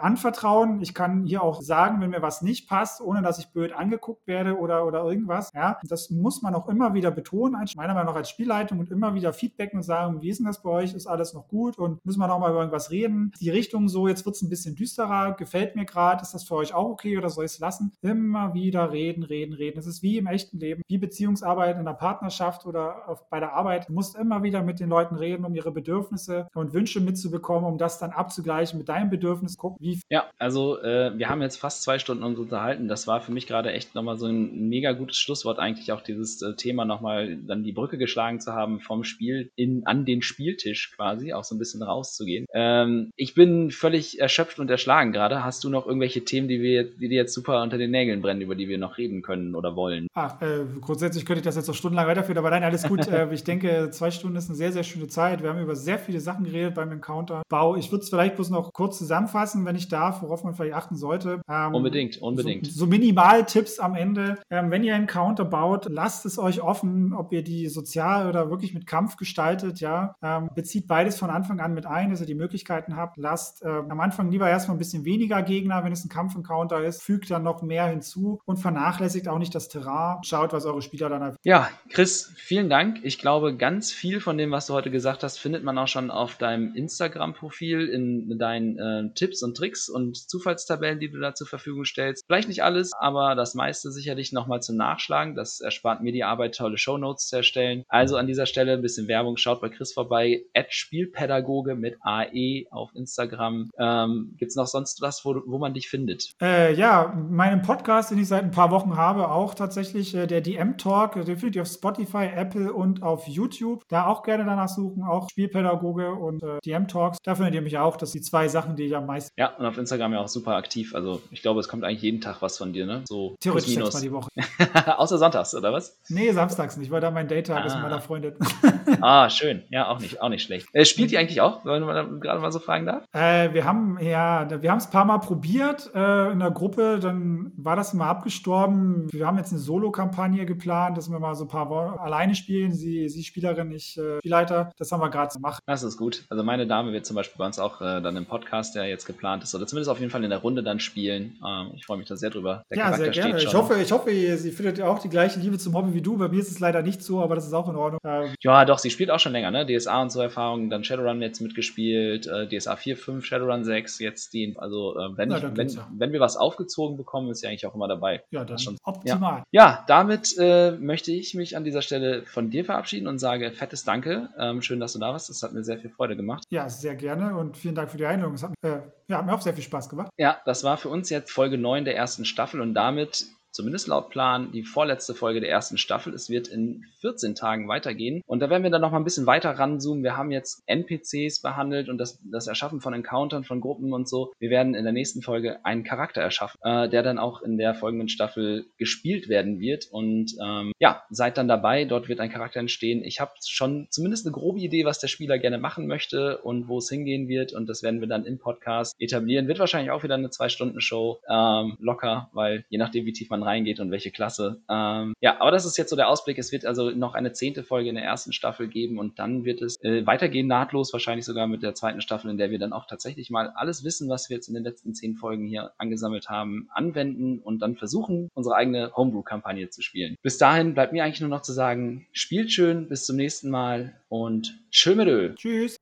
äh, 0.00 0.04
anvertrauen, 0.04 0.80
ich 0.80 0.94
kann 0.94 1.24
hier 1.24 1.42
auch 1.42 1.60
sagen, 1.60 2.00
wenn 2.00 2.10
mir 2.10 2.22
was 2.22 2.42
nicht 2.42 2.68
passt, 2.68 3.00
ohne 3.00 3.20
dass 3.20 3.38
ich 3.38 3.52
blöd 3.52 3.72
angeguckt 3.72 4.26
werde 4.26 4.58
oder, 4.58 4.86
oder 4.86 5.04
irgendwas. 5.04 5.50
Ja, 5.54 5.78
das 5.86 6.10
muss 6.10 6.40
man 6.42 6.54
auch 6.54 6.68
immer 6.68 6.94
wieder 6.94 7.10
betonen, 7.10 7.62
meiner 7.76 7.94
Meinung 7.94 8.12
nach 8.12 8.16
als 8.16 8.30
Spielleitung 8.30 8.78
und 8.78 8.90
immer 8.90 9.14
wieder 9.14 9.32
feedbacken 9.32 9.78
und 9.78 9.82
sagen, 9.82 10.22
wie 10.22 10.30
ist 10.30 10.38
denn 10.38 10.46
das 10.46 10.62
bei 10.62 10.70
euch? 10.70 10.94
Ist 10.94 11.06
alles 11.06 11.34
noch 11.34 11.48
gut? 11.48 11.78
Und 11.78 12.04
müssen 12.04 12.20
wir 12.20 12.28
noch 12.28 12.38
mal 12.38 12.50
über 12.50 12.60
irgendwas 12.60 12.90
reden? 12.90 13.32
Die 13.40 13.50
Richtung 13.50 13.88
so, 13.88 14.08
jetzt 14.08 14.24
wird 14.24 14.36
es 14.36 14.42
ein 14.42 14.48
bisschen 14.48 14.74
düsterer, 14.74 15.34
gefällt 15.34 15.76
mir 15.76 15.84
gerade, 15.84 16.22
ist 16.22 16.34
das 16.34 16.44
für 16.44 16.54
euch 16.54 16.74
auch 16.74 16.88
okay 16.88 17.18
oder 17.18 17.28
soll 17.28 17.44
ich 17.44 17.52
es 17.52 17.58
lassen? 17.58 17.92
Immer 18.00 18.54
wieder 18.54 18.92
reden, 18.92 19.22
reden, 19.22 19.52
reden. 19.52 19.78
Es 19.78 19.86
ist 19.86 20.02
wie 20.02 20.18
im 20.18 20.26
echten 20.26 20.58
Leben, 20.58 20.82
wie 20.88 20.98
Beziehungsarbeit 20.98 21.78
in 21.78 21.84
der 21.84 21.92
Partnerschaft 21.92 22.66
oder 22.66 23.08
auf, 23.08 23.28
bei 23.28 23.40
der 23.40 23.52
Arbeit. 23.52 23.88
Du 23.88 23.92
musst 23.92 24.16
immer 24.16 24.42
wieder 24.42 24.62
mit 24.62 24.80
den 24.80 24.88
Leuten 24.88 25.16
reden, 25.16 25.44
um 25.44 25.54
ihre 25.54 25.72
Bedürfnisse 25.72 26.48
und 26.54 26.72
Wünsche 26.72 27.00
mitzubekommen, 27.00 27.68
um 27.68 27.78
das 27.78 27.98
dann 27.98 28.10
abzugleichen 28.10 28.78
mit 28.78 28.88
deinem 28.88 29.07
Bedürfnis. 29.08 29.56
Gucken, 29.56 29.78
wie. 29.80 30.00
Ja, 30.08 30.30
also 30.38 30.80
äh, 30.82 31.16
wir 31.16 31.28
haben 31.28 31.42
jetzt 31.42 31.56
fast 31.56 31.82
zwei 31.82 31.98
Stunden 31.98 32.22
uns 32.22 32.38
unterhalten. 32.38 32.88
Das 32.88 33.06
war 33.06 33.20
für 33.20 33.32
mich 33.32 33.46
gerade 33.46 33.72
echt 33.72 33.94
nochmal 33.94 34.16
so 34.16 34.26
ein 34.26 34.68
mega 34.68 34.92
gutes 34.92 35.18
Schlusswort, 35.18 35.58
eigentlich 35.58 35.92
auch 35.92 36.00
dieses 36.02 36.42
äh, 36.42 36.54
Thema 36.54 36.84
nochmal 36.84 37.36
dann 37.36 37.64
die 37.64 37.72
Brücke 37.72 37.98
geschlagen 37.98 38.40
zu 38.40 38.52
haben 38.52 38.80
vom 38.80 39.04
Spiel 39.04 39.50
in, 39.56 39.86
an 39.86 40.04
den 40.04 40.22
Spieltisch 40.22 40.92
quasi, 40.94 41.32
auch 41.32 41.44
so 41.44 41.54
ein 41.54 41.58
bisschen 41.58 41.82
rauszugehen. 41.82 42.46
Ähm, 42.52 43.10
ich 43.16 43.34
bin 43.34 43.70
völlig 43.70 44.20
erschöpft 44.20 44.58
und 44.58 44.70
erschlagen 44.70 45.12
gerade. 45.12 45.44
Hast 45.44 45.64
du 45.64 45.70
noch 45.70 45.86
irgendwelche 45.86 46.24
Themen, 46.24 46.48
die, 46.48 46.60
wir, 46.60 46.84
die 46.84 47.08
dir 47.08 47.16
jetzt 47.16 47.34
super 47.34 47.62
unter 47.62 47.78
den 47.78 47.90
Nägeln 47.90 48.22
brennen, 48.22 48.40
über 48.40 48.54
die 48.54 48.68
wir 48.68 48.78
noch 48.78 48.98
reden 48.98 49.22
können 49.22 49.54
oder 49.54 49.76
wollen? 49.76 50.08
Ach, 50.14 50.40
äh, 50.42 50.64
grundsätzlich 50.80 51.24
könnte 51.24 51.40
ich 51.40 51.44
das 51.44 51.56
jetzt 51.56 51.68
noch 51.68 51.74
stundenlang 51.74 52.06
weiterführen, 52.06 52.38
aber 52.38 52.50
nein, 52.50 52.64
alles 52.64 52.84
gut. 52.84 53.06
äh, 53.08 53.32
ich 53.32 53.44
denke, 53.44 53.90
zwei 53.90 54.10
Stunden 54.10 54.36
ist 54.36 54.48
eine 54.48 54.56
sehr, 54.56 54.72
sehr 54.72 54.84
schöne 54.84 55.08
Zeit. 55.08 55.42
Wir 55.42 55.50
haben 55.50 55.62
über 55.62 55.76
sehr 55.76 55.98
viele 55.98 56.20
Sachen 56.20 56.44
geredet 56.44 56.74
beim 56.74 56.92
Encounter-Bau. 56.92 57.76
Ich 57.76 57.90
würde 57.90 58.02
es 58.02 58.10
vielleicht 58.10 58.36
bloß 58.36 58.50
noch 58.50 58.72
kurz 58.72 58.97
zusammenfassen, 58.98 59.64
wenn 59.64 59.76
ich 59.76 59.88
darf, 59.88 60.22
worauf 60.22 60.44
man 60.44 60.54
vielleicht 60.54 60.74
achten 60.74 60.96
sollte. 60.96 61.40
Ähm, 61.48 61.74
unbedingt, 61.74 62.20
unbedingt. 62.20 62.66
So, 62.66 62.80
so 62.80 62.86
Minimaltipps 62.86 63.78
am 63.78 63.94
Ende. 63.94 64.38
Ähm, 64.50 64.70
wenn 64.70 64.84
ihr 64.84 64.94
Encounter 64.94 65.44
baut, 65.44 65.86
lasst 65.88 66.26
es 66.26 66.38
euch 66.38 66.60
offen, 66.60 67.12
ob 67.12 67.32
ihr 67.32 67.42
die 67.42 67.68
sozial 67.68 68.28
oder 68.28 68.50
wirklich 68.50 68.74
mit 68.74 68.86
Kampf 68.86 69.16
gestaltet. 69.16 69.80
Ja, 69.80 70.14
ähm, 70.22 70.50
bezieht 70.54 70.86
beides 70.86 71.18
von 71.18 71.30
Anfang 71.30 71.60
an 71.60 71.74
mit 71.74 71.86
ein, 71.86 72.10
dass 72.10 72.20
ihr 72.20 72.26
die 72.26 72.34
Möglichkeiten 72.34 72.96
habt. 72.96 73.16
Lasst 73.16 73.62
äh, 73.62 73.68
am 73.68 74.00
Anfang 74.00 74.30
lieber 74.30 74.48
erstmal 74.48 74.76
ein 74.76 74.78
bisschen 74.78 75.04
weniger 75.04 75.42
Gegner, 75.42 75.84
wenn 75.84 75.92
es 75.92 76.04
ein 76.04 76.08
Kampf-Encounter 76.08 76.84
ist. 76.84 77.02
Fügt 77.02 77.30
dann 77.30 77.42
noch 77.42 77.62
mehr 77.62 77.86
hinzu 77.86 78.40
und 78.44 78.58
vernachlässigt 78.58 79.28
auch 79.28 79.38
nicht 79.38 79.54
das 79.54 79.68
Terrain. 79.68 80.22
Schaut, 80.22 80.52
was 80.52 80.64
eure 80.64 80.82
Spieler 80.82 81.08
dann. 81.08 81.36
Ja, 81.44 81.68
Chris, 81.90 82.32
vielen 82.36 82.68
Dank. 82.68 83.00
Ich 83.02 83.18
glaube, 83.18 83.56
ganz 83.56 83.92
viel 83.92 84.20
von 84.20 84.38
dem, 84.38 84.50
was 84.50 84.66
du 84.66 84.74
heute 84.74 84.90
gesagt 84.90 85.22
hast, 85.22 85.38
findet 85.38 85.64
man 85.64 85.78
auch 85.78 85.88
schon 85.88 86.10
auf 86.10 86.36
deinem 86.36 86.74
Instagram-Profil 86.74 87.88
in 87.88 88.38
deinen 88.38 88.78
äh, 88.88 89.14
Tipps 89.14 89.42
und 89.42 89.56
Tricks 89.56 89.88
und 89.88 90.16
Zufallstabellen, 90.16 91.00
die 91.00 91.10
du 91.10 91.18
da 91.18 91.34
zur 91.34 91.46
Verfügung 91.46 91.84
stellst. 91.84 92.24
Vielleicht 92.26 92.48
nicht 92.48 92.62
alles, 92.62 92.92
aber 92.98 93.34
das 93.34 93.54
meiste 93.54 93.90
sicherlich 93.90 94.32
nochmal 94.32 94.62
zum 94.62 94.76
Nachschlagen. 94.76 95.34
Das 95.34 95.60
erspart 95.60 96.02
mir 96.02 96.12
die 96.12 96.24
Arbeit, 96.24 96.56
tolle 96.56 96.78
Shownotes 96.78 97.28
zu 97.28 97.36
erstellen. 97.36 97.84
Also 97.88 98.16
an 98.16 98.26
dieser 98.26 98.46
Stelle 98.46 98.72
ein 98.72 98.82
bisschen 98.82 99.08
Werbung. 99.08 99.36
Schaut 99.36 99.60
bei 99.60 99.68
Chris 99.68 99.92
vorbei. 99.92 100.42
Spielpädagoge 100.70 101.74
mit 101.74 101.96
AE 102.02 102.66
auf 102.70 102.94
Instagram. 102.94 103.70
Ähm, 103.78 104.34
Gibt 104.36 104.50
es 104.50 104.56
noch 104.56 104.66
sonst 104.66 105.00
was, 105.00 105.24
wo, 105.24 105.42
wo 105.46 105.58
man 105.58 105.74
dich 105.74 105.88
findet? 105.88 106.32
Äh, 106.40 106.74
ja, 106.74 107.14
meinen 107.30 107.62
Podcast, 107.62 108.10
den 108.10 108.18
ich 108.18 108.28
seit 108.28 108.44
ein 108.44 108.50
paar 108.50 108.70
Wochen 108.70 108.96
habe, 108.96 109.30
auch 109.30 109.54
tatsächlich 109.54 110.14
äh, 110.14 110.26
der 110.26 110.40
DM 110.40 110.76
Talk. 110.78 111.14
Den 111.14 111.38
findet 111.38 111.56
ihr 111.56 111.62
auf 111.62 111.68
Spotify, 111.68 112.28
Apple 112.34 112.72
und 112.72 113.02
auf 113.02 113.26
YouTube. 113.26 113.58
YouTube. 113.58 113.88
Da 113.88 114.06
auch 114.06 114.22
gerne 114.22 114.44
danach 114.44 114.68
suchen, 114.68 115.02
auch 115.02 115.28
Spielpädagoge 115.30 116.12
und 116.12 116.42
äh, 116.42 116.58
DM-Talks. 116.64 117.18
Da 117.22 117.34
findet 117.34 117.54
ihr 117.54 117.62
mich 117.62 117.78
auch. 117.78 117.96
Das 117.96 118.12
sind 118.12 118.24
die 118.24 118.28
zwei 118.28 118.48
Sachen, 118.48 118.67
die 118.76 118.84
ich 118.84 118.96
am 118.96 119.06
meisten. 119.06 119.32
Ja, 119.38 119.54
und 119.56 119.66
auf 119.66 119.78
Instagram 119.78 120.12
ja 120.12 120.20
auch 120.20 120.28
super 120.28 120.56
aktiv. 120.56 120.94
Also 120.94 121.22
ich 121.30 121.42
glaube, 121.42 121.60
es 121.60 121.68
kommt 121.68 121.84
eigentlich 121.84 122.02
jeden 122.02 122.20
Tag 122.20 122.42
was 122.42 122.58
von 122.58 122.72
dir, 122.72 122.86
ne? 122.86 123.02
So 123.08 123.36
Theoretisch 123.40 123.74
sechsmal 123.74 124.02
die 124.02 124.12
Woche. 124.12 124.28
Außer 124.98 125.18
sonntags, 125.18 125.54
oder 125.54 125.72
was? 125.72 125.98
Nee, 126.08 126.32
samstags 126.32 126.76
nicht, 126.76 126.90
weil 126.90 127.00
da 127.00 127.10
mein 127.10 127.28
Daytag 127.28 127.62
ah. 127.62 127.66
ist 127.66 127.74
mit 127.74 127.82
meiner 127.82 128.00
Freundin. 128.00 128.34
ah, 129.00 129.28
schön. 129.30 129.64
Ja, 129.70 129.88
auch 129.88 130.00
nicht, 130.00 130.20
auch 130.20 130.28
nicht 130.28 130.42
schlecht. 130.42 130.66
Äh, 130.72 130.84
spielt 130.84 131.12
ihr 131.12 131.20
eigentlich 131.20 131.40
auch, 131.40 131.64
wenn 131.64 131.82
man 131.82 132.20
gerade 132.20 132.40
mal 132.40 132.52
so 132.52 132.58
fragen 132.58 132.86
darf? 132.86 133.04
Äh, 133.12 133.52
wir 133.54 133.64
haben 133.64 133.98
ja, 134.00 134.48
wir 134.62 134.70
haben 134.70 134.78
es 134.78 134.86
ein 134.86 134.92
paar 134.92 135.04
Mal 135.04 135.18
probiert 135.18 135.90
äh, 135.94 136.32
in 136.32 136.38
der 136.40 136.50
Gruppe, 136.50 136.98
dann 137.00 137.52
war 137.56 137.76
das 137.76 137.94
immer 137.94 138.06
abgestorben. 138.06 139.08
Wir 139.12 139.26
haben 139.26 139.38
jetzt 139.38 139.52
eine 139.52 139.60
Solo-Kampagne 139.60 140.46
geplant, 140.46 140.96
dass 140.96 141.10
wir 141.10 141.18
mal 141.18 141.34
so 141.34 141.44
ein 141.44 141.48
paar 141.48 141.70
Wochen 141.70 141.98
alleine 141.98 142.34
spielen. 142.34 142.72
Sie, 142.72 143.08
sie 143.08 143.24
Spielerin, 143.24 143.70
ich 143.70 143.96
äh, 143.98 144.18
Spielleiter. 144.18 144.72
Das 144.78 144.92
haben 144.92 145.00
wir 145.00 145.10
gerade 145.10 145.32
gemacht. 145.32 145.62
Das 145.66 145.82
ist 145.82 145.96
gut. 145.96 146.24
Also 146.28 146.42
meine 146.42 146.66
Dame 146.66 146.92
wird 146.92 147.06
zum 147.06 147.16
Beispiel 147.16 147.38
bei 147.38 147.46
uns 147.46 147.58
auch 147.58 147.80
äh, 147.80 148.00
dann 148.00 148.16
im 148.16 148.26
Podcast, 148.26 148.57
der 148.72 148.86
jetzt 148.86 149.06
geplant 149.06 149.42
ist, 149.42 149.54
oder 149.54 149.66
zumindest 149.66 149.90
auf 149.90 149.98
jeden 149.98 150.10
Fall 150.10 150.22
in 150.24 150.30
der 150.30 150.40
Runde 150.40 150.62
dann 150.62 150.80
spielen. 150.80 151.38
Ähm, 151.46 151.72
ich 151.74 151.86
freue 151.86 151.98
mich 151.98 152.08
da 152.08 152.16
sehr 152.16 152.30
drüber. 152.30 152.64
Der 152.70 152.78
ja, 152.78 152.84
Charakter 152.84 153.04
sehr 153.04 153.12
gerne. 153.12 153.38
Ich 153.38 153.54
hoffe, 153.54 153.80
ich 153.80 153.92
hoffe, 153.92 154.10
sie 154.36 154.50
findet 154.52 154.80
auch 154.80 154.98
die 154.98 155.08
gleiche 155.08 155.40
Liebe 155.40 155.58
zum 155.58 155.74
Hobby 155.74 155.94
wie 155.94 156.02
du. 156.02 156.16
Bei 156.16 156.28
mir 156.28 156.40
ist 156.40 156.50
es 156.50 156.60
leider 156.60 156.82
nicht 156.82 157.02
so, 157.02 157.20
aber 157.20 157.34
das 157.34 157.46
ist 157.46 157.52
auch 157.52 157.68
in 157.68 157.76
Ordnung. 157.76 158.00
Ähm, 158.04 158.34
ja, 158.42 158.64
doch, 158.64 158.78
sie 158.78 158.90
spielt 158.90 159.10
auch 159.10 159.20
schon 159.20 159.32
länger, 159.32 159.50
ne? 159.50 159.66
DSA 159.66 160.02
und 160.02 160.12
so 160.12 160.20
Erfahrungen, 160.20 160.70
dann 160.70 160.84
Shadowrun 160.84 161.22
jetzt 161.22 161.40
mitgespielt, 161.40 162.26
äh, 162.26 162.48
DSA 162.48 162.76
4, 162.76 162.96
5, 162.96 163.24
Shadowrun 163.24 163.64
6, 163.64 163.98
jetzt 164.00 164.32
die. 164.32 164.54
Also 164.58 164.98
äh, 164.98 165.16
wenn, 165.16 165.30
ja, 165.30 165.38
ich, 165.38 165.44
wenn, 165.56 165.68
ja. 165.68 165.88
wenn 165.96 166.12
wir 166.12 166.20
was 166.20 166.36
aufgezogen 166.36 166.96
bekommen, 166.96 167.30
ist 167.30 167.40
sie 167.40 167.46
eigentlich 167.46 167.66
auch 167.66 167.74
immer 167.74 167.88
dabei. 167.88 168.22
Ja, 168.30 168.44
dann 168.44 168.58
schon 168.58 168.76
optimal. 168.82 169.42
Ja, 169.50 169.66
ja 169.66 169.84
damit 169.86 170.34
äh, 170.38 170.72
möchte 170.72 171.12
ich 171.12 171.34
mich 171.34 171.56
an 171.56 171.64
dieser 171.64 171.82
Stelle 171.82 172.22
von 172.24 172.50
dir 172.50 172.64
verabschieden 172.64 173.06
und 173.06 173.18
sage 173.18 173.52
fettes 173.52 173.84
Danke. 173.84 174.28
Ähm, 174.38 174.62
schön, 174.62 174.80
dass 174.80 174.92
du 174.92 174.98
da 174.98 175.12
warst. 175.12 175.28
Das 175.28 175.42
hat 175.42 175.52
mir 175.52 175.64
sehr 175.64 175.78
viel 175.78 175.90
Freude 175.90 176.16
gemacht. 176.16 176.44
Ja, 176.50 176.68
sehr 176.68 176.94
gerne 176.94 177.36
und 177.36 177.56
vielen 177.56 177.74
Dank 177.74 177.90
für 177.90 177.96
die 177.96 178.06
Einladung. 178.06 178.34
Es 178.34 178.42
hat, 178.42 178.47
äh, 178.62 178.78
ja, 179.08 179.18
hat 179.18 179.26
mir 179.26 179.34
auch 179.34 179.40
sehr 179.40 179.54
viel 179.54 179.64
Spaß 179.64 179.88
gemacht. 179.88 180.10
Ja, 180.16 180.40
das 180.44 180.64
war 180.64 180.76
für 180.76 180.88
uns 180.88 181.10
jetzt 181.10 181.30
Folge 181.30 181.58
9 181.58 181.84
der 181.84 181.96
ersten 181.96 182.24
Staffel 182.24 182.60
und 182.60 182.74
damit 182.74 183.26
zumindest 183.58 183.88
laut 183.88 184.08
Plan, 184.10 184.52
die 184.52 184.62
vorletzte 184.62 185.14
Folge 185.14 185.40
der 185.40 185.50
ersten 185.50 185.78
Staffel. 185.78 186.14
Es 186.14 186.30
wird 186.30 186.46
in 186.46 186.84
14 187.00 187.34
Tagen 187.34 187.66
weitergehen. 187.66 188.22
Und 188.24 188.38
da 188.38 188.50
werden 188.50 188.62
wir 188.62 188.70
dann 188.70 188.80
noch 188.80 188.92
mal 188.92 188.98
ein 188.98 189.04
bisschen 189.04 189.26
weiter 189.26 189.50
ranzoomen. 189.50 190.04
Wir 190.04 190.16
haben 190.16 190.30
jetzt 190.30 190.62
NPCs 190.66 191.42
behandelt 191.42 191.88
und 191.88 191.98
das, 191.98 192.20
das 192.30 192.46
Erschaffen 192.46 192.80
von 192.80 192.94
Encountern, 192.94 193.42
von 193.42 193.60
Gruppen 193.60 193.92
und 193.92 194.08
so. 194.08 194.32
Wir 194.38 194.50
werden 194.50 194.76
in 194.76 194.84
der 194.84 194.92
nächsten 194.92 195.22
Folge 195.22 195.64
einen 195.64 195.82
Charakter 195.82 196.22
erschaffen, 196.22 196.56
äh, 196.62 196.88
der 196.88 197.02
dann 197.02 197.18
auch 197.18 197.42
in 197.42 197.58
der 197.58 197.74
folgenden 197.74 198.08
Staffel 198.08 198.66
gespielt 198.76 199.28
werden 199.28 199.58
wird. 199.58 199.88
Und 199.90 200.36
ähm, 200.40 200.70
ja, 200.78 201.02
seid 201.10 201.36
dann 201.36 201.48
dabei. 201.48 201.84
Dort 201.84 202.08
wird 202.08 202.20
ein 202.20 202.30
Charakter 202.30 202.60
entstehen. 202.60 203.02
Ich 203.02 203.18
habe 203.18 203.32
schon 203.44 203.88
zumindest 203.90 204.24
eine 204.24 204.32
grobe 204.34 204.60
Idee, 204.60 204.84
was 204.84 205.00
der 205.00 205.08
Spieler 205.08 205.40
gerne 205.40 205.58
machen 205.58 205.88
möchte 205.88 206.38
und 206.38 206.68
wo 206.68 206.78
es 206.78 206.88
hingehen 206.88 207.26
wird. 207.26 207.52
Und 207.52 207.68
das 207.68 207.82
werden 207.82 208.00
wir 208.00 208.06
dann 208.06 208.24
im 208.24 208.38
Podcast 208.38 208.94
etablieren. 209.00 209.48
Wird 209.48 209.58
wahrscheinlich 209.58 209.90
auch 209.90 210.04
wieder 210.04 210.14
eine 210.14 210.30
Zwei-Stunden-Show 210.30 211.18
ähm, 211.28 211.76
locker, 211.80 212.30
weil 212.32 212.64
je 212.68 212.78
nachdem, 212.78 213.04
wie 213.04 213.12
tief 213.12 213.30
man 213.30 213.47
reingeht 213.48 213.80
und 213.80 213.90
welche 213.90 214.10
Klasse. 214.10 214.60
Ähm, 214.68 215.14
ja, 215.20 215.40
aber 215.40 215.50
das 215.50 215.64
ist 215.64 215.76
jetzt 215.76 215.90
so 215.90 215.96
der 215.96 216.08
Ausblick. 216.08 216.38
Es 216.38 216.52
wird 216.52 216.64
also 216.64 216.90
noch 216.90 217.14
eine 217.14 217.32
zehnte 217.32 217.64
Folge 217.64 217.88
in 217.88 217.94
der 217.94 218.04
ersten 218.04 218.32
Staffel 218.32 218.68
geben 218.68 218.98
und 218.98 219.18
dann 219.18 219.44
wird 219.44 219.62
es 219.62 219.82
äh, 219.82 220.06
weitergehen, 220.06 220.46
nahtlos, 220.46 220.92
wahrscheinlich 220.92 221.24
sogar 221.24 221.46
mit 221.46 221.62
der 221.62 221.74
zweiten 221.74 222.00
Staffel, 222.00 222.30
in 222.30 222.38
der 222.38 222.50
wir 222.50 222.58
dann 222.58 222.72
auch 222.72 222.86
tatsächlich 222.86 223.30
mal 223.30 223.50
alles 223.54 223.84
Wissen, 223.84 224.08
was 224.08 224.28
wir 224.28 224.36
jetzt 224.36 224.48
in 224.48 224.54
den 224.54 224.64
letzten 224.64 224.94
zehn 224.94 225.16
Folgen 225.16 225.46
hier 225.46 225.72
angesammelt 225.78 226.28
haben, 226.28 226.68
anwenden 226.72 227.38
und 227.38 227.60
dann 227.60 227.76
versuchen, 227.76 228.28
unsere 228.34 228.56
eigene 228.56 228.92
Homebrew-Kampagne 228.94 229.70
zu 229.70 229.82
spielen. 229.82 230.16
Bis 230.22 230.38
dahin 230.38 230.74
bleibt 230.74 230.92
mir 230.92 231.04
eigentlich 231.04 231.20
nur 231.20 231.30
noch 231.30 231.42
zu 231.42 231.52
sagen, 231.52 232.06
spielt 232.12 232.52
schön, 232.52 232.88
bis 232.88 233.06
zum 233.06 233.16
nächsten 233.16 233.50
Mal 233.50 233.94
und 234.08 234.58
tschö 234.70 234.94
mit 234.94 235.08
Tschüss. 235.36 235.78